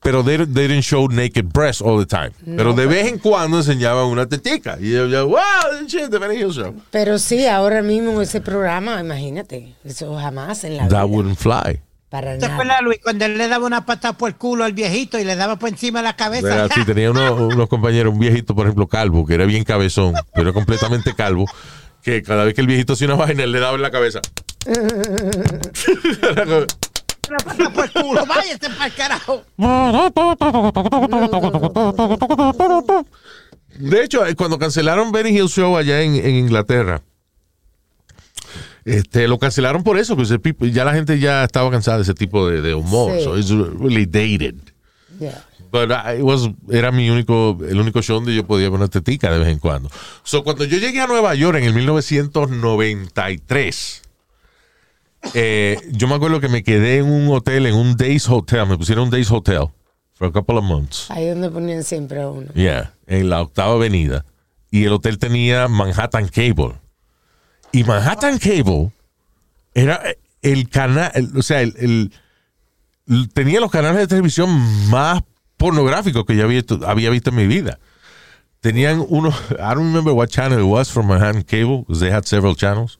Pero 0.00 0.22
they, 0.22 0.36
they 0.38 0.68
didn't 0.68 0.82
show 0.82 1.08
naked 1.08 1.46
breasts 1.52 1.80
all 1.80 1.98
the 1.98 2.06
time. 2.06 2.32
Pero 2.56 2.74
de 2.74 2.86
vez 2.86 3.06
en 3.06 3.18
cuando 3.18 3.58
enseñaban 3.58 4.04
una 4.06 4.26
tetica. 4.26 4.76
Y 4.78 4.90
yo, 4.90 5.06
yo 5.06 5.26
wow, 5.28 5.38
shit, 5.86 6.10
Show. 6.52 6.74
Pero 6.90 7.18
sí, 7.18 7.46
ahora 7.46 7.82
mismo 7.82 8.20
ese 8.20 8.42
programa, 8.42 9.00
imagínate, 9.00 9.74
eso 9.82 10.14
jamás 10.16 10.64
en 10.64 10.76
la 10.76 10.88
That 10.88 10.88
vida. 10.88 11.04
wouldn't 11.06 11.38
fly. 11.38 11.80
Para 12.10 12.34
¿Te 12.34 12.40
nada. 12.40 12.52
acuerdas, 12.54 12.82
Luis, 12.82 12.98
cuando 13.02 13.24
él 13.24 13.38
le 13.38 13.48
daba 13.48 13.66
una 13.66 13.86
pata 13.86 14.12
por 14.12 14.28
el 14.28 14.36
culo 14.36 14.64
al 14.64 14.72
viejito 14.74 15.18
y 15.18 15.24
le 15.24 15.36
daba 15.36 15.56
por 15.56 15.70
encima 15.70 16.00
de 16.00 16.04
la 16.04 16.16
cabeza? 16.16 16.54
Era 16.54 16.64
así, 16.64 16.84
tenía 16.84 17.10
unos, 17.10 17.40
unos 17.54 17.68
compañeros, 17.68 18.12
un 18.12 18.20
viejito, 18.20 18.54
por 18.54 18.66
ejemplo, 18.66 18.86
calvo, 18.86 19.24
que 19.26 19.34
era 19.34 19.46
bien 19.46 19.64
cabezón, 19.64 20.14
pero 20.34 20.48
era 20.48 20.52
completamente 20.52 21.14
calvo, 21.14 21.46
que 22.02 22.22
cada 22.22 22.44
vez 22.44 22.52
que 22.54 22.60
el 22.60 22.66
viejito 22.66 22.92
hacía 22.92 23.06
una 23.06 23.16
vaina, 23.16 23.42
él 23.42 23.52
le 23.52 23.58
daba 23.58 23.74
en 23.74 23.82
la 23.82 23.90
cabeza. 23.90 24.20
Una 27.26 27.38
pata 27.44 27.70
por 27.72 27.84
el 27.84 27.90
culo, 27.92 28.26
váyase 28.26 28.68
para 28.70 28.86
el 28.86 28.94
carajo. 28.94 29.42
De 33.78 34.04
hecho, 34.04 34.24
eh, 34.26 34.34
cuando 34.36 34.58
cancelaron 34.58 35.10
Benny 35.12 35.30
Hill 35.30 35.48
Show 35.48 35.74
allá 35.76 36.02
en, 36.02 36.14
en 36.16 36.34
Inglaterra, 36.36 37.02
este, 38.84 39.26
lo 39.26 39.38
cancelaron 39.38 39.82
por 39.82 39.98
eso, 39.98 40.14
pues 40.16 40.28
ya 40.72 40.84
la 40.84 40.92
gente 40.94 41.18
ya 41.18 41.42
estaba 41.44 41.70
cansada 41.70 41.96
de 41.98 42.02
ese 42.04 42.14
tipo 42.14 42.46
de, 42.48 42.60
de 42.60 42.74
humor. 42.74 43.12
Sí. 43.18 43.24
So 43.24 43.36
it's 43.38 43.50
really 43.50 44.04
dated. 44.06 44.56
Yeah. 45.18 45.42
But 45.72 45.90
I- 45.90 46.18
it 46.18 46.22
was, 46.22 46.48
era 46.70 46.92
mi 46.92 47.08
único, 47.10 47.58
el 47.68 47.80
único 47.80 48.00
show 48.02 48.16
donde 48.16 48.34
yo 48.34 48.46
podía 48.46 48.70
poner 48.70 48.88
tetica 48.90 49.32
de 49.32 49.38
vez 49.40 49.48
en 49.48 49.58
cuando. 49.58 49.90
So, 50.22 50.44
cuando 50.44 50.64
yo 50.64 50.78
llegué 50.78 51.00
a 51.00 51.06
Nueva 51.08 51.34
York 51.34 51.58
en 51.58 51.64
el 51.64 51.74
1993, 51.74 54.02
eh, 55.34 55.78
yo 55.92 56.06
me 56.08 56.14
acuerdo 56.14 56.40
que 56.40 56.48
me 56.48 56.62
quedé 56.62 56.98
en 56.98 57.06
un 57.10 57.28
hotel, 57.34 57.66
en 57.66 57.74
un 57.74 57.96
Days 57.96 58.28
Hotel, 58.28 58.66
me 58.66 58.76
pusieron 58.76 59.04
un 59.04 59.10
Days 59.10 59.30
Hotel 59.30 59.66
for 60.14 60.28
a 60.28 60.32
couple 60.32 60.58
of 60.58 60.64
months. 60.64 61.10
Ahí 61.10 61.28
donde 61.28 61.50
ponían 61.50 61.82
siempre 61.82 62.20
a 62.22 62.28
uno. 62.28 62.52
Yeah, 62.54 62.92
en 63.06 63.30
la 63.30 63.40
octava 63.42 63.72
avenida. 63.74 64.24
Y 64.70 64.84
el 64.84 64.92
hotel 64.92 65.18
tenía 65.18 65.68
Manhattan 65.68 66.28
Cable. 66.28 66.74
Y 67.72 67.84
Manhattan 67.84 68.38
Cable 68.38 68.90
era 69.74 70.00
el 70.42 70.68
canal, 70.68 71.10
o 71.36 71.42
sea, 71.42 71.62
el, 71.62 71.74
el- 71.78 72.12
el- 73.08 73.28
tenía 73.32 73.60
los 73.60 73.70
canales 73.70 73.98
de 73.98 74.06
televisión 74.06 74.50
más 74.90 75.22
pornográficos 75.56 76.24
que 76.24 76.36
yo 76.36 76.44
había, 76.44 76.62
había 76.86 77.10
visto 77.10 77.30
en 77.30 77.36
mi 77.36 77.46
vida. 77.46 77.78
Tenían 78.60 79.04
uno, 79.08 79.28
I 79.50 79.54
don't 79.74 79.78
remember 79.86 80.12
what 80.12 80.28
channel 80.28 80.58
it 80.60 80.64
was 80.64 80.90
from 80.90 81.06
Manhattan 81.08 81.42
Cable, 81.42 81.80
because 81.80 82.00
they 82.00 82.10
had 82.12 82.24
several 82.24 82.54
channels. 82.54 82.98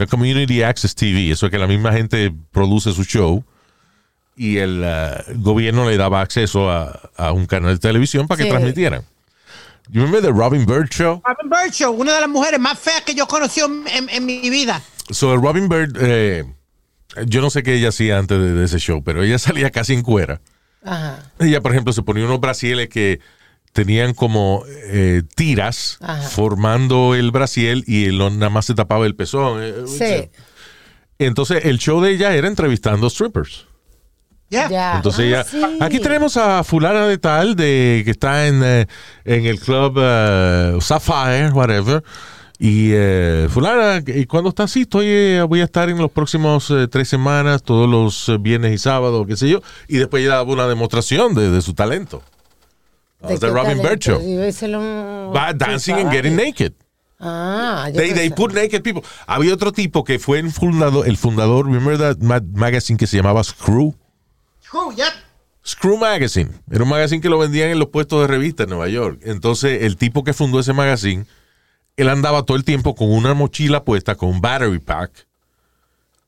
Era 0.00 0.06
Community 0.08 0.62
Access 0.62 0.94
TV, 0.94 1.30
eso 1.30 1.44
es 1.44 1.52
que 1.52 1.58
la 1.58 1.66
misma 1.66 1.92
gente 1.92 2.32
produce 2.52 2.90
su 2.94 3.04
show 3.04 3.44
y 4.34 4.56
el 4.56 4.82
uh, 4.82 5.38
gobierno 5.42 5.86
le 5.90 5.98
daba 5.98 6.22
acceso 6.22 6.70
a, 6.70 7.10
a 7.18 7.32
un 7.32 7.44
canal 7.44 7.74
de 7.74 7.78
televisión 7.78 8.26
para 8.26 8.38
que 8.38 8.44
Sí. 8.44 8.48
transmitieran. 8.48 9.02
You 9.90 10.00
remember 10.02 10.22
the 10.22 10.32
Robin 10.32 10.64
Bird 10.64 10.88
show? 10.90 11.20
Robin 11.26 11.50
Bird 11.50 11.72
Show, 11.74 11.92
una 11.92 12.14
de 12.14 12.20
las 12.22 12.30
mujeres 12.30 12.58
más 12.58 12.78
feas 12.78 13.02
que 13.02 13.14
yo 13.14 13.26
conocí 13.26 13.60
en, 13.60 13.84
en- 13.88 14.08
en 14.08 14.24
mi 14.24 14.48
vida. 14.48 14.80
So, 15.10 15.34
el 15.34 15.42
Robin 15.42 15.68
Bird, 15.68 15.94
eh, 16.00 16.44
yo 17.26 17.42
no 17.42 17.50
sé 17.50 17.62
qué 17.62 17.74
ella 17.74 17.90
hacía 17.90 18.16
antes 18.18 18.38
de, 18.38 18.54
de 18.54 18.64
ese 18.64 18.78
show, 18.78 19.02
pero 19.04 19.22
ella 19.22 19.38
salía 19.38 19.68
casi 19.70 19.92
en 19.92 20.00
cuera. 20.02 20.40
Ajá. 20.82 21.30
Ella, 21.40 21.60
por 21.60 21.72
ejemplo, 21.72 21.92
se 21.92 22.00
ponía 22.02 22.24
unos 22.24 22.40
brasieles 22.40 22.88
que 22.88 23.20
tenían 23.72 24.14
como 24.14 24.64
eh, 24.66 25.22
tiras 25.36 25.98
Ajá. 26.00 26.28
formando 26.28 27.14
el 27.14 27.30
brasiel 27.30 27.84
y 27.86 28.06
el, 28.06 28.18
nada 28.18 28.50
más 28.50 28.66
se 28.66 28.74
tapaba 28.74 29.06
el 29.06 29.14
pezón. 29.14 29.60
eh, 29.62 29.74
Sí. 29.86 30.30
Entonces, 31.18 31.64
el 31.66 31.78
show 31.78 32.00
de 32.00 32.12
ella 32.12 32.34
era 32.34 32.48
entrevistando 32.48 33.08
strippers. 33.10 33.66
Yeah. 34.48 34.68
Ya. 34.68 34.96
Entonces 34.96 35.20
Ah, 35.20 35.26
ella, 35.28 35.44
sí. 35.44 35.62
aquí 35.80 36.00
tenemos 36.00 36.36
a 36.36 36.64
fulana 36.64 37.06
de 37.06 37.18
tal 37.18 37.54
de 37.54 38.02
que 38.04 38.10
está 38.10 38.48
en, 38.48 38.62
eh, 38.64 38.86
en 39.24 39.44
el 39.46 39.60
club 39.60 39.94
eh, 40.00 40.76
Sapphire, 40.80 41.50
whatever. 41.52 42.02
Y 42.58 42.90
eh, 42.92 43.46
fulana, 43.48 44.02
¿y 44.06 44.26
cuándo 44.26 44.48
está 44.50 44.64
así? 44.64 44.80
Estoy, 44.82 45.06
eh, 45.08 45.42
voy 45.48 45.60
a 45.60 45.64
estar 45.64 45.88
en 45.88 45.98
los 45.98 46.10
próximos 46.10 46.70
eh, 46.70 46.88
tres 46.88 47.08
semanas, 47.08 47.62
todos 47.62 47.88
los 47.88 48.28
eh, 48.28 48.38
viernes 48.40 48.74
y 48.74 48.78
sábados, 48.78 49.24
qué 49.26 49.36
sé 49.36 49.48
yo. 49.48 49.62
Y 49.88 49.98
después 49.98 50.22
ella 50.22 50.34
daba 50.36 50.52
una 50.52 50.66
demostración 50.66 51.34
de, 51.34 51.50
de 51.50 51.62
su 51.62 51.72
talento. 51.74 52.22
That 53.20 53.28
¿De 53.28 53.32
was 53.34 53.40
the 53.40 53.46
qué 53.48 53.52
Robin 53.52 53.82
Bird? 53.82 54.00
Show. 54.00 55.32
Va 55.34 55.52
dancing 55.52 55.94
and 55.96 56.10
getting 56.10 56.36
naked. 56.36 56.72
Ah, 57.22 57.90
They, 57.92 58.12
they 58.14 58.30
put 58.30 58.54
naked 58.54 58.82
people. 58.82 59.02
Había 59.26 59.52
otro 59.52 59.72
tipo 59.72 60.04
que 60.04 60.18
fue 60.18 60.38
el 60.38 60.50
fundador, 60.50 61.06
el 61.06 61.18
fundador, 61.18 61.66
remember 61.66 61.98
that 61.98 62.16
ma- 62.18 62.40
magazine 62.54 62.96
que 62.96 63.06
se 63.06 63.18
llamaba 63.18 63.44
Screw? 63.44 63.94
True, 64.62 64.94
yep. 64.96 65.12
Screw 65.62 65.98
Magazine. 65.98 66.48
Era 66.70 66.82
un 66.84 66.88
magazine 66.88 67.20
que 67.20 67.28
lo 67.28 67.38
vendían 67.38 67.68
en 67.68 67.78
los 67.78 67.88
puestos 67.88 68.22
de 68.22 68.26
revista 68.26 68.62
en 68.62 68.70
Nueva 68.70 68.88
York. 68.88 69.20
Entonces, 69.24 69.82
el 69.82 69.96
tipo 69.98 70.24
que 70.24 70.32
fundó 70.32 70.58
ese 70.60 70.72
magazine, 70.72 71.26
él 71.98 72.08
andaba 72.08 72.44
todo 72.44 72.56
el 72.56 72.64
tiempo 72.64 72.94
con 72.94 73.10
una 73.12 73.34
mochila 73.34 73.84
puesta, 73.84 74.14
con 74.14 74.30
un 74.30 74.40
battery 74.40 74.78
pack 74.78 75.26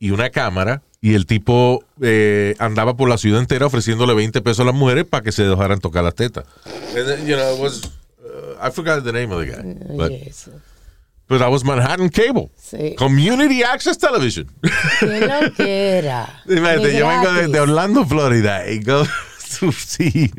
y 0.03 0.11
una 0.11 0.30
cámara. 0.30 0.82
Y 1.00 1.14
el 1.14 1.26
tipo 1.26 1.84
eh, 2.00 2.57
andaba 2.59 2.96
por 2.96 3.09
la 3.09 3.18
ciudad 3.18 3.40
entera 3.40 3.66
ofreciéndole 3.66 4.14
20 4.14 4.40
pesos 4.42 4.61
a 4.61 4.64
las 4.64 4.74
mujeres 4.74 5.05
para 5.05 5.22
que 5.22 5.30
se 5.30 5.44
dejaran 5.44 5.78
tocar 5.78 6.03
las 6.03 6.14
tetas. 6.16 6.44
And 6.96 7.07
then, 7.07 7.26
you 7.26 7.36
know, 7.36 7.55
it 7.55 7.61
was, 7.61 7.84
uh, 8.18 8.57
I 8.61 8.70
forgot 8.70 9.05
the 9.05 9.12
name 9.12 9.32
of 9.32 9.40
the 9.40 9.53
guy. 9.53 9.96
But, 9.96 10.11
eso. 10.11 10.50
but 11.28 11.38
that 11.38 11.50
was 11.50 11.64
Manhattan 11.64 12.09
Cable. 12.09 12.50
Sí. 12.57 12.96
Community 12.96 13.62
Access 13.62 13.96
Television. 13.96 14.48
Qué 14.98 15.20
lo 15.20 15.53
que 15.55 15.98
era. 15.98 16.42
Imagínate, 16.48 16.98
yo 16.98 17.07
vengo 17.07 17.32
de, 17.32 17.61
Orlando, 17.61 18.05
Florida, 18.05 18.68
y 18.68 18.82
go 18.82 19.05
to 19.61 19.70
see 19.70 20.32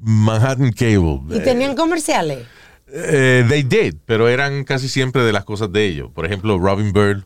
Manhattan 0.00 0.72
Cable. 0.72 1.20
¿Y 1.30 1.40
tenían 1.40 1.74
comerciales? 1.74 2.46
Eh, 2.92 3.44
they 3.48 3.64
did, 3.64 3.96
pero 4.06 4.28
eran 4.28 4.62
casi 4.62 4.88
siempre 4.88 5.22
de 5.22 5.32
las 5.32 5.44
cosas 5.44 5.72
de 5.72 5.84
ellos. 5.84 6.10
Por 6.12 6.26
ejemplo, 6.26 6.58
Robin 6.58 6.92
Bird, 6.92 7.24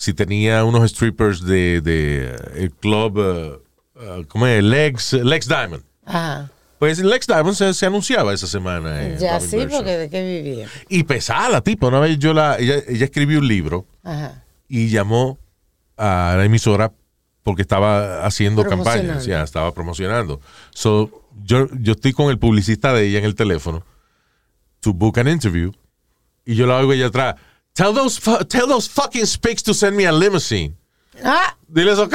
si 0.00 0.14
tenía 0.14 0.64
unos 0.64 0.90
strippers 0.90 1.44
de, 1.44 1.82
de 1.82 2.24
eh, 2.24 2.36
el 2.54 2.70
club, 2.70 3.18
eh, 3.18 3.58
eh, 4.00 4.24
¿cómo 4.28 4.46
es? 4.46 4.64
Lex, 4.64 5.12
Lex 5.12 5.46
Diamond. 5.46 5.82
Ajá. 6.06 6.50
Pues 6.78 7.00
Lex 7.00 7.26
Diamond 7.26 7.54
se, 7.54 7.74
se 7.74 7.84
anunciaba 7.84 8.32
esa 8.32 8.46
semana. 8.46 9.02
en 9.02 9.18
Ya 9.18 9.38
Robin 9.38 9.50
sí, 9.50 9.66
porque 9.70 9.98
de 9.98 10.08
qué 10.08 10.42
vivía. 10.42 10.68
Y 10.88 11.02
pesada 11.02 11.50
la 11.50 11.60
tipa. 11.60 11.88
Una 11.88 12.00
vez 12.00 12.18
yo 12.18 12.32
la, 12.32 12.56
ella, 12.58 12.76
ella 12.88 13.04
escribió 13.04 13.40
un 13.40 13.48
libro 13.48 13.84
Ajá. 14.02 14.42
y 14.68 14.88
llamó 14.88 15.38
a 15.98 16.32
la 16.34 16.46
emisora 16.46 16.92
porque 17.42 17.60
estaba 17.60 18.24
haciendo 18.24 18.64
campañas, 18.64 19.26
ya 19.26 19.42
estaba 19.42 19.74
promocionando. 19.74 20.40
So, 20.70 21.10
yo, 21.44 21.68
yo 21.78 21.92
estoy 21.92 22.14
con 22.14 22.30
el 22.30 22.38
publicista 22.38 22.94
de 22.94 23.06
ella 23.06 23.18
en 23.18 23.26
el 23.26 23.34
teléfono 23.34 23.84
to 24.80 24.94
book 24.94 25.18
an 25.18 25.28
interview 25.28 25.72
y 26.46 26.54
yo 26.54 26.66
la 26.66 26.78
oigo 26.78 26.94
ella 26.94 27.08
atrás. 27.08 27.34
Tell 27.80 27.94
those, 27.94 28.20
tell 28.48 28.66
those 28.66 28.86
fucking 28.86 29.24
spics 29.24 29.62
to 29.62 29.72
send 29.72 29.96
me 29.96 30.04
a 30.04 30.12
limousine. 30.12 30.74
Ah, 31.24 31.56
Dile 31.66 31.92
eso 31.92 32.08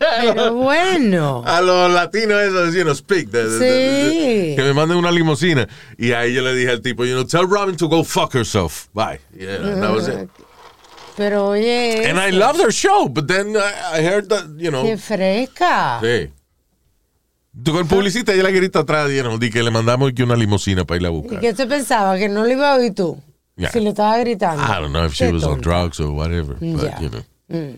pero 0.00 0.54
bueno. 0.54 1.42
a 1.44 1.60
los 1.60 1.92
latinos 1.92 2.40
eso 2.40 2.94
speak 2.94 3.28
de- 3.28 3.44
de- 3.44 3.58
de- 3.58 3.66
de- 3.66 4.10
Sí. 4.50 4.56
que 4.56 4.62
me 4.62 4.72
manden 4.72 4.96
una 4.96 5.10
limusina 5.10 5.68
y 5.98 6.12
ahí 6.12 6.32
yo 6.32 6.40
le 6.40 6.54
dije 6.54 6.70
al 6.70 6.80
tipo 6.80 7.04
you 7.04 7.12
know 7.12 7.24
tell 7.26 7.46
Robin 7.46 7.76
to 7.76 7.86
go 7.88 8.02
fuck 8.02 8.32
herself 8.34 8.88
bye 8.94 9.20
yeah, 9.36 9.58
that 9.58 9.90
was 9.94 10.08
it. 10.08 10.30
Pero 11.16 11.48
oye, 11.48 12.08
and 12.08 12.18
I 12.18 12.30
love 12.30 12.56
their 12.56 12.72
show 12.72 13.08
but 13.10 13.26
then 13.26 13.54
I, 13.56 13.98
I 13.98 14.02
heard 14.02 14.28
that 14.30 14.46
you 14.56 14.70
know 14.70 14.84
qué 14.84 14.96
fresca. 14.96 16.00
Sí. 16.02 16.30
Tú 17.62 17.72
con 17.72 17.80
el 17.82 17.86
publicista 17.86 18.32
ella 18.32 18.44
le 18.44 18.52
grita 18.52 18.78
atrás 18.80 19.10
you 19.10 19.20
know, 19.22 19.36
di 19.38 19.50
que 19.50 19.62
le 19.62 19.70
mandamos 19.70 20.12
que 20.14 20.22
una 20.22 20.36
limusina 20.36 20.86
para 20.86 21.00
ir 21.00 21.06
a 21.06 21.10
¿Y 21.10 21.12
buscar. 21.12 21.40
qué 21.40 21.50
usted 21.50 21.68
pensaba? 21.68 22.16
¿Que 22.16 22.28
no 22.30 22.44
lo 22.44 22.48
iba 22.50 22.72
a 22.72 22.76
oír 22.76 22.94
tú? 22.94 23.20
Ya. 23.58 23.70
Si 23.70 23.80
le 23.80 23.90
estaba 23.90 24.16
gritando. 24.18 24.62
I 24.62 24.80
don't 24.80 24.92
know 24.92 25.04
if 25.04 25.12
she 25.14 25.30
was 25.32 25.42
on 25.44 25.60
drugs 25.60 25.98
or 26.00 26.10
whatever, 26.12 26.54
but 26.60 26.82
Ya. 26.82 26.98
you 27.00 27.10
know. 27.10 27.76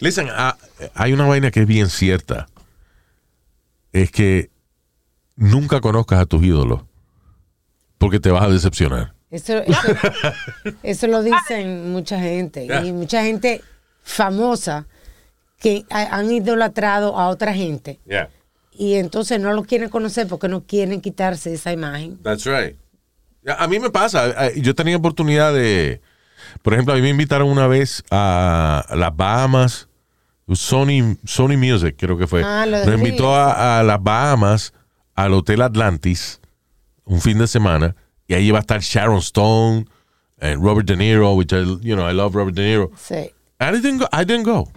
Listen, 0.00 0.26
ah, 0.30 0.56
hay 0.94 1.12
una 1.12 1.26
vaina 1.26 1.50
que 1.50 1.60
es 1.60 1.66
bien 1.66 1.88
cierta. 1.88 2.48
Es 3.92 4.10
que 4.10 4.50
nunca 5.36 5.80
conozcas 5.80 6.18
a 6.20 6.26
tus 6.26 6.42
ídolos 6.42 6.80
porque 7.98 8.18
te 8.18 8.30
vas 8.30 8.42
a 8.42 8.48
decepcionar. 8.48 9.12
Eso, 9.30 9.58
eso, 9.58 9.80
eso 10.82 11.06
lo 11.06 11.22
dicen 11.22 11.92
mucha 11.92 12.18
gente. 12.18 12.66
Y 12.84 12.92
mucha 12.92 13.22
gente 13.22 13.62
famosa 14.02 14.86
que 15.58 15.84
ha- 15.90 16.16
han 16.16 16.30
idolatrado 16.32 17.16
a 17.18 17.28
otra 17.28 17.54
gente. 17.54 18.00
Yeah, 18.06 18.28
Y 18.72 18.94
entonces 18.94 19.38
no 19.40 19.52
lo 19.52 19.62
quieren 19.64 19.88
conocer 19.90 20.26
porque 20.26 20.48
no 20.48 20.64
quieren 20.64 21.00
quitarse 21.00 21.52
esa 21.52 21.72
imagen. 21.72 22.18
that's 22.22 22.44
right. 22.46 22.76
A 23.46 23.66
mí 23.66 23.78
me 23.80 23.90
pasa, 23.90 24.46
eh, 24.48 24.60
yo 24.60 24.74
tenía 24.74 24.96
oportunidad 24.96 25.52
de, 25.52 26.00
por 26.62 26.74
ejemplo, 26.74 26.94
a 26.94 26.96
mí 26.96 27.02
me 27.02 27.08
invitaron 27.10 27.48
una 27.48 27.66
vez 27.66 28.04
a 28.10 28.84
las 28.94 29.16
Bahamas, 29.16 29.88
Sony, 30.52 31.16
Sony 31.24 31.56
Music 31.56 31.96
creo 31.98 32.18
que 32.18 32.26
fue. 32.26 32.42
Ah, 32.44 32.66
Nos 32.66 32.86
invitó 32.86 33.34
a, 33.34 33.80
a 33.80 33.82
las 33.82 34.02
Bahamas, 34.02 34.72
al 35.14 35.32
Hotel 35.34 35.62
Atlantis, 35.62 36.40
un 37.04 37.20
fin 37.20 37.38
de 37.38 37.46
semana, 37.46 37.96
y 38.28 38.34
ahí 38.34 38.46
iba 38.48 38.58
a 38.58 38.60
estar 38.60 38.80
Sharon 38.80 39.18
Stone, 39.18 39.86
and 40.40 40.62
Robert 40.62 40.86
De 40.86 40.96
Niro, 40.96 41.34
which 41.36 41.52
I, 41.52 41.62
you 41.82 41.94
know, 41.96 42.04
I 42.08 42.12
love 42.12 42.34
Robert 42.34 42.54
De 42.54 42.62
Niro. 42.62 42.90
Sí. 42.96 43.30
I 43.60 43.70
didn't 43.70 43.98
go. 43.98 44.08
I 44.12 44.24
didn't 44.24 44.44
go. 44.44 44.68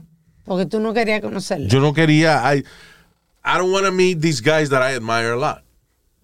Porque 0.45 0.67
tú 0.67 0.79
no 0.79 0.93
querías 0.93 1.21
conocerlo. 1.21 1.67
Yo 1.67 1.79
no 1.79 1.91
quería. 1.93 2.41
I, 2.43 2.63
I 3.43 3.57
don't 3.57 3.71
want 3.71 3.85
to 3.85 3.91
meet 3.91 4.21
these 4.21 4.41
guys 4.41 4.69
that 4.69 4.83
I 4.83 4.95
admire 4.95 5.33
a 5.33 5.37
lot. 5.37 5.63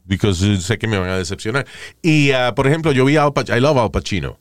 Because 0.06 0.58
sé 0.62 0.78
que 0.78 0.88
me 0.88 0.98
van 0.98 1.10
a 1.10 1.18
decepcionar. 1.18 1.66
Y, 2.02 2.32
ah, 2.32 2.54
por 2.56 2.68
ejemplo, 2.68 2.92
yo 2.92 3.06
vi 3.06 3.18
a 3.18 3.24
Al 3.24 3.34
Pacino. 3.34 3.58
I 3.58 3.62
love 3.62 3.78
Al 3.78 3.92
Pacino. 3.92 4.38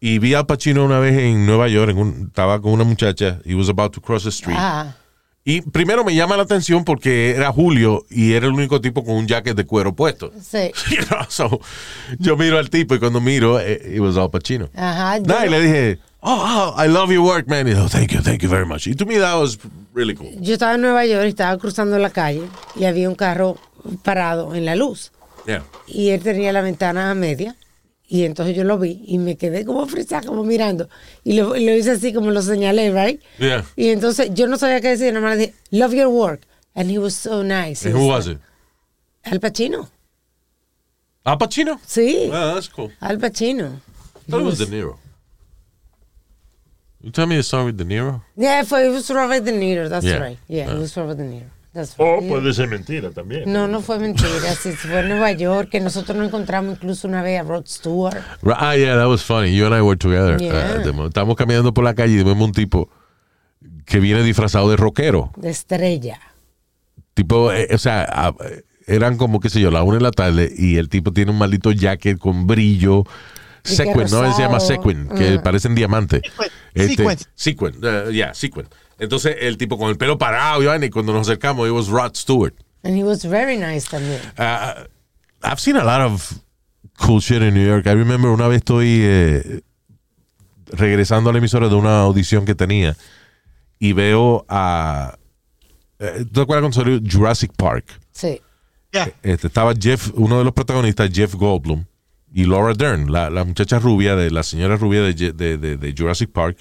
Y 0.00 0.18
vi 0.18 0.34
a 0.34 0.40
Al 0.40 0.46
Pacino 0.46 0.84
una 0.84 0.98
vez 0.98 1.16
en 1.18 1.46
Nueva 1.46 1.68
York. 1.68 1.90
en 1.90 1.98
un- 1.98 2.24
estaba 2.28 2.60
con 2.60 2.72
una 2.72 2.84
muchacha. 2.84 3.38
He 3.44 3.54
was 3.54 3.68
about 3.68 3.92
to 3.94 4.00
cross 4.00 4.24
the 4.24 4.30
street. 4.30 4.56
Ah, 4.58 4.96
Y 5.44 5.60
primero 5.60 6.04
me 6.04 6.14
llama 6.14 6.36
la 6.36 6.44
atención 6.44 6.84
porque 6.84 7.30
era 7.30 7.50
Julio 7.50 8.04
y 8.08 8.34
era 8.34 8.46
el 8.46 8.52
único 8.52 8.80
tipo 8.80 9.04
con 9.04 9.16
un 9.16 9.26
jacket 9.26 9.56
de 9.56 9.64
cuero 9.66 9.92
puesto. 9.92 10.30
Sí. 10.40 10.70
You 10.90 11.04
know, 11.08 11.18
so, 11.28 11.60
yo 12.20 12.36
miro 12.36 12.58
al 12.58 12.70
tipo 12.70 12.94
y 12.94 13.00
cuando 13.00 13.20
miro, 13.20 13.58
eh, 13.58 13.94
it 13.94 13.98
was 14.00 14.16
Al 14.16 14.30
Pacino. 14.30 14.68
Ajá. 14.74 15.18
yo- 15.18 15.24
Nah, 15.24 15.44
y 15.46 15.50
le 15.50 15.60
dije, 15.60 15.98
oh, 16.20 16.74
oh, 16.76 16.84
I 16.84 16.86
love 16.88 17.10
your 17.10 17.24
work, 17.24 17.48
man. 17.48 17.66
Y 17.66 17.70
dijo, 17.74 17.88
thank 17.88 18.12
you, 18.12 18.22
thank 18.22 18.40
you 18.42 18.48
very 18.48 18.64
much. 18.66 18.86
Y 18.86 18.94
to 18.94 19.04
me 19.04 19.18
that 19.18 19.36
was 19.36 19.58
really 19.92 20.14
cool. 20.14 20.30
Yo 20.40 20.52
estaba 20.52 20.74
en 20.76 20.80
Nueva 20.82 21.04
York 21.06 21.24
y 21.24 21.28
estaba 21.30 21.58
cruzando 21.58 21.98
la 21.98 22.10
calle 22.10 22.42
y 22.76 22.84
había 22.84 23.08
un 23.08 23.16
carro 23.16 23.58
parado 24.02 24.54
en 24.54 24.64
la 24.64 24.74
luz. 24.76 25.12
Yeah. 25.46 25.64
Y 25.86 26.10
él 26.10 26.22
tenía 26.22 26.52
la 26.52 26.60
ventana 26.62 27.10
a 27.10 27.14
media. 27.14 27.56
Y 28.06 28.24
entonces 28.24 28.54
yo 28.54 28.64
lo 28.64 28.78
vi 28.78 29.02
y 29.06 29.16
me 29.18 29.36
quedé 29.36 29.64
como 29.64 29.86
frisada, 29.86 30.26
como 30.26 30.44
mirando. 30.44 30.88
Y 31.24 31.32
lo, 31.32 31.48
lo 31.56 31.74
hice 31.74 31.92
así 31.92 32.12
como 32.12 32.30
lo 32.30 32.42
señalé, 32.42 32.90
right? 32.92 33.22
Yeah. 33.38 33.64
Y 33.74 33.88
entonces 33.88 34.30
yo 34.34 34.46
no 34.48 34.58
sabía 34.58 34.80
qué 34.82 34.88
decir, 34.88 35.12
nada 35.14 35.24
más 35.26 35.36
le 35.38 35.46
dije, 35.46 35.54
love 35.70 35.94
your 35.94 36.08
work. 36.08 36.42
And 36.74 36.90
he 36.90 36.98
was 36.98 37.14
so 37.14 37.42
nice. 37.42 37.86
And 37.88 37.96
who 37.96 38.08
was 38.08 38.26
it? 38.26 38.38
Al 39.24 39.40
Pacino. 39.40 39.88
Al 41.24 41.38
Pacino? 41.38 41.80
Sí, 41.86 42.28
Ah, 42.32 42.52
that's 42.54 42.68
cool. 42.68 42.90
Al 43.00 43.18
Pacino. 43.18 43.80
I 44.26 44.30
thought 44.30 44.40
it 44.40 44.44
was 44.44 44.58
De 44.58 44.66
Niro. 44.66 44.98
You 47.00 47.10
tell 47.10 47.26
me 47.26 47.36
the 47.36 47.42
song 47.42 47.66
with 47.66 47.76
De 47.76 47.84
Niro? 47.84 48.22
Yeah, 48.36 48.60
it 48.62 48.70
was 48.92 49.10
Robert 49.10 49.44
De 49.44 49.52
Niro, 49.52 49.88
that's 49.88 50.04
Yeah. 50.04 50.18
right. 50.18 50.38
Yeah, 50.48 50.72
it 50.72 50.78
was 50.78 50.96
Robert 50.96 51.16
De 51.16 51.24
Niro. 51.24 51.48
O 51.96 52.20
puede 52.28 52.52
ser 52.52 52.68
mentira 52.68 53.10
también. 53.10 53.50
No, 53.50 53.66
no 53.66 53.80
fue 53.80 53.98
mentira. 53.98 54.28
Sí, 54.60 54.72
fue 54.72 55.00
en 55.00 55.08
Nueva 55.08 55.32
York, 55.32 55.70
que 55.70 55.80
nosotros 55.80 56.16
nos 56.16 56.26
encontramos 56.28 56.74
incluso 56.76 57.08
una 57.08 57.22
vez 57.22 57.40
a 57.40 57.44
Rod 57.44 57.64
Stewart. 57.66 58.18
Ah, 58.56 58.76
yeah, 58.76 58.94
that 58.96 59.08
was 59.08 59.22
funny. 59.22 59.54
You 59.56 59.66
and 59.66 59.74
I 59.74 59.80
were 59.80 59.96
together. 59.96 60.38
Yeah. 60.38 60.80
Uh, 60.80 60.92
de- 61.02 61.06
estamos 61.08 61.34
caminando 61.36 61.72
por 61.72 61.84
la 61.84 61.94
calle 61.94 62.12
y 62.20 62.22
vemos 62.22 62.46
un 62.46 62.52
tipo 62.52 62.90
que 63.86 64.00
viene 64.00 64.22
disfrazado 64.22 64.68
de 64.70 64.76
rockero. 64.76 65.32
de 65.36 65.50
estrella. 65.50 66.20
Tipo, 67.14 67.52
eh, 67.52 67.68
o 67.72 67.78
sea, 67.78 68.06
ah, 68.10 68.34
eh, 68.44 68.62
eran 68.86 69.16
como, 69.16 69.40
qué 69.40 69.48
sé 69.48 69.60
yo, 69.60 69.70
la 69.70 69.82
una 69.82 69.96
de 69.96 70.02
la 70.02 70.10
tarde 70.10 70.52
y 70.56 70.76
el 70.76 70.88
tipo 70.88 71.12
tiene 71.12 71.30
un 71.30 71.38
maldito 71.38 71.72
jacket 71.72 72.18
con 72.18 72.46
brillo. 72.46 73.04
Sequin, 73.64 74.02
¿no? 74.10 74.34
Se 74.34 74.42
llama 74.42 74.58
sequin, 74.58 75.08
que 75.08 75.34
Ajá. 75.34 75.42
parecen 75.42 75.74
diamantes. 75.76 76.22
Este, 76.74 76.96
Sequin. 76.96 77.18
Sequin, 77.34 77.84
uh, 77.84 78.10
yeah, 78.10 78.34
sequin. 78.34 78.64
Entonces, 79.02 79.36
el 79.40 79.56
tipo 79.58 79.76
con 79.76 79.90
el 79.90 79.96
pelo 79.96 80.16
parado, 80.16 80.62
y 80.62 80.90
cuando 80.90 81.12
nos 81.12 81.26
acercamos, 81.28 81.66
it 81.66 81.72
was 81.74 81.88
Rod 81.88 82.14
Stewart. 82.14 82.54
And 82.84 82.96
he 82.96 83.02
was 83.02 83.24
very 83.24 83.56
nice 83.56 83.88
también. 83.88 84.20
Uh, 84.38 84.86
I've 85.42 85.58
seen 85.60 85.76
a 85.76 85.82
lot 85.84 86.00
of 86.00 86.38
cool 86.98 87.20
shit 87.20 87.42
in 87.42 87.52
New 87.52 87.66
York. 87.66 87.86
I 87.86 87.94
remember 87.94 88.30
una 88.30 88.46
vez 88.46 88.58
estoy 88.58 89.00
eh, 89.02 89.60
regresando 90.66 91.30
a 91.30 91.32
la 91.32 91.38
emisora 91.38 91.68
de 91.68 91.74
una 91.74 92.00
audición 92.02 92.44
que 92.44 92.54
tenía 92.54 92.96
y 93.80 93.92
veo 93.92 94.44
a. 94.48 95.16
eh, 95.98 96.24
¿Tú 96.26 96.32
te 96.32 96.40
acuerdas 96.42 96.62
cuando 96.62 96.80
salió 96.80 97.00
Jurassic 97.04 97.52
Park? 97.56 97.84
Sí. 98.12 98.40
Yeah. 98.92 99.10
Este, 99.22 99.46
estaba 99.48 99.72
Jeff, 99.78 100.10
uno 100.14 100.38
de 100.38 100.44
los 100.44 100.52
protagonistas, 100.52 101.10
Jeff 101.12 101.34
Goldblum, 101.34 101.84
y 102.32 102.44
Laura 102.44 102.74
Dern, 102.74 103.10
la, 103.10 103.30
la 103.30 103.42
muchacha 103.44 103.78
rubia, 103.78 104.14
de 104.16 104.30
la 104.30 104.42
señora 104.42 104.76
rubia 104.76 105.02
de, 105.02 105.14
de- 105.32 105.56
de- 105.58 105.76
de 105.76 105.94
Jurassic 105.96 106.30
Park, 106.30 106.58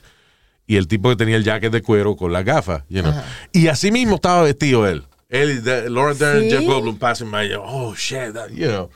y 0.72 0.78
el 0.78 0.88
tipo 0.88 1.10
que 1.10 1.18
tenía 1.18 1.36
el 1.36 1.44
jacket 1.44 1.72
de 1.74 1.82
cuero 1.82 2.16
con 2.16 2.32
las 2.32 2.46
gafas, 2.46 2.84
you 2.88 3.02
know. 3.02 3.14
Y 3.52 3.68
así 3.68 3.92
mismo 3.92 4.16
estaba 4.16 4.44
vestido 4.44 4.88
él. 4.88 5.04
Él 5.28 5.50
y 5.52 5.58
de- 5.60 5.90
Laura 5.90 6.14
Dern, 6.14 6.42
¿Sí? 6.44 6.50
Jeff 6.50 6.64
Goldblum 6.66 6.98
passing 6.98 7.30
by, 7.30 7.50
yo, 7.50 7.62
oh 7.62 7.94
shit, 7.96 8.34
that, 8.34 8.50
you 8.52 8.68
know. 8.68 8.90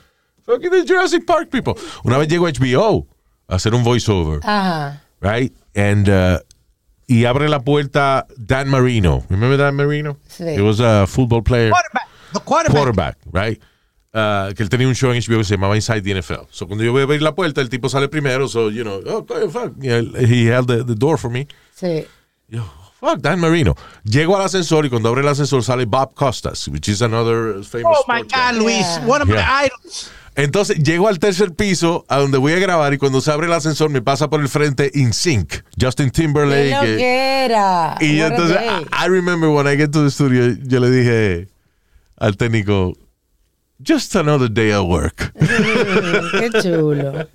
Fucking 0.45 0.69
the 0.71 0.85
Jurassic 0.87 1.25
Park 1.25 1.49
people. 1.49 1.73
Una 2.05 2.17
vez 2.17 2.29
llegó 2.29 2.47
HBO 2.47 3.07
a 3.49 3.55
hacer 3.55 3.73
un 3.73 3.83
voiceover, 3.83 4.39
Ajá. 4.43 5.01
right? 5.19 5.53
And, 5.75 6.07
uh, 6.07 6.39
y 7.07 7.25
abre 7.25 7.49
la 7.49 7.59
puerta 7.59 8.25
Dan 8.37 8.69
Marino. 8.69 9.23
Remember 9.29 9.57
Dan 9.57 9.75
Marino? 9.75 10.17
Sí. 10.29 10.45
He 10.55 10.61
was 10.61 10.79
a 10.79 11.05
football 11.07 11.43
player 11.43 11.71
Quarterback. 11.71 12.07
The 12.33 12.39
quarterback. 12.39 12.75
quarterback, 12.75 13.17
right? 13.33 13.61
Uh, 14.17 14.53
que 14.53 14.63
él 14.63 14.69
tenía 14.69 14.87
un 14.87 14.95
show 14.95 15.11
en 15.11 15.21
HBO 15.21 15.39
que 15.39 15.43
se 15.43 15.55
llamaba 15.55 15.75
Inside 15.75 16.01
the 16.01 16.15
NFL. 16.21 16.47
So 16.49 16.67
cuando 16.67 16.85
yo 16.85 16.93
voy 16.93 17.01
a 17.01 17.03
abrir 17.03 17.21
la 17.21 17.35
puerta, 17.35 17.59
el 17.59 17.67
tipo 17.67 17.89
sale 17.89 18.07
primero, 18.07 18.47
so, 18.47 18.69
you 18.71 18.83
know, 18.83 19.01
oh, 19.07 19.17
okay, 19.17 19.49
fuck. 19.49 19.73
He 19.83 20.45
held 20.47 20.67
the, 20.67 20.85
the 20.85 20.95
door 20.95 21.17
for 21.17 21.29
me. 21.29 21.49
Sí. 21.77 22.05
Yo, 22.47 22.63
fuck, 23.01 23.17
Dan 23.19 23.41
Marino. 23.41 23.75
Llego 24.05 24.37
al 24.37 24.43
ascensor 24.43 24.85
y 24.85 24.89
cuando 24.89 25.09
abre 25.09 25.19
el 25.19 25.27
ascensor 25.27 25.61
sale 25.65 25.83
Bob 25.83 26.13
Costas, 26.13 26.65
which 26.69 26.87
is 26.87 27.01
another 27.01 27.61
famous 27.65 27.97
Oh 27.99 28.05
my 28.07 28.21
sports 28.21 28.33
guy. 28.33 28.53
God, 28.53 28.61
Luis. 28.61 28.77
Yeah. 28.85 29.05
One 29.05 29.21
of 29.21 29.27
Yeah. 29.27 29.35
my 29.35 29.65
idols. 29.65 30.11
Entonces 30.37 30.77
llego 30.81 31.09
al 31.09 31.19
tercer 31.19 31.53
piso 31.53 32.05
a 32.07 32.17
donde 32.17 32.37
voy 32.37 32.53
a 32.53 32.59
grabar 32.59 32.93
y 32.93 32.97
cuando 32.97 33.19
se 33.19 33.31
abre 33.33 33.47
el 33.47 33.53
ascensor 33.53 33.89
me 33.89 34.01
pasa 34.01 34.29
por 34.29 34.39
el 34.39 34.47
frente 34.47 34.91
In 34.93 35.11
Sync, 35.13 35.55
Justin 35.77 36.09
¿Qué 36.09 36.21
Timberlake. 36.21 36.71
lo 36.71 36.83
eh, 36.83 36.97
que 36.97 37.45
era? 37.45 37.95
y 37.99 38.21
What 38.21 38.31
entonces. 38.31 38.57
I, 38.61 39.05
I 39.05 39.09
remember 39.09 39.49
when 39.49 39.67
I 39.67 39.75
get 39.75 39.91
to 39.91 40.03
the 40.05 40.09
studio, 40.11 40.55
yo 40.63 40.79
le 40.79 40.89
dije 40.89 41.47
al 42.17 42.35
técnico, 42.37 42.93
just 43.81 44.15
another 44.15 44.47
day 44.47 44.71
at 44.71 44.81
work. 44.85 45.15
Qué 45.35 46.49
chulo. 46.61 47.27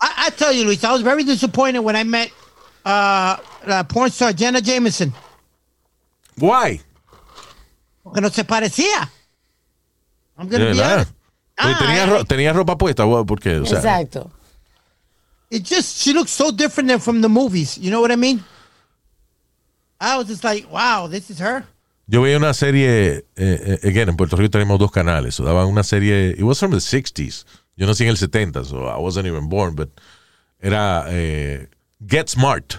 I, 0.00 0.24
I 0.26 0.30
tell 0.30 0.52
you, 0.52 0.64
Luis, 0.64 0.82
I 0.84 0.92
was 0.92 1.02
very 1.02 1.24
disappointed 1.24 1.80
when 1.80 1.96
I 1.96 2.04
met 2.04 2.30
uh, 2.84 3.36
uh, 3.66 3.84
porn 3.84 4.10
star 4.10 4.32
Jenna 4.32 4.60
Jameson. 4.60 5.12
Why? 6.38 6.80
Porque 8.02 8.20
no 8.20 8.28
se 8.28 8.42
parecía. 8.44 9.08
I'm 10.36 10.48
gonna 10.48 10.64
be 10.66 10.72
verdad. 10.72 10.92
honest. 10.94 11.12
Porque 11.56 11.74
Ah, 11.74 11.78
tenía, 11.78 12.06
I- 12.06 12.10
ro- 12.10 12.24
tenía 12.24 12.52
ropa 12.52 12.76
puesta, 12.76 13.04
bueno, 13.04 13.24
porque, 13.24 13.58
o 13.60 13.64
sea, 13.64 13.78
Exacto. 13.78 14.30
It 15.50 15.62
just 15.64 15.98
she 16.02 16.12
looks 16.12 16.32
so 16.32 16.50
different 16.50 16.88
than 16.88 16.98
from 16.98 17.20
the 17.20 17.28
movies. 17.28 17.78
You 17.78 17.90
know 17.92 18.00
what 18.00 18.10
I 18.10 18.16
mean? 18.16 18.42
I 20.00 20.16
was 20.18 20.26
just 20.26 20.42
like, 20.42 20.66
wow, 20.70 21.06
this 21.06 21.30
is 21.30 21.38
her. 21.38 21.64
Yo 22.06 22.22
veía 22.22 22.36
una 22.36 22.52
serie, 22.54 23.18
eh, 23.18 23.24
eh, 23.36 23.80
again, 23.88 24.08
en 24.10 24.16
Puerto 24.16 24.36
Rico 24.36 24.50
tenemos 24.50 24.78
dos 24.78 24.90
canales, 24.90 25.34
so 25.34 25.44
daban 25.44 25.66
una 25.66 25.82
serie, 25.82 26.30
it 26.30 26.42
was 26.42 26.58
from 26.58 26.70
the 26.72 26.78
60s, 26.78 27.44
yo 27.76 27.86
nací 27.86 28.04
en 28.04 28.10
el 28.10 28.16
70, 28.16 28.64
so 28.64 28.86
I 28.88 28.98
wasn't 29.00 29.26
even 29.26 29.48
born, 29.48 29.74
but 29.74 29.88
era 30.60 31.06
eh, 31.08 31.68
Get 32.06 32.28
Smart, 32.28 32.74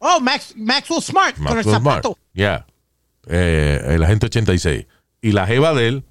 Oh, 0.00 0.20
Max 0.20 0.54
Maxwell 0.56 1.02
Smart 1.02 1.34
con 1.36 1.48
el 1.48 1.54
Maxwell 1.56 1.80
Smart, 1.80 2.04
zapato. 2.04 2.18
yeah, 2.32 2.64
eh, 3.26 3.82
el 3.88 4.02
agente 4.02 4.26
86, 4.26 4.86
y 5.20 5.32
la 5.32 5.46
jeva 5.46 5.74
de 5.74 5.88
él 5.88 6.04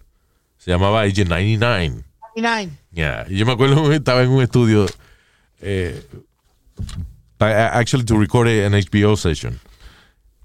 se 0.58 0.72
llamaba 0.72 1.02
Agent 1.04 1.30
99, 1.30 2.04
99. 2.36 2.72
Yeah, 2.92 3.26
y 3.30 3.38
yo 3.38 3.46
me 3.46 3.54
acuerdo 3.54 3.90
que 3.90 3.96
estaba 3.96 4.22
en 4.24 4.30
un 4.30 4.44
estudio, 4.44 4.86
eh, 5.62 6.04
actually 7.40 8.04
to 8.06 8.18
record 8.20 8.48
an 8.48 8.74
HBO 8.74 9.16
session. 9.16 9.60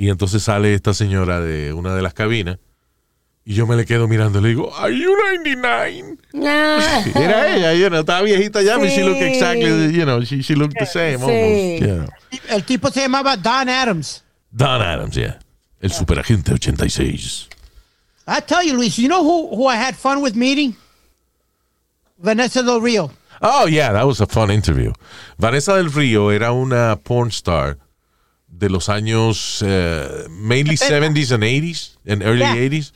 Y 0.02 0.08
entonces 0.10 0.42
sale 0.42 0.74
esta 0.74 0.94
señora 0.94 1.40
de 1.40 1.72
una 1.72 1.94
de 1.94 2.02
las 2.02 2.12
cabinas 2.12 2.58
y 3.44 3.54
yo 3.54 3.68
me 3.68 3.76
le 3.76 3.84
quedo 3.86 4.08
mirando 4.08 4.40
y 4.40 4.42
le 4.42 4.48
digo, 4.48 4.74
¿Are 4.76 4.92
you 4.92 5.14
99? 5.16 6.18
Ah, 6.44 7.04
Era 7.14 7.54
ella, 7.54 7.72
you 7.74 7.86
know, 7.88 8.00
estaba 8.00 8.20
viejita 8.22 8.62
ya, 8.62 8.78
but 8.78 8.88
she 8.88 9.04
looked 9.04 9.20
Sí. 9.20 9.28
exactly, 9.28 9.92
you 9.96 10.02
know, 10.02 10.20
she, 10.24 10.42
she 10.42 10.56
looked 10.56 10.76
the 10.76 10.86
same 10.86 11.18
Sí. 11.18 11.22
almost. 11.22 11.82
you 11.82 11.86
know. 11.86 12.08
El 12.48 12.64
tipo 12.64 12.90
se 12.90 13.02
llamaba 13.02 13.36
Don 13.36 13.68
Adams. 13.68 14.24
Don 14.50 14.82
Adams, 14.82 15.14
yeah. 15.14 15.38
El 15.80 15.92
superagente 15.92 16.52
86. 16.52 17.48
I 18.26 18.40
tell 18.40 18.64
you, 18.66 18.74
Luis, 18.74 18.96
you 18.98 19.06
know 19.06 19.22
who, 19.22 19.54
who 19.54 19.68
I 19.68 19.76
had 19.76 19.94
fun 19.94 20.20
with 20.20 20.34
meeting? 20.34 20.74
Vanessa 22.18 22.60
Del 22.64 22.80
Rio. 22.80 23.08
Oh, 23.40 23.66
yeah, 23.68 23.92
that 23.92 24.04
was 24.04 24.20
a 24.20 24.26
fun 24.26 24.50
interview. 24.50 24.92
Vanessa 25.38 25.74
del 25.76 25.92
Río 25.92 26.32
era 26.32 26.50
una 26.52 26.96
porn 27.04 27.28
star 27.30 27.78
de 28.62 28.70
los 28.70 28.88
años 28.88 29.62
eh, 29.66 30.08
mainly 30.30 30.76
70s 30.76 31.32
and 31.32 31.42
80s 31.42 31.98
and 32.06 32.22
early 32.22 32.38
Yeah. 32.40 32.54
80s. 32.56 32.92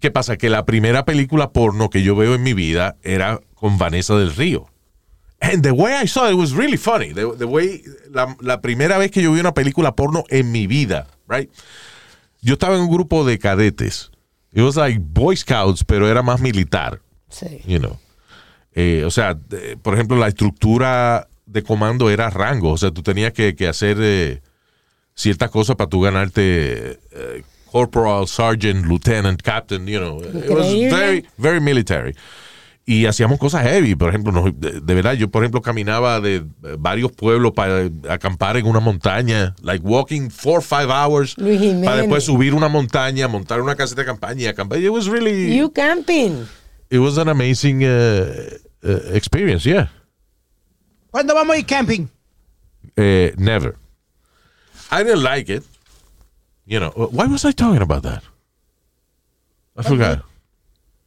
¿Qué 0.00 0.10
pasa? 0.10 0.36
Que 0.36 0.50
la 0.50 0.66
primera 0.66 1.06
película 1.06 1.50
porno 1.52 1.88
que 1.88 2.02
yo 2.02 2.14
veo 2.14 2.34
en 2.34 2.42
mi 2.42 2.52
vida 2.52 2.96
era 3.02 3.40
con 3.54 3.78
Vanessa 3.78 4.14
del 4.16 4.34
Río. 4.36 4.66
And 5.40 5.62
the 5.62 5.70
way 5.72 5.94
I 6.02 6.06
saw 6.06 6.28
it 6.30 6.34
was 6.36 6.52
really 6.52 6.76
funny. 6.76 7.14
The, 7.14 7.26
the 7.38 7.46
way, 7.46 7.82
la, 8.10 8.36
la 8.40 8.60
primera 8.60 8.98
vez 8.98 9.10
que 9.10 9.22
yo 9.22 9.32
vi 9.32 9.40
una 9.40 9.54
película 9.54 9.94
porno 9.96 10.24
en 10.28 10.52
mi 10.52 10.66
vida, 10.66 11.06
right? 11.28 11.50
Yo 12.42 12.54
estaba 12.54 12.74
en 12.76 12.82
un 12.82 12.90
grupo 12.90 13.24
de 13.24 13.38
cadetes. 13.38 14.10
It 14.52 14.62
was 14.62 14.76
like 14.76 14.98
Boy 15.00 15.36
Scouts, 15.36 15.84
pero 15.84 16.08
era 16.10 16.22
más 16.22 16.40
militar 16.40 17.00
sí. 17.30 17.60
you 17.66 17.78
know. 17.78 17.98
Eh, 18.74 19.04
o 19.06 19.10
sea, 19.10 19.32
de- 19.34 19.78
por 19.78 19.94
ejemplo, 19.94 20.16
la 20.18 20.28
estructura 20.28 21.28
de 21.46 21.62
comando 21.62 22.10
era 22.10 22.28
rango. 22.28 22.72
O 22.72 22.76
sea, 22.78 22.90
tú 22.90 23.02
tenías 23.02 23.32
que, 23.32 23.54
que 23.54 23.66
hacer 23.68 23.96
eh, 24.00 24.42
ciertas 25.16 25.50
cosas 25.50 25.74
para 25.76 25.88
tú 25.90 26.02
ganarte 26.02 26.98
eh, 27.10 27.42
corporal, 27.72 28.28
sergeant, 28.28 28.86
lieutenant, 28.86 29.40
captain, 29.42 29.86
you 29.86 29.98
know. 29.98 30.20
It 30.22 30.50
was 30.50 30.66
very, 30.72 31.26
very 31.38 31.60
military. 31.60 32.14
Y 32.88 33.06
hacíamos 33.06 33.40
cosas 33.40 33.64
heavy. 33.64 33.96
Por 33.96 34.10
ejemplo, 34.10 34.30
nos- 34.30 34.52
de, 34.60 34.80
de 34.80 34.94
verdad, 34.94 35.14
yo, 35.14 35.28
por 35.28 35.42
ejemplo, 35.42 35.60
caminaba 35.60 36.20
de 36.20 36.36
eh, 36.36 36.42
varios 36.78 37.10
pueblos 37.10 37.50
para 37.52 37.90
acampar 38.08 38.56
en 38.58 38.66
una 38.66 38.78
montaña, 38.78 39.56
like 39.62 39.84
walking 39.84 40.30
four 40.30 40.58
or 40.58 40.62
five 40.62 40.88
hours, 40.88 41.34
para 41.34 41.96
después 41.96 42.22
subir 42.22 42.54
una 42.54 42.68
montaña, 42.68 43.26
montar 43.26 43.60
una 43.60 43.74
caseta 43.74 44.02
de 44.02 44.06
campaña 44.06 44.42
y 44.42 44.46
acampar. 44.46 44.78
It 44.78 44.90
was 44.90 45.08
really 45.08 45.56
You 45.56 45.72
camping. 45.72 46.46
it 46.88 46.98
was 47.00 47.18
an 47.18 47.28
amazing 47.28 47.82
uh, 47.82 48.28
uh, 48.84 49.12
experience, 49.12 49.64
yeah. 49.68 49.90
¿Cuándo 51.10 51.34
vamos 51.34 51.56
a 51.56 51.58
ir 51.58 51.66
camping? 51.66 52.06
Never. 52.96 53.74
I 54.90 55.02
didn't 55.02 55.22
like 55.22 55.48
it. 55.52 55.64
you 56.66 56.80
know, 56.80 56.90
why 57.12 57.26
was 57.26 57.44
I 57.44 57.52
talking 57.52 57.82
about 57.82 58.02
that? 58.02 58.22
I 59.76 59.82
forgot. 59.82 60.22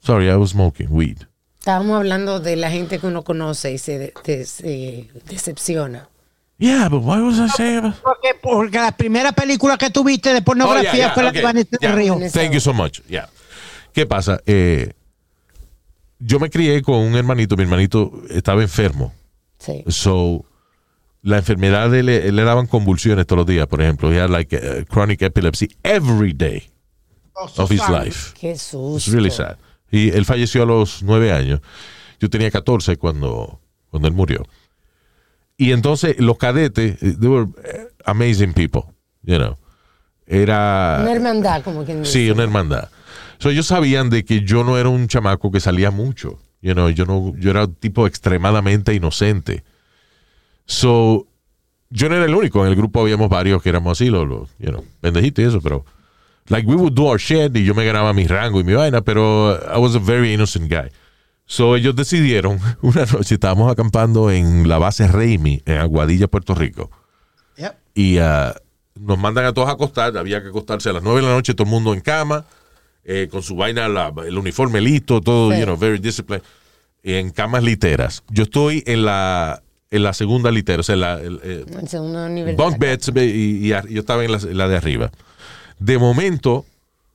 Sorry, 0.02 0.30
I 0.30 0.36
was 0.38 0.52
smoking 0.52 0.88
weed. 0.90 1.26
Estábamos 1.60 1.98
hablando 1.98 2.40
de 2.40 2.56
la 2.56 2.70
gente 2.72 3.00
que 3.00 3.08
uno 3.08 3.24
conoce 3.24 3.74
y 3.74 3.78
se, 3.78 3.98
de- 4.00 4.14
de- 4.24 4.46
se 4.46 5.10
decepciona. 5.28 6.08
Yeah, 6.58 6.88
but 6.90 7.02
why 7.02 7.22
was 7.22 7.40
I 7.40 7.48
saying 7.50 7.80
about? 7.80 7.96
Porque, 8.02 8.34
porque 8.42 8.78
la 8.80 8.92
primera 8.92 9.32
película 9.34 9.78
que 9.78 9.90
tuviste 9.90 10.34
de 10.34 10.42
pornografía 10.42 10.90
Oh, 10.90 10.94
yeah, 10.94 11.06
yeah, 11.08 11.14
fue 11.14 11.24
la 11.24 11.30
okay, 11.30 11.42
de 11.42 11.46
Vanessa 11.46 11.78
yeah. 11.82 11.96
Río. 11.96 12.18
Thank 12.32 12.54
you 12.54 12.60
so 12.60 12.74
much. 12.74 13.02
Yeah. 13.08 13.30
¿Qué 13.94 14.06
pasa? 14.06 14.40
Eh, 14.46 14.94
yo 16.20 16.40
me 16.40 16.50
crié 16.50 16.82
con 16.82 16.96
un 17.00 17.16
hermanito. 17.16 17.56
Mi 17.58 17.64
hermanito 17.64 18.12
estaba 18.30 18.62
enfermo. 18.62 19.14
Sí. 19.58 19.84
So, 19.88 20.46
la 21.22 21.38
enfermedad 21.38 21.90
de 21.90 22.00
él, 22.00 22.10
él 22.10 22.36
le 22.36 22.44
daban 22.44 22.68
convulsiones 22.68 23.28
todos 23.28 23.40
los 23.40 23.48
días, 23.48 23.68
por 23.68 23.82
ejemplo. 23.82 24.12
He 24.12 24.20
had 24.20 24.30
like 24.30 24.56
uh, 24.56 24.86
chronic 24.86 25.22
epilepsy 25.22 25.76
every 25.84 26.34
day 26.34 26.70
of 27.58 27.72
his 27.72 27.88
life. 27.90 28.34
Qué 28.40 28.58
susto. 28.58 28.98
It's 28.98 29.08
really 29.10 29.32
sad. 29.32 29.58
Y 29.91 30.10
él 30.10 30.26
falleció 30.26 30.64
a 30.64 30.66
los 30.66 31.04
nueve 31.04 31.32
años. 31.32 31.62
Yo 32.20 32.30
tenía 32.30 32.52
14 32.52 32.98
cuando, 32.98 33.60
cuando 33.90 34.08
él 34.08 34.14
murió. 34.14 34.46
Y 35.58 35.72
entonces 35.72 36.20
los 36.20 36.38
cadetes, 36.38 37.02
eh, 37.02 37.16
they 37.20 37.28
were 37.28 37.48
eh, 37.64 37.88
amazing 38.06 38.54
people, 38.54 38.84
you 39.24 39.38
know. 39.38 39.58
Era... 40.26 41.00
Una 41.02 41.12
hermandad, 41.12 41.64
como 41.64 41.84
quien 41.84 42.04
dice. 42.04 42.14
Sí, 42.14 42.32
una 42.32 42.44
hermandad. 42.44 42.90
So, 43.40 43.50
ellos 43.50 43.68
sabían 43.68 44.10
de 44.10 44.24
que 44.24 44.41
yo 44.41 44.64
no 44.64 44.78
era 44.78 44.90
un 44.90 45.08
chamaco 45.08 45.52
que 45.52 45.60
salía 45.60 45.91
mucho. 45.91 46.40
You 46.62 46.74
know, 46.74 46.90
yo, 46.90 47.06
no, 47.06 47.34
yo 47.38 47.52
era 47.52 47.66
un 47.66 47.74
tipo 47.76 48.06
extremadamente 48.06 48.94
inocente. 48.94 49.64
So, 50.70 51.26
yo 51.90 52.10
no 52.10 52.16
era 52.16 52.26
el 52.26 52.36
único. 52.36 52.64
En 52.64 52.70
el 52.72 52.76
grupo 52.76 53.02
habíamos 53.02 53.28
varios 53.28 53.62
que 53.64 53.70
éramos 53.70 53.94
así, 54.00 54.10
los, 54.12 54.28
los, 54.28 54.50
you 54.60 54.70
know, 54.70 54.86
pendejitos 55.02 55.44
y 55.44 55.48
eso, 55.48 55.60
pero. 55.62 55.84
Like, 56.48 56.68
we 56.68 56.76
would 56.76 56.94
do 56.94 57.06
our 57.08 57.20
shit 57.20 57.56
y 57.56 57.64
yo 57.64 57.76
me 57.76 57.86
ganaba 57.86 58.12
mi 58.14 58.26
rango 58.26 58.60
y 58.60 58.64
mi 58.64 58.74
vaina, 58.74 59.02
pero 59.02 59.52
I 59.56 59.78
was 59.80 59.96
a 59.96 60.00
very 60.00 60.34
innocent 60.34 60.68
guy. 60.72 60.90
So, 61.46 61.76
ellos 61.76 61.96
decidieron, 61.96 62.60
una 62.82 63.06
noche 63.06 63.36
estábamos 63.36 63.72
acampando 63.72 64.30
en 64.32 64.68
la 64.68 64.78
base 64.80 65.08
Raimi, 65.08 65.62
en 65.66 65.78
Aguadilla, 65.78 66.28
Puerto 66.28 66.54
Rico 66.56 66.90
Yep. 67.58 67.74
y 67.96 68.18
ah, 68.20 68.56
nos 69.00 69.18
mandan 69.20 69.46
a 69.46 69.54
todos 69.54 69.70
a 69.70 69.74
acostar. 69.74 70.16
Había 70.18 70.41
que 70.41 70.50
acostarse 70.50 70.90
a 70.90 70.94
las 70.94 71.04
9 71.04 71.22
de 71.22 71.28
la 71.28 71.34
noche, 71.34 71.54
todo 71.54 71.66
el 71.66 71.72
mundo 71.72 71.94
en 71.94 72.02
cama, 72.02 72.46
eh, 73.04 73.28
con 73.32 73.41
su 73.44 73.56
vaina, 73.56 73.88
la- 73.88 74.12
el 74.26 74.38
uniforme 74.38 74.82
listo, 74.82 75.22
todo, 75.22 75.52
Sí. 75.52 75.60
you 75.60 75.66
know, 75.66 75.78
very 75.78 76.00
disciplined, 76.00 76.44
en 77.04 77.30
camas 77.32 77.64
literas. 77.64 78.24
Yo 78.30 78.44
estoy 78.44 78.84
en 78.88 79.06
la, 79.06 79.62
en 79.91 80.03
la 80.03 80.14
segunda 80.14 80.52
litera, 80.52 80.80
o 80.82 80.84
sea, 80.84 80.95
la, 80.95 81.20
el, 81.20 81.40
eh, 81.44 81.66
El 81.82 81.88
segundo 81.88 82.30
nivel. 82.30 82.56
bunk 82.56 82.78
beds, 82.78 83.11
y, 83.16 83.20
y 83.20 83.68
yo 83.70 83.99
estaba 83.99 84.24
en 84.24 84.32
la, 84.57 84.68
de 84.68 84.76
arriba. 84.78 85.11
De 85.80 85.98
momento, 85.98 86.66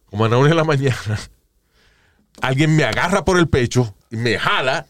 como 0.07 0.25
a 0.25 0.29
las 0.29 0.39
1 0.39 0.49
de 0.49 0.55
la 0.55 0.65
mañana, 0.65 1.21
alguien 2.41 2.75
me 2.75 2.85
agarra 2.85 3.25
por 3.25 3.39
el 3.39 3.49
pecho 3.49 3.95
y 4.11 4.17
me 4.17 4.39
jala. 4.39 4.87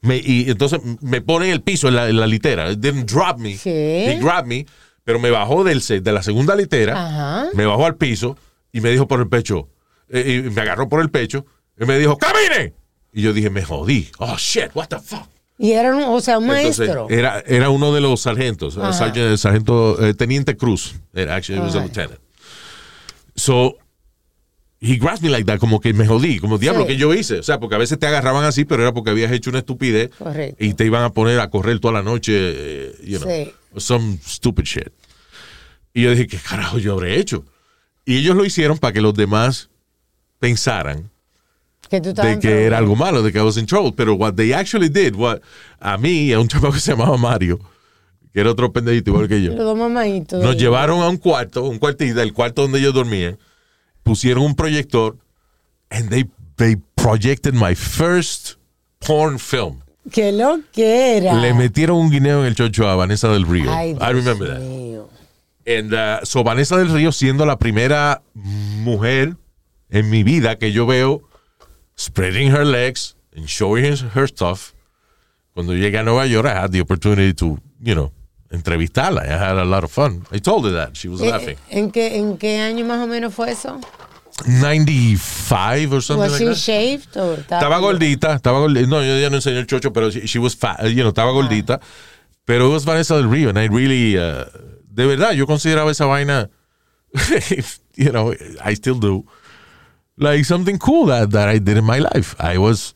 Me, 0.00 0.16
y 0.16 0.48
entonces 0.48 0.80
me 1.00 1.20
pone 1.20 1.46
en 1.46 1.52
el 1.52 1.60
piso 1.62 1.88
en 1.88 1.96
la, 1.96 2.08
en 2.08 2.20
la 2.20 2.26
litera. 2.26 2.70
It 2.70 2.78
didn't 2.78 3.10
drop 3.10 3.38
me. 3.38 3.56
¿Qué? 3.56 4.12
He 4.12 4.18
grabbed 4.20 4.46
me, 4.46 4.66
pero 5.02 5.18
me 5.18 5.30
bajó 5.30 5.64
del 5.64 5.80
de 5.80 6.12
la 6.12 6.22
segunda 6.22 6.54
litera, 6.54 7.06
Ajá. 7.06 7.48
me 7.54 7.66
bajó 7.66 7.86
al 7.86 7.96
piso 7.96 8.36
y 8.70 8.80
me 8.80 8.90
dijo 8.90 9.08
por 9.08 9.18
el 9.20 9.28
pecho, 9.28 9.68
eh, 10.10 10.42
y 10.46 10.50
me 10.50 10.60
agarró 10.60 10.88
por 10.88 11.00
el 11.00 11.10
pecho 11.10 11.46
y 11.80 11.84
me 11.84 11.98
dijo, 11.98 12.16
¡camine! 12.18 12.74
Y 13.12 13.22
yo 13.22 13.32
dije, 13.32 13.48
me 13.50 13.64
jodí. 13.64 14.08
Oh, 14.18 14.36
shit, 14.36 14.70
what 14.74 14.86
the 14.88 14.98
fuck. 15.00 15.26
Y 15.58 15.72
era 15.72 15.94
un, 15.94 16.02
o 16.04 16.20
sea, 16.20 16.38
un 16.38 16.44
Entonces, 16.44 16.78
maestro. 16.78 17.06
era, 17.10 17.40
era 17.46 17.70
uno 17.70 17.92
de 17.92 18.00
los 18.00 18.20
sargentos, 18.20 18.74
sargento, 18.94 20.00
eh, 20.06 20.14
teniente 20.14 20.56
Cruz. 20.56 20.94
Era, 21.12 21.34
actually, 21.34 21.60
he 21.60 21.64
was 21.64 21.74
a 21.74 21.80
lieutenant. 21.80 22.20
So, 23.34 23.76
he 24.80 24.96
grabbed 24.98 25.22
me 25.22 25.28
like 25.30 25.44
that, 25.46 25.58
como 25.58 25.80
que 25.80 25.92
me 25.92 26.06
jodí, 26.06 26.38
como 26.38 26.58
diablo, 26.58 26.82
Sí. 26.82 26.88
que 26.88 26.96
yo 26.96 27.12
hice? 27.12 27.38
O 27.40 27.42
sea, 27.42 27.58
porque 27.58 27.74
a 27.74 27.78
veces 27.78 27.98
te 27.98 28.06
agarraban 28.06 28.44
así, 28.44 28.64
pero 28.64 28.82
era 28.82 28.92
porque 28.94 29.10
habías 29.10 29.32
hecho 29.32 29.50
una 29.50 29.58
estupidez 29.58 30.10
Correcto. 30.16 30.64
y 30.64 30.74
te 30.74 30.84
iban 30.84 31.02
a 31.02 31.10
poner 31.12 31.40
a 31.40 31.50
correr 31.50 31.80
toda 31.80 31.94
la 31.94 32.02
noche, 32.02 32.32
eh, 32.36 32.94
you 33.04 33.18
know, 33.18 33.28
Sí. 33.28 33.52
some 33.76 34.18
stupid 34.24 34.64
shit. 34.64 34.88
Y 35.92 36.02
yo 36.02 36.10
dije, 36.12 36.28
¿qué 36.28 36.36
carajo 36.38 36.78
yo 36.78 36.92
habré 36.92 37.18
hecho? 37.18 37.44
Y 38.04 38.18
ellos 38.18 38.36
lo 38.36 38.44
hicieron 38.44 38.78
para 38.78 38.92
que 38.92 39.00
los 39.00 39.14
demás 39.14 39.70
pensaran 40.38 41.10
que 41.88 42.00
tú 42.00 42.10
estabas 42.10 42.32
de 42.32 42.38
que 42.40 42.64
era 42.64 42.78
algo 42.78 42.96
malo, 42.96 43.22
de 43.22 43.32
que 43.32 43.38
I 43.38 43.42
was 43.42 43.56
in 43.56 43.66
trouble. 43.66 43.92
Pero 43.92 44.14
what 44.14 44.34
they 44.34 44.52
actually 44.52 44.88
did, 44.88 45.14
what, 45.14 45.40
a 45.80 45.96
mí 45.98 46.26
y 46.28 46.32
a 46.32 46.40
un 46.40 46.48
chamaco 46.48 46.72
que 46.74 46.80
se 46.80 46.92
llamaba 46.92 47.16
Mario, 47.16 47.58
que 48.32 48.40
era 48.40 48.50
otro 48.50 48.72
pendejito 48.72 49.10
igual 49.10 49.28
que 49.28 49.42
yo, 49.42 49.50
Los 49.54 49.64
dos 49.64 49.78
mamaditos. 49.78 50.42
nos 50.42 50.56
llevaron 50.56 51.00
a 51.02 51.08
un 51.08 51.16
cuarto, 51.16 51.64
un 51.64 51.78
cuartito, 51.78 52.20
el 52.20 52.32
cuarto 52.32 52.62
donde 52.62 52.78
ellos 52.78 52.94
dormían, 52.94 53.38
pusieron 54.02 54.44
un 54.44 54.54
proyector, 54.54 55.16
and 55.90 56.10
they, 56.10 56.26
they 56.56 56.76
projected 56.94 57.54
my 57.54 57.74
first 57.74 58.56
porn 59.00 59.38
film. 59.38 59.80
¿Qué 60.10 60.32
lo 60.32 60.60
que 60.72 61.18
era? 61.18 61.34
Le 61.34 61.52
metieron 61.52 61.98
un 61.98 62.10
guineo 62.10 62.40
en 62.40 62.46
el 62.46 62.54
chocho 62.54 62.88
a 62.88 62.96
Vanessa 62.96 63.28
del 63.28 63.46
Río. 63.46 63.70
Ay, 63.70 63.90
I 64.00 64.12
remember 64.12 64.48
that. 64.48 64.60
mío. 64.60 65.08
And, 65.66 65.92
uh, 65.92 66.24
so 66.24 66.42
Vanessa 66.42 66.78
del 66.78 66.88
Río 66.88 67.12
siendo 67.12 67.44
la 67.44 67.58
primera 67.58 68.22
mujer 68.34 69.36
en 69.90 70.08
mi 70.08 70.22
vida 70.22 70.56
que 70.56 70.72
yo 70.72 70.86
veo 70.86 71.27
spreading 71.98 72.50
her 72.52 72.64
legs 72.64 73.14
and 73.34 73.46
showing 73.48 73.84
her, 73.84 73.96
her 74.14 74.26
stuff. 74.28 74.72
Cuando 75.54 75.74
llegué 75.74 75.98
a 75.98 76.02
Nueva 76.04 76.24
York, 76.26 76.46
I 76.46 76.54
had 76.54 76.70
the 76.70 76.80
opportunity 76.80 77.34
to, 77.34 77.58
you 77.82 77.94
know, 77.94 78.12
entrevistarla. 78.50 79.22
I 79.22 79.36
had 79.36 79.58
a 79.58 79.64
lot 79.64 79.82
of 79.84 79.90
fun. 79.90 80.22
I 80.30 80.38
told 80.38 80.64
her 80.66 80.70
that. 80.72 80.96
She 80.96 81.08
was 81.08 81.20
Eh, 81.20 81.30
laughing. 81.30 81.56
¿En 81.68 81.90
qué, 81.90 82.16
¿En 82.16 82.38
qué 82.38 82.58
año 82.60 82.84
más 82.86 83.00
o 83.02 83.06
menos 83.08 83.34
fue 83.34 83.50
eso? 83.50 83.80
95 84.46 85.92
or 85.92 86.00
something 86.00 86.30
¿Was 86.30 86.32
like 86.32 86.38
she 86.38 86.46
that. 86.46 86.54
shaved? 86.56 87.16
o 87.16 87.34
Estaba 87.34 87.78
gordita, 87.80 88.34
estaba 88.36 88.60
gordita. 88.60 88.86
No, 88.88 89.02
yo 89.02 89.18
ya 89.18 89.30
no 89.30 89.36
enseñé 89.36 89.58
el 89.58 89.66
chocho, 89.66 89.92
pero 89.92 90.10
she, 90.10 90.26
she 90.28 90.38
was 90.38 90.54
fat, 90.54 90.80
you 90.88 91.02
know, 91.02 91.08
estaba 91.10 91.32
gordita. 91.32 91.80
Pero 92.44 92.68
it 92.68 92.72
was 92.72 92.84
Vanessa 92.84 93.16
del 93.16 93.28
Río, 93.28 93.48
and 93.50 93.58
I 93.58 93.66
really, 93.66 94.16
uh, 94.16 94.44
de 94.90 95.06
verdad, 95.06 95.32
yo 95.32 95.46
consideraba 95.46 95.90
esa 95.90 96.06
vaina, 96.06 96.48
you 97.96 98.10
know, 98.12 98.32
I 98.64 98.74
still 98.74 98.98
do, 98.98 99.26
like 100.18 100.44
something 100.44 100.78
cool 100.78 101.06
that, 101.06 101.30
that 101.30 101.48
I 101.48 101.58
did 101.58 101.76
in 101.78 101.84
my 101.84 101.98
life. 102.00 102.34
I 102.38 102.58
was, 102.58 102.94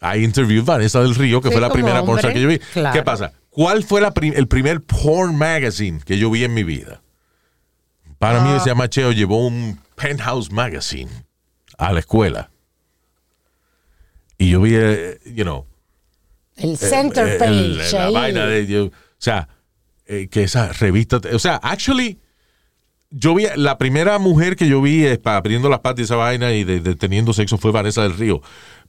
I 0.00 0.18
interviewed 0.24 0.64
Vanessa 0.64 1.00
del 1.00 1.14
Río, 1.14 1.40
que 1.40 1.48
Sí, 1.50 1.52
fue 1.52 1.60
la 1.60 1.70
primera 1.70 2.00
hombre, 2.02 2.32
que 2.32 2.40
yo 2.40 2.48
vi. 2.48 2.58
claro. 2.72 2.92
¿Qué 2.94 3.02
pasa? 3.02 3.32
¿Cuál 3.50 3.82
fue 3.82 4.00
la 4.00 4.12
prim- 4.12 4.34
el 4.36 4.46
primer 4.46 4.80
porn 4.80 5.36
magazine 5.36 6.00
que 6.04 6.18
yo 6.18 6.30
vi 6.30 6.44
en 6.44 6.54
mi 6.54 6.62
vida? 6.62 7.02
Para 8.18 8.40
mí, 8.42 8.50
ese 8.54 8.74
macheo 8.74 9.12
llevó 9.12 9.46
un 9.46 9.78
Penthouse 9.96 10.50
Magazine 10.52 11.10
a 11.78 11.92
la 11.92 12.00
escuela. 12.00 12.50
Y 14.38 14.50
yo 14.50 14.60
vi, 14.62 14.74
eh, 14.74 15.18
you 15.26 15.44
know, 15.44 15.66
El 16.56 16.76
center 16.76 17.38
page. 17.38 17.50
el- 17.50 17.78
la 17.92 18.10
vaina 18.10 18.46
de 18.46 18.66
yo, 18.66 18.84
o 18.86 18.92
sea, 19.18 19.48
eh, 20.06 20.28
que 20.30 20.44
esa 20.44 20.72
revista, 20.72 21.20
o 21.32 21.38
sea, 21.38 21.56
actually, 21.56 22.18
yo 23.10 23.34
vi, 23.34 23.46
la 23.56 23.76
primera 23.78 24.18
mujer 24.18 24.56
que 24.56 24.68
yo 24.68 24.80
vi 24.80 25.04
eh, 25.06 25.20
abriendo 25.24 25.68
las 25.68 25.80
patas 25.80 26.00
y 26.00 26.02
esa 26.04 26.16
vaina 26.16 26.52
y 26.52 26.64
de, 26.64 26.80
de 26.80 26.94
teniendo 26.94 27.32
sexo 27.32 27.58
fue 27.58 27.72
Vanessa 27.72 28.02
del 28.02 28.16
Río. 28.16 28.40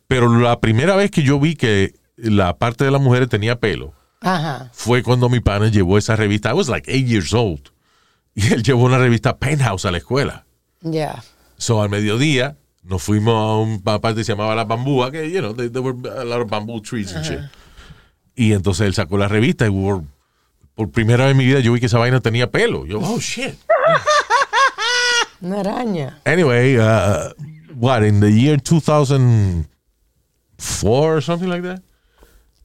Pero 0.08 0.38
la 0.40 0.60
primera 0.60 0.96
vez 0.96 1.10
que 1.12 1.24
yo 1.24 1.40
vi 1.40 1.56
que 1.56 1.94
la 2.18 2.58
parte 2.58 2.84
de 2.86 2.92
las 2.92 3.02
mujeres 3.02 3.30
tenía 3.30 3.60
pelo 3.60 3.94
Ajá. 4.22 4.70
fue 4.74 5.02
cuando 5.04 5.30
mi 5.30 5.40
pana 5.40 5.70
llevó 5.70 5.98
esa 5.98 6.16
revista. 6.16 6.50
I 6.50 6.54
was 6.54 6.70
like 6.70 6.90
eight 6.92 7.08
years 7.08 7.34
old. 7.34 7.72
Y 8.36 8.54
él 8.54 8.64
llevó 8.64 8.84
una 8.86 8.98
revista 8.98 9.38
Penthouse 9.38 9.84
a 9.86 9.92
la 9.92 9.98
escuela. 9.98 10.46
Ya. 10.82 11.22
So, 11.58 11.82
al 11.82 11.90
mediodía, 11.90 12.56
nos 12.82 13.04
fuimos 13.04 13.34
a 13.36 13.58
un 13.58 13.82
parte 13.82 14.16
que 14.16 14.24
se 14.24 14.32
llamaba 14.32 14.56
La 14.56 14.64
Bambúa, 14.64 15.12
que, 15.12 15.30
you 15.30 15.40
know, 15.40 15.54
there, 15.54 15.70
there 15.70 15.82
were 15.86 15.98
a 16.18 16.24
lot 16.24 16.40
of 16.42 16.50
bamboo 16.50 16.80
trees 16.82 17.14
and 17.14 17.26
shit. 17.26 17.40
Y 18.34 18.54
entonces 18.54 18.88
él 18.88 18.94
sacó 18.94 19.18
la 19.18 19.28
revista 19.28 19.66
y 19.66 19.70
we 19.70 19.84
were- 19.94 20.06
por 20.76 20.90
primera 20.92 21.26
vez 21.26 21.32
en 21.34 21.38
mi 21.38 21.46
vida 21.46 21.60
yo 21.60 21.74
vi 21.74 21.82
que 21.82 21.88
esa 21.88 21.98
vaina 22.00 22.22
tenía 22.22 22.50
pelo. 22.50 22.86
Yo, 22.86 23.00
oh, 23.02 23.20
shit. 23.20 23.56
Una 25.42 25.60
araña. 25.62 26.20
Anyway, 26.26 26.78
uh, 26.78 27.32
what, 27.76 28.04
in 28.04 28.20
the 28.20 28.30
year 28.32 28.58
2004 28.58 29.68
or 31.18 31.22
something 31.22 31.50
like 31.50 31.64
that? 31.64 31.82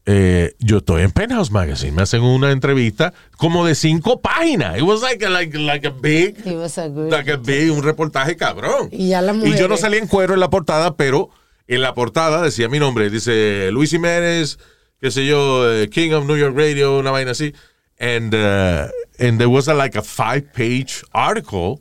eh, 0.08 0.54
yo 0.60 0.78
estoy 0.78 1.02
en 1.02 1.10
Penthouse 1.10 1.50
Magazine. 1.50 1.92
Me 1.92 2.02
hacen 2.02 2.22
una 2.22 2.52
entrevista 2.52 3.12
como 3.36 3.66
de 3.66 3.74
cinco 3.74 4.20
páginas. 4.20 4.76
It 4.78 4.82
was 4.84 5.02
like 5.02 5.24
a, 5.26 5.28
like, 5.28 5.56
like 5.58 5.84
a 5.86 5.90
big 5.90 6.36
He 6.44 6.54
was 6.54 6.78
a 6.78 6.88
good- 6.88 7.10
like 7.10 7.28
a 7.28 7.36
big, 7.36 7.72
un 7.72 7.82
reportaje 7.82 8.36
cabrón. 8.36 8.88
Y 8.92 9.08
ya 9.08 9.20
Y 9.20 9.56
yo 9.56 9.66
no 9.66 9.76
salía 9.76 9.98
en 9.98 10.06
cuero 10.06 10.34
en 10.34 10.40
la 10.40 10.48
portada, 10.48 10.96
pero 10.96 11.30
en 11.66 11.82
la 11.82 11.92
portada 11.94 12.40
decía 12.42 12.68
mi 12.68 12.78
nombre. 12.78 13.10
Dice 13.10 13.70
Luis 13.72 13.90
Jiménez, 13.90 14.58
qué 15.00 15.10
sé 15.10 15.26
yo, 15.26 15.68
eh, 15.72 15.88
King 15.90 16.12
of 16.12 16.24
New 16.26 16.36
York 16.36 16.56
Radio, 16.56 16.98
una 17.00 17.10
vaina 17.10 17.32
así. 17.32 17.52
And, 17.98 18.32
uh, 18.32 18.88
and 19.18 19.38
there 19.38 19.48
was 19.48 19.68
a, 19.68 19.74
like 19.74 19.96
a 19.96 20.02
five 20.02 20.52
page 20.52 21.02
article 21.12 21.80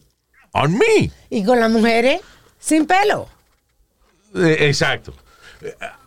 on 0.54 0.78
me. 0.78 1.12
Y 1.30 1.44
con 1.44 1.60
las 1.60 1.72
mujeres 1.72 2.22
sin 2.60 2.86
pelo. 2.86 3.28
Eh, 4.36 4.68
exacto. 4.70 5.14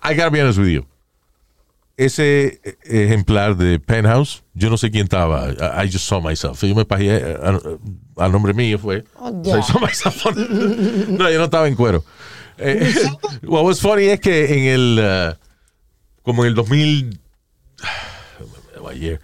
I 0.02 0.14
gotta 0.14 0.30
be 0.30 0.40
honest 0.40 0.58
with 0.58 0.68
you. 0.68 0.86
ese 1.96 2.60
eh, 2.62 2.76
ejemplar 2.84 3.56
de 3.56 3.80
Penthouse, 3.80 4.42
yo 4.54 4.70
no 4.70 4.76
sé 4.76 4.90
quién 4.90 5.04
estaba. 5.08 5.48
I, 5.50 5.82
I 5.84 5.86
just 5.90 6.06
saw 6.06 6.20
myself. 6.20 6.62
Yo 6.62 6.74
me 6.74 6.84
pagué 6.84 7.10
a, 7.12 7.56
a- 7.56 8.24
a 8.24 8.28
nombre 8.28 8.52
mío 8.54 8.78
fue. 8.78 9.02
Oh, 9.16 9.42
So 9.44 9.58
I 9.58 9.62
saw 9.62 9.80
myself 9.80 10.24
on- 10.26 11.16
no, 11.18 11.28
yo 11.28 11.38
no 11.38 11.44
estaba 11.46 11.66
en 11.66 11.74
cuero. 11.74 12.04
Eh, 12.58 12.92
what 13.42 13.64
was 13.64 13.80
funny 13.80 14.06
es 14.06 14.20
que 14.20 14.44
en 14.46 14.64
el, 14.74 14.98
uh, 15.00 15.34
como 16.22 16.44
en 16.44 16.48
el 16.50 16.54
2000, 16.54 17.18
what 18.80 18.94
year? 18.96 19.20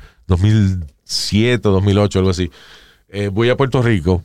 2007, 1.05 1.69
2008, 1.69 2.19
algo 2.19 2.31
así, 2.31 2.51
eh, 3.09 3.29
voy 3.29 3.51
a 3.51 3.57
Puerto 3.57 3.83
Rico 3.83 4.23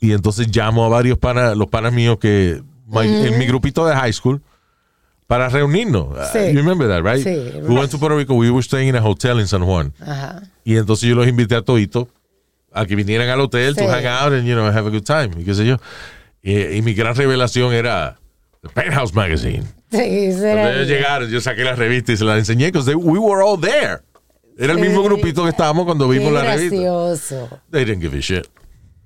y 0.00 0.12
entonces 0.12 0.48
llamo 0.54 0.84
a 0.84 0.88
varios 0.88 1.18
panas, 1.18 1.56
los 1.56 1.68
panas 1.68 1.92
míos 1.92 2.18
que, 2.20 2.62
my- 2.86 3.06
en 3.26 3.38
mi 3.38 3.46
grupito 3.46 3.86
de 3.86 3.94
high 3.94 4.12
school, 4.12 4.40
para 5.26 5.48
reunirnos. 5.48 6.08
Sí. 6.32 6.38
Uh, 6.38 6.48
you 6.50 6.56
remember 6.58 6.88
that, 6.88 7.02
right? 7.04 7.22
Sí. 7.24 7.60
We 7.62 7.74
went 7.74 7.90
to 7.92 7.98
Puerto 7.98 8.16
Rico, 8.16 8.34
we 8.34 8.50
were 8.50 8.62
staying 8.62 8.88
in 8.88 8.96
a 8.96 9.02
hotel 9.02 9.38
in 9.38 9.46
San 9.46 9.62
Juan. 9.64 9.92
Ajá. 10.00 10.42
Y 10.64 10.76
entonces 10.76 11.08
yo 11.08 11.14
los 11.14 11.28
invité 11.28 11.54
a 11.54 11.62
toditos 11.62 12.08
a 12.72 12.84
que 12.86 12.96
vinieran 12.96 13.28
al 13.28 13.40
hotel 13.40 13.74
Sí. 13.76 13.80
to 13.84 13.88
hang 13.90 14.06
out 14.06 14.32
and, 14.32 14.44
you 14.46 14.54
know, 14.54 14.66
have 14.66 14.86
a 14.88 14.90
good 14.90 15.04
time. 15.04 15.30
Y 15.40 15.44
qué 15.44 15.54
sé 15.54 15.64
yo. 15.66 15.76
Y, 16.42 16.56
y 16.78 16.82
mi 16.82 16.94
gran 16.94 17.14
revelación 17.14 17.72
era 17.72 18.18
The 18.62 18.70
Penthouse 18.70 19.14
Magazine. 19.14 19.62
Sí, 19.92 19.98
Cuando 19.98 20.68
ellos 20.70 20.80
el- 20.82 20.86
llegaron, 20.88 21.30
yo 21.30 21.40
saqué 21.40 21.62
la 21.62 21.74
revista 21.76 22.12
y 22.12 22.16
se 22.16 22.24
la 22.24 22.36
enseñé 22.38 22.66
because 22.72 22.92
we 22.96 23.18
were 23.18 23.42
all 23.42 23.60
there. 23.60 23.98
Era 24.62 24.74
el 24.74 24.78
mismo 24.78 25.02
grupito 25.02 25.42
que 25.44 25.48
estábamos 25.50 25.86
cuando 25.86 26.06
vimos 26.06 26.30
la 26.32 26.42
revista. 26.42 26.76
gracioso. 26.76 27.48
They 27.70 27.84
didn't 27.86 28.02
give 28.02 28.14
a 28.16 28.20
shit. 28.20 28.46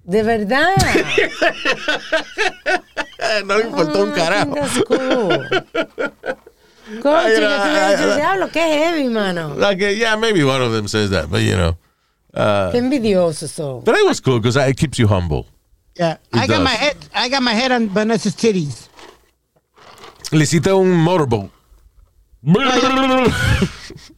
De 0.02 0.22
verdad. 0.22 0.74
no 3.46 3.56
le 3.58 3.64
importó 3.64 4.02
un 4.02 4.10
Ah, 4.10 4.14
carajo. 4.14 4.54
Concho, 7.00 7.40
yo 7.40 7.96
te 7.96 8.14
diablo, 8.16 8.48
qué 8.52 8.60
heavy, 8.60 9.08
mano. 9.08 9.54
Like, 9.54 9.80
uh, 9.82 9.88
yeah, 9.90 10.16
maybe 10.16 10.42
one 10.44 10.60
of 10.60 10.72
them 10.72 10.86
says 10.88 11.10
that, 11.10 11.30
but 11.30 11.40
you 11.42 11.54
know. 11.56 11.76
Uh, 12.34 12.70
Qué 12.72 12.78
envidiosos 12.78 13.48
son. 13.50 13.82
but 13.84 13.94
it 13.94 14.04
was 14.04 14.20
cool 14.20 14.40
because 14.40 14.56
it 14.56 14.76
keeps 14.76 14.98
you 14.98 15.06
humble. 15.06 15.46
Yeah. 15.96 16.14
It 16.32 16.40
I 16.40 16.46
got 16.48 16.56
does. 16.56 16.64
my 16.64 16.70
head. 16.74 16.96
I 17.14 17.28
got 17.28 17.42
my 17.42 17.54
head 17.54 17.70
on 17.70 17.88
Vanessa's 17.88 18.34
titties. 18.34 18.88
Le 20.32 20.42
hiciste 20.42 20.72
un 20.72 20.90
motorboat. 20.90 21.50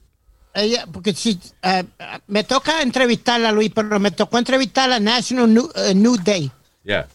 Ella, 0.59 0.87
porque 0.91 1.13
si 1.13 1.39
eh, 1.63 1.85
me 2.29 2.43
toca 2.45 2.81
entrevistarla, 2.81 3.53
Luis, 3.53 3.71
pero 3.75 4.01
me 4.01 4.11
tocó 4.11 4.39
entrevistarla 4.39 4.99
National 4.99 5.53
Nu- 5.53 5.71
eh, 5.75 5.95
Nude 5.95 6.23
Day 6.25 6.51
yeah. 6.83 7.07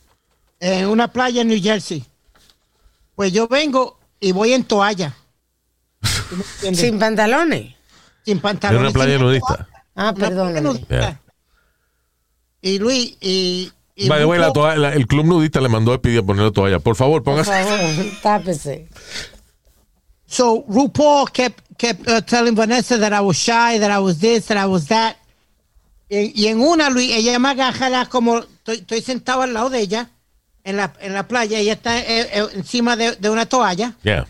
en 0.60 0.86
una 0.88 1.08
playa 1.12 1.42
en 1.42 1.48
New 1.48 1.60
Jersey. 1.62 2.06
Pues 3.16 3.32
yo 3.34 3.48
vengo 3.48 3.98
y 4.20 4.32
voy 4.32 4.54
en 4.54 4.64
toalla. 4.64 5.16
Sin 6.74 7.00
pantalones. 7.00 7.74
Sin 8.24 8.38
En 8.38 8.40
pantalones. 8.42 8.82
una 8.82 8.92
playa 8.92 9.18
nudista. 9.18 9.68
Ah. 9.96 10.14
Yeah. 10.90 11.20
Y 12.62 12.78
Luis, 12.80 13.18
y. 13.22 13.72
y 13.96 14.08
By 14.08 14.20
the 14.20 14.26
way, 14.26 14.40
la 14.40 14.48
mucho- 14.50 14.62
toalla- 14.62 14.78
la- 14.78 14.94
el 14.94 15.08
club 15.08 15.26
nudista 15.26 15.60
le 15.62 15.70
mandó 15.70 15.94
a 15.94 16.02
pedir 16.02 16.20
a 16.20 16.24
ponerle 16.24 16.52
toalla. 16.52 16.80
Por 16.80 16.96
favor, 16.96 17.24
Por 17.24 17.34
póngase. 17.44 17.52
favor, 17.64 18.06
tápese. 18.22 18.88
So 20.32 20.64
RuPaul 20.70 21.30
kept 21.34 21.62
kept 21.78 22.08
uh, 22.08 22.22
telling 22.22 22.56
Vanessa 22.56 22.98
that 22.98 23.12
I 23.12 23.20
was 23.20 23.36
shy, 23.38 23.78
that 23.80 23.92
I 23.92 24.00
was 24.00 24.20
this, 24.20 24.46
that 24.48 24.58
I 24.58 24.66
was 24.66 24.88
that. 24.88 25.18
Y, 26.10 26.32
y 26.36 26.48
en 26.48 26.62
una, 26.62 26.90
Luis, 26.90 27.12
ella 27.14 27.38
me 27.38 27.50
agarra 27.50 27.90
la- 27.90 28.06
como 28.06 28.40
estoy, 28.40 28.78
estoy 28.78 29.02
sentado 29.02 29.42
al 29.42 29.54
lado 29.54 29.70
de 29.70 29.80
ella 29.80 30.10
en 30.64 30.78
la, 30.78 30.94
en 31.02 31.14
la 31.14 31.28
playa, 31.28 31.60
ella 31.60 31.74
está 31.74 32.00
eh, 32.00 32.30
eh, 32.32 32.48
encima 32.54 32.96
de, 32.96 33.16
de 33.18 33.30
una 33.30 33.46
toalla. 33.46 33.96
Yeah. 34.04 34.26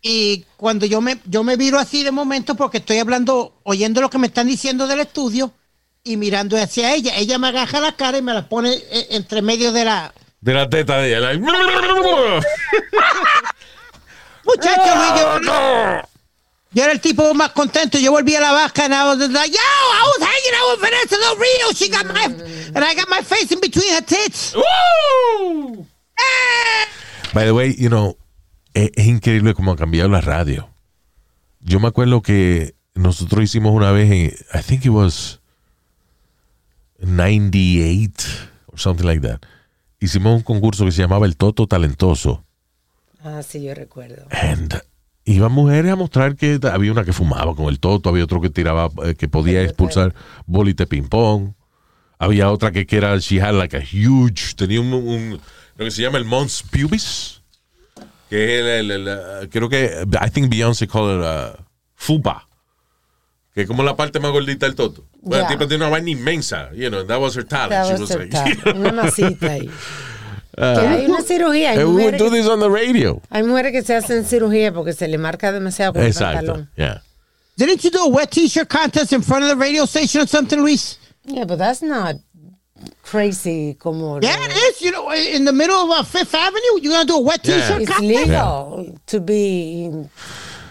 Y 0.00 0.44
cuando 0.56 0.86
yo 0.86 1.00
me, 1.02 1.18
yo 1.26 1.42
me 1.42 1.56
viro 1.56 1.78
así 1.78 2.02
de 2.02 2.12
momento 2.12 2.54
porque 2.54 2.78
estoy 2.78 2.98
hablando, 2.98 3.58
oyendo 3.64 4.00
lo 4.00 4.08
que 4.08 4.18
me 4.18 4.28
están 4.28 4.46
diciendo 4.46 4.86
del 4.86 5.00
estudio 5.00 5.52
y 6.04 6.16
mirando 6.16 6.56
hacia 6.56 6.94
ella, 6.94 7.14
ella 7.16 7.38
me 7.38 7.48
agarra 7.48 7.80
la 7.80 7.92
cara 7.96 8.16
y 8.16 8.22
me 8.22 8.32
la 8.32 8.48
pone 8.48 8.72
eh, 8.72 9.06
entre 9.10 9.42
medio 9.42 9.72
de 9.72 9.84
la... 9.84 10.14
De 10.40 10.54
la 10.54 10.68
teta 10.70 10.98
de 10.98 11.08
ella. 11.08 11.20
like, 11.20 11.42
Muchacho, 14.46 14.94
Luis, 14.96 15.42
yo, 15.46 16.08
yo 16.72 16.82
era 16.82 16.92
el 16.92 17.00
tipo 17.00 17.32
más 17.34 17.50
contento. 17.52 17.98
Yo 17.98 18.12
volví 18.12 18.34
a 18.36 18.40
la 18.40 18.52
vaca 18.52 18.84
and 18.84 18.94
I 18.94 19.04
was 19.04 19.18
like, 19.30 19.50
yo, 19.50 19.58
I 19.58 20.02
was 20.06 20.28
hanging 20.28 20.54
out 20.60 20.70
with 20.72 20.80
Vanessa 20.80 21.16
Del 21.16 21.36
Rio. 21.36 21.72
She 21.74 21.88
got 21.88 22.06
my, 22.06 22.24
and 22.74 22.84
I 22.84 22.94
got 22.94 23.08
my 23.08 23.22
face 23.22 23.50
in 23.52 23.60
between 23.60 23.92
her 23.92 24.02
tits. 24.02 24.54
By 27.32 27.44
the 27.44 27.52
way, 27.54 27.74
you 27.76 27.88
know, 27.88 28.16
es, 28.74 28.90
es 28.94 29.06
increíble 29.06 29.54
cómo 29.54 29.72
ha 29.72 29.76
cambiado 29.76 30.08
la 30.08 30.20
radio. 30.20 30.68
Yo 31.60 31.80
me 31.80 31.88
acuerdo 31.88 32.22
que 32.22 32.74
nosotros 32.94 33.42
hicimos 33.42 33.72
una 33.72 33.90
vez 33.90 34.10
en, 34.10 34.58
I 34.58 34.62
think 34.62 34.84
it 34.84 34.90
was 34.90 35.40
98 37.00 38.48
or 38.66 38.78
something 38.78 39.04
like 39.06 39.20
that. 39.20 39.40
Hicimos 39.98 40.36
un 40.36 40.42
concurso 40.42 40.84
que 40.84 40.92
se 40.92 41.02
llamaba 41.02 41.26
El 41.26 41.36
Toto 41.36 41.66
Talentoso. 41.66 42.45
Ah, 43.26 43.42
sí, 43.42 43.62
yo 43.62 43.74
recuerdo. 43.74 44.26
And 44.30 44.80
iban 45.24 45.50
mujeres 45.52 45.90
a 45.92 45.96
mostrar 45.96 46.36
que 46.36 46.60
había 46.70 46.92
una 46.92 47.04
que 47.04 47.12
fumaba 47.12 47.54
con 47.56 47.66
el 47.66 47.80
toto, 47.80 48.08
había 48.10 48.22
otro 48.24 48.40
que 48.40 48.50
tiraba, 48.50 48.88
eh, 49.04 49.14
que 49.16 49.26
podía 49.28 49.62
expulsar 49.62 50.14
bolitas 50.46 50.84
de 50.84 50.86
ping-pong. 50.88 51.52
Había 52.18 52.50
otra 52.50 52.70
que, 52.70 52.86
que 52.86 52.96
era, 52.96 53.16
she 53.18 53.40
had 53.42 53.54
like 53.54 53.76
a 53.76 53.80
huge, 53.80 54.54
tenía 54.56 54.80
un, 54.80 54.92
un- 54.92 55.40
lo 55.76 55.84
que 55.84 55.90
se 55.90 56.02
llama 56.02 56.18
el 56.18 56.24
mons 56.24 56.62
pubis, 56.62 57.42
que 58.30 58.44
es 58.60 58.64
el, 58.80 58.90
el- 58.90 59.08
el, 59.08 59.48
creo 59.50 59.68
que, 59.68 60.06
I 60.24 60.30
think 60.30 60.48
Beyoncé 60.48 60.86
called 60.86 61.18
it 61.20 61.24
uh, 61.58 61.62
fupa, 61.94 62.48
que 63.54 63.62
es 63.62 63.66
como 63.66 63.82
la 63.82 63.96
parte 63.96 64.20
más 64.20 64.30
gordita 64.30 64.64
del 64.66 64.74
toto. 64.76 65.04
Bueno, 65.20 65.42
Yeah. 65.42 65.52
el 65.52 65.58
tipo 65.58 65.66
tiene 65.68 65.84
una 65.84 65.90
vaina 65.90 66.08
inmensa, 66.10 66.70
you 66.72 66.88
know, 66.88 67.04
that 67.04 67.20
was 67.20 67.36
her 67.36 67.44
talent. 67.44 67.70
That 67.70 67.86
She 67.96 68.00
was 68.00 68.10
her 68.10 68.20
like, 68.20 68.30
talent. 68.62 68.78
Una 68.78 68.92
masita 68.92 69.50
ahí. 69.52 69.68
Que 70.56 70.62
hay 70.86 71.06
una 71.06 71.22
cirugía. 71.22 71.70
Hay 71.72 71.78
"And 71.78 71.88
we 71.88 72.04
would 72.04 72.14
mujeres, 72.14 72.18
do 72.18 72.30
this 72.30 72.46
on 72.48 72.60
the 72.60 72.70
radio. 72.70 73.20
hay 73.30 73.42
mujeres 73.42 73.72
que 73.72 73.82
se 73.82 73.94
hacen 73.94 74.24
cirugía 74.24 74.72
porque 74.72 74.92
se 74.94 75.06
le 75.08 75.18
marca 75.18 75.52
demasiado 75.52 75.98
el 76.00 76.06
Exacto, 76.06 76.46
pantalón. 76.54 76.70
yeah. 76.76 77.02
Didn't 77.58 77.82
you 77.84 77.90
do 77.90 78.00
a 78.04 78.08
wet 78.08 78.30
t-shirt 78.30 78.68
contest 78.68 79.12
in 79.12 79.22
front 79.22 79.42
of 79.44 79.48
the 79.50 79.56
radio 79.56 79.84
station 79.86 80.22
or 80.22 80.26
something, 80.26 80.60
Luis? 80.60 80.98
Yeah, 81.24 81.44
but 81.44 81.58
that's 81.58 81.80
not 81.82 82.16
crazy 83.02 83.74
como... 83.78 84.20
Yeah, 84.20 84.36
it 84.44 84.52
is. 84.52 84.82
You 84.82 84.92
know, 84.92 85.10
in 85.10 85.44
the 85.46 85.52
middle 85.52 85.74
of 85.90 85.90
uh, 85.90 86.02
Fifth 86.02 86.34
Avenue, 86.34 86.80
you're 86.82 86.92
gonna 86.92 87.06
do 87.06 87.16
a 87.16 87.20
wet 87.22 87.40
Yeah. 87.44 87.60
t-shirt 87.60 87.82
It's 87.82 87.90
contest. 87.92 88.26
legal 88.26 88.98
to 89.06 89.20
be... 89.20 89.90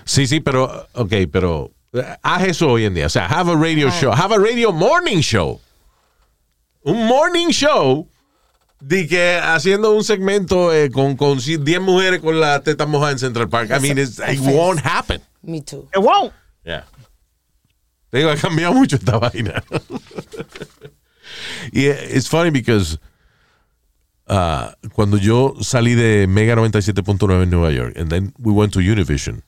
Sí, 0.06 0.28
sí, 0.28 0.40
pero, 0.40 0.86
ok, 0.94 1.26
pero 1.32 1.72
eh, 1.94 2.03
haz 2.24 2.44
eso 2.48 2.70
hoy 2.70 2.86
en 2.86 2.94
día. 2.94 3.07
O 3.07 3.10
sea, 3.10 3.26
have 3.28 3.49
a 3.49 3.56
radio 3.56 3.90
show, 3.90 4.12
have 4.12 4.32
a 4.32 4.40
radio 4.40 4.72
morning 4.72 5.22
show. 5.22 5.60
Un 6.84 7.07
morning 7.07 7.49
show 7.49 8.07
de 8.88 9.07
que 9.07 9.38
haciendo 9.41 9.95
un 9.95 10.03
segmento 10.03 10.72
eh, 10.72 10.91
con, 10.91 11.16
con 11.18 11.41
si- 11.41 11.57
10 11.57 11.82
mujeres 11.82 12.20
con 12.22 12.40
la 12.40 12.62
teta 12.62 12.86
mojada 12.86 13.14
en 13.14 13.20
Central 13.20 13.49
Park. 13.49 13.72
I 13.72 13.80
mean, 13.80 13.98
it's, 13.98 14.20
it 14.20 14.40
won't 14.41 14.80
happen. 14.86 15.22
Me 15.41 15.62
too. 15.62 15.88
It 15.95 15.99
won't. 16.02 16.32
Yeah. 16.64 16.86
Te 18.12 18.20
digo, 18.20 18.30
ha 18.30 18.36
cambiado 18.36 18.74
mucho 18.74 18.95
esta 18.98 19.18
vaina. 19.20 19.64
y 21.72 21.86
eh, 21.88 22.10
it's 22.16 22.28
funny 22.28 22.52
because 22.52 22.98
uh, 24.28 24.72
cuando 24.94 25.18
yo 25.18 25.56
salí 25.62 25.95
de 25.95 26.28
Mega 26.28 26.56
97.9 26.56 27.44
en 27.44 27.49
Nueva 27.49 27.72
York, 27.72 27.98
and 27.98 28.10
then 28.10 28.34
we 28.40 28.52
went 28.53 28.72
to 28.74 28.80
Univision, 28.80 29.41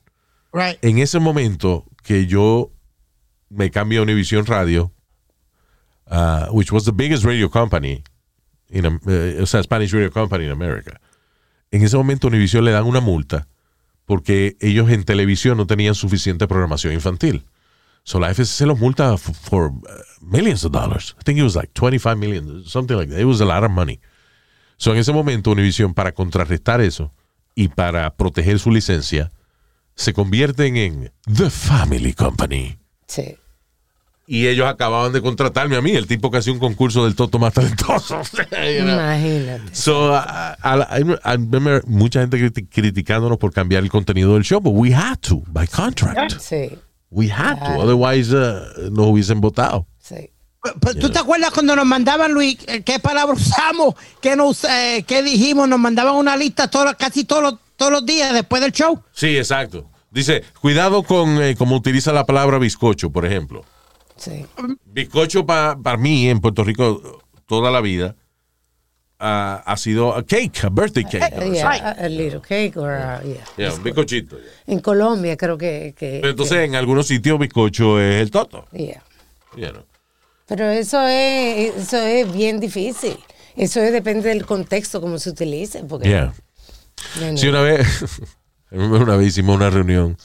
Right. 0.54 0.78
en 0.84 0.98
ese 0.98 1.20
momento 1.20 1.86
que 2.04 2.26
yo 2.26 2.72
me 3.50 3.70
cambié 3.70 4.00
a 4.00 4.02
Univision 4.02 4.46
Radio, 4.48 4.92
uh, 6.10 6.48
which 6.52 6.72
was 6.72 6.86
the 6.86 6.92
biggest 6.92 7.24
radio 7.24 7.48
company, 7.50 8.04
in, 8.70 9.00
eh, 9.08 9.40
o 9.42 9.46
sea, 9.46 9.62
Spanish 9.64 9.92
radio 9.92 10.12
company 10.12 10.46
in 10.46 10.52
America. 10.52 11.00
En 11.72 11.84
ese 11.84 11.98
momento 11.98 12.28
Univision 12.28 12.64
le 12.64 12.72
dan 12.72 12.86
una 12.86 13.02
multa 13.02 13.48
porque 14.06 14.56
ellos 14.62 14.90
en 14.90 15.04
televisión 15.04 15.58
no 15.58 15.68
tenían 15.68 15.94
suficiente 15.94 16.48
programación 16.48 16.94
infantil. 16.94 17.46
So 18.04 18.20
la 18.20 18.34
FCC 18.34 18.62
los 18.62 18.80
multa 18.80 19.18
for 19.18 19.72
uh, 19.72 19.82
millions 20.22 20.64
of 20.64 20.72
dollars. 20.72 21.14
I 21.20 21.24
think 21.26 21.38
it 21.38 21.44
was 21.44 21.56
like 21.56 21.74
25 21.74 22.18
million, 22.18 22.64
something 22.66 22.96
like 22.96 23.12
that. 23.12 23.20
It 23.20 23.26
was 23.26 23.42
a 23.42 23.46
lot 23.46 23.66
of 23.66 23.72
money. 23.72 24.00
So 24.78 24.94
en 24.94 24.98
ese 24.98 25.12
momento 25.12 25.52
Univision 25.52 25.94
para 25.94 26.14
contrarrestar 26.14 26.80
eso 26.80 27.12
y 27.54 27.68
para 27.68 28.16
proteger 28.16 28.60
su 28.60 28.72
licencia 28.72 29.32
se 29.96 30.14
convierten 30.14 30.78
en 30.78 31.12
The 31.26 31.50
Family 31.50 32.14
Company. 32.14 32.78
Sí. 33.08 33.36
Y 34.30 34.48
ellos 34.48 34.68
acababan 34.68 35.14
de 35.14 35.22
contratarme 35.22 35.78
a 35.78 35.82
mí, 35.82 35.92
el 35.92 36.06
tipo 36.06 36.30
que 36.30 36.40
hacía 36.40 36.52
un 36.52 36.60
concurso 36.60 37.06
del 37.06 37.16
toto 37.16 37.40
más 37.40 37.54
talentoso. 37.54 38.22
You 38.34 38.44
know? 38.84 38.94
Imagínate. 38.96 39.74
So, 39.74 40.14
I, 40.14 41.02
I- 41.24 41.82
mucha 41.88 42.20
gente 42.20 42.38
criti- 42.38 42.68
criticándonos 42.70 43.38
por 43.38 43.54
cambiar 43.54 43.84
el 43.84 43.90
contenido 43.90 44.34
del 44.34 44.44
show, 44.44 44.60
but 44.60 44.74
we 44.76 44.94
had 44.94 45.18
to, 45.22 45.42
by 45.48 45.66
contract. 45.68 46.40
Sí, 46.42 46.78
We 47.10 47.32
had 47.32 47.58
to, 47.60 47.80
otherwise 47.82 48.34
uh, 48.36 48.90
nos 48.92 49.08
hubiesen 49.08 49.40
votado. 49.40 49.88
sí. 50.00 50.30
Pero, 50.82 50.96
¿Tú 51.00 51.10
te 51.10 51.20
acuerdas 51.20 51.52
cuando 51.52 51.78
nos 51.78 51.86
mandaban, 51.86 52.34
Luis, 52.34 52.58
eh, 52.68 52.82
qué 52.82 53.00
palabra 53.00 53.34
usamos, 53.34 53.96
qué, 54.22 54.36
nos, 54.36 54.66
eh, 54.66 55.06
qué 55.08 55.24
dijimos? 55.24 55.70
Nos 55.70 55.80
mandaban 55.80 56.16
una 56.16 56.36
lista 56.36 56.68
todos, 56.70 56.94
casi 56.96 57.24
todos 57.24 57.42
los, 57.44 57.56
todos 57.78 57.90
los 57.94 58.06
días 58.06 58.34
después 58.34 58.62
del 58.62 58.74
show. 58.74 59.02
Sí, 59.14 59.38
exacto. 59.38 59.90
Dice, 60.12 60.44
cuidado 60.60 61.04
con 61.04 61.42
eh, 61.42 61.56
cómo 61.58 61.78
utiliza 61.78 62.12
la 62.12 62.26
palabra 62.26 62.58
bizcocho, 62.58 63.10
por 63.12 63.26
ejemplo. 63.26 63.64
Sí. 64.18 64.46
Bizcocho 64.86 65.46
para 65.46 65.98
mí 65.98 66.30
en 66.30 66.40
Puerto 66.40 66.64
Rico 66.64 67.22
toda 67.46 67.72
la 67.72 67.82
vida 67.82 68.16
ah, 69.20 69.64
ha 69.66 69.78
sido 69.78 70.16
a 70.16 70.24
cake, 70.26 70.64
a 70.66 70.70
birthday 70.70 71.04
cake. 71.04 71.34
Eh, 71.34 71.52
Yeah, 71.54 71.70
a, 71.70 71.92
a 71.92 72.10
little 72.10 72.42
cake 72.42 72.78
or 72.78 72.92
a- 72.92 73.22
yeah. 73.24 73.44
Yeah, 73.58 73.74
un 73.74 73.84
bizcochito. 73.84 74.38
En 74.68 74.80
Colombia 74.80 75.36
creo 75.38 75.58
que... 75.58 75.94
que- 75.98 76.20
Pero 76.22 76.30
entonces 76.32 76.58
en 76.60 76.76
algunos 76.76 77.08
sitios 77.08 77.40
bizcocho 77.40 78.00
es 78.00 78.22
el 78.22 78.32
toto. 78.32 78.68
know. 79.72 79.84
Pero 80.48 80.70
eso 80.70 81.02
es, 81.08 81.76
eso 81.76 81.98
es 81.98 82.32
bien 82.32 82.60
difícil. 82.60 83.18
Eso 83.56 83.82
es- 83.82 83.92
depende 83.92 84.30
del 84.30 84.46
contexto, 84.46 85.02
cómo 85.02 85.18
se 85.20 85.30
utilice. 85.32 85.84
Porque. 85.84 86.08
No, 87.20 87.32
no. 87.32 87.38
Sí, 87.38 87.48
una 87.48 87.62
vez, 87.62 87.88
una 88.72 89.18
vez 89.18 89.28
hicimos 89.28 89.56
una 89.56 89.70
reunión 89.70 90.18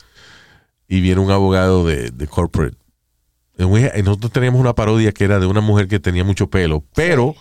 y 0.86 1.00
viene 1.00 1.20
un 1.20 1.30
abogado 1.30 1.86
de, 1.86 2.10
de 2.10 2.26
corporate. 2.26 2.76
Nosotros 3.68 4.32
teníamos 4.32 4.60
una 4.60 4.74
parodia 4.74 5.12
que 5.12 5.24
era 5.24 5.38
de 5.38 5.46
una 5.46 5.60
mujer 5.60 5.88
que 5.88 6.00
tenía 6.00 6.24
mucho 6.24 6.48
pelo, 6.48 6.84
pero 6.94 7.34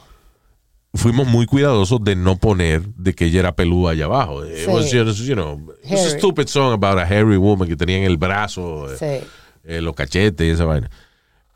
fuimos 0.94 1.28
muy 1.28 1.46
cuidadosos 1.46 2.04
de 2.04 2.16
no 2.16 2.36
poner 2.38 2.82
de 2.96 3.14
que 3.14 3.26
ella 3.26 3.40
era 3.40 3.56
pelúa 3.56 3.92
allá 3.92 4.06
abajo. 4.06 4.46
It 4.46 4.66
Sí. 4.66 4.72
was, 4.72 4.92
you 5.20 5.36
know, 5.36 5.54
it 5.84 5.92
was 5.92 6.14
a 6.14 6.18
stupid 6.18 6.48
song 6.48 6.74
about 6.74 6.98
a 7.00 7.06
hairy 7.06 7.38
woman 7.38 7.68
que 7.68 7.76
tenía 7.78 7.98
en 7.98 8.04
el 8.04 8.18
brazo, 8.18 8.92
eh, 8.94 8.98
Sí. 8.98 9.28
eh, 9.64 9.82
los 9.82 9.96
cachetes 9.96 10.46
y 10.48 10.50
esa 10.52 10.66
vaina. 10.66 10.90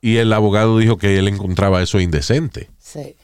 Y 0.01 0.17
el 0.17 0.31
abogado 0.31 0.77
dijo 0.77 0.97
que 0.97 1.17
él 1.17 1.27
encontraba 1.27 1.81
eso 1.81 1.99
indecente. 1.99 2.69
Sí. 2.79 3.15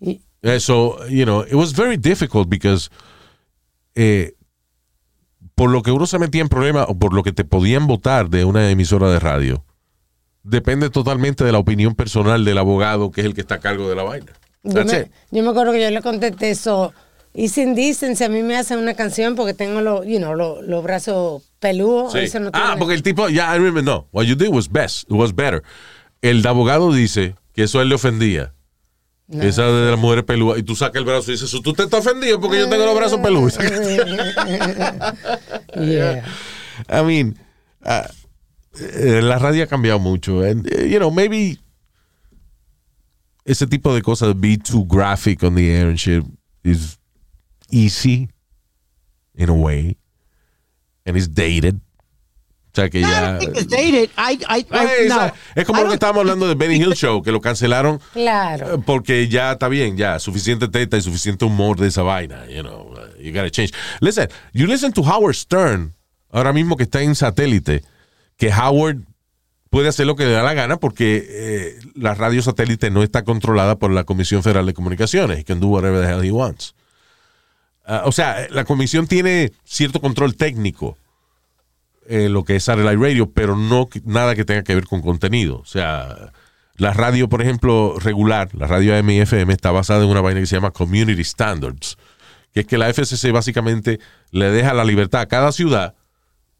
Y, 0.00 0.20
So, 0.60 1.04
you 1.08 1.24
know, 1.24 1.42
it 1.42 1.54
was 1.54 1.74
very 1.74 1.96
difficult 1.96 2.48
because 2.48 2.88
eh, 3.96 4.34
por 5.56 5.70
lo 5.70 5.82
que 5.82 5.90
uno 5.90 6.06
se 6.06 6.18
metía 6.20 6.42
en 6.42 6.48
problemas 6.48 6.86
o 6.88 6.96
por 6.98 7.14
lo 7.14 7.22
que 7.24 7.32
te 7.32 7.44
podían 7.44 7.86
votar 7.88 8.28
de 8.30 8.44
una 8.44 8.70
emisora 8.70 9.10
de 9.10 9.18
radio, 9.18 9.64
depende 10.46 10.90
totalmente 10.90 11.44
de 11.44 11.52
la 11.52 11.58
opinión 11.58 11.94
personal 11.94 12.44
del 12.44 12.58
abogado 12.58 13.10
que 13.10 13.20
es 13.20 13.26
el 13.26 13.34
que 13.34 13.40
está 13.40 13.56
a 13.56 13.60
cargo 13.60 13.88
de 13.88 13.96
la 13.96 14.04
vaina. 14.04 14.32
yo, 14.62 14.84
me, 14.84 15.10
yo 15.30 15.42
me 15.42 15.50
acuerdo 15.50 15.72
que 15.72 15.82
yo 15.82 15.90
le 15.90 16.02
contesté 16.02 16.50
eso. 16.50 16.92
Y 17.34 17.48
sin 17.48 17.74
dicen, 17.74 18.16
si 18.16 18.24
a 18.24 18.30
mí 18.30 18.42
me 18.42 18.56
hacen 18.56 18.78
una 18.78 18.94
canción 18.94 19.34
porque 19.34 19.52
tengo 19.52 19.82
los, 19.82 20.06
you 20.06 20.18
know, 20.18 20.34
los 20.34 20.82
brazos 20.82 21.42
peludos. 21.58 22.12
Sí. 22.12 22.20
eso 22.20 22.40
no 22.40 22.50
ah, 22.54 22.76
porque 22.78 22.94
el 22.94 23.02
tipo, 23.02 23.28
ya, 23.28 23.54
I 23.54 23.58
remember, 23.58 23.84
no, 23.84 24.08
what 24.12 24.24
you 24.24 24.34
did 24.34 24.48
was 24.48 24.70
best, 24.70 25.02
it 25.10 25.12
was 25.16 25.34
better. 25.34 25.62
El 26.22 26.46
abogado 26.46 26.92
dice 26.92 27.34
que 27.52 27.64
eso 27.64 27.78
a 27.78 27.82
él 27.82 27.90
le 27.90 27.96
ofendía. 27.96 28.54
Esa 29.28 29.64
de 29.66 29.90
las 29.90 29.98
mujeres 29.98 30.24
peludas. 30.24 30.58
Y 30.58 30.62
tú 30.62 30.76
sacas 30.76 31.00
el 31.00 31.04
brazo 31.04 31.30
y 31.30 31.34
dices, 31.34 31.50
tú 31.50 31.72
te 31.72 31.82
estás 31.82 32.06
ofendido 32.06 32.40
porque 32.40 32.60
yo 32.60 32.68
tengo 32.68 32.86
los 32.86 32.96
brazos 32.96 33.20
peludos. 33.20 33.58
Yeah. 35.76 36.24
I 36.88 37.02
mean, 37.02 37.36
uh, 37.84 38.08
eh, 38.80 39.20
la 39.22 39.38
radio 39.38 39.64
ha 39.64 39.66
cambiado 39.66 39.98
mucho. 39.98 40.42
And, 40.42 40.66
eh, 40.72 40.88
you 40.88 40.98
know, 40.98 41.10
maybe 41.10 41.58
ese 43.44 43.66
tipo 43.66 43.94
de 43.94 44.02
cosas, 44.02 44.34
be 44.38 44.56
too 44.58 44.84
graphic 44.86 45.42
on 45.44 45.54
the 45.54 45.70
air 45.70 45.88
and 45.88 45.98
shit, 45.98 46.24
is 46.64 46.98
easy 47.70 48.28
in 49.36 49.48
a 49.48 49.54
way. 49.54 49.96
And 51.04 51.16
it's 51.16 51.28
dated. 51.28 51.76
O 51.76 52.78
sea 52.78 52.90
que 52.90 52.98
I 53.00 53.02
ya. 53.04 53.20
don't 53.32 53.38
think 53.40 53.56
it's 53.56 53.66
dated. 53.68 54.10
I, 54.18 54.38
I, 54.48 54.66
Eh, 54.70 55.06
no. 55.08 55.14
esa- 55.14 55.34
es 55.54 55.64
como 55.64 55.80
I 55.80 55.84
lo 55.84 55.88
que 55.88 55.94
estábamos 55.94 56.20
hablando 56.22 56.46
de 56.48 56.54
Benny 56.56 56.76
Hill 56.76 56.92
Show, 56.94 57.22
que 57.22 57.32
lo 57.32 57.40
cancelaron 57.40 58.00
Claro. 58.12 58.74
eh, 58.74 58.82
porque 58.84 59.28
ya 59.28 59.52
está 59.52 59.68
bien, 59.68 59.96
ya, 59.96 60.18
suficiente 60.18 60.68
teta 60.68 60.98
y 60.98 61.00
suficiente 61.00 61.44
humor 61.46 61.78
de 61.78 61.86
esa 61.86 62.02
vaina, 62.02 62.44
you 62.50 62.60
know, 62.62 62.92
you 63.18 63.32
gotta 63.32 63.50
change. 63.50 63.72
Listen, 64.00 64.28
you 64.52 64.66
listen 64.66 64.92
to 64.92 65.00
Howard 65.02 65.36
Stern, 65.36 65.94
ahora 66.30 66.52
mismo 66.52 66.76
que 66.76 66.82
está 66.84 67.00
en 67.00 67.14
satélite, 67.14 67.82
que 68.36 68.52
Howard 68.52 68.98
puede 69.70 69.88
hacer 69.88 70.06
lo 70.06 70.16
que 70.16 70.24
le 70.24 70.32
da 70.32 70.42
la 70.42 70.54
gana 70.54 70.78
porque 70.78 71.26
eh, 71.28 71.78
la 71.94 72.14
radio 72.14 72.42
satélite 72.42 72.90
no 72.90 73.02
está 73.02 73.24
controlada 73.24 73.76
por 73.76 73.90
la 73.90 74.04
Comisión 74.04 74.42
Federal 74.42 74.66
de 74.66 74.74
Comunicaciones. 74.74 75.38
He 75.38 75.44
can 75.44 75.60
do 75.60 75.68
whatever 75.68 76.04
the 76.04 76.12
hell 76.12 76.24
he 76.24 76.30
wants. 76.30 76.74
Ah, 77.84 78.02
o 78.04 78.12
sea, 78.12 78.48
la 78.50 78.64
comisión 78.64 79.06
tiene 79.06 79.52
cierto 79.64 80.00
control 80.00 80.34
técnico 80.34 80.98
en 82.08 82.32
lo 82.32 82.44
que 82.44 82.56
es 82.56 82.64
Satellite 82.64 82.96
Radio, 82.96 83.30
pero 83.30 83.56
no 83.56 83.88
nada 84.04 84.34
que 84.34 84.44
tenga 84.44 84.62
que 84.64 84.74
ver 84.74 84.86
con 84.86 85.02
contenido. 85.02 85.58
O 85.58 85.64
sea, 85.66 86.32
la 86.76 86.92
radio, 86.92 87.28
por 87.28 87.42
ejemplo, 87.42 87.96
regular, 88.00 88.48
la 88.54 88.66
radio 88.66 88.96
AM 88.96 89.10
y 89.10 89.20
FM, 89.20 89.52
está 89.52 89.70
basada 89.70 90.04
en 90.04 90.10
una 90.10 90.20
vaina 90.20 90.40
que 90.40 90.46
se 90.46 90.56
llama 90.56 90.72
Community 90.72 91.22
Standards, 91.22 91.96
que 92.52 92.60
es 92.60 92.66
que 92.66 92.76
la 92.76 92.92
FCC 92.92 93.30
básicamente 93.30 94.00
le 94.30 94.50
deja 94.50 94.74
la 94.74 94.84
libertad 94.84 95.20
a 95.20 95.26
cada 95.26 95.52
ciudad 95.52 95.94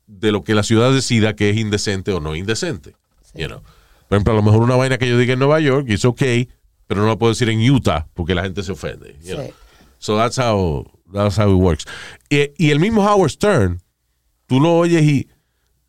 de 0.07 0.33
lo 0.33 0.43
que 0.43 0.55
la 0.55 0.63
ciudad 0.63 0.93
decida 0.93 1.35
que 1.35 1.51
es 1.51 1.57
indecente 1.57 2.13
o 2.13 2.21
no 2.21 2.35
indecente. 2.35 2.95
You 3.35 3.47
know. 3.49 3.63
Por 4.09 4.17
ejemplo, 4.17 4.33
a 4.33 4.37
lo 4.37 4.43
mejor 4.43 4.63
una 4.63 4.77
vaina 4.77 4.99
que 4.99 5.09
yo 5.09 5.19
diga 5.19 5.33
en 5.33 5.39
Nueva 5.39 5.61
York 5.61 5.87
es 5.89 6.05
ok, 6.05 6.23
pero 6.87 7.03
no 7.03 7.09
la 7.09 7.17
puedo 7.17 7.33
decir 7.33 7.49
en 7.49 7.61
Utah 7.69 8.07
porque 8.15 8.35
la 8.35 8.43
gente 8.43 8.63
se 8.63 8.73
ofende. 8.73 9.17
you 9.23 9.35
know. 9.35 9.47
Sí. 9.47 9.53
So 9.99 10.17
that's 10.17 10.39
how, 10.39 10.87
that's 11.13 11.39
how 11.39 11.51
it 11.51 11.61
works. 11.61 11.85
Y, 12.31 12.53
y 12.59 12.71
el 12.71 12.79
mismo 12.79 13.03
Howard 13.03 13.31
Stern, 13.31 13.81
tú 14.47 14.61
lo 14.61 14.77
oyes 14.79 15.03
y, 15.03 15.29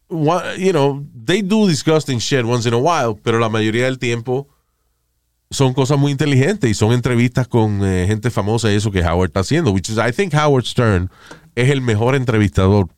you 0.10 0.72
know, 0.72 1.06
they 1.26 1.41
do 1.41 1.68
disgusting 1.68 2.19
shit 2.19 2.45
once 2.45 2.68
in 2.68 2.73
a 2.73 2.77
while, 2.77 3.15
pero 3.22 3.39
la 3.39 3.49
mayoría 3.49 3.85
del 3.85 3.99
tiempo 3.99 4.48
son 5.49 5.73
cosas 5.73 5.98
muy 5.98 6.11
inteligentes 6.11 6.69
y 6.69 6.73
son 6.73 6.94
entrevistas 6.94 7.48
con 7.48 7.85
eh, 7.85 8.06
gente 8.07 8.31
famosa 8.31 8.72
y 8.72 8.76
eso 8.76 8.91
que 8.91 9.02
Howard 9.02 9.30
está 9.30 9.41
haciendo, 9.41 9.72
which 9.72 9.89
is, 9.89 9.98
I 9.98 10.11
think 10.11 10.34
Howard 10.34 10.65
Stern 10.65 11.10
es 11.56 11.69
el 11.69 11.81
mejor 11.81 12.15
entrevistador 12.15 12.89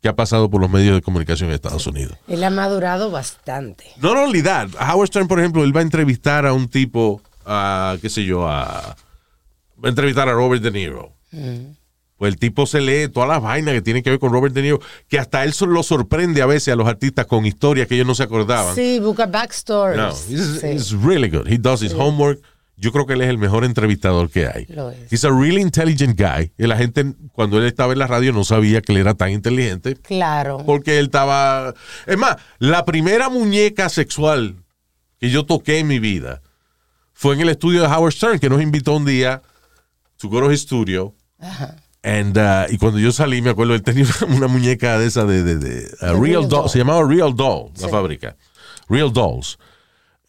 que 0.00 0.08
ha 0.08 0.16
pasado 0.16 0.48
por 0.48 0.60
los 0.60 0.70
medios 0.70 0.94
de 0.94 1.02
comunicación 1.02 1.50
en 1.50 1.54
Estados 1.56 1.86
Unidos. 1.86 2.16
Él 2.26 2.42
ha 2.44 2.50
madurado 2.50 3.10
bastante. 3.10 3.84
No 4.00 4.12
only 4.12 4.42
that, 4.42 4.68
Howard 4.80 5.08
Stern, 5.08 5.28
por 5.28 5.38
ejemplo, 5.40 5.62
él 5.64 5.74
va 5.76 5.80
a 5.80 5.82
entrevistar 5.82 6.46
a 6.46 6.52
un 6.52 6.68
tipo, 6.68 7.20
a, 7.44 7.96
qué 8.00 8.08
sé 8.08 8.24
yo, 8.24 8.48
a, 8.48 8.96
va 9.82 9.84
a 9.84 9.88
entrevistar 9.88 10.28
a 10.28 10.32
Robert 10.32 10.62
De 10.62 10.70
Niro. 10.70 11.12
Pues 12.16 12.34
el 12.34 12.38
tipo 12.38 12.66
se 12.66 12.80
lee 12.82 13.08
todas 13.08 13.28
las 13.28 13.40
vainas 13.42 13.72
que 13.74 13.80
tienen 13.82 14.02
que 14.02 14.10
ver 14.10 14.18
con 14.18 14.32
Robert 14.32 14.54
De 14.54 14.62
Niro, 14.62 14.80
que 15.08 15.18
hasta 15.18 15.42
él 15.44 15.52
lo 15.68 15.82
sorprende 15.82 16.42
a 16.42 16.46
veces 16.46 16.72
a 16.72 16.76
los 16.76 16.86
artistas 16.88 17.26
con 17.26 17.46
historias 17.46 17.86
que 17.88 17.94
ellos 17.94 18.06
no 18.06 18.14
se 18.14 18.22
acordaban. 18.24 18.74
Sí, 18.74 19.00
busca 19.00 19.26
backstories. 19.26 19.96
No, 19.96 20.12
Sí. 20.12 20.34
he's 20.66 20.92
really 20.92 21.28
good. 21.30 21.46
He 21.46 21.56
does 21.58 21.82
his 21.82 21.94
homework. 21.94 22.40
Yo 22.80 22.92
creo 22.92 23.04
que 23.06 23.12
él 23.12 23.20
es 23.20 23.28
el 23.28 23.36
mejor 23.38 23.64
entrevistador 23.64 24.30
que 24.30 24.46
hay. 24.46 24.64
Lo 24.70 24.90
es. 24.90 25.12
He's 25.12 25.24
a 25.24 25.30
really 25.30 25.60
intelligent 25.60 26.18
guy. 26.18 26.50
Y 26.56 26.66
la 26.66 26.76
gente, 26.76 27.04
cuando 27.32 27.58
él 27.58 27.64
estaba 27.66 27.92
en 27.92 27.98
la 27.98 28.06
radio, 28.06 28.32
no 28.32 28.42
sabía 28.42 28.80
que 28.80 28.92
él 28.92 28.98
era 28.98 29.12
tan 29.14 29.30
inteligente 29.30 29.96
Claro. 29.96 30.62
porque 30.64 30.98
él 30.98 31.04
estaba. 31.06 31.74
Es 32.06 32.16
más, 32.16 32.36
la 32.58 32.84
primera 32.86 33.28
muñeca 33.28 33.88
sexual 33.90 34.56
que 35.18 35.28
yo 35.30 35.44
toqué 35.44 35.78
en 35.78 35.88
mi 35.88 35.98
vida 35.98 36.40
fue 37.12 37.34
en 37.34 37.42
el 37.42 37.50
estudio 37.50 37.82
de 37.82 37.88
Howard 37.88 38.12
Stern, 38.14 38.38
que 38.38 38.48
nos 38.48 38.62
invitó 38.62 38.94
un 38.96 39.04
día 39.04 39.42
to 40.16 40.28
go 40.28 40.40
to 40.40 40.50
his 40.50 40.62
studio. 40.62 41.14
And, 42.02 42.38
uh, 42.38 42.72
y 42.72 42.78
cuando 42.78 42.98
yo 42.98 43.12
salí, 43.12 43.42
me 43.42 43.50
acuerdo, 43.50 43.74
él 43.74 43.82
tenía 43.82 44.04
una, 44.22 44.34
una 44.36 44.46
muñeca 44.48 44.98
de 44.98 45.06
esa 45.06 45.26
de, 45.26 45.42
de, 45.42 45.56
de- 45.58 45.84
uh, 46.00 46.06
Real, 46.06 46.20
Real 46.22 46.40
Doll. 46.42 46.48
Doll. 46.48 46.68
Se 46.70 46.78
llamaba 46.78 47.06
Real 47.06 47.34
Doll, 47.36 47.72
la 47.78 47.88
fábrica. 47.88 48.36
Real 48.88 49.12
Dolls. 49.12 49.58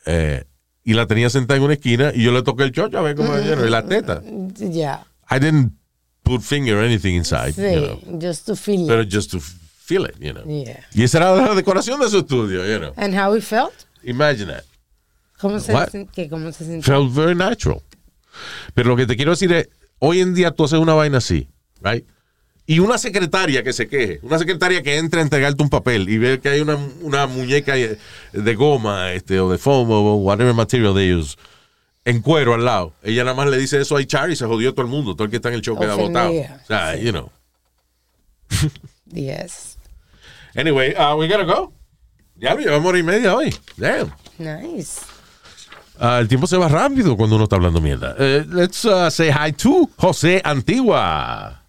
Eh, 0.05 0.43
y 0.83 0.93
la 0.93 1.05
tenía 1.05 1.29
sentada 1.29 1.57
en 1.57 1.63
una 1.63 1.73
esquina 1.73 2.11
y 2.13 2.23
yo 2.23 2.31
le 2.31 2.41
toqué 2.41 2.63
el 2.63 2.71
chocho 2.71 2.97
a 2.97 3.01
ver 3.01 3.15
cómo 3.15 3.29
know, 3.33 3.65
y 3.65 3.69
la 3.69 3.85
teta. 3.85 4.21
Ya. 4.55 5.05
I 5.29 5.39
didn't 5.39 5.73
put 6.23 6.41
finger 6.41 6.77
or 6.77 6.83
anything 6.83 7.15
inside. 7.15 7.53
Sí, 7.53 7.61
you 7.61 7.81
know, 7.81 8.19
just 8.19 8.45
to 8.45 8.55
feel 8.55 8.87
pero 8.87 9.01
it. 9.01 9.13
just 9.13 9.31
to 9.31 9.39
feel 9.39 10.05
it, 10.05 10.15
you 10.19 10.33
know. 10.33 10.43
Yeah. 10.45 10.83
Y 10.93 11.03
esa 11.03 11.19
era 11.19 11.35
la 11.35 11.55
decoración 11.55 11.99
de 11.99 12.09
su 12.09 12.19
estudio, 12.19 12.65
you 12.65 12.79
know. 12.79 12.93
And 12.97 13.13
how 13.13 13.33
he 13.35 13.41
felt? 13.41 13.73
Imagine 14.03 14.47
that. 14.47 14.63
¿Cómo 15.39 15.59
se, 15.59 15.73
que 16.13 16.29
cómo 16.29 16.51
se 16.51 16.65
sintió? 16.65 16.83
Felt 16.83 17.13
very 17.13 17.35
natural. 17.35 17.81
Pero 18.73 18.89
lo 18.89 18.95
que 18.95 19.05
te 19.05 19.15
quiero 19.15 19.31
decir 19.31 19.51
es, 19.51 19.69
hoy 19.99 20.21
en 20.21 20.33
día 20.33 20.51
tú 20.51 20.63
haces 20.63 20.79
una 20.79 20.93
vaina 20.93 21.17
así, 21.17 21.49
right? 21.81 22.05
Y 22.67 22.79
una 22.79 22.97
secretaria 22.97 23.63
que 23.63 23.73
se 23.73 23.88
queje, 23.88 24.19
una 24.21 24.38
secretaria 24.38 24.81
que 24.81 24.97
entra 24.97 25.19
a 25.19 25.23
entregarte 25.23 25.61
un 25.61 25.69
papel 25.69 26.07
y 26.07 26.17
ve 26.17 26.39
que 26.39 26.49
hay 26.49 26.61
una, 26.61 26.77
una 27.01 27.27
muñeca 27.27 27.73
de 27.73 28.55
goma 28.55 29.11
este, 29.13 29.39
o 29.39 29.49
de 29.51 29.57
foam 29.57 29.89
o 29.89 30.15
whatever 30.17 30.53
material 30.53 30.93
they 30.93 31.13
use 31.13 31.35
en 32.05 32.21
cuero 32.21 32.53
al 32.53 32.65
lado. 32.65 32.93
Ella 33.03 33.23
nada 33.23 33.35
más 33.35 33.47
le 33.49 33.57
dice 33.57 33.79
eso 33.79 33.97
a 33.97 33.99
HR 33.99 34.31
y 34.31 34.35
se 34.35 34.45
jodió 34.45 34.73
todo 34.73 34.85
el 34.85 34.91
mundo. 34.91 35.15
Todo 35.15 35.25
el 35.25 35.29
que 35.29 35.38
está 35.38 35.49
en 35.49 35.55
el 35.55 35.61
show 35.61 35.77
queda 35.77 35.95
votado. 35.95 36.31
O 36.31 36.65
sea, 36.67 36.95
you 36.95 37.11
know. 37.11 37.31
Yes. 39.13 39.77
Anyway, 40.55 40.93
uh, 40.95 41.17
we 41.17 41.27
gotta 41.27 41.43
go. 41.43 41.73
Ya 42.38 42.55
llevamos 42.55 42.88
hora 42.88 42.99
y 42.99 43.03
media 43.03 43.35
hoy. 43.35 43.53
Damn. 43.77 44.13
Nice. 44.38 45.01
Ah, 45.99 46.19
el 46.19 46.27
tiempo 46.27 46.47
se 46.47 46.57
va 46.57 46.67
rápido 46.69 47.15
cuando 47.17 47.35
uno 47.35 47.43
está 47.43 47.57
hablando 47.57 47.81
mierda. 47.81 48.15
Eh, 48.17 48.45
let's 48.47 48.85
uh, 48.85 49.11
say 49.11 49.29
hi 49.29 49.51
to 49.51 49.89
José 49.97 50.41
Antigua. 50.43 51.60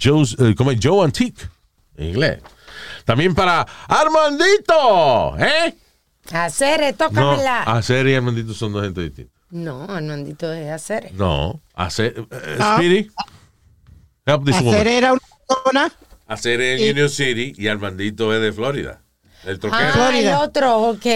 Joe's, 0.00 0.36
eh, 0.38 0.54
como 0.56 0.70
es 0.70 0.78
Joe 0.82 1.04
Antique, 1.04 1.42
en 1.96 2.08
inglés. 2.10 2.40
También 3.04 3.34
para 3.34 3.66
Armandito, 3.88 5.36
¿eh? 5.38 5.74
Hacer, 6.32 6.80
No, 6.80 6.94
tócamela. 7.08 7.62
Hacer 7.62 8.06
y 8.08 8.14
Armandito 8.14 8.52
son 8.54 8.72
dos 8.72 8.84
gente 8.84 9.00
distintas. 9.02 9.34
No, 9.50 9.84
Armandito 9.84 10.52
es 10.52 10.70
hacer. 10.70 11.10
No, 11.14 11.60
Hacer, 11.74 12.14
eh, 12.30 12.56
Ah. 12.60 12.76
Speedy, 12.76 13.10
help 14.26 14.44
this 14.44 14.56
Hacer 14.56 14.66
woman. 14.66 14.86
era 14.86 15.12
una 15.14 15.20
persona 15.48 15.92
hacer 16.26 16.60
en 16.60 16.78
Y- 16.80 16.90
Union 16.90 17.08
City 17.08 17.54
y 17.56 17.68
Armandito 17.68 18.34
es 18.34 18.42
de 18.42 18.52
Florida. 18.52 19.00
El 19.44 19.58
troquero. 19.58 19.82
Ah, 19.82 19.86
el 19.86 19.92
Florida. 19.94 20.40
otro, 20.40 20.76
ok. 20.90 21.06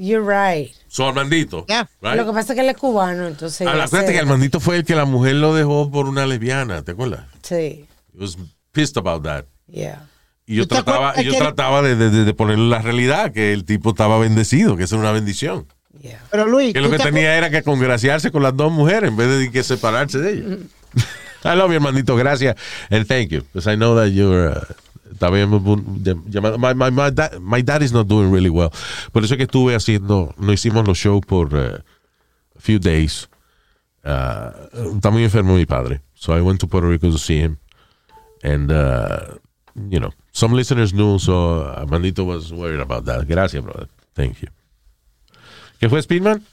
You're 0.00 0.24
right. 0.26 0.72
So 0.88 1.06
Armandito. 1.06 1.64
Yeah. 1.68 1.88
right? 2.02 2.16
Lo 2.16 2.26
que 2.26 2.32
pasa 2.32 2.52
es 2.52 2.56
que 2.56 2.62
él 2.62 2.70
es 2.70 2.76
cubano, 2.76 3.28
entonces. 3.28 3.64
Ah, 3.68 3.84
acuérdate 3.84 4.12
que 4.12 4.18
Armandito 4.18 4.58
fue 4.58 4.76
el 4.78 4.84
que 4.84 4.96
la 4.96 5.04
mujer 5.04 5.34
lo 5.36 5.54
dejó 5.54 5.88
por 5.90 6.08
una 6.08 6.26
lesbiana, 6.26 6.82
¿te 6.82 6.92
acuerdas? 6.92 7.26
Sí, 7.42 7.86
He 8.18 8.22
was 8.22 8.36
pissed 8.72 8.96
about 8.96 9.22
that. 9.22 9.46
yeah. 9.68 10.08
Y 10.50 10.56
yo 10.56 10.66
¿Tú 10.66 10.76
te 10.76 10.82
trataba, 10.82 11.20
yo 11.22 11.36
trataba 11.36 11.82
de, 11.82 11.94
de, 11.94 12.24
de- 12.24 12.34
ponerle 12.34 12.68
la 12.70 12.80
realidad, 12.80 13.32
que 13.32 13.52
el 13.52 13.64
tipo 13.64 13.90
estaba 13.90 14.18
bendecido, 14.18 14.78
que 14.78 14.84
eso 14.84 14.94
era 14.96 15.02
una 15.02 15.12
bendición. 15.12 15.66
Yeah. 16.00 16.24
Pero 16.30 16.46
Luis, 16.46 16.72
Que 16.72 16.80
lo 16.80 16.86
¿tú 16.86 16.92
que 16.92 16.98
te 16.98 17.04
tenía 17.04 17.36
era 17.36 17.50
que 17.50 17.62
congraciarse 17.62 18.30
con 18.30 18.42
las 18.42 18.56
dos 18.56 18.72
mujeres 18.72 19.10
en 19.10 19.16
vez 19.18 19.28
de 19.38 19.50
que 19.50 19.62
separarse 19.62 20.18
de 20.20 20.32
ellas. 20.32 20.58
I 21.44 21.54
love 21.54 21.68
you, 21.68 21.74
hermanito. 21.74 22.16
Gracias. 22.16 22.56
And 22.90 23.06
thank 23.06 23.28
you. 23.28 23.42
Because 23.42 23.70
I 23.70 23.76
know 23.76 23.94
that 23.94 24.08
you're... 24.08 24.56
Uh, 24.56 24.64
también 25.18 25.50
my, 25.50 26.72
my, 26.74 26.90
my, 26.90 27.10
dad, 27.10 27.38
my 27.40 27.60
dad 27.62 27.82
is 27.82 27.92
not 27.92 28.06
doing 28.08 28.30
really 28.32 28.48
well. 28.50 28.70
Por 29.12 29.24
eso 29.24 29.34
es 29.34 29.38
que 29.38 29.44
estuve 29.44 29.74
haciendo... 29.74 30.34
No 30.38 30.52
hicimos 30.52 30.86
los 30.86 30.96
shows 30.96 31.26
por 31.26 31.54
uh, 31.54 31.78
a 32.56 32.60
few 32.60 32.78
days. 32.78 33.28
Uh, 34.02 34.94
está 34.96 35.10
muy 35.10 35.24
enfermo 35.24 35.54
mi 35.56 35.66
padre. 35.66 36.00
So 36.14 36.32
I 36.34 36.40
went 36.40 36.58
to 36.60 36.66
Puerto 36.66 36.88
Rico 36.88 37.10
to 37.10 37.18
see 37.18 37.38
him. 37.40 37.58
And, 38.42 38.70
uh, 38.70 39.38
you 39.88 40.00
know, 40.00 40.12
some 40.32 40.54
listeners 40.54 40.92
knew, 40.92 41.18
so 41.18 41.72
Armandito 41.76 42.24
was 42.24 42.52
worried 42.52 42.80
about 42.80 43.04
that. 43.06 43.26
Gracias, 43.26 43.62
brother. 43.62 43.88
Thank 44.14 44.42
you. 44.42 44.48
¿Qué 45.80 45.88
fue, 45.88 46.02
Speedman? 46.02 46.44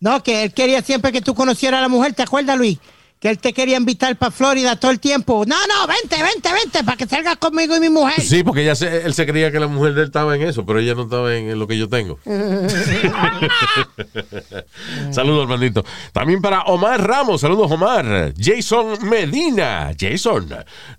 No, 0.00 0.22
que 0.22 0.44
él 0.44 0.52
quería 0.52 0.82
siempre 0.82 1.10
que 1.10 1.20
tú 1.20 1.34
conocieras 1.34 1.78
a 1.78 1.82
la 1.82 1.88
mujer, 1.88 2.14
¿te 2.14 2.22
acuerdas, 2.22 2.56
Luis? 2.58 2.78
Que 3.18 3.30
él 3.30 3.38
te 3.38 3.54
quería 3.54 3.78
invitar 3.78 4.14
para 4.16 4.30
Florida 4.30 4.76
todo 4.76 4.90
el 4.90 5.00
tiempo. 5.00 5.44
No, 5.46 5.56
no, 5.66 5.86
vente, 5.86 6.22
vente, 6.22 6.52
vente, 6.52 6.84
para 6.84 6.98
que 6.98 7.06
salgas 7.06 7.38
conmigo 7.38 7.74
y 7.74 7.80
mi 7.80 7.88
mujer. 7.88 8.20
Sí, 8.20 8.44
porque 8.44 8.60
ella 8.62 8.74
se- 8.74 9.06
él 9.06 9.14
se 9.14 9.24
creía 9.26 9.50
que 9.50 9.58
la 9.58 9.68
mujer 9.68 9.94
de 9.94 10.02
él 10.02 10.06
estaba 10.08 10.36
en 10.36 10.42
eso, 10.42 10.66
pero 10.66 10.80
ella 10.80 10.94
no 10.94 11.04
estaba 11.04 11.34
en, 11.34 11.48
en 11.48 11.58
lo 11.58 11.66
que 11.66 11.78
yo 11.78 11.88
tengo. 11.88 12.18
Saludos, 15.10 15.44
hermanito. 15.44 15.84
También 16.12 16.40
para 16.42 16.62
Omar 16.64 17.06
Ramos, 17.06 17.40
saludos, 17.40 17.70
Omar. 17.70 18.32
Jason 18.38 18.98
Medina, 19.08 19.92
Jason. 19.98 20.48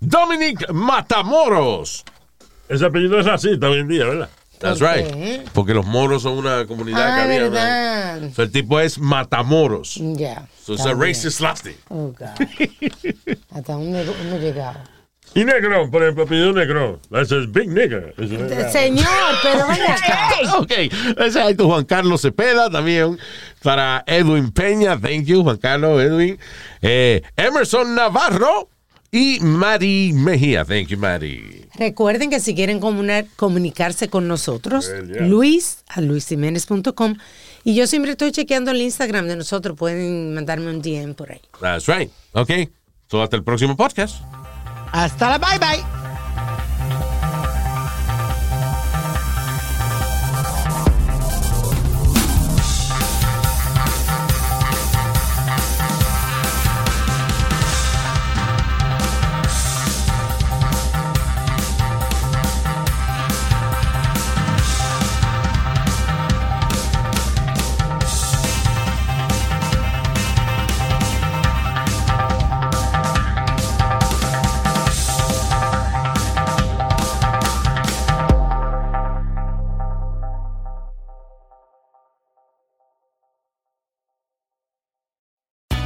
Dominic 0.00 0.70
Matamoros. 0.72 2.04
Ese 2.68 2.84
apellido 2.84 3.18
es 3.20 3.26
así 3.26 3.48
hoy 3.62 3.78
en 3.78 3.88
día, 3.88 4.04
¿verdad? 4.06 4.28
That's 4.60 4.78
¿Por 4.80 4.88
right. 4.94 5.48
Porque 5.52 5.74
los 5.74 5.86
moros 5.86 6.22
son 6.22 6.38
una 6.38 6.66
comunidad 6.66 6.98
que 7.14 7.20
Ah, 7.20 7.24
había. 7.24 7.40
¿no? 7.40 7.50
verdad. 7.50 8.30
So, 8.34 8.42
el 8.42 8.50
tipo 8.52 8.80
es 8.80 8.98
Matamoros. 8.98 9.94
Ya. 10.16 10.46
So 10.64 10.74
it's 10.74 10.84
a 10.86 10.94
racist 10.94 11.40
lasting. 11.40 11.76
Oh, 11.88 12.12
God. 12.18 12.28
Hasta 13.50 13.72
dónde 13.72 14.02
hemos 14.02 14.40
llegado. 14.40 14.78
Y 15.34 15.44
negro, 15.44 15.90
por 15.90 16.02
ejemplo, 16.02 16.24
apellido 16.24 16.52
negro. 16.54 17.00
Ese 17.12 17.40
es 17.40 17.52
Big 17.52 17.68
Eh, 17.76 18.68
Señor, 18.72 19.06
pero 19.42 19.66
ven 19.68 19.82
acá. 19.82 20.30
Ok, 20.58 20.70
ese 21.18 21.50
es 21.50 21.56
Juan 21.58 21.84
Carlos 21.84 22.22
Cepeda 22.22 22.70
también. 22.70 23.18
Para 23.62 24.02
Edwin 24.06 24.50
Peña, 24.50 24.98
thank 24.98 25.24
you, 25.24 25.42
Juan 25.42 25.58
Carlos, 25.58 26.00
Edwin. 26.02 26.38
Eh, 26.80 27.22
Emerson 27.36 27.94
Navarro 27.94 28.70
y 29.10 29.38
Mari 29.40 30.12
Mejía, 30.12 30.64
thank 30.64 30.88
you, 30.88 30.98
Mari. 30.98 31.66
Recuerden 31.74 32.28
que 32.30 32.40
si 32.40 32.54
quieren 32.54 32.80
comunar- 32.80 33.26
comunicarse 33.36 34.08
con 34.08 34.26
nosotros, 34.28 34.88
Well, 34.88 35.08
yeah. 35.12 35.22
Luis 35.26 35.84
a 35.88 36.00
luisiménez.com. 36.00 37.16
Y 37.64 37.74
yo 37.74 37.86
siempre 37.86 38.12
estoy 38.12 38.32
chequeando 38.32 38.70
el 38.70 38.80
Instagram 38.82 39.26
de 39.28 39.36
nosotros. 39.36 39.76
Pueden 39.76 40.34
mandarme 40.34 40.70
un 40.70 40.80
DM 40.82 41.14
por 41.14 41.30
ahí. 41.32 41.40
That's 41.60 41.86
right. 41.86 42.10
Ok, 42.32 42.50
so 43.10 43.22
hasta 43.22 43.36
el 43.36 43.44
próximo 43.44 43.76
podcast. 43.76 44.16
Hasta 44.92 45.28
la 45.30 45.38
bye 45.38 45.58
bye. 45.58 45.97